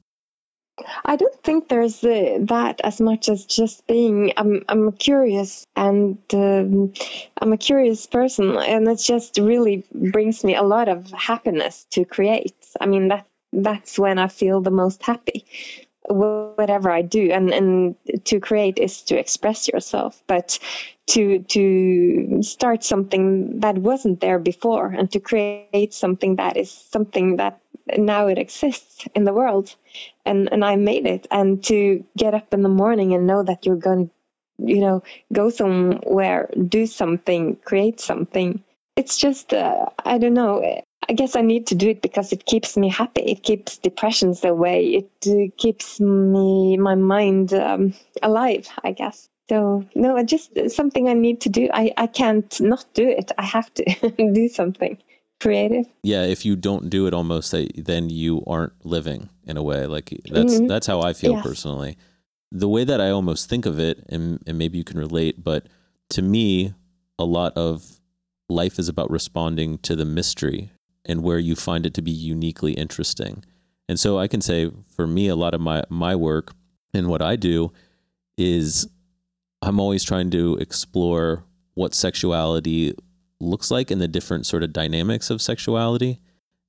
I 1.05 1.17
don't 1.17 1.43
think 1.43 1.69
there's 1.69 2.03
uh, 2.03 2.39
that 2.41 2.81
as 2.83 3.01
much 3.01 3.29
as 3.29 3.45
just 3.45 3.87
being. 3.87 4.33
I'm 4.37 4.65
I'm 4.69 4.93
curious 4.93 5.67
and 5.77 6.19
um, 6.33 6.93
I'm 7.41 7.53
a 7.53 7.59
curious 7.59 8.07
person, 8.07 8.57
and 8.57 8.89
it 8.89 8.97
just 8.97 9.39
really 9.39 9.85
brings 9.93 10.43
me 10.43 10.55
a 10.55 10.63
lot 10.63 10.89
of 10.89 11.11
happiness 11.11 11.87
to 11.91 12.05
create. 12.05 12.57
I 12.81 12.87
mean 12.87 13.09
that 13.09 13.27
that's 13.53 13.99
when 13.99 14.19
I 14.19 14.29
feel 14.29 14.61
the 14.61 14.71
most 14.71 15.03
happy. 15.03 15.45
Whatever 16.11 16.91
I 16.91 17.03
do, 17.03 17.31
and 17.31 17.51
and 17.51 17.95
to 18.25 18.41
create 18.41 18.79
is 18.79 19.03
to 19.03 19.19
express 19.19 19.69
yourself, 19.69 20.23
but 20.27 20.59
to 21.09 21.39
to 21.41 22.43
start 22.43 22.85
something 22.85 23.61
that 23.61 23.79
wasn't 23.79 24.21
there 24.21 24.39
before, 24.39 24.89
and 24.89 25.11
to 25.13 25.21
create 25.21 25.95
something 25.95 26.37
that 26.37 26.57
is 26.57 26.71
something 26.71 27.37
that 27.37 27.61
now 27.97 28.27
it 28.27 28.39
exists 28.39 29.07
in 29.15 29.25
the 29.25 29.33
world 29.33 29.75
and 30.27 30.49
and 30.53 30.65
I 30.65 30.77
made 30.77 31.07
it 31.07 31.27
and 31.31 31.63
to 31.65 32.05
get 32.17 32.35
up 32.35 32.53
in 32.55 32.63
the 32.63 32.69
morning 32.69 33.15
and 33.15 33.27
know 33.27 33.43
that 33.43 33.67
you're 33.67 33.77
going 33.77 34.09
to 34.09 34.13
you 34.59 34.81
know 34.81 35.03
go 35.33 35.51
somewhere 35.51 36.51
do 36.69 36.87
something 36.87 37.57
create 37.65 38.01
something. 38.01 38.63
It's 38.97 39.17
just 39.17 39.53
uh, 39.53 39.87
I 40.05 40.19
don't 40.19 40.35
know 40.35 40.59
I 41.11 41.13
guess 41.13 41.35
I 41.35 41.43
need 41.43 41.67
to 41.67 41.75
do 41.75 41.89
it 41.89 42.03
because 42.03 42.33
it 42.33 42.47
keeps 42.47 42.77
me 42.77 42.89
happy 42.89 43.23
it 43.23 43.43
keeps 43.43 43.79
depressions 43.79 44.45
away 44.45 44.79
it 45.01 45.11
uh, 45.27 45.51
keeps 45.57 45.99
me 45.99 46.77
my 46.77 46.95
mind 46.95 47.53
um, 47.53 47.95
alive 48.23 48.69
I 48.85 48.93
guess 48.93 49.29
so 49.49 49.85
no 49.97 50.23
just 50.23 50.53
something 50.71 51.09
I 51.09 51.15
need 51.15 51.41
to 51.41 51.49
do 51.49 51.69
I 51.75 51.93
I 51.97 52.07
can't 52.07 52.61
not 52.61 52.85
do 52.95 53.09
it 53.09 53.33
I 53.37 53.45
have 53.45 53.75
to 53.75 53.85
do 54.33 54.49
something 54.49 54.97
creative. 55.41 55.87
Yeah, 56.05 56.23
if 56.23 56.45
you 56.45 56.55
don't 56.55 56.89
do 56.89 57.07
it 57.09 57.15
almost 57.15 57.53
then 57.77 58.11
you 58.11 58.45
aren't 58.47 58.75
living 58.87 59.29
in 59.45 59.57
a 59.57 59.63
way. 59.63 59.87
Like 59.87 60.11
that's 60.31 60.55
mm-hmm. 60.55 60.69
that's 60.69 60.87
how 60.87 61.01
I 61.01 61.13
feel 61.13 61.33
yeah. 61.33 61.43
personally. 61.43 61.97
The 62.53 62.69
way 62.69 62.85
that 62.85 63.01
I 63.01 63.11
almost 63.11 63.49
think 63.49 63.67
of 63.67 63.81
it 63.81 64.05
and 64.09 64.41
and 64.47 64.59
maybe 64.59 64.79
you 64.79 64.85
can 64.85 64.99
relate, 64.99 65.43
but 65.43 65.67
to 66.11 66.23
me 66.23 66.75
a 67.19 67.25
lot 67.25 67.57
of 67.57 68.01
life 68.49 68.79
is 68.79 68.89
about 68.89 69.11
responding 69.11 69.79
to 69.79 69.97
the 69.97 70.05
mystery 70.05 70.71
and 71.05 71.23
where 71.23 71.39
you 71.39 71.57
find 71.57 71.87
it 71.87 71.95
to 71.95 72.03
be 72.03 72.11
uniquely 72.11 72.73
interesting. 72.73 73.45
And 73.89 73.99
so 73.99 74.19
I 74.19 74.29
can 74.29 74.41
say 74.41 74.71
for 74.95 75.07
me 75.07 75.29
a 75.29 75.37
lot 75.37 75.55
of 75.55 75.61
my 75.61 75.83
my 75.89 76.15
work 76.15 76.53
and 76.95 77.09
what 77.09 77.23
I 77.23 77.37
do 77.37 77.73
is 78.37 78.89
I'm 79.63 79.81
always 79.81 80.05
trying 80.05 80.31
to 80.31 80.57
explore 80.57 81.45
what 81.75 81.95
sexuality 81.95 82.95
looks 83.41 83.71
like 83.71 83.91
and 83.91 84.01
the 84.01 84.09
different 84.09 84.47
sort 84.47 84.63
of 84.63 84.73
dynamics 84.73 85.31
of 85.31 85.43
sexuality. 85.43 86.21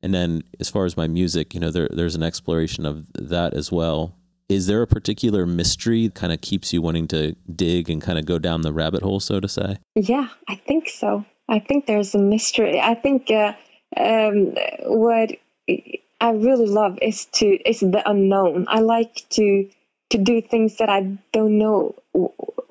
And 0.01 0.13
then 0.13 0.43
as 0.59 0.69
far 0.69 0.85
as 0.85 0.97
my 0.97 1.07
music, 1.07 1.53
you 1.53 1.59
know, 1.59 1.69
there, 1.69 1.89
there's 1.91 2.15
an 2.15 2.23
exploration 2.23 2.85
of 2.85 3.05
that 3.13 3.53
as 3.53 3.71
well. 3.71 4.15
Is 4.49 4.67
there 4.67 4.81
a 4.81 4.87
particular 4.87 5.45
mystery 5.45 6.07
that 6.07 6.15
kind 6.15 6.33
of 6.33 6.41
keeps 6.41 6.73
you 6.73 6.81
wanting 6.81 7.07
to 7.09 7.35
dig 7.55 7.89
and 7.89 8.01
kind 8.01 8.19
of 8.19 8.25
go 8.25 8.37
down 8.37 8.61
the 8.61 8.73
rabbit 8.73 9.01
hole, 9.01 9.19
so 9.19 9.39
to 9.39 9.47
say? 9.47 9.77
Yeah, 9.95 10.27
I 10.49 10.55
think 10.55 10.89
so. 10.89 11.23
I 11.47 11.59
think 11.59 11.85
there's 11.85 12.15
a 12.15 12.19
mystery. 12.19 12.79
I 12.79 12.95
think 12.95 13.31
uh, 13.31 13.53
um, 13.97 14.55
what 14.85 15.31
I 16.21 16.31
really 16.31 16.67
love 16.67 16.97
is 17.01 17.25
to 17.33 17.45
is 17.69 17.79
the 17.81 18.01
unknown. 18.09 18.65
I 18.69 18.79
like 18.79 19.25
to 19.31 19.69
to 20.09 20.17
do 20.17 20.41
things 20.41 20.77
that 20.77 20.89
I 20.89 21.17
don't 21.31 21.57
know 21.57 21.95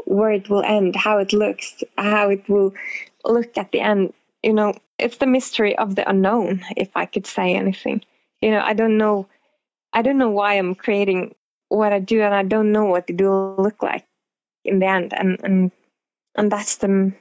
where 0.05 0.33
it 0.33 0.49
will 0.51 0.63
end, 0.63 0.97
how 0.97 1.19
it 1.19 1.33
looks, 1.33 1.83
how 1.97 2.31
it 2.31 2.49
will 2.49 2.75
look 3.25 3.57
at 3.57 3.73
the 3.73 3.81
end, 3.81 4.13
you 4.43 4.53
know, 4.53 4.75
it's 4.99 5.19
the 5.19 5.27
mystery 5.27 5.77
of 5.79 5.95
the 5.95 6.09
unknown, 6.09 6.63
if 6.77 6.91
I 6.97 7.07
could 7.07 7.27
say 7.27 7.55
anything. 7.55 8.03
You 8.43 8.51
know, 8.51 8.61
I 8.61 8.73
don't 8.75 8.97
know 8.99 9.27
I 9.93 10.03
don't 10.03 10.19
know 10.19 10.31
why 10.31 10.55
I'm 10.55 10.75
creating 10.75 11.35
what 11.69 11.93
I 11.93 11.99
do 11.99 12.23
and 12.23 12.35
I 12.35 12.43
don't 12.43 12.73
know 12.73 12.85
what 12.85 13.11
it 13.11 13.21
will 13.21 13.57
look 13.59 13.83
like 13.83 14.07
in 14.65 14.79
the 14.81 14.87
end. 14.87 15.13
And 15.17 15.39
and 15.43 15.73
and 16.37 16.51
that's 16.53 16.77
the 16.77 17.13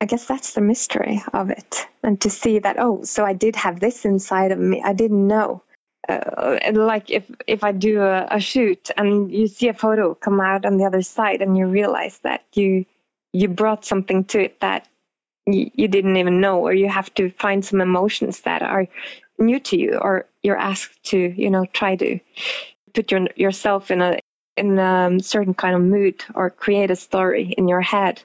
I 0.00 0.06
guess 0.06 0.26
that's 0.26 0.54
the 0.54 0.60
mystery 0.60 1.22
of 1.32 1.50
it. 1.50 1.86
And 2.02 2.20
to 2.20 2.30
see 2.30 2.58
that, 2.58 2.76
oh, 2.78 3.02
so 3.04 3.24
I 3.24 3.32
did 3.32 3.56
have 3.56 3.80
this 3.80 4.04
inside 4.04 4.52
of 4.52 4.58
me. 4.58 4.82
I 4.84 4.92
didn't 4.92 5.26
know. 5.26 5.62
Uh, 6.08 6.58
like 6.72 7.10
if 7.10 7.28
if 7.48 7.64
I 7.64 7.72
do 7.72 8.00
a, 8.02 8.28
a 8.30 8.38
shoot 8.38 8.90
and 8.96 9.32
you 9.32 9.48
see 9.48 9.68
a 9.68 9.74
photo 9.74 10.14
come 10.14 10.40
out 10.40 10.64
on 10.64 10.76
the 10.76 10.84
other 10.84 11.02
side 11.02 11.42
and 11.42 11.56
you 11.56 11.66
realize 11.66 12.18
that 12.18 12.44
you 12.52 12.84
you 13.32 13.48
brought 13.48 13.84
something 13.84 14.22
to 14.26 14.44
it 14.44 14.60
that 14.60 14.86
you, 15.46 15.88
didn't 15.88 16.16
even 16.16 16.40
know, 16.40 16.60
or 16.60 16.74
you 16.74 16.88
have 16.88 17.12
to 17.14 17.30
find 17.30 17.64
some 17.64 17.80
emotions 17.80 18.40
that 18.40 18.62
are 18.62 18.86
new 19.38 19.60
to 19.60 19.78
you, 19.78 19.98
or 20.00 20.26
you're 20.42 20.56
asked 20.56 21.02
to, 21.04 21.18
you 21.18 21.50
know, 21.50 21.66
try 21.66 21.96
to 21.96 22.18
put 22.94 23.10
your, 23.10 23.26
yourself 23.36 23.90
in 23.90 24.02
a 24.02 24.18
in 24.56 24.78
a 24.78 25.18
certain 25.20 25.54
kind 25.54 25.74
of 25.74 25.82
mood 25.82 26.24
or 26.34 26.50
create 26.50 26.90
a 26.90 26.96
story 26.96 27.54
in 27.58 27.68
your 27.68 27.82
head. 27.82 28.22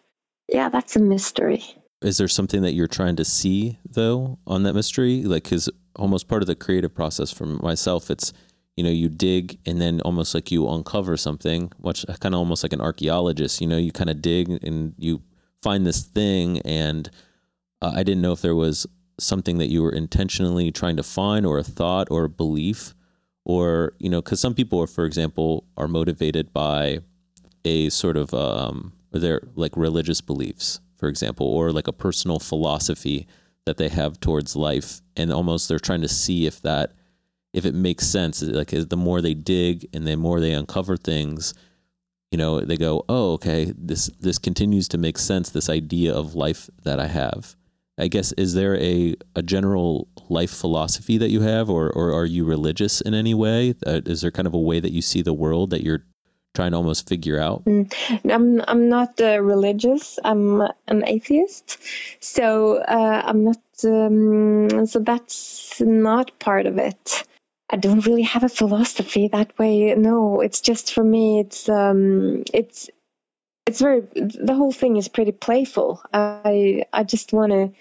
Yeah, 0.52 0.69
that's 0.69 0.95
a 0.95 0.99
mystery. 0.99 1.64
Is 2.02 2.18
there 2.18 2.28
something 2.28 2.61
that 2.64 2.73
you're 2.73 2.88
trying 2.88 3.15
to 3.18 3.26
see 3.26 3.80
though 3.88 4.40
on 4.45 4.64
that 4.64 4.73
mystery? 4.73 5.23
Like, 5.23 5.44
because 5.44 5.69
almost 5.95 6.28
part 6.28 6.41
of 6.41 6.48
the 6.48 6.56
creative 6.56 6.94
process 6.94 7.32
for 7.32 7.45
myself, 7.45 8.10
it's 8.10 8.34
you 8.76 8.84
know 8.84 8.90
you 8.90 9.10
dig 9.10 9.60
and 9.65 9.82
then 9.82 10.02
almost 10.02 10.34
like 10.34 10.52
you 10.52 10.68
uncover 10.69 11.18
something 11.18 11.72
which 11.78 12.06
kind 12.19 12.34
of 12.34 12.40
almost 12.40 12.64
like 12.64 12.73
an 12.73 12.82
archaeologist 12.82 13.61
you 13.61 13.68
know 13.68 13.78
you 13.78 13.91
kind 13.91 14.10
of 14.10 14.22
dig 14.22 14.49
and 14.64 14.94
you 14.98 15.22
find 15.61 15.86
this 15.86 16.02
thing 16.02 16.60
and 16.61 17.10
uh, 17.82 17.91
i 17.94 18.03
didn't 18.03 18.22
know 18.22 18.32
if 18.32 18.41
there 18.41 18.56
was 18.56 18.88
something 19.19 19.57
that 19.57 19.69
you 19.69 19.84
were 19.84 19.91
intentionally 19.91 20.72
trying 20.72 20.95
to 20.95 21.03
find 21.03 21.45
or 21.45 21.57
a 21.57 21.64
thought 21.64 22.07
or 22.10 22.23
a 22.23 22.30
belief 22.30 22.95
or 23.45 23.94
you 23.99 24.10
know 24.10 24.22
because 24.22 24.40
some 24.40 24.56
people 24.56 24.82
are 24.82 24.88
for 24.88 25.06
example 25.06 25.65
are 25.78 25.88
motivated 25.88 26.53
by 26.53 26.99
a 27.65 27.90
sort 27.90 28.18
of 28.18 28.34
um 28.34 28.94
their 29.12 29.42
like 29.56 29.76
religious 29.76 30.22
beliefs 30.22 30.80
for 30.98 31.10
example 31.10 31.46
or 31.46 31.72
like 31.72 31.88
a 31.88 31.94
personal 31.94 32.40
philosophy 32.40 33.28
that 33.66 33.78
they 33.78 33.90
have 33.90 34.20
towards 34.20 34.56
life 34.56 35.02
and 35.16 35.32
almost 35.32 35.68
they're 35.68 35.80
trying 35.80 36.02
to 36.02 36.08
see 36.08 36.46
if 36.46 36.62
that 36.62 36.94
if 37.54 37.66
it 37.66 37.76
makes 37.76 38.08
sense. 38.08 38.42
Like 38.42 38.70
the 38.70 38.98
more 38.98 39.22
they 39.22 39.34
dig 39.34 39.88
and 39.94 40.08
the 40.08 40.16
more 40.16 40.40
they 40.40 40.54
uncover 40.54 40.98
things 40.98 41.54
you 42.32 42.38
know 42.38 42.62
they 42.62 42.78
go 42.78 43.04
oh 43.10 43.34
okay 43.34 43.74
this 43.78 44.08
this 44.22 44.38
continues 44.38 44.88
to 44.88 44.98
make 44.98 45.18
sense 45.18 45.50
this 45.50 45.70
idea 45.70 46.14
of 46.14 46.34
life 46.34 46.70
that 46.84 47.00
i 47.00 47.08
have. 47.08 47.56
I 47.98 48.08
guess 48.08 48.32
is 48.34 48.54
there 48.54 48.78
a 48.78 49.16
a 49.36 49.44
general 49.44 50.08
life 50.30 50.52
philosophy 50.52 51.18
that 51.18 51.30
you 51.30 51.42
have 51.42 51.70
or 51.70 51.92
or 51.92 52.14
are 52.14 52.26
you 52.26 52.46
religious 52.46 53.02
in 53.02 53.14
any 53.14 53.34
way? 53.34 53.76
Uh, 53.86 54.02
is 54.06 54.22
there 54.22 54.32
kind 54.32 54.48
of 54.48 54.54
a 54.54 54.60
way 54.60 54.80
that 54.80 54.94
you 54.94 55.02
see 55.02 55.22
the 55.22 55.34
world 55.34 55.72
that 55.72 55.84
you're 55.84 56.06
trying 56.53 56.72
to 56.72 56.78
almost 56.78 57.07
figure 57.07 57.40
out? 57.40 57.65
Mm. 57.65 57.91
I'm 58.32 58.61
I'm 58.68 58.90
not 58.90 59.19
uh, 59.22 59.41
religious. 59.41 60.19
I'm 60.23 60.61
an 60.88 61.03
atheist, 61.06 61.78
so 62.19 62.78
uh, 62.78 63.22
I'm 63.26 63.44
not. 63.44 63.57
Um, 63.84 64.86
so 64.86 64.99
that's 64.99 65.82
not 65.82 66.38
part 66.40 66.68
of 66.68 66.78
it. 66.78 67.23
I 67.72 67.78
don't 67.78 68.06
really 68.06 68.22
have 68.23 68.44
a 68.44 68.49
philosophy 68.49 69.30
that 69.30 69.57
way. 69.57 69.95
No, 69.95 70.41
it's 70.41 70.61
just 70.61 70.94
for 70.94 71.03
me. 71.03 71.40
It's 71.40 71.69
um, 71.69 72.44
it's 72.53 72.90
it's 73.65 73.80
very. 73.80 74.02
The 74.14 74.53
whole 74.53 74.72
thing 74.72 74.98
is 74.98 75.07
pretty 75.07 75.32
playful. 75.32 76.02
I 76.14 76.84
I 76.94 77.03
just 77.03 77.34
want 77.34 77.52
to 77.53 77.72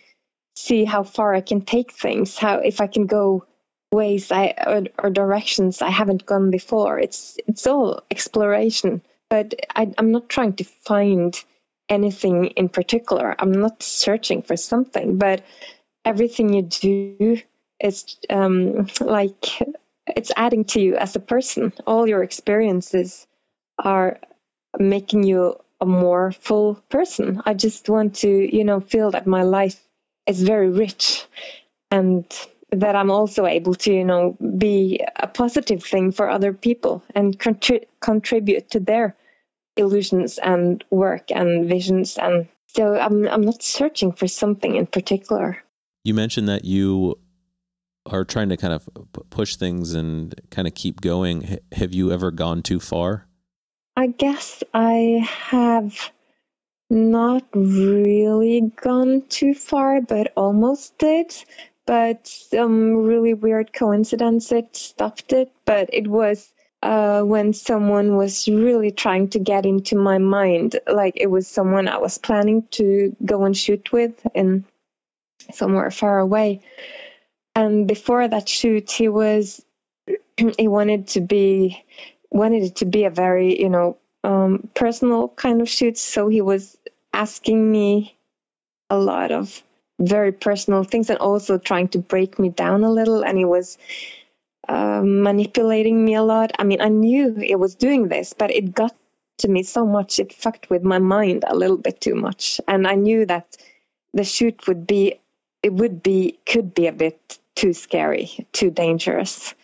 see 0.54 0.84
how 0.84 1.02
far 1.02 1.34
I 1.34 1.40
can 1.40 1.60
take 1.62 1.92
things. 1.92 2.38
How 2.38 2.58
if 2.58 2.80
I 2.80 2.86
can 2.86 3.06
go 3.06 3.44
ways 3.92 4.30
I 4.30 4.54
or, 4.66 4.84
or 4.98 5.10
directions 5.10 5.82
I 5.82 5.90
haven't 5.90 6.26
gone 6.26 6.50
before. 6.50 6.98
It's 6.98 7.38
it's 7.46 7.66
all 7.66 8.02
exploration. 8.10 9.02
But 9.28 9.54
I, 9.76 9.92
I'm 9.96 10.10
not 10.10 10.28
trying 10.28 10.54
to 10.54 10.64
find 10.64 11.40
anything 11.88 12.46
in 12.46 12.68
particular. 12.68 13.36
I'm 13.38 13.52
not 13.52 13.82
searching 13.82 14.42
for 14.42 14.56
something, 14.56 15.18
but 15.18 15.42
everything 16.04 16.52
you 16.52 16.62
do 16.62 17.40
is 17.80 18.16
um, 18.28 18.88
like 19.00 19.46
it's 20.06 20.32
adding 20.36 20.64
to 20.66 20.80
you 20.80 20.96
as 20.96 21.14
a 21.14 21.20
person. 21.20 21.72
All 21.86 22.08
your 22.08 22.22
experiences 22.22 23.26
are 23.78 24.18
making 24.78 25.24
you 25.24 25.56
a 25.80 25.86
more 25.86 26.32
full 26.32 26.74
person. 26.90 27.42
I 27.46 27.54
just 27.54 27.88
want 27.88 28.16
to, 28.16 28.28
you 28.28 28.64
know, 28.64 28.80
feel 28.80 29.10
that 29.12 29.26
my 29.26 29.42
life 29.42 29.80
is 30.26 30.42
very 30.42 30.70
rich 30.70 31.24
and 31.90 32.24
that 32.72 32.94
I'm 32.94 33.10
also 33.10 33.46
able 33.46 33.74
to, 33.74 33.92
you 33.92 34.04
know, 34.04 34.36
be 34.58 35.00
a 35.16 35.26
positive 35.26 35.82
thing 35.82 36.12
for 36.12 36.30
other 36.30 36.52
people 36.52 37.02
and 37.14 37.38
contri- 37.38 37.86
contribute 38.00 38.70
to 38.70 38.80
their 38.80 39.16
illusions 39.76 40.38
and 40.38 40.84
work 40.90 41.30
and 41.30 41.68
visions. 41.68 42.16
And 42.18 42.48
so 42.66 42.96
I'm, 42.96 43.26
I'm 43.28 43.40
not 43.42 43.62
searching 43.62 44.12
for 44.12 44.28
something 44.28 44.76
in 44.76 44.86
particular. 44.86 45.58
You 46.04 46.14
mentioned 46.14 46.48
that 46.48 46.64
you 46.64 47.18
are 48.06 48.24
trying 48.24 48.48
to 48.48 48.56
kind 48.56 48.72
of 48.72 48.88
push 49.30 49.56
things 49.56 49.94
and 49.94 50.34
kind 50.50 50.66
of 50.66 50.74
keep 50.74 51.00
going. 51.00 51.58
have 51.72 51.92
you 51.92 52.12
ever 52.12 52.30
gone 52.30 52.62
too 52.62 52.80
far? 52.80 53.26
I 53.96 54.06
guess 54.06 54.62
I 54.72 55.26
have 55.28 56.10
not 56.88 57.44
really 57.54 58.72
gone 58.82 59.22
too 59.28 59.54
far, 59.54 60.00
but 60.00 60.32
almost 60.36 60.96
did. 60.98 61.34
But 61.90 62.28
some 62.28 62.98
really 62.98 63.34
weird 63.34 63.72
coincidence 63.72 64.52
it 64.52 64.76
stopped 64.76 65.32
it. 65.32 65.50
But 65.64 65.90
it 65.92 66.06
was 66.06 66.52
uh, 66.84 67.22
when 67.22 67.52
someone 67.52 68.14
was 68.14 68.46
really 68.46 68.92
trying 68.92 69.26
to 69.30 69.40
get 69.40 69.66
into 69.66 69.96
my 69.96 70.18
mind. 70.18 70.78
Like 70.86 71.14
it 71.16 71.32
was 71.32 71.48
someone 71.48 71.88
I 71.88 71.98
was 71.98 72.16
planning 72.16 72.62
to 72.78 73.16
go 73.24 73.44
and 73.44 73.56
shoot 73.56 73.90
with 73.90 74.24
in 74.36 74.64
somewhere 75.52 75.90
far 75.90 76.20
away. 76.20 76.60
And 77.56 77.88
before 77.88 78.28
that 78.28 78.48
shoot, 78.48 78.88
he 78.88 79.08
was 79.08 79.60
he 80.36 80.68
wanted 80.68 81.08
to 81.08 81.20
be 81.20 81.84
wanted 82.30 82.62
it 82.62 82.76
to 82.76 82.84
be 82.84 83.02
a 83.02 83.10
very 83.10 83.60
you 83.60 83.68
know 83.68 83.96
um, 84.22 84.68
personal 84.74 85.30
kind 85.30 85.60
of 85.60 85.68
shoot. 85.68 85.98
So 85.98 86.28
he 86.28 86.40
was 86.40 86.78
asking 87.12 87.68
me 87.68 88.16
a 88.90 88.96
lot 88.96 89.32
of 89.32 89.64
very 90.00 90.32
personal 90.32 90.82
things 90.84 91.10
and 91.10 91.18
also 91.18 91.58
trying 91.58 91.88
to 91.88 91.98
break 91.98 92.38
me 92.38 92.48
down 92.48 92.84
a 92.84 92.90
little. 92.90 93.22
And 93.22 93.38
he 93.38 93.44
was 93.44 93.78
um, 94.68 95.22
manipulating 95.22 96.04
me 96.04 96.14
a 96.14 96.22
lot. 96.22 96.52
I 96.58 96.64
mean, 96.64 96.80
I 96.80 96.88
knew 96.88 97.36
it 97.38 97.58
was 97.58 97.74
doing 97.74 98.08
this, 98.08 98.32
but 98.32 98.50
it 98.50 98.74
got 98.74 98.94
to 99.38 99.48
me 99.48 99.62
so 99.62 99.86
much. 99.86 100.18
It 100.18 100.32
fucked 100.32 100.70
with 100.70 100.82
my 100.82 100.98
mind 100.98 101.44
a 101.46 101.56
little 101.56 101.76
bit 101.76 102.00
too 102.00 102.14
much. 102.14 102.60
And 102.68 102.86
I 102.86 102.94
knew 102.94 103.26
that 103.26 103.56
the 104.14 104.24
shoot 104.24 104.66
would 104.66 104.86
be, 104.86 105.20
it 105.62 105.72
would 105.74 106.02
be, 106.02 106.38
could 106.46 106.74
be 106.74 106.86
a 106.86 106.92
bit 106.92 107.38
too 107.56 107.72
scary, 107.72 108.46
too 108.52 108.70
dangerous. 108.70 109.54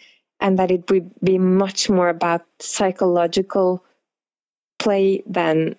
And 0.41 0.59
that 0.59 0.71
it 0.71 0.91
would 0.91 1.11
be 1.25 1.39
much 1.39 1.89
more 1.89 2.11
about 2.11 2.45
psychological 2.61 3.83
play 4.79 5.23
than, 5.27 5.77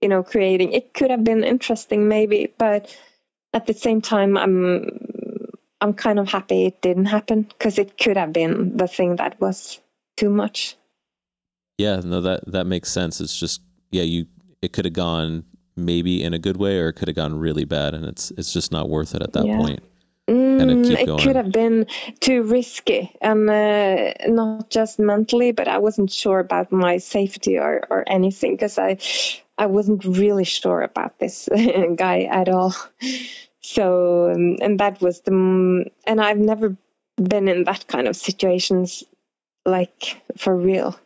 you 0.00 0.08
know, 0.08 0.22
creating. 0.22 0.72
It 0.72 0.94
could 0.94 1.10
have 1.10 1.24
been 1.24 1.42
interesting, 1.42 2.06
maybe, 2.08 2.52
but 2.58 2.96
at 3.52 3.66
the 3.66 3.74
same 3.74 4.00
time, 4.00 4.36
I'm 4.36 4.88
I'm 5.80 5.92
kind 5.94 6.18
of 6.18 6.28
happy 6.28 6.66
it 6.66 6.80
didn't 6.82 7.06
happen 7.06 7.42
because 7.42 7.78
it 7.78 7.98
could 7.98 8.16
have 8.16 8.32
been 8.32 8.76
the 8.76 8.88
thing 8.88 9.16
that 9.16 9.40
was 9.40 9.80
too 10.16 10.30
much. 10.30 10.76
Yeah, 11.78 12.00
no, 12.02 12.20
that 12.20 12.50
that 12.50 12.66
makes 12.66 12.90
sense. 12.90 13.20
It's 13.20 13.38
just 13.38 13.60
yeah, 13.90 14.02
you 14.02 14.26
it 14.62 14.72
could 14.72 14.84
have 14.84 14.94
gone 14.94 15.44
maybe 15.76 16.22
in 16.22 16.32
a 16.32 16.38
good 16.38 16.56
way 16.56 16.78
or 16.78 16.88
it 16.88 16.94
could 16.94 17.08
have 17.08 17.16
gone 17.16 17.38
really 17.38 17.64
bad, 17.64 17.94
and 17.94 18.04
it's 18.04 18.30
it's 18.32 18.52
just 18.52 18.72
not 18.72 18.88
worth 18.88 19.14
it 19.14 19.22
at 19.22 19.32
that 19.34 19.46
yeah. 19.46 19.56
point. 19.56 19.82
Mm, 20.60 20.90
it 20.98 21.22
could 21.22 21.36
have 21.36 21.52
been 21.52 21.86
too 22.20 22.42
risky, 22.42 23.12
and 23.20 23.50
uh, 23.50 24.12
not 24.28 24.70
just 24.70 24.98
mentally, 24.98 25.52
but 25.52 25.68
I 25.68 25.78
wasn't 25.78 26.10
sure 26.10 26.38
about 26.38 26.72
my 26.72 26.98
safety 26.98 27.58
or 27.58 27.86
or 27.90 28.04
anything 28.06 28.54
because 28.54 28.78
I 28.78 28.98
I 29.58 29.66
wasn't 29.66 30.04
really 30.04 30.44
sure 30.44 30.82
about 30.82 31.18
this 31.18 31.48
guy 31.96 32.22
at 32.22 32.48
all. 32.48 32.74
So, 33.66 34.30
um, 34.30 34.56
and 34.60 34.78
that 34.78 35.00
was 35.00 35.22
the, 35.22 35.32
and 36.06 36.20
I've 36.20 36.38
never 36.38 36.76
been 37.16 37.48
in 37.48 37.64
that 37.64 37.88
kind 37.88 38.06
of 38.06 38.14
situations 38.14 39.02
like 39.64 40.22
for 40.36 40.56
real. 40.56 40.98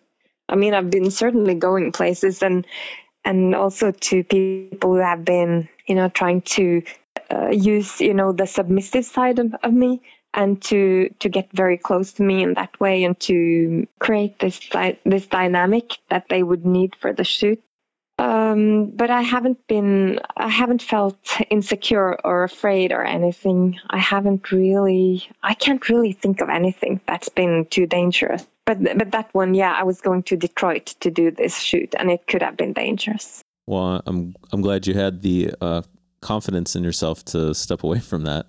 I 0.51 0.57
mean, 0.57 0.75
I've 0.75 0.91
been 0.91 1.11
certainly 1.11 1.55
going 1.55 1.93
places 1.93 2.43
and, 2.43 2.67
and 3.25 3.55
also 3.55 3.93
to 3.93 4.25
people 4.25 4.95
who 4.95 5.01
have 5.01 5.25
been, 5.25 5.69
you 5.87 5.95
know, 5.95 6.09
trying 6.09 6.43
to 6.43 6.83
uh, 7.31 7.51
use, 7.51 8.01
you 8.01 8.15
know, 8.15 8.33
the 8.33 8.47
submissive 8.47 9.05
side 9.05 9.39
of, 9.39 9.55
of 9.63 9.73
me 9.73 10.01
and 10.35 10.63
to 10.63 11.09
to 11.19 11.29
get 11.29 11.51
very 11.53 11.77
close 11.77 12.13
to 12.13 12.23
me 12.23 12.43
in 12.43 12.55
that 12.55 12.79
way 12.79 13.03
and 13.03 13.19
to 13.19 13.87
create 13.99 14.39
this 14.39 14.61
this 15.05 15.27
dynamic 15.27 15.99
that 16.09 16.29
they 16.29 16.43
would 16.45 16.65
need 16.65 16.95
for 17.01 17.13
the 17.13 17.25
shoot 17.25 17.61
um, 18.21 18.91
but 18.97 19.11
I 19.11 19.23
haven't 19.23 19.67
been, 19.67 20.21
I 20.37 20.49
haven't 20.49 20.83
felt 20.83 21.17
insecure 21.51 22.19
or 22.23 22.45
afraid 22.45 22.93
or 22.93 23.03
anything. 23.03 23.81
I 23.89 23.97
haven't 23.99 24.53
really, 24.53 25.27
I 25.43 25.55
can't 25.55 25.89
really 25.89 26.13
think 26.13 26.43
of 26.43 26.51
anything 26.51 27.01
that's 27.07 27.31
been 27.31 27.65
too 27.71 27.87
dangerous. 27.87 28.47
But 28.67 28.85
but 28.99 29.13
that 29.13 29.31
one, 29.33 29.55
yeah, 29.55 29.73
I 29.73 29.85
was 29.85 30.03
going 30.03 30.23
to 30.25 30.37
Detroit 30.37 30.95
to 31.01 31.11
do 31.11 31.31
this 31.31 31.59
shoot, 31.59 31.95
and 31.99 32.11
it 32.11 32.27
could 32.27 32.43
have 32.43 32.59
been 32.59 32.75
dangerous. 32.75 33.43
Well, 33.67 34.03
I'm 34.05 34.35
I'm 34.53 34.61
glad 34.61 34.87
you 34.87 34.93
had 34.93 35.23
the 35.23 35.55
uh, 35.63 35.83
confidence 36.23 36.77
in 36.77 36.85
yourself 36.85 37.25
to 37.27 37.55
step 37.55 37.83
away 37.83 37.99
from 37.99 38.25
that 38.25 38.47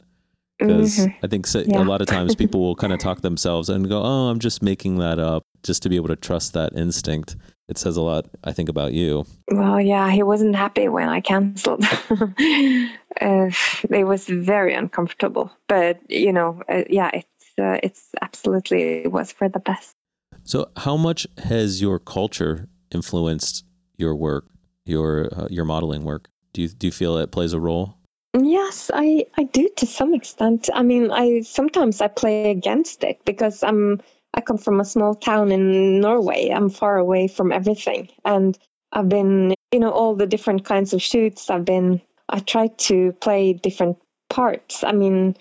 because 0.59 0.99
mm-hmm. 0.99 1.25
I 1.25 1.27
think 1.27 1.47
so, 1.47 1.63
yeah. 1.65 1.81
a 1.81 1.83
lot 1.83 2.01
of 2.01 2.07
times 2.07 2.35
people 2.35 2.61
will 2.61 2.75
kind 2.75 2.93
of 2.93 2.99
talk 2.99 3.21
themselves 3.21 3.69
and 3.69 3.89
go, 3.89 4.01
"Oh, 4.01 4.29
I'm 4.29 4.39
just 4.39 4.61
making 4.61 4.99
that 4.99 5.17
up," 5.17 5.43
just 5.63 5.81
to 5.83 5.89
be 5.89 5.95
able 5.95 6.09
to 6.09 6.15
trust 6.15 6.53
that 6.53 6.73
instinct 6.75 7.35
it 7.71 7.77
says 7.77 7.95
a 7.95 8.01
lot, 8.01 8.27
I 8.43 8.51
think, 8.51 8.67
about 8.67 8.91
you. 8.91 9.25
Well, 9.49 9.79
yeah, 9.79 10.11
he 10.11 10.23
wasn't 10.23 10.57
happy 10.57 10.89
when 10.89 11.07
I 11.07 11.21
canceled. 11.21 11.85
uh, 12.09 13.49
it 13.89 14.05
was 14.05 14.27
very 14.27 14.73
uncomfortable, 14.73 15.49
but 15.69 15.99
you 16.09 16.33
know, 16.33 16.61
uh, 16.67 16.83
yeah, 16.89 17.11
it's 17.13 17.53
uh, 17.57 17.79
it's 17.81 18.09
absolutely 18.21 19.05
it 19.05 19.11
was 19.11 19.31
for 19.31 19.47
the 19.47 19.59
best. 19.59 19.95
So, 20.43 20.69
how 20.75 20.97
much 20.97 21.25
has 21.45 21.81
your 21.81 21.97
culture 21.97 22.67
influenced 22.93 23.63
your 23.95 24.15
work, 24.15 24.47
your 24.85 25.29
uh, 25.33 25.47
your 25.49 25.63
modeling 25.63 26.03
work? 26.03 26.27
Do 26.53 26.61
you 26.61 26.69
do 26.69 26.87
you 26.87 26.91
feel 26.91 27.17
it 27.17 27.31
plays 27.31 27.53
a 27.53 27.59
role? 27.59 27.95
Yes, 28.33 28.91
I 28.93 29.25
I 29.37 29.43
do 29.43 29.69
to 29.77 29.85
some 29.85 30.13
extent. 30.13 30.69
I 30.73 30.83
mean, 30.83 31.11
I 31.11 31.41
sometimes 31.41 32.01
I 32.01 32.07
play 32.07 32.51
against 32.51 33.03
it 33.03 33.23
because 33.25 33.63
I'm 33.63 34.01
I 34.33 34.41
come 34.41 34.57
from 34.57 34.79
a 34.79 34.85
small 34.85 35.15
town 35.15 35.51
in 35.51 35.99
Norway. 35.99 36.49
I'm 36.49 36.69
far 36.69 36.97
away 36.97 37.27
from 37.27 37.51
everything. 37.51 38.09
And 38.23 38.57
I've 38.93 39.09
been, 39.09 39.53
you 39.71 39.79
know, 39.79 39.91
all 39.91 40.15
the 40.15 40.27
different 40.27 40.65
kinds 40.65 40.93
of 40.93 41.01
shoots. 41.01 41.49
I've 41.49 41.65
been, 41.65 42.01
I 42.29 42.39
try 42.39 42.67
to 42.67 43.11
play 43.13 43.53
different 43.53 43.97
parts. 44.29 44.83
I 44.83 44.93
mean, 44.93 45.35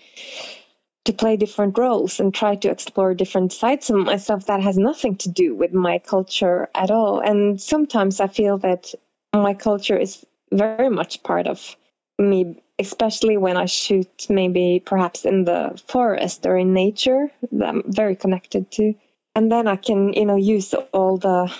to 1.05 1.13
play 1.13 1.37
different 1.37 1.77
roles 1.77 2.19
and 2.19 2.33
try 2.33 2.55
to 2.55 2.69
explore 2.69 3.13
different 3.13 3.53
sides 3.53 3.89
of 3.89 3.95
myself 3.95 4.45
that 4.45 4.61
has 4.61 4.77
nothing 4.77 5.15
to 5.17 5.29
do 5.29 5.55
with 5.55 5.73
my 5.73 5.97
culture 5.99 6.69
at 6.75 6.91
all. 6.91 7.19
And 7.19 7.59
sometimes 7.59 8.19
I 8.19 8.27
feel 8.27 8.57
that 8.59 8.93
my 9.33 9.53
culture 9.53 9.97
is 9.97 10.25
very 10.51 10.89
much 10.89 11.23
part 11.23 11.47
of 11.47 11.75
me 12.19 12.61
especially 12.81 13.37
when 13.37 13.57
I 13.57 13.65
shoot 13.65 14.25
maybe 14.27 14.81
perhaps 14.83 15.23
in 15.23 15.45
the 15.45 15.79
forest 15.87 16.45
or 16.47 16.57
in 16.57 16.73
nature 16.73 17.29
that 17.51 17.69
I'm 17.69 17.83
very 17.85 18.15
connected 18.15 18.71
to. 18.71 18.93
And 19.35 19.51
then 19.51 19.67
I 19.67 19.75
can, 19.75 20.13
you 20.13 20.25
know, 20.25 20.35
use 20.35 20.73
all 20.91 21.17
the 21.17 21.53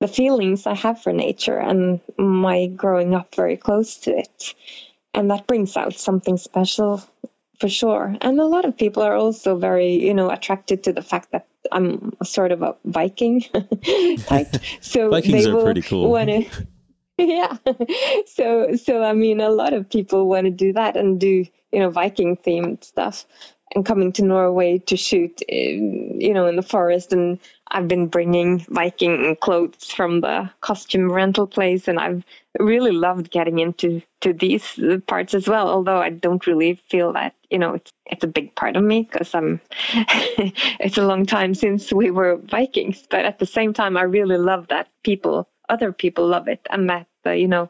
the 0.00 0.08
feelings 0.08 0.66
I 0.66 0.74
have 0.74 1.00
for 1.02 1.12
nature 1.12 1.58
and 1.58 2.00
my 2.18 2.66
growing 2.66 3.14
up 3.14 3.34
very 3.34 3.56
close 3.56 3.96
to 4.04 4.10
it. 4.10 4.54
And 5.14 5.30
that 5.30 5.46
brings 5.46 5.76
out 5.76 5.94
something 5.94 6.36
special 6.36 7.02
for 7.58 7.68
sure. 7.68 8.14
And 8.20 8.38
a 8.38 8.44
lot 8.44 8.66
of 8.66 8.76
people 8.76 9.02
are 9.02 9.14
also 9.14 9.56
very, 9.56 9.92
you 9.92 10.12
know, 10.12 10.30
attracted 10.30 10.84
to 10.84 10.92
the 10.92 11.02
fact 11.02 11.32
that 11.32 11.46
I'm 11.72 12.12
sort 12.22 12.52
of 12.52 12.62
a 12.62 12.76
Viking 12.84 13.40
type. 14.26 14.56
So 14.80 15.10
Vikings 15.10 15.44
they 15.44 15.50
will 15.50 15.60
are 15.60 15.64
pretty 15.64 15.82
cool. 15.82 16.10
want 16.10 16.28
to 16.28 16.66
yeah. 17.18 17.56
So 18.26 18.76
so 18.76 19.02
I 19.02 19.12
mean 19.14 19.40
a 19.40 19.50
lot 19.50 19.72
of 19.72 19.88
people 19.88 20.28
want 20.28 20.44
to 20.44 20.50
do 20.50 20.72
that 20.74 20.96
and 20.96 21.18
do, 21.20 21.46
you 21.72 21.80
know, 21.80 21.90
Viking 21.90 22.36
themed 22.36 22.84
stuff 22.84 23.26
and 23.74 23.84
coming 23.84 24.12
to 24.12 24.24
Norway 24.24 24.78
to 24.78 24.96
shoot 24.96 25.40
in, 25.48 26.20
you 26.20 26.32
know 26.32 26.46
in 26.46 26.56
the 26.56 26.62
forest 26.62 27.12
and 27.12 27.38
I've 27.68 27.88
been 27.88 28.06
bringing 28.06 28.60
Viking 28.60 29.36
clothes 29.40 29.90
from 29.90 30.20
the 30.20 30.50
costume 30.60 31.10
rental 31.10 31.46
place 31.46 31.88
and 31.88 31.98
I've 31.98 32.24
really 32.60 32.92
loved 32.92 33.30
getting 33.30 33.58
into 33.58 34.02
to 34.20 34.32
these 34.32 34.78
parts 35.06 35.34
as 35.34 35.48
well 35.48 35.68
although 35.68 35.98
I 35.98 36.10
don't 36.10 36.46
really 36.46 36.74
feel 36.88 37.12
that 37.14 37.34
you 37.50 37.58
know 37.58 37.74
it's 37.74 37.92
it's 38.06 38.24
a 38.24 38.28
big 38.28 38.54
part 38.54 38.76
of 38.76 38.84
me 38.84 39.02
because 39.02 39.34
I'm 39.34 39.60
it's 40.78 40.98
a 40.98 41.06
long 41.06 41.26
time 41.26 41.54
since 41.54 41.92
we 41.92 42.10
were 42.10 42.36
Vikings 42.36 43.06
but 43.10 43.24
at 43.24 43.38
the 43.38 43.46
same 43.46 43.72
time 43.72 43.96
I 43.96 44.02
really 44.02 44.38
love 44.38 44.68
that 44.68 44.88
people 45.02 45.48
other 45.68 45.92
people 45.92 46.26
love 46.26 46.48
it 46.48 46.60
and 46.70 46.88
that 46.90 47.06
uh, 47.26 47.30
you 47.30 47.48
know 47.48 47.68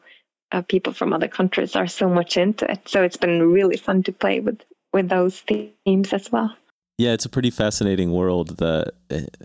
uh, 0.53 0.63
people 0.63 0.93
from 0.93 1.13
other 1.13 1.29
countries 1.29 1.75
are 1.77 1.87
so 1.89 2.09
much 2.09 2.37
into 2.37 2.71
it 2.71 2.89
so 2.89 3.03
it's 3.03 3.17
been 3.17 3.43
really 3.53 3.77
fun 3.77 4.03
to 4.03 4.13
play 4.13 4.41
with 4.41 4.61
with 4.93 5.09
those 5.09 5.41
themes 5.41 6.13
as 6.13 6.31
well 6.33 6.55
Yeah, 6.99 7.13
it's 7.13 7.27
a 7.27 7.29
pretty 7.29 7.51
fascinating 7.51 8.11
world 8.11 8.57
that 8.57 8.93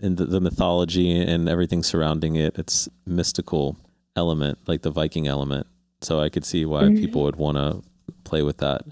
and 0.02 0.16
the, 0.16 0.24
the 0.24 0.40
mythology 0.40 1.10
and 1.20 1.48
everything 1.48 1.82
surrounding 1.82 2.36
it. 2.36 2.58
It's 2.58 2.88
mystical 3.04 3.76
element, 4.16 4.58
like 4.66 4.80
the 4.82 4.90
Viking 4.90 5.26
element. 5.26 5.66
So 6.00 6.20
I 6.20 6.30
could 6.30 6.46
see 6.46 6.64
why 6.64 6.84
Mhm. 6.84 6.96
people 7.00 7.22
would 7.24 7.36
want 7.36 7.56
to 7.58 7.82
play 8.24 8.42
with 8.42 8.56
that. 8.58 8.82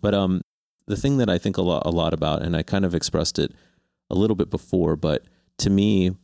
But 0.00 0.14
um, 0.14 0.40
the 0.86 0.96
thing 0.96 1.18
that 1.18 1.28
I 1.28 1.38
think 1.38 1.58
a 1.58 1.62
lot 1.62 1.82
a 1.84 1.90
lot 1.90 2.14
about, 2.14 2.42
and 2.42 2.56
I 2.56 2.62
kind 2.62 2.84
of 2.84 2.94
expressed 2.94 3.38
it 3.38 3.52
a 4.08 4.14
little 4.14 4.36
bit 4.36 4.48
before, 4.50 4.96
but 4.96 5.24
to 5.58 5.68
me, 5.70 6.16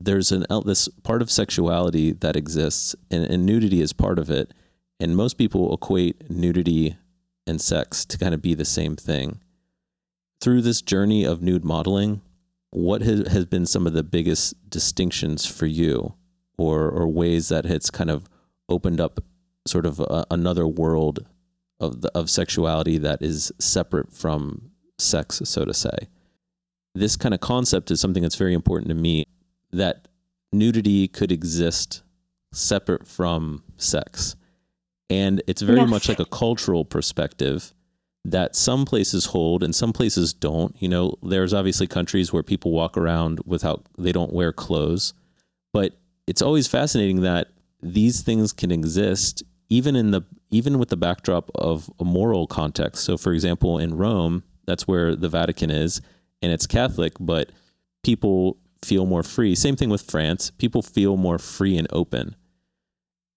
there's 0.00 0.32
an 0.32 0.46
this 0.64 0.88
part 1.02 1.22
of 1.22 1.30
sexuality 1.30 2.12
that 2.12 2.36
exists, 2.36 2.96
and, 3.10 3.24
and 3.24 3.44
nudity 3.44 3.80
is 3.80 3.92
part 3.92 4.18
of 4.18 4.30
it. 4.30 4.52
And 4.98 5.16
most 5.16 5.38
people 5.38 5.72
equate 5.72 6.30
nudity 6.30 6.96
and 7.46 7.60
sex 7.60 8.04
to 8.04 8.18
kind 8.18 8.34
of 8.34 8.42
be 8.42 8.54
the 8.54 8.66
same 8.66 8.96
thing. 8.96 9.40
Through 10.42 10.62
this 10.62 10.82
journey 10.82 11.24
of 11.24 11.42
nude 11.42 11.64
modeling, 11.64 12.20
what 12.70 13.02
has, 13.02 13.26
has 13.28 13.46
been 13.46 13.66
some 13.66 13.86
of 13.86 13.92
the 13.92 14.02
biggest 14.02 14.54
distinctions 14.70 15.46
for 15.46 15.66
you, 15.66 16.14
or 16.58 16.90
or 16.90 17.08
ways 17.08 17.48
that 17.48 17.66
it's 17.66 17.90
kind 17.90 18.10
of 18.10 18.28
opened 18.68 19.00
up 19.00 19.20
sort 19.66 19.86
of 19.86 20.00
a, 20.00 20.26
another 20.30 20.66
world 20.66 21.26
of 21.78 22.02
the, 22.02 22.10
of 22.14 22.30
sexuality 22.30 22.98
that 22.98 23.22
is 23.22 23.52
separate 23.58 24.12
from 24.12 24.70
sex, 24.98 25.40
so 25.44 25.64
to 25.64 25.74
say. 25.74 26.08
This 26.94 27.16
kind 27.16 27.34
of 27.34 27.40
concept 27.40 27.90
is 27.90 28.00
something 28.00 28.22
that's 28.22 28.36
very 28.36 28.54
important 28.54 28.88
to 28.88 28.94
me. 28.94 29.24
That 29.72 30.08
nudity 30.52 31.08
could 31.08 31.32
exist 31.32 32.02
separate 32.52 33.06
from 33.06 33.62
sex, 33.76 34.36
and 35.08 35.42
it's 35.46 35.62
very 35.62 35.86
much 35.86 36.08
like 36.08 36.20
a 36.20 36.24
cultural 36.24 36.84
perspective 36.84 37.72
that 38.24 38.54
some 38.54 38.84
places 38.84 39.26
hold 39.26 39.62
and 39.62 39.74
some 39.74 39.92
places 39.92 40.32
don't. 40.32 40.74
You 40.80 40.88
know, 40.88 41.14
there's 41.22 41.54
obviously 41.54 41.86
countries 41.86 42.32
where 42.32 42.42
people 42.42 42.72
walk 42.72 42.96
around 42.96 43.40
without 43.46 43.86
they 43.96 44.12
don't 44.12 44.32
wear 44.32 44.52
clothes, 44.52 45.14
but 45.72 45.98
it's 46.26 46.42
always 46.42 46.66
fascinating 46.66 47.22
that 47.22 47.48
these 47.82 48.20
things 48.22 48.52
can 48.52 48.70
exist 48.70 49.42
even 49.68 49.96
in 49.96 50.10
the 50.10 50.22
even 50.50 50.78
with 50.78 50.88
the 50.88 50.96
backdrop 50.96 51.50
of 51.54 51.90
a 51.98 52.04
moral 52.04 52.46
context. 52.46 53.04
So 53.04 53.16
for 53.16 53.32
example, 53.32 53.78
in 53.78 53.96
Rome, 53.96 54.42
that's 54.66 54.86
where 54.86 55.16
the 55.16 55.28
Vatican 55.28 55.70
is 55.70 56.00
and 56.42 56.52
it's 56.52 56.66
Catholic, 56.66 57.14
but 57.20 57.50
people 58.02 58.58
feel 58.82 59.06
more 59.06 59.22
free. 59.22 59.54
Same 59.54 59.76
thing 59.76 59.90
with 59.90 60.02
France. 60.02 60.50
People 60.50 60.82
feel 60.82 61.16
more 61.16 61.38
free 61.38 61.76
and 61.76 61.88
open. 61.90 62.36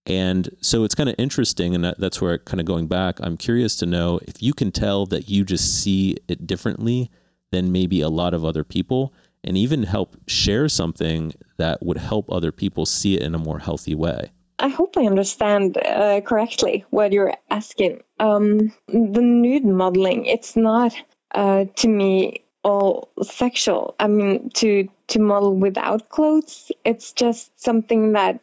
And 0.06 0.50
so 0.60 0.84
it's 0.84 0.94
kind 0.94 1.08
of 1.08 1.14
interesting, 1.16 1.74
and 1.74 1.82
that, 1.84 1.98
that's 1.98 2.20
where 2.20 2.36
kind 2.36 2.60
of 2.60 2.66
going 2.66 2.88
back. 2.88 3.18
I'm 3.20 3.38
curious 3.38 3.76
to 3.76 3.86
know 3.86 4.20
if 4.28 4.42
you 4.42 4.52
can 4.52 4.70
tell 4.70 5.06
that 5.06 5.30
you 5.30 5.44
just 5.44 5.82
see 5.82 6.16
it 6.28 6.46
differently 6.46 7.10
than 7.52 7.72
maybe 7.72 8.02
a 8.02 8.10
lot 8.10 8.34
of 8.34 8.44
other 8.44 8.64
people, 8.64 9.14
and 9.42 9.56
even 9.56 9.82
help 9.84 10.16
share 10.26 10.68
something 10.68 11.32
that 11.56 11.82
would 11.82 11.98
help 11.98 12.30
other 12.30 12.52
people 12.52 12.84
see 12.84 13.14
it 13.14 13.22
in 13.22 13.34
a 13.34 13.38
more 13.38 13.58
healthy 13.58 13.94
way. 13.94 14.30
I 14.58 14.68
hope 14.68 14.96
I 14.96 15.06
understand 15.06 15.78
uh, 15.78 16.20
correctly 16.20 16.84
what 16.90 17.12
you're 17.12 17.34
asking. 17.50 18.02
Um, 18.20 18.72
the 18.88 19.20
nude 19.20 19.64
modeling, 19.64 20.26
it's 20.26 20.54
not 20.54 20.94
uh, 21.34 21.64
to 21.76 21.88
me 21.88 22.44
all 22.62 23.10
sexual. 23.22 23.94
I 24.00 24.06
mean, 24.06 24.50
to 24.54 24.88
to 25.08 25.20
model 25.20 25.54
without 25.56 26.08
clothes, 26.10 26.72
it's 26.84 27.12
just 27.12 27.60
something 27.60 28.12
that 28.12 28.40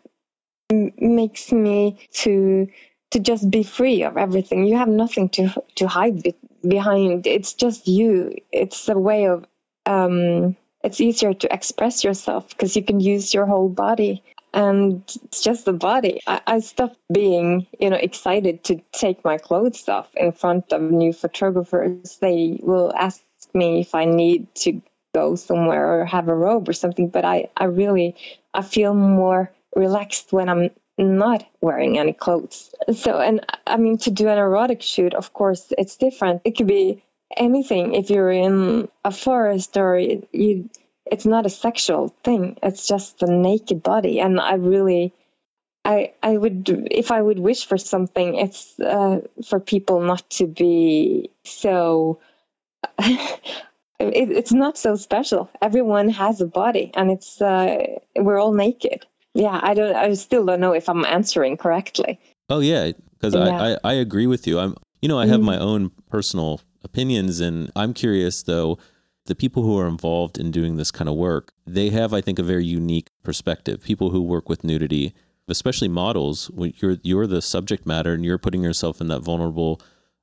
m- 0.72 0.94
makes 0.98 1.52
me 1.52 1.98
to 2.14 2.68
to 3.12 3.20
just 3.20 3.50
be 3.52 3.64
free 3.64 4.04
of 4.04 4.18
everything. 4.18 4.66
You 4.66 4.78
have 4.78 4.90
nothing 4.90 5.30
to 5.32 5.50
to 5.76 5.88
hide 5.88 6.24
be- 6.24 6.36
behind. 6.68 7.28
It's 7.28 7.54
just 7.54 7.88
you. 7.88 8.36
It's 8.52 8.90
a 8.90 8.98
way 8.98 9.28
of. 9.28 9.46
Um, 9.86 10.56
it's 10.84 11.02
easier 11.02 11.34
to 11.34 11.54
express 11.54 12.04
yourself 12.04 12.50
because 12.50 12.76
you 12.76 12.84
can 12.84 13.00
use 13.02 13.34
your 13.34 13.46
whole 13.48 13.70
body 13.70 14.24
and 14.54 15.04
it's 15.26 15.42
just 15.44 15.66
the 15.66 15.74
body. 15.74 16.22
I, 16.28 16.42
I 16.48 16.60
stopped 16.60 17.00
being, 17.14 17.68
you 17.80 17.90
know, 17.90 17.98
excited 17.98 18.64
to 18.66 18.82
take 18.94 19.24
my 19.26 19.38
clothes 19.38 19.88
off 19.90 20.10
in 20.16 20.32
front 20.34 20.74
of 20.74 20.82
new 20.82 21.14
photographers. 21.14 22.18
They 22.22 22.60
will 22.64 22.94
ask 22.96 23.22
me 23.54 23.82
if 23.82 23.96
I 23.96 24.06
need 24.06 24.54
to 24.56 24.82
go 25.14 25.36
somewhere 25.36 26.02
or 26.02 26.06
have 26.06 26.28
a 26.28 26.36
robe 26.36 26.70
or 26.70 26.74
something, 26.74 27.10
but 27.10 27.26
I, 27.26 27.50
I 27.58 27.66
really, 27.66 28.16
I 28.54 28.62
feel 28.62 28.94
more 28.94 29.52
relaxed 29.76 30.32
when 30.32 30.50
I'm 30.50 30.70
not 30.98 31.48
wearing 31.62 31.98
any 31.98 32.14
clothes. 32.14 32.74
So, 32.94 33.20
and 33.20 33.46
I 33.68 33.78
mean, 33.78 33.98
to 34.00 34.12
do 34.12 34.28
an 34.28 34.38
erotic 34.38 34.82
shoot, 34.82 35.14
of 35.14 35.34
course, 35.34 35.74
it's 35.78 35.98
different. 35.98 36.42
It 36.46 36.58
could 36.58 36.68
be 36.68 37.04
anything. 37.38 37.96
If 37.96 38.10
you're 38.10 38.32
in 38.32 38.90
a 39.04 39.12
forest 39.12 39.78
or 39.78 39.98
you, 39.98 40.70
it's 41.06 41.26
not 41.26 41.46
a 41.46 41.50
sexual 41.50 42.14
thing. 42.24 42.58
It's 42.64 42.88
just 42.88 43.20
the 43.20 43.28
naked 43.28 43.84
body. 43.84 44.20
And 44.20 44.40
I 44.40 44.56
really, 44.56 45.14
I, 45.84 46.14
I 46.22 46.38
would, 46.38 46.88
if 46.92 47.12
I 47.12 47.22
would 47.22 47.40
wish 47.40 47.66
for 47.66 47.78
something, 47.78 48.36
it's 48.36 48.80
uh, 48.80 49.22
for 49.46 49.60
people 49.60 50.02
not 50.02 50.30
to 50.32 50.48
be 50.48 51.30
so. 51.44 52.20
it, 54.10 54.32
it's 54.32 54.52
not 54.52 54.78
so 54.78 54.96
special. 54.96 55.50
Everyone 55.62 56.10
has 56.10 56.42
a 56.42 56.48
body, 56.48 56.92
and 56.96 57.12
it's 57.12 57.42
uh, 57.42 57.78
we're 58.18 58.40
all 58.40 58.54
naked. 58.54 59.06
Yeah, 59.34 59.60
I 59.64 59.74
don't. 59.74 59.96
I 59.96 60.14
still 60.14 60.46
don't 60.46 60.60
know 60.60 60.74
if 60.74 60.90
I'm 60.90 61.06
answering 61.06 61.58
correctly. 61.58 62.20
Oh 62.50 62.60
yeah, 62.60 62.92
because 63.14 63.34
Yeah. 63.34 63.46
I, 63.62 63.72
I 63.74 63.78
I 63.84 63.94
agree 63.94 64.28
with 64.28 64.46
you. 64.48 64.60
I'm 64.60 64.76
you 65.02 65.08
know 65.10 65.20
I 65.20 65.28
have 65.28 65.40
Mhm. 65.40 65.46
my 65.46 65.58
own 65.58 65.92
personal 66.10 66.62
opinions, 66.84 67.40
and 67.40 67.72
I'm 67.76 67.94
curious 67.94 68.44
though. 68.44 68.78
The 69.28 69.36
people 69.36 69.62
who 69.62 69.78
are 69.78 69.88
involved 69.88 70.40
in 70.40 70.50
doing 70.50 70.78
this 70.78 70.90
kind 70.90 71.08
of 71.08 71.16
work, 71.16 71.54
they 71.66 71.90
have, 71.92 72.12
I 72.12 72.22
think, 72.22 72.40
a 72.40 72.44
very 72.44 72.66
unique 72.66 73.08
perspective. 73.24 73.84
People 73.84 74.10
who 74.10 74.22
work 74.24 74.50
with 74.50 74.64
nudity, 74.64 75.14
especially 75.48 75.88
models, 75.90 76.50
when 76.50 76.74
you're 76.78 76.98
you're 77.04 77.28
the 77.28 77.42
subject 77.42 77.86
matter 77.86 78.14
and 78.14 78.26
you're 78.26 78.40
putting 78.40 78.64
yourself 78.64 79.00
in 79.00 79.08
that 79.10 79.20
vulnerable 79.22 79.80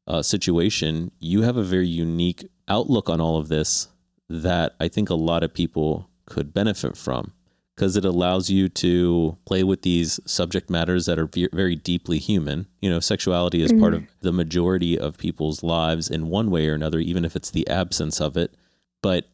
uh, 0.08 0.22
situation. 0.22 1.12
You 1.20 1.42
have 1.42 1.56
a 1.56 1.62
very 1.62 1.86
unique 1.86 2.48
outlook 2.66 3.08
on 3.08 3.20
all 3.20 3.38
of 3.38 3.48
this 3.48 3.88
that 4.28 4.74
I 4.80 4.88
think 4.88 5.10
a 5.10 5.14
lot 5.14 5.42
of 5.42 5.54
people 5.54 6.08
could 6.26 6.52
benefit 6.52 6.96
from 6.96 7.32
because 7.74 7.96
it 7.96 8.04
allows 8.04 8.50
you 8.50 8.68
to 8.68 9.36
play 9.46 9.62
with 9.62 9.82
these 9.82 10.18
subject 10.26 10.68
matters 10.68 11.06
that 11.06 11.18
are 11.18 11.30
very 11.52 11.76
deeply 11.76 12.18
human. 12.18 12.66
You 12.80 12.90
know, 12.90 12.98
sexuality 12.98 13.62
is 13.62 13.72
part 13.72 13.94
of 13.94 14.04
the 14.20 14.32
majority 14.32 14.98
of 14.98 15.16
people's 15.16 15.62
lives 15.62 16.10
in 16.10 16.28
one 16.28 16.50
way 16.50 16.66
or 16.68 16.74
another, 16.74 16.98
even 16.98 17.24
if 17.24 17.36
it's 17.36 17.52
the 17.52 17.68
absence 17.68 18.20
of 18.20 18.36
it. 18.36 18.52
But 19.00 19.28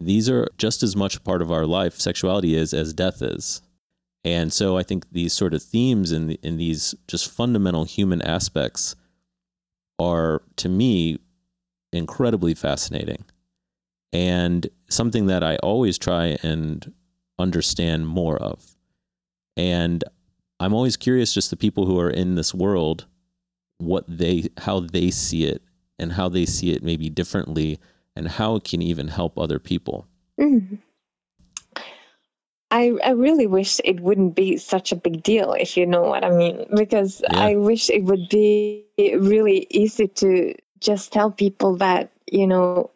these 0.00 0.28
are 0.28 0.48
just 0.58 0.82
as 0.82 0.96
much 0.96 1.22
part 1.22 1.40
of 1.40 1.52
our 1.52 1.66
life, 1.66 1.94
sexuality 1.94 2.56
is, 2.56 2.74
as 2.74 2.92
death 2.92 3.22
is. 3.22 3.62
And 4.24 4.52
so 4.52 4.76
I 4.76 4.82
think 4.82 5.12
these 5.12 5.32
sort 5.32 5.54
of 5.54 5.62
themes 5.62 6.10
and 6.10 6.32
in, 6.32 6.38
in 6.42 6.56
these 6.56 6.96
just 7.06 7.30
fundamental 7.30 7.84
human 7.84 8.22
aspects 8.22 8.96
are, 9.98 10.42
to 10.56 10.68
me, 10.68 11.18
incredibly 11.92 12.54
fascinating 12.54 13.24
and 14.14 14.68
something 14.88 15.26
that 15.26 15.42
I 15.42 15.56
always 15.56 15.98
try 15.98 16.38
and 16.42 16.92
understand 17.38 18.06
more 18.06 18.36
of. 18.36 18.76
And 19.56 20.04
I'm 20.60 20.72
always 20.72 20.96
curious 20.96 21.34
just 21.34 21.50
the 21.50 21.56
people 21.56 21.84
who 21.84 21.98
are 21.98 22.10
in 22.10 22.36
this 22.36 22.54
world 22.54 23.06
what 23.78 24.04
they 24.06 24.44
how 24.58 24.80
they 24.80 25.10
see 25.10 25.44
it 25.44 25.60
and 25.98 26.12
how 26.12 26.28
they 26.28 26.46
see 26.46 26.72
it 26.72 26.82
maybe 26.82 27.10
differently 27.10 27.80
and 28.14 28.28
how 28.28 28.54
it 28.54 28.64
can 28.64 28.80
even 28.80 29.08
help 29.08 29.36
other 29.36 29.58
people. 29.58 30.06
Mm. 30.40 30.78
I 32.74 32.82
I 33.10 33.12
really 33.26 33.46
wish 33.46 33.80
it 33.84 34.00
wouldn't 34.00 34.34
be 34.34 34.56
such 34.58 34.92
a 34.92 34.96
big 35.06 35.22
deal, 35.22 35.52
if 35.64 35.76
you 35.78 35.86
know 35.86 36.02
what 36.02 36.24
I 36.24 36.30
mean, 36.30 36.66
because 36.74 37.22
Yeah. 37.22 37.46
I 37.48 37.56
wish 37.56 37.88
it 37.90 38.04
would 38.04 38.28
be 38.28 38.84
really 38.98 39.66
easy 39.70 40.08
to 40.22 40.54
just 40.80 41.12
tell 41.12 41.30
people 41.30 41.76
that 41.78 42.10
you 42.40 42.46
know, 42.46 42.90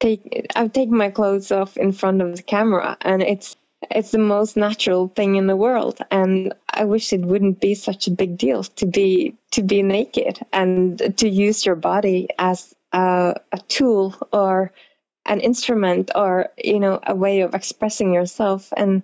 take 0.00 0.46
I've 0.56 0.72
taken 0.72 0.96
my 0.96 1.10
clothes 1.10 1.52
off 1.52 1.76
in 1.76 1.92
front 1.92 2.22
of 2.22 2.36
the 2.36 2.42
camera, 2.42 2.96
and 3.02 3.22
it's 3.22 3.56
it's 3.90 4.10
the 4.12 4.18
most 4.34 4.56
natural 4.56 5.08
thing 5.16 5.36
in 5.36 5.46
the 5.46 5.56
world, 5.66 5.98
and 6.10 6.52
I 6.72 6.84
wish 6.84 7.12
it 7.12 7.20
wouldn't 7.20 7.60
be 7.60 7.74
such 7.74 8.08
a 8.08 8.10
big 8.22 8.36
deal 8.38 8.64
to 8.64 8.86
be 8.86 9.36
to 9.52 9.62
be 9.62 9.82
naked 9.82 10.40
and 10.52 10.98
to 11.18 11.28
use 11.28 11.66
your 11.66 11.76
body 11.76 12.28
as 12.38 12.74
a, 12.92 13.34
a 13.52 13.58
tool 13.68 14.14
or 14.32 14.72
an 15.26 15.40
instrument 15.40 16.10
or 16.14 16.48
you 16.62 16.78
know 16.78 17.00
a 17.06 17.14
way 17.14 17.40
of 17.40 17.54
expressing 17.54 18.12
yourself 18.12 18.72
and 18.76 19.02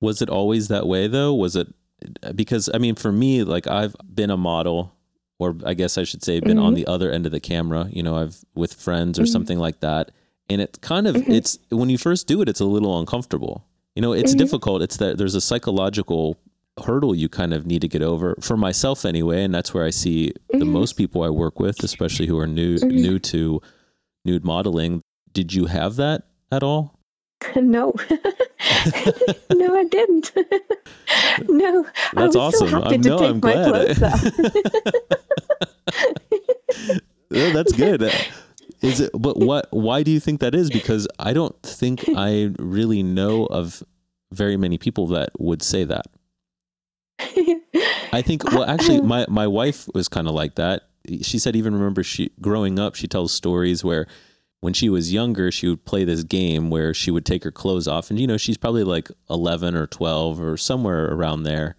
Was 0.00 0.22
it 0.22 0.30
always 0.30 0.68
that 0.68 0.86
way 0.86 1.06
though? 1.08 1.34
Was 1.34 1.56
it 1.56 1.68
because 2.34 2.70
I 2.72 2.78
mean 2.78 2.94
for 2.94 3.12
me 3.12 3.42
like 3.44 3.66
I've 3.66 3.94
been 4.14 4.30
a 4.30 4.36
model 4.36 4.92
or 5.38 5.56
I 5.64 5.74
guess 5.74 5.98
I 5.98 6.04
should 6.04 6.22
say 6.22 6.40
been 6.40 6.58
on 6.58 6.72
Mhm. 6.72 6.76
the 6.76 6.86
other 6.86 7.10
end 7.10 7.26
of 7.26 7.32
the 7.32 7.40
camera, 7.40 7.88
you 7.92 8.02
know, 8.02 8.16
I've 8.16 8.38
with 8.54 8.72
friends 8.74 9.18
or 9.18 9.22
Mhm. 9.24 9.28
something 9.28 9.58
like 9.58 9.80
that. 9.80 10.10
And 10.48 10.60
it's 10.60 10.78
kind 10.78 11.06
of 11.06 11.16
Mhm. 11.16 11.32
it's 11.32 11.58
when 11.70 11.90
you 11.90 11.98
first 11.98 12.26
do 12.26 12.40
it 12.42 12.48
it's 12.48 12.60
a 12.60 12.64
little 12.64 12.98
uncomfortable. 12.98 13.64
You 13.96 14.02
know, 14.02 14.12
it's 14.12 14.34
Mhm. 14.34 14.38
difficult. 14.38 14.82
It's 14.82 14.96
that 14.98 15.18
there's 15.18 15.34
a 15.34 15.40
psychological 15.40 16.36
hurdle 16.84 17.14
you 17.14 17.28
kind 17.28 17.52
of 17.52 17.66
need 17.66 17.82
to 17.82 17.88
get 17.88 18.00
over 18.00 18.34
for 18.40 18.56
myself 18.56 19.04
anyway, 19.04 19.42
and 19.44 19.52
that's 19.54 19.74
where 19.74 19.84
I 19.84 19.90
see 19.90 20.32
the 20.50 20.58
Mhm. 20.64 20.68
most 20.68 20.92
people 20.94 21.22
I 21.22 21.28
work 21.28 21.60
with, 21.60 21.82
especially 21.84 22.26
who 22.26 22.38
are 22.38 22.46
new 22.46 22.76
Mhm. 22.78 22.90
new 22.92 23.18
to 23.18 23.60
nude 24.24 24.44
modeling, 24.44 25.02
did 25.32 25.52
you 25.52 25.66
have 25.66 25.96
that 25.96 26.22
at 26.52 26.62
all? 26.62 26.98
no. 27.56 27.94
no, 29.54 29.76
I 29.76 29.84
didn't. 29.90 30.32
no. 31.48 31.84
That's 32.12 32.16
I 32.16 32.26
was 32.26 32.36
awesome. 32.36 32.68
so 32.68 32.80
happy 32.82 32.94
I'm- 32.94 33.02
to 33.02 33.08
no, 33.08 33.18
take 33.18 33.28
I'm 33.30 33.40
my 33.40 33.52
glad. 33.52 33.96
clothes 33.96 34.02
off. 34.02 34.24
Yeah, 37.30 37.52
that's 37.52 37.72
good. 37.72 38.02
Is 38.82 39.00
it? 39.00 39.10
But 39.14 39.38
what? 39.38 39.68
Why 39.70 40.02
do 40.02 40.10
you 40.10 40.18
think 40.20 40.40
that 40.40 40.54
is? 40.54 40.68
Because 40.70 41.06
I 41.18 41.32
don't 41.32 41.54
think 41.62 42.04
I 42.16 42.50
really 42.58 43.02
know 43.02 43.46
of 43.46 43.82
very 44.32 44.56
many 44.56 44.78
people 44.78 45.06
that 45.08 45.30
would 45.38 45.62
say 45.62 45.84
that. 45.84 46.06
I 48.12 48.22
think. 48.22 48.44
Well, 48.44 48.64
actually, 48.64 49.00
my 49.02 49.26
my 49.28 49.46
wife 49.46 49.88
was 49.94 50.08
kind 50.08 50.26
of 50.26 50.34
like 50.34 50.56
that. 50.56 50.88
She 51.22 51.38
said 51.38 51.54
even 51.56 51.74
remember 51.74 52.02
she 52.02 52.30
growing 52.40 52.78
up. 52.78 52.94
She 52.96 53.06
tells 53.06 53.32
stories 53.32 53.84
where 53.84 54.06
when 54.60 54.72
she 54.74 54.88
was 54.88 55.12
younger, 55.12 55.50
she 55.50 55.68
would 55.68 55.84
play 55.84 56.04
this 56.04 56.22
game 56.22 56.70
where 56.70 56.92
she 56.92 57.10
would 57.10 57.24
take 57.24 57.44
her 57.44 57.50
clothes 57.50 57.88
off, 57.88 58.10
and 58.10 58.20
you 58.20 58.26
know 58.26 58.36
she's 58.36 58.58
probably 58.58 58.84
like 58.84 59.10
eleven 59.28 59.74
or 59.74 59.86
twelve 59.86 60.40
or 60.40 60.56
somewhere 60.56 61.06
around 61.06 61.42
there. 61.44 61.76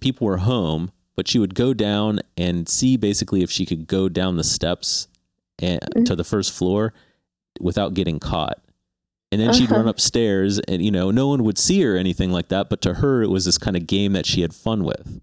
People 0.00 0.26
were 0.26 0.38
home, 0.38 0.92
but 1.16 1.26
she 1.28 1.38
would 1.38 1.54
go 1.54 1.74
down 1.74 2.20
and 2.36 2.68
see 2.68 2.96
basically 2.96 3.42
if 3.42 3.50
she 3.50 3.66
could 3.66 3.86
go 3.86 4.08
down 4.08 4.36
the 4.36 4.44
steps 4.44 5.08
and, 5.58 5.80
to 6.06 6.14
the 6.14 6.24
first 6.24 6.52
floor 6.52 6.92
without 7.60 7.94
getting 7.94 8.18
caught. 8.18 8.58
And 9.30 9.40
then 9.40 9.52
she'd 9.54 9.64
Uh-huh. 9.70 9.76
run 9.76 9.88
upstairs, 9.88 10.58
and 10.60 10.84
you 10.84 10.90
know, 10.90 11.10
no 11.10 11.28
one 11.28 11.42
would 11.44 11.56
see 11.58 11.80
her 11.82 11.94
or 11.94 11.98
anything 11.98 12.30
like 12.30 12.48
that. 12.48 12.68
But 12.68 12.82
to 12.82 12.94
her, 12.94 13.22
it 13.22 13.30
was 13.30 13.44
this 13.46 13.58
kind 13.58 13.76
of 13.76 13.86
game 13.86 14.12
that 14.12 14.26
she 14.26 14.42
had 14.42 14.54
fun 14.54 14.84
with. 14.84 15.20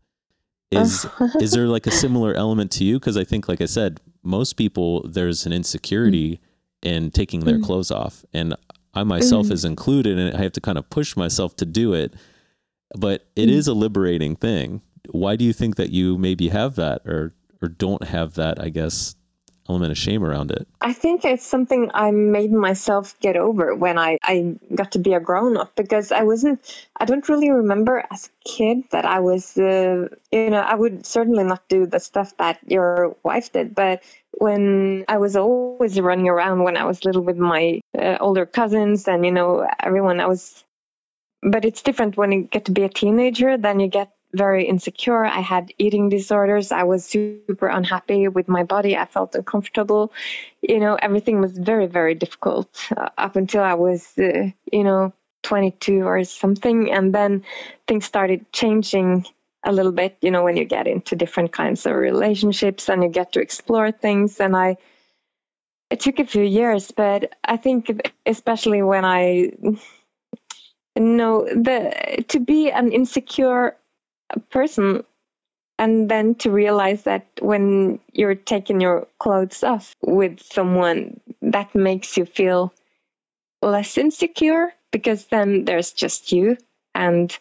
Is 0.71 1.05
uh-huh. 1.05 1.29
is 1.39 1.51
there 1.51 1.67
like 1.67 1.85
a 1.87 1.91
similar 1.91 2.33
element 2.33 2.71
to 2.73 2.83
you? 2.83 2.99
Because 2.99 3.17
I 3.17 3.23
think, 3.23 3.47
like 3.47 3.61
I 3.61 3.65
said, 3.65 3.99
most 4.23 4.53
people 4.53 5.07
there's 5.07 5.45
an 5.45 5.53
insecurity 5.53 6.39
in 6.81 7.11
taking 7.11 7.41
their 7.41 7.57
Mm. 7.57 7.63
clothes 7.63 7.91
off, 7.91 8.25
and 8.33 8.55
I 8.93 9.03
myself 9.03 9.47
Mm. 9.47 9.51
is 9.51 9.65
included, 9.65 10.17
and 10.17 10.35
I 10.35 10.41
have 10.41 10.53
to 10.53 10.61
kind 10.61 10.77
of 10.77 10.89
push 10.89 11.15
myself 11.15 11.55
to 11.57 11.65
do 11.65 11.93
it. 11.93 12.13
But 12.97 13.27
it 13.35 13.47
Mm. 13.49 13.53
is 13.53 13.67
a 13.67 13.73
liberating 13.73 14.35
thing. 14.35 14.81
Why 15.11 15.35
do 15.35 15.45
you 15.45 15.53
think 15.53 15.75
that 15.75 15.91
you 15.91 16.17
maybe 16.17 16.49
have 16.49 16.75
that, 16.75 17.01
or 17.05 17.33
or 17.61 17.67
don't 17.67 18.05
have 18.05 18.35
that? 18.35 18.61
I 18.61 18.69
guess 18.69 19.15
element 19.67 19.91
of 19.91 19.97
shame 19.97 20.23
around 20.23 20.49
it. 20.49 20.67
I 20.81 20.93
think 20.93 21.23
it's 21.23 21.45
something 21.45 21.91
I 21.93 22.09
made 22.09 22.51
myself 22.51 23.19
get 23.19 23.37
over 23.37 23.75
when 23.75 23.99
I, 23.99 24.17
I 24.23 24.55
got 24.73 24.91
to 24.93 24.99
be 24.99 25.13
a 25.13 25.19
grown 25.19 25.57
up 25.57 25.75
because 25.75 26.11
I 26.11 26.23
wasn't, 26.23 26.87
I 26.97 27.05
don't 27.05 27.29
really 27.29 27.51
remember 27.51 28.03
as 28.09 28.27
a 28.27 28.49
kid 28.49 28.83
that 28.89 29.05
I 29.05 29.19
was, 29.19 29.57
uh, 29.59 30.07
you 30.31 30.49
know, 30.49 30.61
I 30.61 30.73
would 30.73 31.05
certainly 31.05 31.43
not 31.43 31.67
do 31.69 31.85
the 31.85 31.99
stuff 31.99 32.35
that 32.37 32.57
your 32.65 33.15
wife 33.21 33.51
did. 33.51 33.75
But 33.75 34.01
when 34.31 35.05
I 35.07 35.17
was 35.17 35.35
always 35.35 35.99
running 35.99 36.29
around 36.29 36.63
when 36.63 36.77
I 36.77 36.85
was 36.85 37.03
little 37.03 37.23
with 37.23 37.37
my 37.37 37.81
uh, 37.97 38.17
older 38.19 38.45
cousins 38.45 39.07
and, 39.07 39.25
you 39.25 39.31
know, 39.31 39.67
everyone, 39.79 40.19
I 40.19 40.27
was, 40.27 40.63
but 41.41 41.65
it's 41.65 41.81
different 41.81 42.17
when 42.17 42.31
you 42.31 42.43
get 42.43 42.65
to 42.65 42.71
be 42.71 42.83
a 42.83 42.89
teenager, 42.89 43.57
then 43.57 43.79
you 43.79 43.87
get 43.87 44.11
very 44.33 44.65
insecure. 44.65 45.25
I 45.25 45.39
had 45.39 45.73
eating 45.77 46.09
disorders. 46.09 46.71
I 46.71 46.83
was 46.83 47.05
super 47.05 47.67
unhappy 47.67 48.27
with 48.27 48.47
my 48.47 48.63
body. 48.63 48.95
I 48.95 49.05
felt 49.05 49.35
uncomfortable. 49.35 50.13
You 50.61 50.79
know, 50.79 50.95
everything 50.95 51.41
was 51.41 51.57
very, 51.57 51.87
very 51.87 52.15
difficult 52.15 52.69
uh, 52.95 53.09
up 53.17 53.35
until 53.35 53.63
I 53.63 53.73
was, 53.73 54.13
uh, 54.19 54.51
you 54.71 54.83
know, 54.83 55.13
22 55.43 56.03
or 56.03 56.23
something. 56.23 56.91
And 56.91 57.13
then 57.13 57.43
things 57.87 58.05
started 58.05 58.51
changing 58.51 59.25
a 59.65 59.71
little 59.71 59.91
bit, 59.91 60.17
you 60.21 60.31
know, 60.31 60.43
when 60.43 60.57
you 60.57 60.65
get 60.65 60.87
into 60.87 61.15
different 61.15 61.51
kinds 61.51 61.85
of 61.85 61.95
relationships 61.95 62.89
and 62.89 63.03
you 63.03 63.09
get 63.09 63.33
to 63.33 63.41
explore 63.41 63.91
things. 63.91 64.39
And 64.39 64.55
I, 64.55 64.77
it 65.89 65.99
took 65.99 66.19
a 66.19 66.25
few 66.25 66.43
years, 66.43 66.91
but 66.91 67.35
I 67.43 67.57
think 67.57 68.11
especially 68.25 68.81
when 68.83 69.05
I 69.05 69.51
know 70.95 71.45
the 71.45 72.25
to 72.29 72.39
be 72.39 72.71
an 72.71 72.91
insecure 72.91 73.77
person 74.51 75.03
and 75.79 76.09
then 76.09 76.35
to 76.35 76.51
realize 76.51 77.03
that 77.03 77.25
when 77.41 77.99
you're 78.11 78.35
taking 78.35 78.81
your 78.81 79.07
clothes 79.19 79.63
off 79.63 79.95
with 80.01 80.41
someone 80.41 81.19
that 81.41 81.73
makes 81.73 82.17
you 82.17 82.25
feel 82.25 82.73
less 83.61 83.97
insecure 83.97 84.73
because 84.91 85.25
then 85.27 85.65
there's 85.65 85.93
just 85.93 86.31
you 86.31 86.57
and 86.95 87.37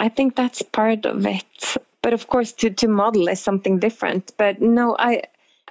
i 0.00 0.08
think 0.08 0.36
that's 0.36 0.62
part 0.62 1.06
of 1.06 1.26
it 1.26 1.76
but 2.02 2.12
of 2.12 2.26
course 2.28 2.52
to, 2.52 2.70
to 2.70 2.88
model 2.88 3.28
is 3.28 3.40
something 3.40 3.78
different 3.78 4.32
but 4.36 4.60
no 4.60 4.96
i 4.98 5.22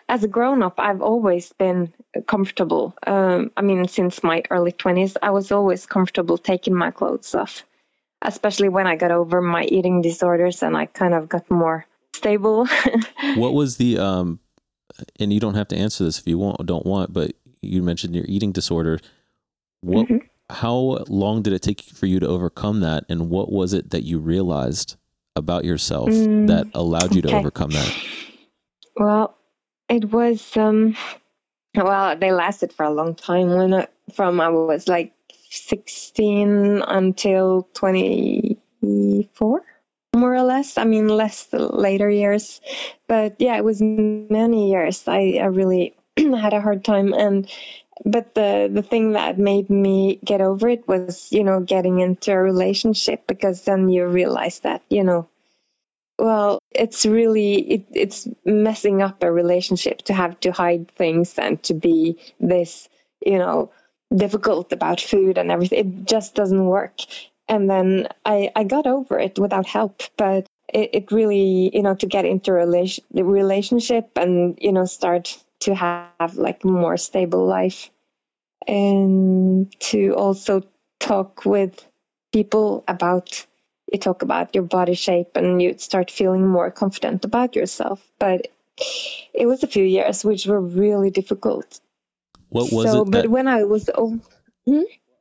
as 0.07 0.23
a 0.23 0.27
grown 0.27 0.61
up 0.61 0.79
i've 0.79 1.01
always 1.01 1.53
been 1.53 1.91
comfortable 2.27 2.93
um, 3.07 3.51
i 3.57 3.61
mean 3.61 3.87
since 3.87 4.23
my 4.23 4.43
early 4.49 4.71
20s 4.71 5.15
i 5.21 5.29
was 5.29 5.51
always 5.51 5.85
comfortable 5.85 6.37
taking 6.37 6.73
my 6.73 6.91
clothes 6.91 7.33
off 7.33 7.63
especially 8.25 8.69
when 8.69 8.87
I 8.87 8.95
got 8.95 9.11
over 9.11 9.41
my 9.41 9.63
eating 9.65 10.01
disorders 10.01 10.63
and 10.63 10.75
I 10.75 10.87
kind 10.87 11.13
of 11.13 11.29
got 11.29 11.49
more 11.49 11.85
stable. 12.13 12.67
What 13.35 13.53
was 13.53 13.77
the 13.77 13.97
um 13.99 14.39
and 15.19 15.33
you 15.33 15.39
don't 15.39 15.55
have 15.55 15.67
to 15.69 15.75
answer 15.75 16.03
this 16.03 16.19
if 16.19 16.27
you 16.27 16.37
want 16.37 16.65
don't 16.65 16.85
want, 16.85 17.11
but 17.11 17.33
you 17.61 17.83
mentioned 17.83 18.15
your 18.15 18.25
eating 18.27 18.51
disorder. 18.51 18.99
What 19.81 20.07
Mhm. 20.07 20.21
How 20.49 21.03
long 21.07 21.41
did 21.41 21.53
it 21.53 21.61
take 21.61 21.81
for 21.81 22.05
you 22.05 22.19
to 22.19 22.27
overcome 22.27 22.79
that 22.81 23.05
and 23.09 23.29
what 23.29 23.51
was 23.51 23.73
it 23.73 23.89
that 23.91 24.03
you 24.03 24.19
realized 24.19 24.95
about 25.35 25.65
yourself 25.65 26.29
Mm, 26.29 26.47
that 26.47 26.67
allowed 26.73 27.13
you 27.15 27.21
to 27.21 27.29
okay. 27.29 27.37
overcome 27.37 27.73
that? 27.73 27.93
well, 28.95 29.37
it 29.89 30.11
was 30.11 30.55
um 30.57 30.95
well, 31.75 32.15
they 32.17 32.31
lasted 32.31 32.73
for 32.73 32.85
a 32.85 32.91
long 32.93 33.15
time 33.15 33.49
when 33.55 33.73
I, 33.73 33.87
from 34.13 34.41
I 34.41 34.49
was 34.49 34.87
like 34.87 35.13
16 35.49 36.81
until 36.87 37.67
24 37.73 39.61
more 40.15 40.33
or 40.35 40.43
less. 40.43 40.77
I 40.77 40.85
mean, 40.85 41.09
less 41.09 41.45
the 41.45 41.59
later 41.59 42.09
years, 42.09 42.61
but 43.07 43.35
yeah, 43.39 43.57
it 43.57 43.65
was 43.65 43.81
many 43.81 44.71
years. 44.71 45.03
I, 45.07 45.39
I 45.41 45.45
really 45.45 45.95
had 46.17 46.53
a 46.53 46.61
hard 46.61 46.85
time, 46.85 47.13
and 47.13 47.49
but 48.03 48.35
the 48.35 48.69
the 48.71 48.81
thing 48.81 49.13
that 49.13 49.39
made 49.39 49.69
me 49.69 50.19
get 50.23 50.41
over 50.41 50.67
it 50.69 50.87
was, 50.87 51.31
you 51.31 51.43
know, 51.43 51.61
getting 51.61 51.99
into 51.99 52.31
a 52.31 52.37
relationship 52.37 53.25
because 53.27 53.63
then 53.63 53.89
you 53.89 54.05
realize 54.05 54.59
that, 54.59 54.81
you 54.89 55.03
know, 55.03 55.27
well, 56.19 56.59
it's 56.71 57.05
really 57.05 57.55
it, 57.73 57.85
it's 57.93 58.27
messing 58.45 59.01
up 59.01 59.23
a 59.23 59.31
relationship 59.31 59.99
to 60.03 60.13
have 60.13 60.39
to 60.41 60.51
hide 60.51 60.89
things 60.91 61.37
and 61.39 61.61
to 61.63 61.73
be 61.73 62.17
this, 62.39 62.89
you 63.25 63.37
know, 63.37 63.71
difficult 64.15 64.71
about 64.73 64.99
food 64.99 65.37
and 65.37 65.51
everything. 65.51 65.79
It 65.79 66.05
just 66.05 66.35
doesn't 66.35 66.65
work 66.65 67.01
and 67.47 67.69
then 67.69 68.07
I, 68.25 68.51
I 68.55 68.63
got 68.63 68.87
over 68.87 69.19
it 69.19 69.37
without 69.39 69.65
help 69.65 70.03
but 70.17 70.47
it, 70.73 70.89
it 70.93 71.11
really 71.11 71.71
you 71.73 71.83
know 71.83 71.95
to 71.95 72.07
get 72.07 72.25
into 72.25 72.51
a 72.51 72.65
relationship 73.23 74.09
and 74.15 74.57
you 74.61 74.71
know 74.71 74.85
start 74.85 75.43
to 75.61 75.75
have 75.75 76.35
like 76.35 76.63
more 76.63 76.97
stable 76.97 77.45
life 77.45 77.89
and 78.67 79.73
to 79.79 80.13
also 80.15 80.61
talk 80.99 81.45
with 81.45 81.85
people 82.31 82.83
about 82.87 83.45
you 83.91 83.99
talk 83.99 84.21
about 84.21 84.53
your 84.55 84.63
body 84.63 84.95
shape 84.95 85.35
and 85.35 85.61
you 85.61 85.77
start 85.77 86.09
feeling 86.09 86.47
more 86.47 86.71
confident 86.71 87.23
about 87.23 87.55
yourself 87.55 88.01
but 88.19 88.47
it 89.33 89.45
was 89.45 89.63
a 89.63 89.67
few 89.67 89.83
years 89.83 90.25
which 90.25 90.45
were 90.47 90.59
really 90.59 91.09
difficult 91.09 91.79
What 92.49 92.71
was 92.71 92.91
so 92.91 93.01
it 93.01 93.11
but 93.11 93.23
that, 93.23 93.29
when 93.29 93.47
i 93.47 93.63
was 93.63 93.89
old 93.95 94.19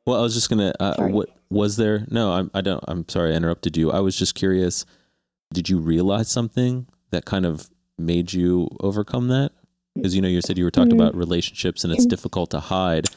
Well, 0.05 0.19
I 0.19 0.21
was 0.21 0.33
just 0.33 0.49
gonna. 0.49 0.73
Uh, 0.79 1.07
what 1.07 1.29
was 1.49 1.77
there? 1.77 2.05
No, 2.09 2.31
I'm. 2.33 2.51
I 2.53 2.61
don't. 2.61 2.83
I'm 2.87 3.07
sorry, 3.09 3.33
I 3.33 3.35
interrupted 3.35 3.75
you. 3.75 3.91
I 3.91 3.99
was 3.99 4.15
just 4.15 4.35
curious. 4.35 4.85
Did 5.53 5.69
you 5.69 5.79
realize 5.79 6.29
something 6.29 6.87
that 7.11 7.25
kind 7.25 7.45
of 7.45 7.69
made 7.97 8.33
you 8.33 8.67
overcome 8.79 9.29
that? 9.29 9.51
Because 9.95 10.15
you 10.15 10.21
know, 10.21 10.27
you 10.27 10.41
said 10.41 10.57
you 10.57 10.63
were 10.65 10.71
talking 10.71 10.91
Mm. 10.91 11.01
about 11.01 11.15
relationships, 11.15 11.83
and 11.83 11.91
it's 11.93 12.05
Mm. 12.05 12.09
difficult 12.09 12.49
to 12.51 12.59
hide, 12.59 13.07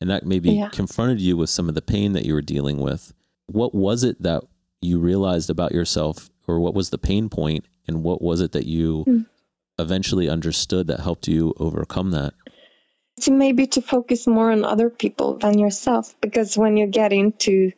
and 0.00 0.10
that 0.10 0.26
maybe 0.26 0.50
Yeah. 0.52 0.68
confronted 0.68 1.20
you 1.20 1.36
with 1.36 1.50
some 1.50 1.68
of 1.68 1.74
the 1.74 1.82
pain 1.82 2.12
that 2.12 2.24
you 2.26 2.34
were 2.34 2.42
dealing 2.42 2.78
with. 2.78 3.12
What 3.46 3.74
was 3.74 4.04
it 4.04 4.22
that 4.22 4.44
you 4.82 4.98
realized 4.98 5.48
about 5.50 5.72
yourself, 5.72 6.30
or 6.46 6.60
what 6.60 6.74
was 6.74 6.90
the 6.90 6.98
pain 6.98 7.28
point, 7.28 7.64
and 7.88 8.02
what 8.02 8.20
was 8.20 8.40
it 8.40 8.52
that 8.52 8.66
you 8.66 9.04
Mm. 9.08 9.26
eventually 9.78 10.28
understood 10.28 10.86
that 10.88 11.00
helped 11.00 11.26
you 11.28 11.54
overcome 11.58 12.10
that? 12.12 12.34
to 13.22 13.30
maybe 13.30 13.66
to 13.66 13.80
focus 13.80 14.26
more 14.26 14.52
on 14.52 14.62
other 14.62 14.90
people 14.90 15.38
than 15.38 15.58
yourself 15.58 16.14
because 16.20 16.58
when 16.58 16.76
you 16.76 16.86
get 16.86 17.14
into 17.14 17.72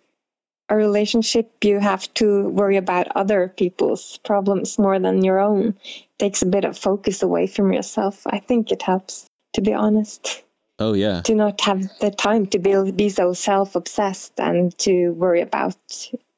a 0.68 0.76
relationship 0.76 1.64
you 1.64 1.80
have 1.80 2.12
to 2.14 2.48
worry 2.48 2.76
about 2.76 3.08
other 3.16 3.52
people's 3.56 4.18
problems 4.24 4.78
more 4.78 4.98
than 4.98 5.24
your 5.24 5.40
own. 5.40 5.74
Takes 6.18 6.42
a 6.42 6.46
bit 6.46 6.64
of 6.64 6.76
focus 6.76 7.22
away 7.22 7.46
from 7.46 7.72
yourself. 7.72 8.26
I 8.26 8.38
think 8.38 8.70
it 8.70 8.82
helps 8.82 9.26
to 9.54 9.62
be 9.62 9.72
honest. 9.72 10.42
Oh 10.78 10.92
yeah, 10.92 11.22
to 11.22 11.34
not 11.34 11.60
have 11.62 11.82
the 12.00 12.10
time 12.10 12.46
to 12.46 12.58
be, 12.58 12.92
be 12.92 13.08
so 13.08 13.32
self-obsessed 13.32 14.38
and 14.38 14.76
to 14.78 15.10
worry 15.10 15.40
about 15.40 15.76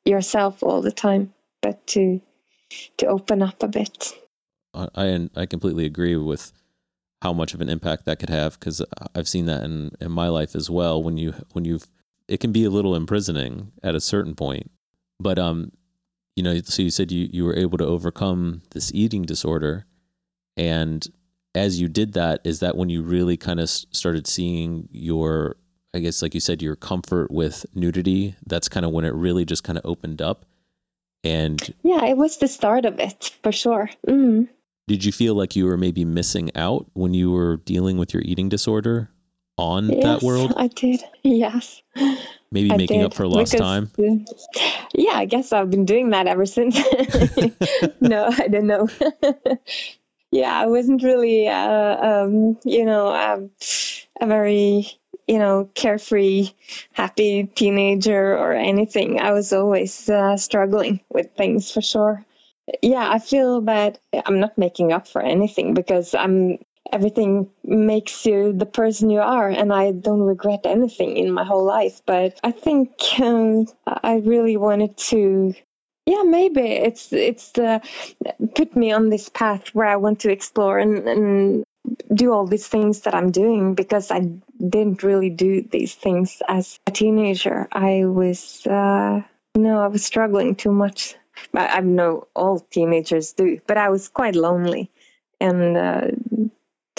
yourself 0.04 0.62
all 0.62 0.80
the 0.80 0.92
time 0.92 1.32
but 1.60 1.86
to 1.88 2.20
to 2.96 3.06
open 3.06 3.42
up 3.42 3.62
a 3.62 3.68
bit. 3.68 4.14
I 4.74 4.88
I 4.94 5.28
I 5.36 5.46
completely 5.46 5.84
agree 5.84 6.16
with 6.16 6.52
how 7.22 7.32
much 7.32 7.52
of 7.52 7.60
an 7.60 7.68
impact 7.68 8.06
that 8.06 8.18
could 8.18 8.30
have 8.30 8.58
because 8.58 8.82
I've 9.14 9.28
seen 9.28 9.46
that 9.46 9.62
in, 9.62 9.90
in 10.00 10.10
my 10.10 10.28
life 10.28 10.54
as 10.54 10.70
well. 10.70 11.02
When 11.02 11.18
you 11.18 11.34
when 11.52 11.64
you've 11.64 11.86
it 12.30 12.38
can 12.38 12.52
be 12.52 12.64
a 12.64 12.70
little 12.70 12.94
imprisoning 12.94 13.72
at 13.82 13.96
a 13.96 14.00
certain 14.00 14.34
point. 14.34 14.70
But 15.18 15.38
um, 15.38 15.72
you 16.36 16.42
know, 16.42 16.58
so 16.60 16.80
you 16.80 16.90
said 16.90 17.12
you 17.12 17.28
you 17.30 17.44
were 17.44 17.56
able 17.56 17.76
to 17.78 17.84
overcome 17.84 18.62
this 18.70 18.90
eating 18.94 19.22
disorder, 19.22 19.84
and 20.56 21.06
as 21.54 21.80
you 21.80 21.88
did 21.88 22.12
that, 22.14 22.40
is 22.44 22.60
that 22.60 22.76
when 22.76 22.88
you 22.88 23.02
really 23.02 23.36
kind 23.36 23.58
of 23.58 23.68
started 23.68 24.26
seeing 24.28 24.88
your, 24.92 25.56
I 25.92 25.98
guess, 25.98 26.22
like 26.22 26.32
you 26.32 26.40
said, 26.40 26.62
your 26.62 26.76
comfort 26.76 27.30
with 27.32 27.66
nudity? 27.74 28.36
That's 28.46 28.68
kind 28.68 28.86
of 28.86 28.92
when 28.92 29.04
it 29.04 29.12
really 29.12 29.44
just 29.44 29.64
kind 29.64 29.76
of 29.76 29.84
opened 29.84 30.22
up. 30.22 30.46
And 31.24 31.74
yeah, 31.82 32.04
it 32.06 32.16
was 32.16 32.38
the 32.38 32.48
start 32.48 32.84
of 32.84 32.98
it 33.00 33.36
for 33.42 33.52
sure. 33.52 33.90
Mm. 34.06 34.48
Did 34.86 35.04
you 35.04 35.12
feel 35.12 35.34
like 35.34 35.54
you 35.56 35.66
were 35.66 35.76
maybe 35.76 36.04
missing 36.04 36.50
out 36.56 36.86
when 36.94 37.12
you 37.12 37.30
were 37.32 37.58
dealing 37.58 37.98
with 37.98 38.14
your 38.14 38.22
eating 38.24 38.48
disorder 38.48 39.10
on 39.60 39.90
yes, 39.90 40.02
that 40.02 40.22
world? 40.22 40.54
I 40.56 40.68
did. 40.68 41.02
Yes. 41.22 41.82
Maybe 42.50 42.72
I 42.72 42.76
making 42.78 43.00
did, 43.00 43.06
up 43.06 43.14
for 43.14 43.26
lost 43.26 43.52
because, 43.52 43.60
time? 43.60 43.90
yeah, 44.94 45.12
I 45.12 45.26
guess 45.26 45.52
I've 45.52 45.70
been 45.70 45.84
doing 45.84 46.10
that 46.10 46.26
ever 46.26 46.46
since. 46.46 46.76
no, 48.00 48.30
I 48.36 48.48
don't 48.48 48.66
know. 48.66 48.88
yeah, 50.32 50.58
I 50.58 50.66
wasn't 50.66 51.02
really, 51.02 51.46
uh, 51.46 52.24
um, 52.24 52.58
you 52.64 52.84
know, 52.86 53.14
um, 53.14 53.50
a 54.20 54.26
very, 54.26 54.88
you 55.28 55.38
know, 55.38 55.70
carefree, 55.74 56.48
happy 56.92 57.44
teenager 57.54 58.36
or 58.36 58.54
anything. 58.54 59.20
I 59.20 59.32
was 59.32 59.52
always 59.52 60.08
uh, 60.08 60.36
struggling 60.38 61.00
with 61.10 61.30
things 61.36 61.70
for 61.70 61.82
sure 61.82 62.24
yeah, 62.82 63.10
I 63.10 63.18
feel 63.18 63.60
that 63.62 63.98
I'm 64.26 64.40
not 64.40 64.56
making 64.56 64.92
up 64.92 65.08
for 65.08 65.22
anything 65.22 65.74
because 65.74 66.14
I'm 66.14 66.58
everything 66.92 67.48
makes 67.64 68.26
you 68.26 68.52
the 68.52 68.66
person 68.66 69.10
you 69.10 69.20
are 69.20 69.48
and 69.48 69.72
i 69.72 69.92
don't 69.92 70.22
regret 70.22 70.60
anything 70.64 71.16
in 71.16 71.30
my 71.30 71.44
whole 71.44 71.64
life 71.64 72.00
but 72.06 72.38
i 72.42 72.50
think 72.50 72.90
um, 73.20 73.66
i 73.86 74.16
really 74.24 74.56
wanted 74.56 74.96
to 74.96 75.54
yeah 76.06 76.22
maybe 76.22 76.60
it's 76.62 77.12
it's 77.12 77.52
the 77.52 77.80
put 78.54 78.74
me 78.74 78.92
on 78.92 79.08
this 79.08 79.28
path 79.28 79.68
where 79.74 79.86
i 79.86 79.96
want 79.96 80.20
to 80.20 80.32
explore 80.32 80.78
and, 80.78 81.06
and 81.08 81.64
do 82.14 82.32
all 82.32 82.46
these 82.46 82.66
things 82.66 83.02
that 83.02 83.14
i'm 83.14 83.30
doing 83.30 83.74
because 83.74 84.10
i 84.10 84.20
didn't 84.68 85.02
really 85.02 85.30
do 85.30 85.62
these 85.62 85.94
things 85.94 86.42
as 86.48 86.78
a 86.86 86.90
teenager. 86.90 87.68
I 87.72 88.04
was 88.04 88.66
uh 88.66 89.22
no 89.56 89.80
i 89.80 89.86
was 89.86 90.04
struggling 90.04 90.54
too 90.54 90.72
much. 90.72 91.14
I, 91.54 91.66
I 91.66 91.80
know 91.80 92.28
all 92.34 92.60
teenagers 92.60 93.32
do, 93.32 93.60
but 93.66 93.78
I 93.78 93.88
was 93.88 94.08
quite 94.08 94.36
lonely. 94.36 94.90
And 95.40 95.76
uh, 95.76 96.08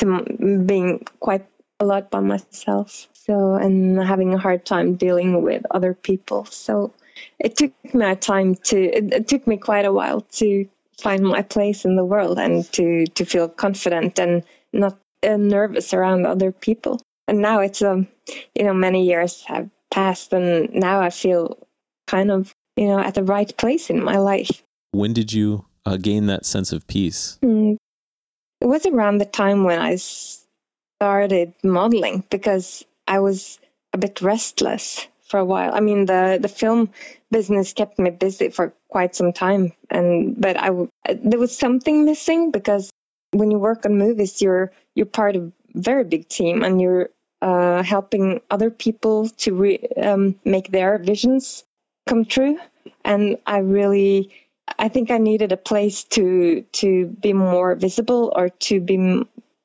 to 0.02 0.64
being 0.66 1.06
quite 1.20 1.46
a 1.80 1.86
lot 1.86 2.12
by 2.12 2.20
myself. 2.20 3.08
So 3.14 3.54
and 3.56 4.02
having 4.02 4.34
a 4.34 4.38
hard 4.38 4.66
time 4.66 4.96
dealing 4.96 5.42
with 5.42 5.64
other 5.72 5.94
people. 5.94 6.46
So 6.46 6.94
it 7.40 7.56
took 7.56 7.72
me 7.94 8.06
a 8.06 8.16
time 8.16 8.56
to. 8.56 8.78
It, 8.78 9.14
it 9.14 9.28
took 9.28 9.48
me 9.48 9.58
quite 9.58 9.86
a 9.86 9.94
while 9.94 10.22
to 10.22 10.68
find 11.00 11.24
my 11.24 11.42
place 11.42 11.86
in 11.86 11.96
the 11.96 12.06
world 12.06 12.38
and 12.38 12.66
to 12.74 13.06
to 13.06 13.26
feel 13.26 13.48
confident 13.48 14.20
and 14.20 14.44
not 14.74 14.98
uh, 15.24 15.38
nervous 15.38 15.94
around 15.94 16.26
other 16.26 16.52
people. 16.52 17.02
And 17.28 17.40
now 17.40 17.60
it's 17.60 17.82
um, 17.82 18.08
you 18.56 18.64
know, 18.64 18.74
many 18.74 19.06
years 19.06 19.44
have 19.48 19.70
passed, 19.90 20.34
and 20.34 20.74
now 20.74 21.00
I 21.00 21.10
feel 21.10 21.58
kind 22.08 22.32
of 22.32 22.54
you 22.78 22.88
know, 22.88 23.00
at 23.00 23.16
the 23.16 23.24
right 23.24 23.56
place 23.58 23.90
in 23.90 24.04
my 24.04 24.18
life. 24.18 24.64
When 24.92 25.14
did 25.14 25.32
you 25.34 25.66
uh, 25.86 25.98
gain 25.98 26.26
that 26.28 26.46
sense 26.46 26.72
of 26.72 26.88
peace? 26.88 27.38
Mm. 27.44 27.78
It 28.62 28.68
was 28.68 28.86
around 28.86 29.18
the 29.18 29.26
time 29.26 29.64
when 29.66 29.80
I 29.80 29.96
started 29.98 31.54
modeling 31.64 32.24
because 32.30 32.86
I 33.08 33.20
was 33.20 33.60
a 33.94 33.98
bit 33.98 34.22
restless 34.22 35.08
for 35.24 35.40
a 35.40 35.46
while. 35.46 35.74
I 35.74 35.80
mean, 35.82 36.06
the 36.06 36.40
the 36.42 36.48
film 36.48 36.92
business 37.32 37.74
kept 37.74 38.00
me 38.00 38.12
busy 38.12 38.50
for 38.50 38.74
quite 38.90 39.16
some 39.16 39.34
time, 39.34 39.74
and 39.90 40.40
but 40.40 40.58
I 40.58 40.70
there 41.14 41.40
was 41.40 41.58
something 41.58 42.06
missing 42.06 42.52
because 42.52 42.92
when 43.32 43.52
you 43.52 43.58
work 43.60 43.86
on 43.86 43.98
movies, 43.98 44.42
you're 44.42 44.72
you're 44.96 45.08
part 45.08 45.36
of 45.36 45.44
a 45.46 45.52
very 45.82 46.04
big 46.06 46.28
team, 46.30 46.64
and 46.64 46.80
you're 46.82 47.10
uh, 47.42 47.84
helping 47.84 48.42
other 48.52 48.70
people 48.70 49.30
to 49.30 49.54
re, 49.56 49.80
um, 49.98 50.36
make 50.46 50.70
their 50.72 51.00
visions 51.00 51.64
come 52.08 52.26
true 52.26 52.60
and 53.06 53.38
i 53.46 53.58
really 53.60 54.30
i 54.82 54.90
think 54.90 55.12
i 55.12 55.20
needed 55.20 55.54
a 55.54 55.58
place 55.58 56.04
to 56.04 56.62
to 56.74 57.08
be 57.22 57.34
more 57.34 57.76
visible 57.76 58.34
or 58.36 58.50
to 58.50 58.82
be 58.82 58.98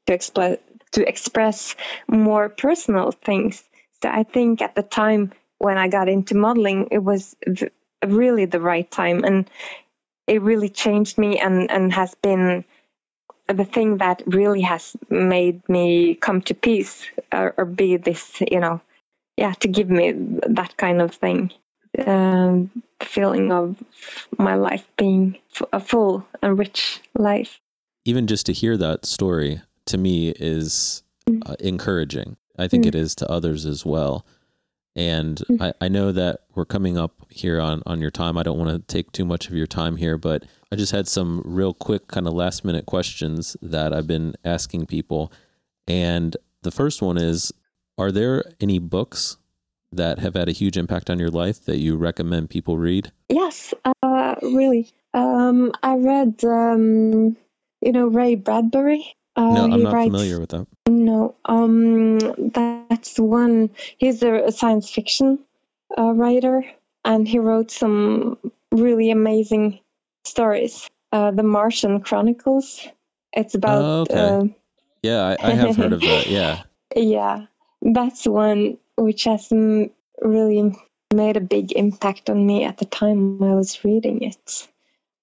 to 0.06 0.14
express 0.14 0.58
to 0.92 1.08
express 1.08 1.76
more 2.08 2.48
personal 2.48 3.12
things. 3.12 3.64
So 4.02 4.10
i 4.10 4.22
think 4.22 4.62
at 4.62 4.76
the 4.76 4.82
time 4.84 5.32
when 5.58 5.78
i 5.78 5.88
got 5.88 6.08
into 6.08 6.36
modeling 6.36 6.88
it 6.92 7.02
was 7.04 7.36
really 8.06 8.44
the 8.46 8.60
right 8.60 8.90
time. 8.90 9.24
And 9.24 9.50
it 10.28 10.42
really 10.42 10.68
changed 10.68 11.18
me 11.18 11.38
and 11.40 11.70
and 11.70 11.92
has 11.92 12.14
been 12.16 12.64
the 13.48 13.64
thing 13.64 13.98
that 13.98 14.22
really 14.26 14.62
has 14.62 14.96
made 15.10 15.68
me 15.68 16.16
come 16.16 16.42
to 16.42 16.54
peace 16.54 17.04
or, 17.32 17.54
or 17.58 17.64
be 17.64 17.96
this 17.96 18.40
you 18.50 18.60
know 18.60 18.80
yeah 19.36 19.52
to 19.60 19.68
give 19.68 19.90
me 19.90 20.12
that 20.48 20.76
kind 20.76 21.00
of 21.02 21.14
thing 21.14 21.52
um, 22.04 22.70
feeling 23.02 23.52
of 23.52 23.82
my 24.38 24.54
life 24.54 24.86
being 24.96 25.38
a 25.72 25.80
full 25.80 26.26
and 26.42 26.58
rich 26.58 27.00
life. 27.14 27.60
Even 28.04 28.26
just 28.26 28.46
to 28.46 28.52
hear 28.52 28.76
that 28.76 29.06
story 29.06 29.60
to 29.86 29.98
me 29.98 30.30
is 30.30 31.02
mm. 31.28 31.42
uh, 31.48 31.56
encouraging. 31.60 32.36
I 32.58 32.68
think 32.68 32.84
mm. 32.84 32.88
it 32.88 32.94
is 32.94 33.14
to 33.16 33.30
others 33.30 33.66
as 33.66 33.84
well. 33.84 34.26
And 34.94 35.42
mm. 35.50 35.60
I, 35.60 35.72
I 35.84 35.88
know 35.88 36.10
that 36.12 36.40
we're 36.54 36.64
coming 36.64 36.96
up 36.96 37.12
here 37.28 37.60
on, 37.60 37.82
on 37.84 38.00
your 38.00 38.10
time. 38.10 38.38
I 38.38 38.42
don't 38.42 38.58
want 38.58 38.70
to 38.70 38.94
take 38.94 39.12
too 39.12 39.24
much 39.24 39.48
of 39.48 39.54
your 39.54 39.66
time 39.66 39.96
here, 39.96 40.16
but 40.16 40.44
I 40.72 40.76
just 40.76 40.92
had 40.92 41.06
some 41.06 41.42
real 41.44 41.74
quick, 41.74 42.08
kind 42.08 42.26
of 42.26 42.32
last 42.32 42.64
minute 42.64 42.86
questions 42.86 43.56
that 43.60 43.92
I've 43.92 44.06
been 44.06 44.34
asking 44.44 44.86
people. 44.86 45.32
And 45.86 46.36
the 46.62 46.70
first 46.70 47.02
one 47.02 47.18
is 47.18 47.52
Are 47.98 48.10
there 48.10 48.44
any 48.60 48.78
books 48.78 49.36
that 49.96 50.18
have 50.18 50.34
had 50.34 50.48
a 50.48 50.52
huge 50.52 50.76
impact 50.76 51.10
on 51.10 51.18
your 51.18 51.30
life 51.30 51.64
that 51.64 51.78
you 51.78 51.96
recommend 51.96 52.50
people 52.50 52.78
read? 52.78 53.12
Yes, 53.28 53.74
uh, 54.02 54.34
really. 54.42 54.90
Um, 55.14 55.72
I 55.82 55.96
read, 55.96 56.44
um, 56.44 57.36
you 57.80 57.92
know, 57.92 58.06
Ray 58.06 58.34
Bradbury. 58.34 59.14
Uh, 59.36 59.52
no, 59.52 59.64
I'm 59.64 59.82
not 59.82 59.92
writes, 59.92 60.06
familiar 60.06 60.40
with 60.40 60.50
that. 60.50 60.66
No, 60.88 61.34
um, 61.44 62.18
that's 62.52 63.18
one. 63.18 63.70
He's 63.98 64.22
a, 64.22 64.50
science 64.50 64.90
fiction 64.90 65.38
uh, 65.98 66.12
writer, 66.12 66.64
and 67.04 67.28
he 67.28 67.38
wrote 67.38 67.70
some 67.70 68.38
really 68.72 69.10
amazing 69.10 69.80
stories. 70.24 70.88
Uh, 71.12 71.30
the 71.30 71.42
Martian 71.42 72.00
Chronicles. 72.00 72.86
It's 73.32 73.54
about. 73.54 73.82
Oh, 73.82 74.00
okay. 74.02 74.14
Uh, 74.18 74.44
yeah, 75.02 75.36
I, 75.40 75.50
I 75.50 75.54
have 75.54 75.76
heard 75.76 75.92
of 75.92 76.00
that. 76.00 76.26
Yeah. 76.28 76.62
yeah, 76.94 77.46
that's 77.82 78.26
one 78.26 78.78
which 78.96 79.24
has 79.24 79.48
really 80.22 80.76
made 81.14 81.36
a 81.36 81.40
big 81.40 81.72
impact 81.72 82.30
on 82.30 82.46
me 82.46 82.64
at 82.64 82.78
the 82.78 82.84
time 82.84 83.42
I 83.42 83.54
was 83.54 83.84
reading 83.84 84.22
it. 84.22 84.68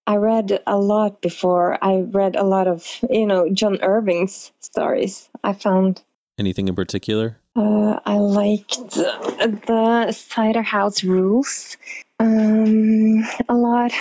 I 0.06 0.16
read 0.18 0.60
a 0.68 0.78
lot 0.78 1.22
before. 1.22 1.78
I 1.82 2.02
read 2.02 2.36
a 2.36 2.44
lot 2.44 2.68
of, 2.68 2.86
you 3.10 3.26
know, 3.26 3.50
John 3.50 3.80
Irving's 3.82 4.52
stories. 4.60 5.30
I 5.44 5.54
found. 5.54 6.02
Anything 6.38 6.68
in 6.68 6.76
particular? 6.76 7.38
Uh, 7.56 8.00
I 8.06 8.18
liked 8.18 8.96
the 8.96 10.12
Cider 10.12 10.64
House 10.64 11.04
Rules 11.04 11.78
um, 12.20 13.24
a 13.48 13.56
lot. 13.56 13.92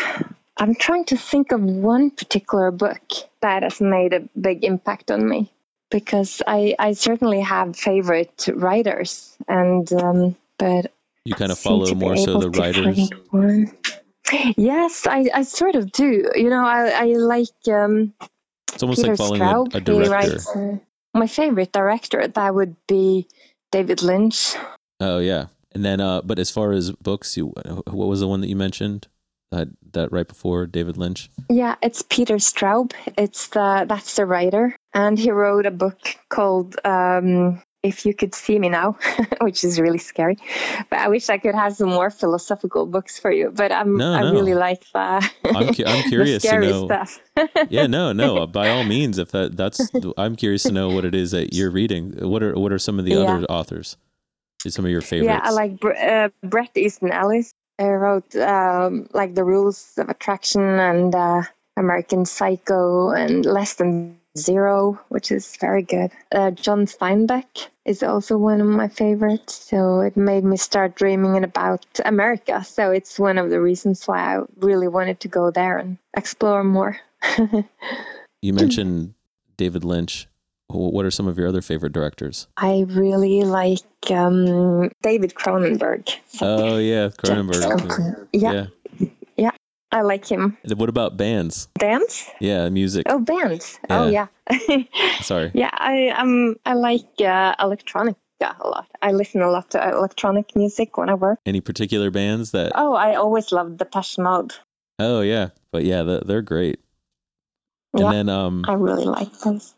I'm 0.57 0.74
trying 0.74 1.05
to 1.07 1.16
think 1.16 1.53
of 1.53 1.62
one 1.62 2.11
particular 2.11 2.70
book 2.70 3.03
that 3.40 3.62
has 3.62 3.81
made 3.81 4.12
a 4.12 4.28
big 4.40 4.65
impact 4.65 5.11
on 5.11 5.28
me 5.28 5.53
because 5.93 6.43
I, 6.48 6.74
I 6.81 6.94
certainly 6.94 7.40
have 7.40 7.77
favorite 7.77 8.48
writers 8.55 9.36
and 9.47 9.93
um, 9.93 10.35
but 10.59 10.90
you 11.24 11.35
kind 11.35 11.52
of 11.52 11.59
follow 11.59 11.94
more 11.94 12.16
so 12.16 12.39
the 12.39 12.51
writers. 12.51 13.10
Yes, 14.56 15.06
I, 15.06 15.28
I 15.35 15.43
sort 15.43 15.74
of 15.74 15.93
do. 15.93 16.31
You 16.35 16.48
know, 16.48 16.64
I, 16.64 16.89
I 16.89 17.05
like 17.05 17.48
um, 17.69 18.14
it's 18.73 18.82
almost 18.82 19.01
Peter 19.01 19.10
like 19.10 19.19
following 19.19 19.43
Straub. 19.43 19.74
a, 19.74 19.77
a 19.77 19.81
director. 19.81 20.10
Writes, 20.10 20.56
uh, 20.56 20.78
my 21.14 21.27
favorite 21.27 21.73
director 21.73 22.27
that 22.27 22.55
would 22.55 22.74
be 22.89 23.28
David 23.70 24.02
Lynch. 24.02 24.55
Oh 25.01 25.19
yeah, 25.19 25.47
and 25.73 25.85
then 25.85 26.01
uh, 26.01 26.23
but 26.23 26.39
as 26.39 26.51
far 26.51 26.73
as 26.73 26.93
books, 26.93 27.36
you 27.36 27.48
what 27.90 28.09
was 28.09 28.20
the 28.20 28.28
one 28.28 28.40
that 28.40 28.48
you 28.48 28.56
mentioned? 28.56 29.06
That 29.51 29.69
that 29.93 30.10
right 30.10 30.27
before 30.27 30.66
David 30.66 30.97
Lynch. 30.97 31.31
Yeah, 31.51 31.77
it's 31.82 32.02
Peter 32.02 32.36
Straub. 32.36 32.93
It's 33.19 33.48
the 33.48 33.85
that's 33.86 34.16
the 34.16 34.24
writer, 34.24 34.74
and 34.94 35.19
he 35.19 35.31
wrote 35.31 35.66
a 35.66 35.70
book 35.70 35.98
called 36.28 36.77
um, 36.85 37.62
if 37.82 38.06
you 38.06 38.14
could 38.14 38.35
see 38.35 38.59
me 38.59 38.69
now, 38.69 38.97
which 39.40 39.64
is 39.64 39.81
really 39.81 39.98
scary. 39.98 40.36
But 40.89 41.01
I 41.01 41.09
wish 41.09 41.28
I 41.28 41.39
could 41.39 41.55
have 41.55 41.74
some 41.74 41.89
more 41.89 42.10
philosophical 42.10 42.86
books 42.86 43.19
for 43.19 43.32
you. 43.32 43.51
But 43.51 43.73
I'm, 43.73 43.97
No, 43.97 44.12
I 44.12 44.20
no. 44.23 44.32
really 44.32 44.55
like 44.55 44.85
that. 44.94 45.24
I'm, 45.44 45.74
cu- 45.74 45.85
I'm 45.85 46.02
the 46.05 46.09
curious 46.09 46.43
to 46.44 46.60
know. 46.60 46.86
stuff. 46.86 47.20
yeah, 47.70 47.86
no, 47.89 48.12
no. 48.12 48.47
By 48.47 48.70
all 48.70 48.85
means, 48.85 49.19
if 49.19 49.32
that 49.32 49.56
that's, 49.56 49.90
I'm 50.16 50.36
curious 50.36 50.62
to 50.64 50.73
know 50.73 50.90
what 50.90 51.05
it 51.05 51.14
is 51.14 51.32
that 51.32 51.52
you're 51.55 51.70
reading. 51.73 52.12
What 52.28 52.43
are 52.44 52.55
what 52.55 52.70
are 52.73 52.78
some 52.78 52.98
of 53.01 53.05
the 53.05 53.12
Yeah. 53.12 53.19
other 53.23 53.44
authors? 53.47 53.97
Some 54.69 54.85
of 54.85 54.93
your 54.93 55.01
favorites. 55.01 55.27
Yeah, 55.28 55.40
I 55.43 55.51
like 55.51 55.81
Br- 55.81 55.97
uh, 55.97 56.28
Bret 56.44 56.70
Easton 56.77 57.10
Ellis. 57.10 57.51
He 57.78 57.85
wrote 57.89 58.36
um, 58.36 59.09
like 59.12 59.35
The 59.35 59.43
Rules 59.43 59.94
of 59.98 60.09
Attraction 60.09 60.62
and 60.62 61.12
uh, 61.16 61.43
American 61.77 62.24
Psycho 62.27 63.10
and 63.10 63.44
Less 63.44 63.74
Than 63.74 64.16
Zero, 64.39 64.99
which 65.09 65.31
is 65.31 65.57
very 65.61 65.83
good. 65.83 66.11
Uh, 66.33 66.51
John 66.53 66.87
Steinbeck 66.87 67.69
is 67.85 68.03
also 68.03 68.39
one 68.39 68.61
of 68.61 68.67
my 68.67 68.89
favorites. 68.89 69.55
So 69.55 70.01
it 70.01 70.17
made 70.17 70.45
me 70.45 70.57
start 70.57 70.95
dreaming 70.95 71.45
about 71.45 71.85
America. 72.05 72.65
So 72.65 72.91
it's 72.91 73.19
one 73.19 73.37
of 73.39 73.51
the 73.51 73.61
reasons 73.61 74.07
why 74.07 74.37
I 74.37 74.43
really 74.59 74.89
wanted 74.89 75.21
to 75.21 75.29
go 75.29 75.51
there 75.51 75.79
and 75.79 75.99
explore 76.17 76.65
more. 76.65 76.97
You 78.43 78.53
mentioned 78.53 79.15
David 79.57 79.85
Lynch. 79.85 80.27
What 80.69 81.05
are 81.05 81.11
some 81.13 81.29
of 81.29 81.39
your 81.39 81.47
other 81.47 81.63
favorite 81.63 81.93
directors? 81.93 82.49
I 82.57 82.87
really 82.89 83.43
like 83.45 83.85
um, 84.11 84.91
David 85.03 85.35
Cronenberg. 85.35 86.13
Oh 86.41 86.79
yeah, 86.79 87.09
Cronenberg. 87.09 88.27
Yeah, 88.33 88.67
I 89.93 90.01
like 90.01 90.27
him. 90.27 90.56
What 90.77 90.89
about 90.89 91.16
bands? 91.16 91.69
Dance? 91.78 92.28
Yeah, 92.40 92.69
music. 92.70 93.05
Oh, 93.09 93.19
bands. 93.19 93.78
Oh, 93.90 94.09
yeah. 94.09 94.27
Sorry. 95.20 95.51
yeah, 95.55 95.70
I 95.74 96.09
um 96.09 96.56
I 96.64 96.74
like 96.74 97.05
uh, 97.20 97.55
electronica 97.56 98.16
a 98.40 98.66
lot. 98.69 98.89
I 99.02 99.12
listen 99.12 99.43
a 99.43 99.51
lot 99.51 99.70
to 99.73 99.89
electronic 99.90 100.56
music 100.56 100.97
when 100.97 101.09
I 101.10 101.14
work. 101.14 101.39
Any 101.47 101.60
particular 101.60 102.10
bands 102.10 102.51
that? 102.52 102.73
Oh, 102.74 102.94
I 102.94 103.14
always 103.16 103.52
loved 103.52 103.77
Depeche 103.78 104.19
Mode. 104.19 104.52
Oh 104.98 105.20
yeah, 105.20 105.51
but 105.70 105.85
yeah, 105.85 106.02
th- 106.02 106.23
they're 106.27 106.43
great. 106.43 106.81
And 107.94 108.02
Yeah. 108.05 108.10
then 108.12 108.28
um, 108.28 108.64
I 108.66 108.73
really 108.74 109.05
like 109.05 109.32
those. 109.40 109.74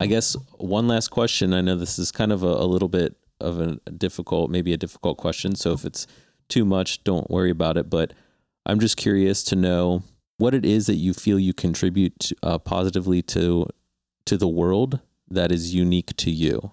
I 0.00 0.06
guess 0.06 0.34
one 0.56 0.88
last 0.88 1.08
question. 1.08 1.52
I 1.52 1.60
know 1.60 1.74
this 1.76 1.98
is 1.98 2.10
kind 2.10 2.32
of 2.32 2.42
a, 2.42 2.46
a 2.46 2.66
little 2.66 2.88
bit 2.88 3.16
of 3.40 3.60
a 3.60 3.76
difficult, 3.90 4.50
maybe 4.50 4.72
a 4.72 4.76
difficult 4.76 5.18
question. 5.18 5.54
So 5.54 5.72
if 5.72 5.84
it's 5.84 6.06
too 6.48 6.64
much, 6.64 7.04
don't 7.04 7.30
worry 7.30 7.50
about 7.50 7.76
it. 7.76 7.90
But 7.90 8.14
I'm 8.68 8.80
just 8.80 8.98
curious 8.98 9.42
to 9.44 9.56
know 9.56 10.02
what 10.36 10.54
it 10.54 10.64
is 10.64 10.86
that 10.86 10.96
you 10.96 11.14
feel 11.14 11.38
you 11.38 11.54
contribute 11.54 12.32
uh, 12.42 12.58
positively 12.58 13.22
to 13.22 13.66
to 14.26 14.36
the 14.36 14.48
world 14.48 15.00
that 15.30 15.50
is 15.50 15.74
unique 15.74 16.14
to 16.16 16.30
you. 16.30 16.72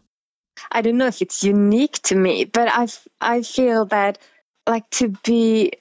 I 0.71 0.81
don't 0.81 0.97
know 0.97 1.07
if 1.07 1.21
it's 1.21 1.43
unique 1.43 2.01
to 2.03 2.15
me, 2.15 2.45
but 2.45 2.67
I 2.71 2.87
I 3.21 3.41
feel 3.41 3.85
that 3.85 4.19
like 4.67 4.89
to 4.91 5.09
be 5.23 5.71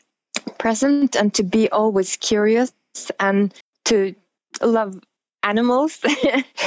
present 0.59 1.17
and 1.17 1.35
to 1.35 1.43
be 1.43 1.69
always 1.71 2.17
curious 2.17 2.73
and 3.19 3.53
to 3.87 4.15
love 4.63 5.01
animals 5.43 5.99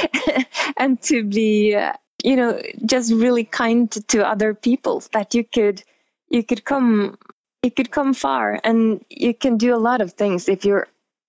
and 0.76 1.00
to 1.02 1.24
be 1.24 1.74
uh, 1.74 1.92
you 2.22 2.36
know 2.36 2.60
just 2.84 3.12
really 3.12 3.44
kind 3.44 3.90
to, 3.92 4.02
to 4.02 4.26
other 4.26 4.54
people 4.54 5.02
that 5.12 5.34
you 5.34 5.44
could 5.44 5.82
you 6.28 6.42
could 6.42 6.64
come 6.64 7.16
you 7.62 7.70
could 7.70 7.90
come 7.90 8.14
far 8.14 8.60
and 8.64 9.04
you 9.10 9.34
can 9.34 9.56
do 9.56 9.74
a 9.74 9.78
lot 9.88 10.00
of 10.00 10.12
things 10.12 10.48
if 10.48 10.64
you're 10.64 10.86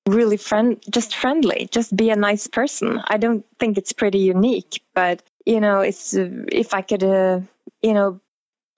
really 0.07 0.37
friend 0.37 0.81
just 0.89 1.15
friendly 1.15 1.67
just 1.71 1.95
be 1.95 2.09
a 2.09 2.15
nice 2.15 2.47
person. 2.47 3.01
I 3.07 3.17
don't 3.17 3.45
think 3.59 3.77
it's 3.77 3.93
pretty 3.93 4.19
unique 4.19 4.81
but 4.95 5.21
you 5.45 5.59
know 5.59 5.79
it's 5.79 6.13
if 6.15 6.73
i 6.73 6.81
could 6.81 7.03
uh, 7.03 7.39
you 7.81 7.93
know 7.93 8.19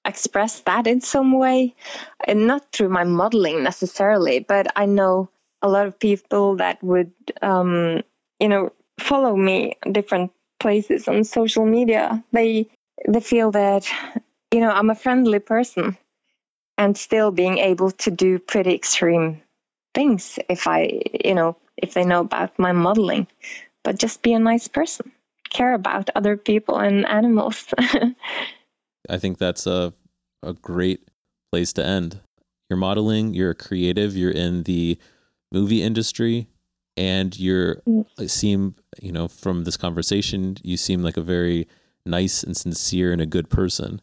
express 0.05 0.61
that 0.61 0.87
in 0.87 0.99
some 0.99 1.37
way 1.37 1.75
and 2.27 2.47
not 2.47 2.71
through 2.71 2.89
my 2.89 3.03
modeling 3.03 3.63
necessarily 3.63 4.39
but 4.39 4.67
i 4.75 4.85
know 4.85 5.29
a 5.61 5.69
lot 5.69 5.85
of 5.85 5.99
people 5.99 6.55
that 6.55 6.81
would 6.83 7.11
um 7.41 8.01
you 8.39 8.47
know 8.47 8.71
follow 8.99 9.35
me 9.35 9.75
different 9.91 10.31
places 10.59 11.07
on 11.07 11.23
social 11.23 11.65
media. 11.65 12.23
They 12.31 12.67
they 13.07 13.19
feel 13.19 13.51
that 13.51 13.89
you 14.51 14.59
know 14.59 14.69
i'm 14.69 14.89
a 14.89 14.95
friendly 14.95 15.39
person 15.39 15.97
and 16.81 16.97
still 16.97 17.31
being 17.31 17.57
able 17.57 17.91
to 17.91 18.09
do 18.09 18.39
pretty 18.39 18.73
extreme 18.73 19.41
things 19.93 20.39
if 20.49 20.67
i 20.67 21.01
you 21.23 21.35
know 21.35 21.55
if 21.77 21.93
they 21.93 22.05
know 22.05 22.21
about 22.21 22.57
my 22.57 22.71
modeling 22.71 23.27
but 23.83 23.99
just 23.99 24.21
be 24.21 24.33
a 24.33 24.39
nice 24.39 24.67
person 24.67 25.11
care 25.49 25.73
about 25.73 26.09
other 26.15 26.37
people 26.37 26.77
and 26.77 27.05
animals 27.07 27.73
I 29.09 29.17
think 29.17 29.37
that's 29.37 29.67
a 29.67 29.93
a 30.43 30.53
great 30.53 31.07
place 31.51 31.73
to 31.73 31.85
end. 31.85 32.19
You're 32.69 32.77
modeling, 32.77 33.33
you're 33.33 33.51
a 33.51 33.55
creative, 33.55 34.15
you're 34.15 34.31
in 34.31 34.63
the 34.63 34.97
movie 35.51 35.83
industry, 35.83 36.47
and 36.97 37.37
you're 37.37 37.81
seem, 38.27 38.75
you 39.01 39.11
know, 39.11 39.27
from 39.27 39.65
this 39.65 39.77
conversation, 39.77 40.57
you 40.63 40.77
seem 40.77 41.03
like 41.03 41.17
a 41.17 41.21
very 41.21 41.67
nice 42.05 42.43
and 42.43 42.55
sincere 42.55 43.11
and 43.11 43.21
a 43.21 43.25
good 43.25 43.49
person. 43.49 44.01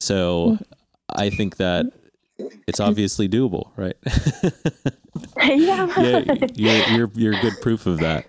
So 0.00 0.50
mm-hmm. 0.50 0.67
I 1.14 1.30
think 1.30 1.56
that 1.56 1.86
it's 2.66 2.80
obviously 2.80 3.28
doable, 3.28 3.70
right? 3.76 3.96
yeah 5.38 5.86
yeah, 6.54 6.94
you're 6.94 6.96
you're 6.96 7.10
you're 7.14 7.40
good 7.40 7.60
proof 7.60 7.86
of 7.86 7.98
that. 7.98 8.26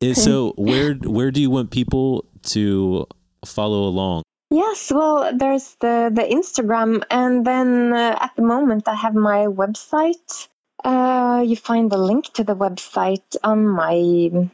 Eh, 0.00 0.14
So 0.14 0.52
where 0.56 0.94
where 0.94 1.30
do 1.30 1.40
you 1.40 1.50
want 1.50 1.70
people 1.70 2.24
to 2.54 3.06
follow 3.44 3.84
along? 3.88 4.22
Yes, 4.50 4.90
well, 4.94 5.36
there's 5.36 5.76
the 5.80 6.10
the 6.12 6.22
Instagram, 6.22 7.02
and 7.10 7.44
then 7.44 7.92
uh, 7.92 8.16
at 8.20 8.34
the 8.36 8.42
moment 8.42 8.88
I 8.88 8.94
have 8.94 9.14
my 9.14 9.46
website. 9.46 10.48
Uh, 10.84 11.42
you 11.44 11.56
find 11.56 11.90
the 11.90 11.98
link 11.98 12.32
to 12.34 12.44
the 12.44 12.54
website 12.54 13.36
on 13.42 13.66
my 13.66 13.94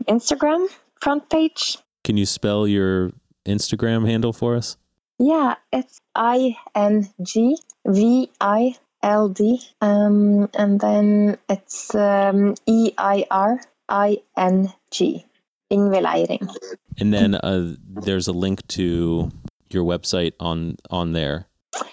Instagram 0.08 0.68
front 0.98 1.28
page. 1.28 1.76
Can 2.02 2.16
you 2.16 2.24
spell 2.24 2.66
your 2.66 3.12
Instagram 3.44 4.08
handle 4.08 4.32
for 4.32 4.56
us? 4.56 4.78
Yeah, 5.18 5.54
it's 5.72 5.98
I 6.14 6.56
N 6.74 7.08
G 7.22 7.56
V 7.86 8.30
I 8.40 8.76
L 9.02 9.28
D, 9.28 9.60
um, 9.80 10.48
and 10.54 10.80
then 10.80 11.38
it's 11.48 11.94
um, 11.94 12.54
E 12.66 12.92
I 12.98 13.26
R 13.30 13.60
I 13.88 14.18
N 14.36 14.72
G. 14.90 15.24
And 15.70 17.12
then 17.12 17.34
uh, 17.34 17.74
there's 17.88 18.28
a 18.28 18.32
link 18.32 18.66
to 18.68 19.30
your 19.70 19.84
website 19.84 20.34
on 20.38 20.76
on 20.90 21.12
there. 21.12 21.46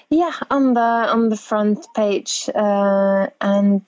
Yeah, 0.09 0.33
on 0.49 0.73
the 0.73 0.79
on 0.79 1.29
the 1.29 1.37
front 1.37 1.87
page, 1.95 2.49
uh, 2.53 3.27
and 3.39 3.81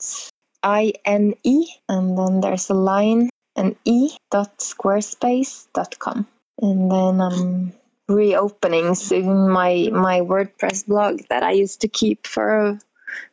I 0.64 0.94
N 1.06 1.36
E, 1.44 1.68
and 1.90 2.18
then 2.18 2.42
there's 2.42 2.70
a 2.70 2.74
line 2.74 3.30
and 3.56 3.76
E 3.86 4.16
dot 4.32 4.58
squarespace 4.60 5.68
dot 5.74 6.00
com, 6.00 6.26
and 6.62 6.90
then 6.90 7.22
I'm 7.22 7.74
reopening 8.08 8.96
soon 8.96 9.50
my 9.50 9.90
my 9.92 10.20
WordPress 10.22 10.88
blog 10.88 11.22
that 11.30 11.44
I 11.44 11.52
used 11.52 11.82
to 11.82 11.88
keep 11.88 12.28
for 12.28 12.78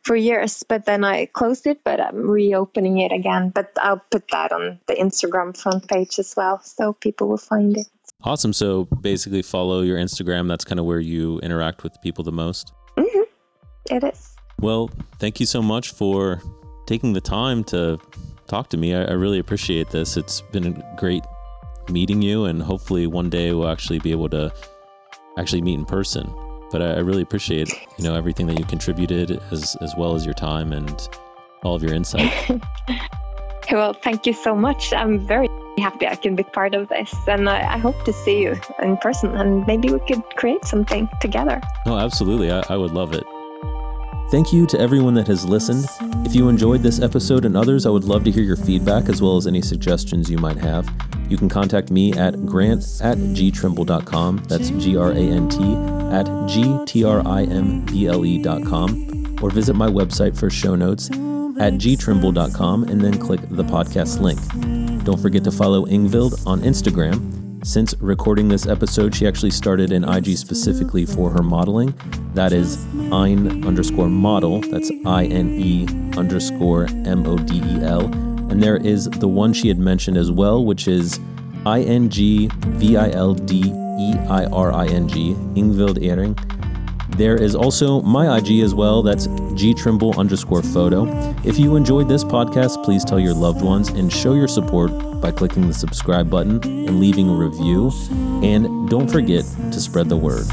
for 0.03 0.15
years, 0.15 0.63
but 0.63 0.85
then 0.85 1.03
I 1.03 1.25
closed 1.25 1.67
it. 1.67 1.83
But 1.83 1.99
I'm 1.99 2.29
reopening 2.29 2.99
it 2.99 3.11
again. 3.11 3.49
But 3.49 3.71
I'll 3.77 4.01
put 4.11 4.27
that 4.31 4.51
on 4.51 4.79
the 4.87 4.95
Instagram 4.95 5.55
front 5.57 5.87
page 5.87 6.19
as 6.19 6.33
well, 6.35 6.61
so 6.63 6.93
people 6.93 7.27
will 7.27 7.37
find 7.37 7.77
it. 7.77 7.87
Awesome. 8.23 8.53
So 8.53 8.85
basically, 9.01 9.41
follow 9.41 9.81
your 9.81 9.97
Instagram. 9.97 10.47
That's 10.47 10.63
kind 10.65 10.79
of 10.79 10.85
where 10.85 10.99
you 10.99 11.39
interact 11.39 11.83
with 11.83 11.93
people 12.01 12.23
the 12.23 12.31
most. 12.31 12.71
Mm-hmm. 12.97 13.95
It 13.95 14.03
is. 14.03 14.35
Well, 14.59 14.91
thank 15.17 15.39
you 15.39 15.47
so 15.47 15.61
much 15.61 15.91
for 15.91 16.39
taking 16.85 17.13
the 17.13 17.21
time 17.21 17.63
to 17.65 17.99
talk 18.47 18.69
to 18.69 18.77
me. 18.77 18.93
I, 18.93 19.05
I 19.05 19.11
really 19.13 19.39
appreciate 19.39 19.89
this. 19.89 20.17
It's 20.17 20.41
been 20.41 20.67
a 20.67 20.95
great 20.97 21.23
meeting 21.89 22.21
you, 22.21 22.45
and 22.45 22.61
hopefully 22.61 23.07
one 23.07 23.29
day 23.29 23.53
we'll 23.53 23.69
actually 23.69 23.99
be 23.99 24.11
able 24.11 24.29
to 24.29 24.51
actually 25.37 25.61
meet 25.61 25.75
in 25.75 25.85
person. 25.85 26.33
But 26.71 26.81
I, 26.81 26.93
I 26.93 26.99
really 26.99 27.21
appreciate 27.21 27.69
you 27.97 28.03
know 28.03 28.15
everything 28.15 28.47
that 28.47 28.59
you 28.59 28.65
contributed, 28.65 29.41
as 29.51 29.75
as 29.81 29.93
well 29.97 30.15
as 30.15 30.25
your 30.25 30.33
time 30.33 30.73
and 30.73 31.09
all 31.63 31.75
of 31.75 31.83
your 31.83 31.93
insight. 31.93 32.31
Well, 33.71 33.93
thank 33.93 34.25
you 34.25 34.33
so 34.33 34.53
much. 34.53 34.91
I'm 34.91 35.19
very 35.19 35.47
happy 35.77 36.05
I 36.05 36.15
can 36.15 36.35
be 36.35 36.43
part 36.43 36.75
of 36.75 36.89
this, 36.89 37.13
and 37.27 37.49
I, 37.49 37.75
I 37.75 37.77
hope 37.77 38.03
to 38.03 38.11
see 38.11 38.41
you 38.41 38.59
in 38.81 38.97
person, 38.97 39.35
and 39.35 39.65
maybe 39.65 39.89
we 39.89 39.99
could 39.99 40.23
create 40.35 40.65
something 40.65 41.07
together. 41.21 41.61
Oh, 41.85 41.97
absolutely. 41.97 42.51
I, 42.51 42.63
I 42.69 42.75
would 42.75 42.91
love 42.91 43.13
it. 43.13 43.23
Thank 44.31 44.53
you 44.53 44.65
to 44.67 44.79
everyone 44.79 45.13
that 45.15 45.27
has 45.27 45.43
listened. 45.43 45.85
If 46.25 46.33
you 46.33 46.47
enjoyed 46.47 46.81
this 46.81 47.01
episode 47.01 47.43
and 47.43 47.57
others, 47.57 47.85
I 47.85 47.89
would 47.89 48.05
love 48.05 48.23
to 48.23 48.31
hear 48.31 48.43
your 48.43 48.55
feedback 48.55 49.09
as 49.09 49.21
well 49.21 49.35
as 49.35 49.45
any 49.45 49.61
suggestions 49.61 50.31
you 50.31 50.37
might 50.37 50.55
have. 50.55 50.87
You 51.27 51.35
can 51.35 51.49
contact 51.49 51.91
me 51.91 52.13
at 52.13 52.45
grant 52.45 52.81
at 53.01 53.17
gtrimble.com. 53.17 54.37
That's 54.47 54.69
G 54.69 54.95
R 54.95 55.11
A 55.11 55.15
N 55.15 55.49
T 55.49 55.75
at 56.15 56.47
G 56.47 56.79
T 56.85 57.03
R 57.03 57.27
I 57.27 57.43
M 57.43 57.85
B 57.85 58.07
L 58.07 58.25
E.com. 58.25 59.37
Or 59.41 59.49
visit 59.49 59.75
my 59.75 59.87
website 59.87 60.37
for 60.39 60.49
show 60.49 60.75
notes 60.75 61.09
at 61.09 61.73
gtrimble.com 61.73 62.85
and 62.85 63.01
then 63.01 63.17
click 63.19 63.41
the 63.49 63.63
podcast 63.65 64.21
link. 64.21 65.03
Don't 65.03 65.19
forget 65.19 65.43
to 65.43 65.51
follow 65.51 65.85
Ingvild 65.87 66.47
on 66.47 66.61
Instagram 66.61 67.40
Since 67.63 67.93
recording 67.99 68.47
this 68.47 68.65
episode, 68.65 69.13
she 69.13 69.27
actually 69.27 69.51
started 69.51 69.91
an 69.91 70.03
IG 70.03 70.35
specifically 70.35 71.05
for 71.05 71.29
her 71.29 71.43
modeling. 71.43 71.93
That 72.33 72.53
is 72.53 72.83
Ein 73.11 73.63
underscore 73.67 74.09
model. 74.09 74.61
That's 74.61 74.91
I 75.05 75.25
N 75.25 75.51
E 75.51 75.85
underscore 76.17 76.87
M 77.05 77.27
O 77.27 77.37
D 77.37 77.57
E 77.57 77.83
L. 77.83 78.05
And 78.49 78.63
there 78.63 78.77
is 78.77 79.05
the 79.05 79.27
one 79.27 79.53
she 79.53 79.67
had 79.67 79.77
mentioned 79.77 80.17
as 80.17 80.31
well, 80.31 80.65
which 80.65 80.87
is 80.87 81.19
I 81.63 81.81
N 81.81 82.09
G 82.09 82.49
V 82.51 82.97
I 82.97 83.11
L 83.11 83.35
D 83.35 83.59
E 83.65 84.15
I 84.27 84.45
R 84.45 84.73
I 84.73 84.87
N 84.87 85.07
G, 85.07 85.35
Ingvild 85.53 86.03
Eiring. 86.03 86.35
There 87.21 87.39
is 87.39 87.53
also 87.53 88.01
my 88.01 88.37
IG 88.37 88.61
as 88.61 88.73
well. 88.73 89.03
That's 89.03 89.27
gtrimble 89.27 90.17
underscore 90.17 90.63
photo. 90.63 91.05
If 91.43 91.59
you 91.59 91.75
enjoyed 91.75 92.09
this 92.09 92.23
podcast, 92.23 92.83
please 92.83 93.05
tell 93.05 93.19
your 93.19 93.35
loved 93.35 93.61
ones 93.61 93.89
and 93.89 94.11
show 94.11 94.33
your 94.33 94.47
support 94.47 95.21
by 95.21 95.29
clicking 95.29 95.67
the 95.67 95.73
subscribe 95.75 96.31
button 96.31 96.55
and 96.63 96.99
leaving 96.99 97.29
a 97.29 97.33
review. 97.35 97.91
And 98.41 98.89
don't 98.89 99.07
forget 99.07 99.45
to 99.71 99.79
spread 99.79 100.09
the 100.09 100.17
word. 100.17 100.47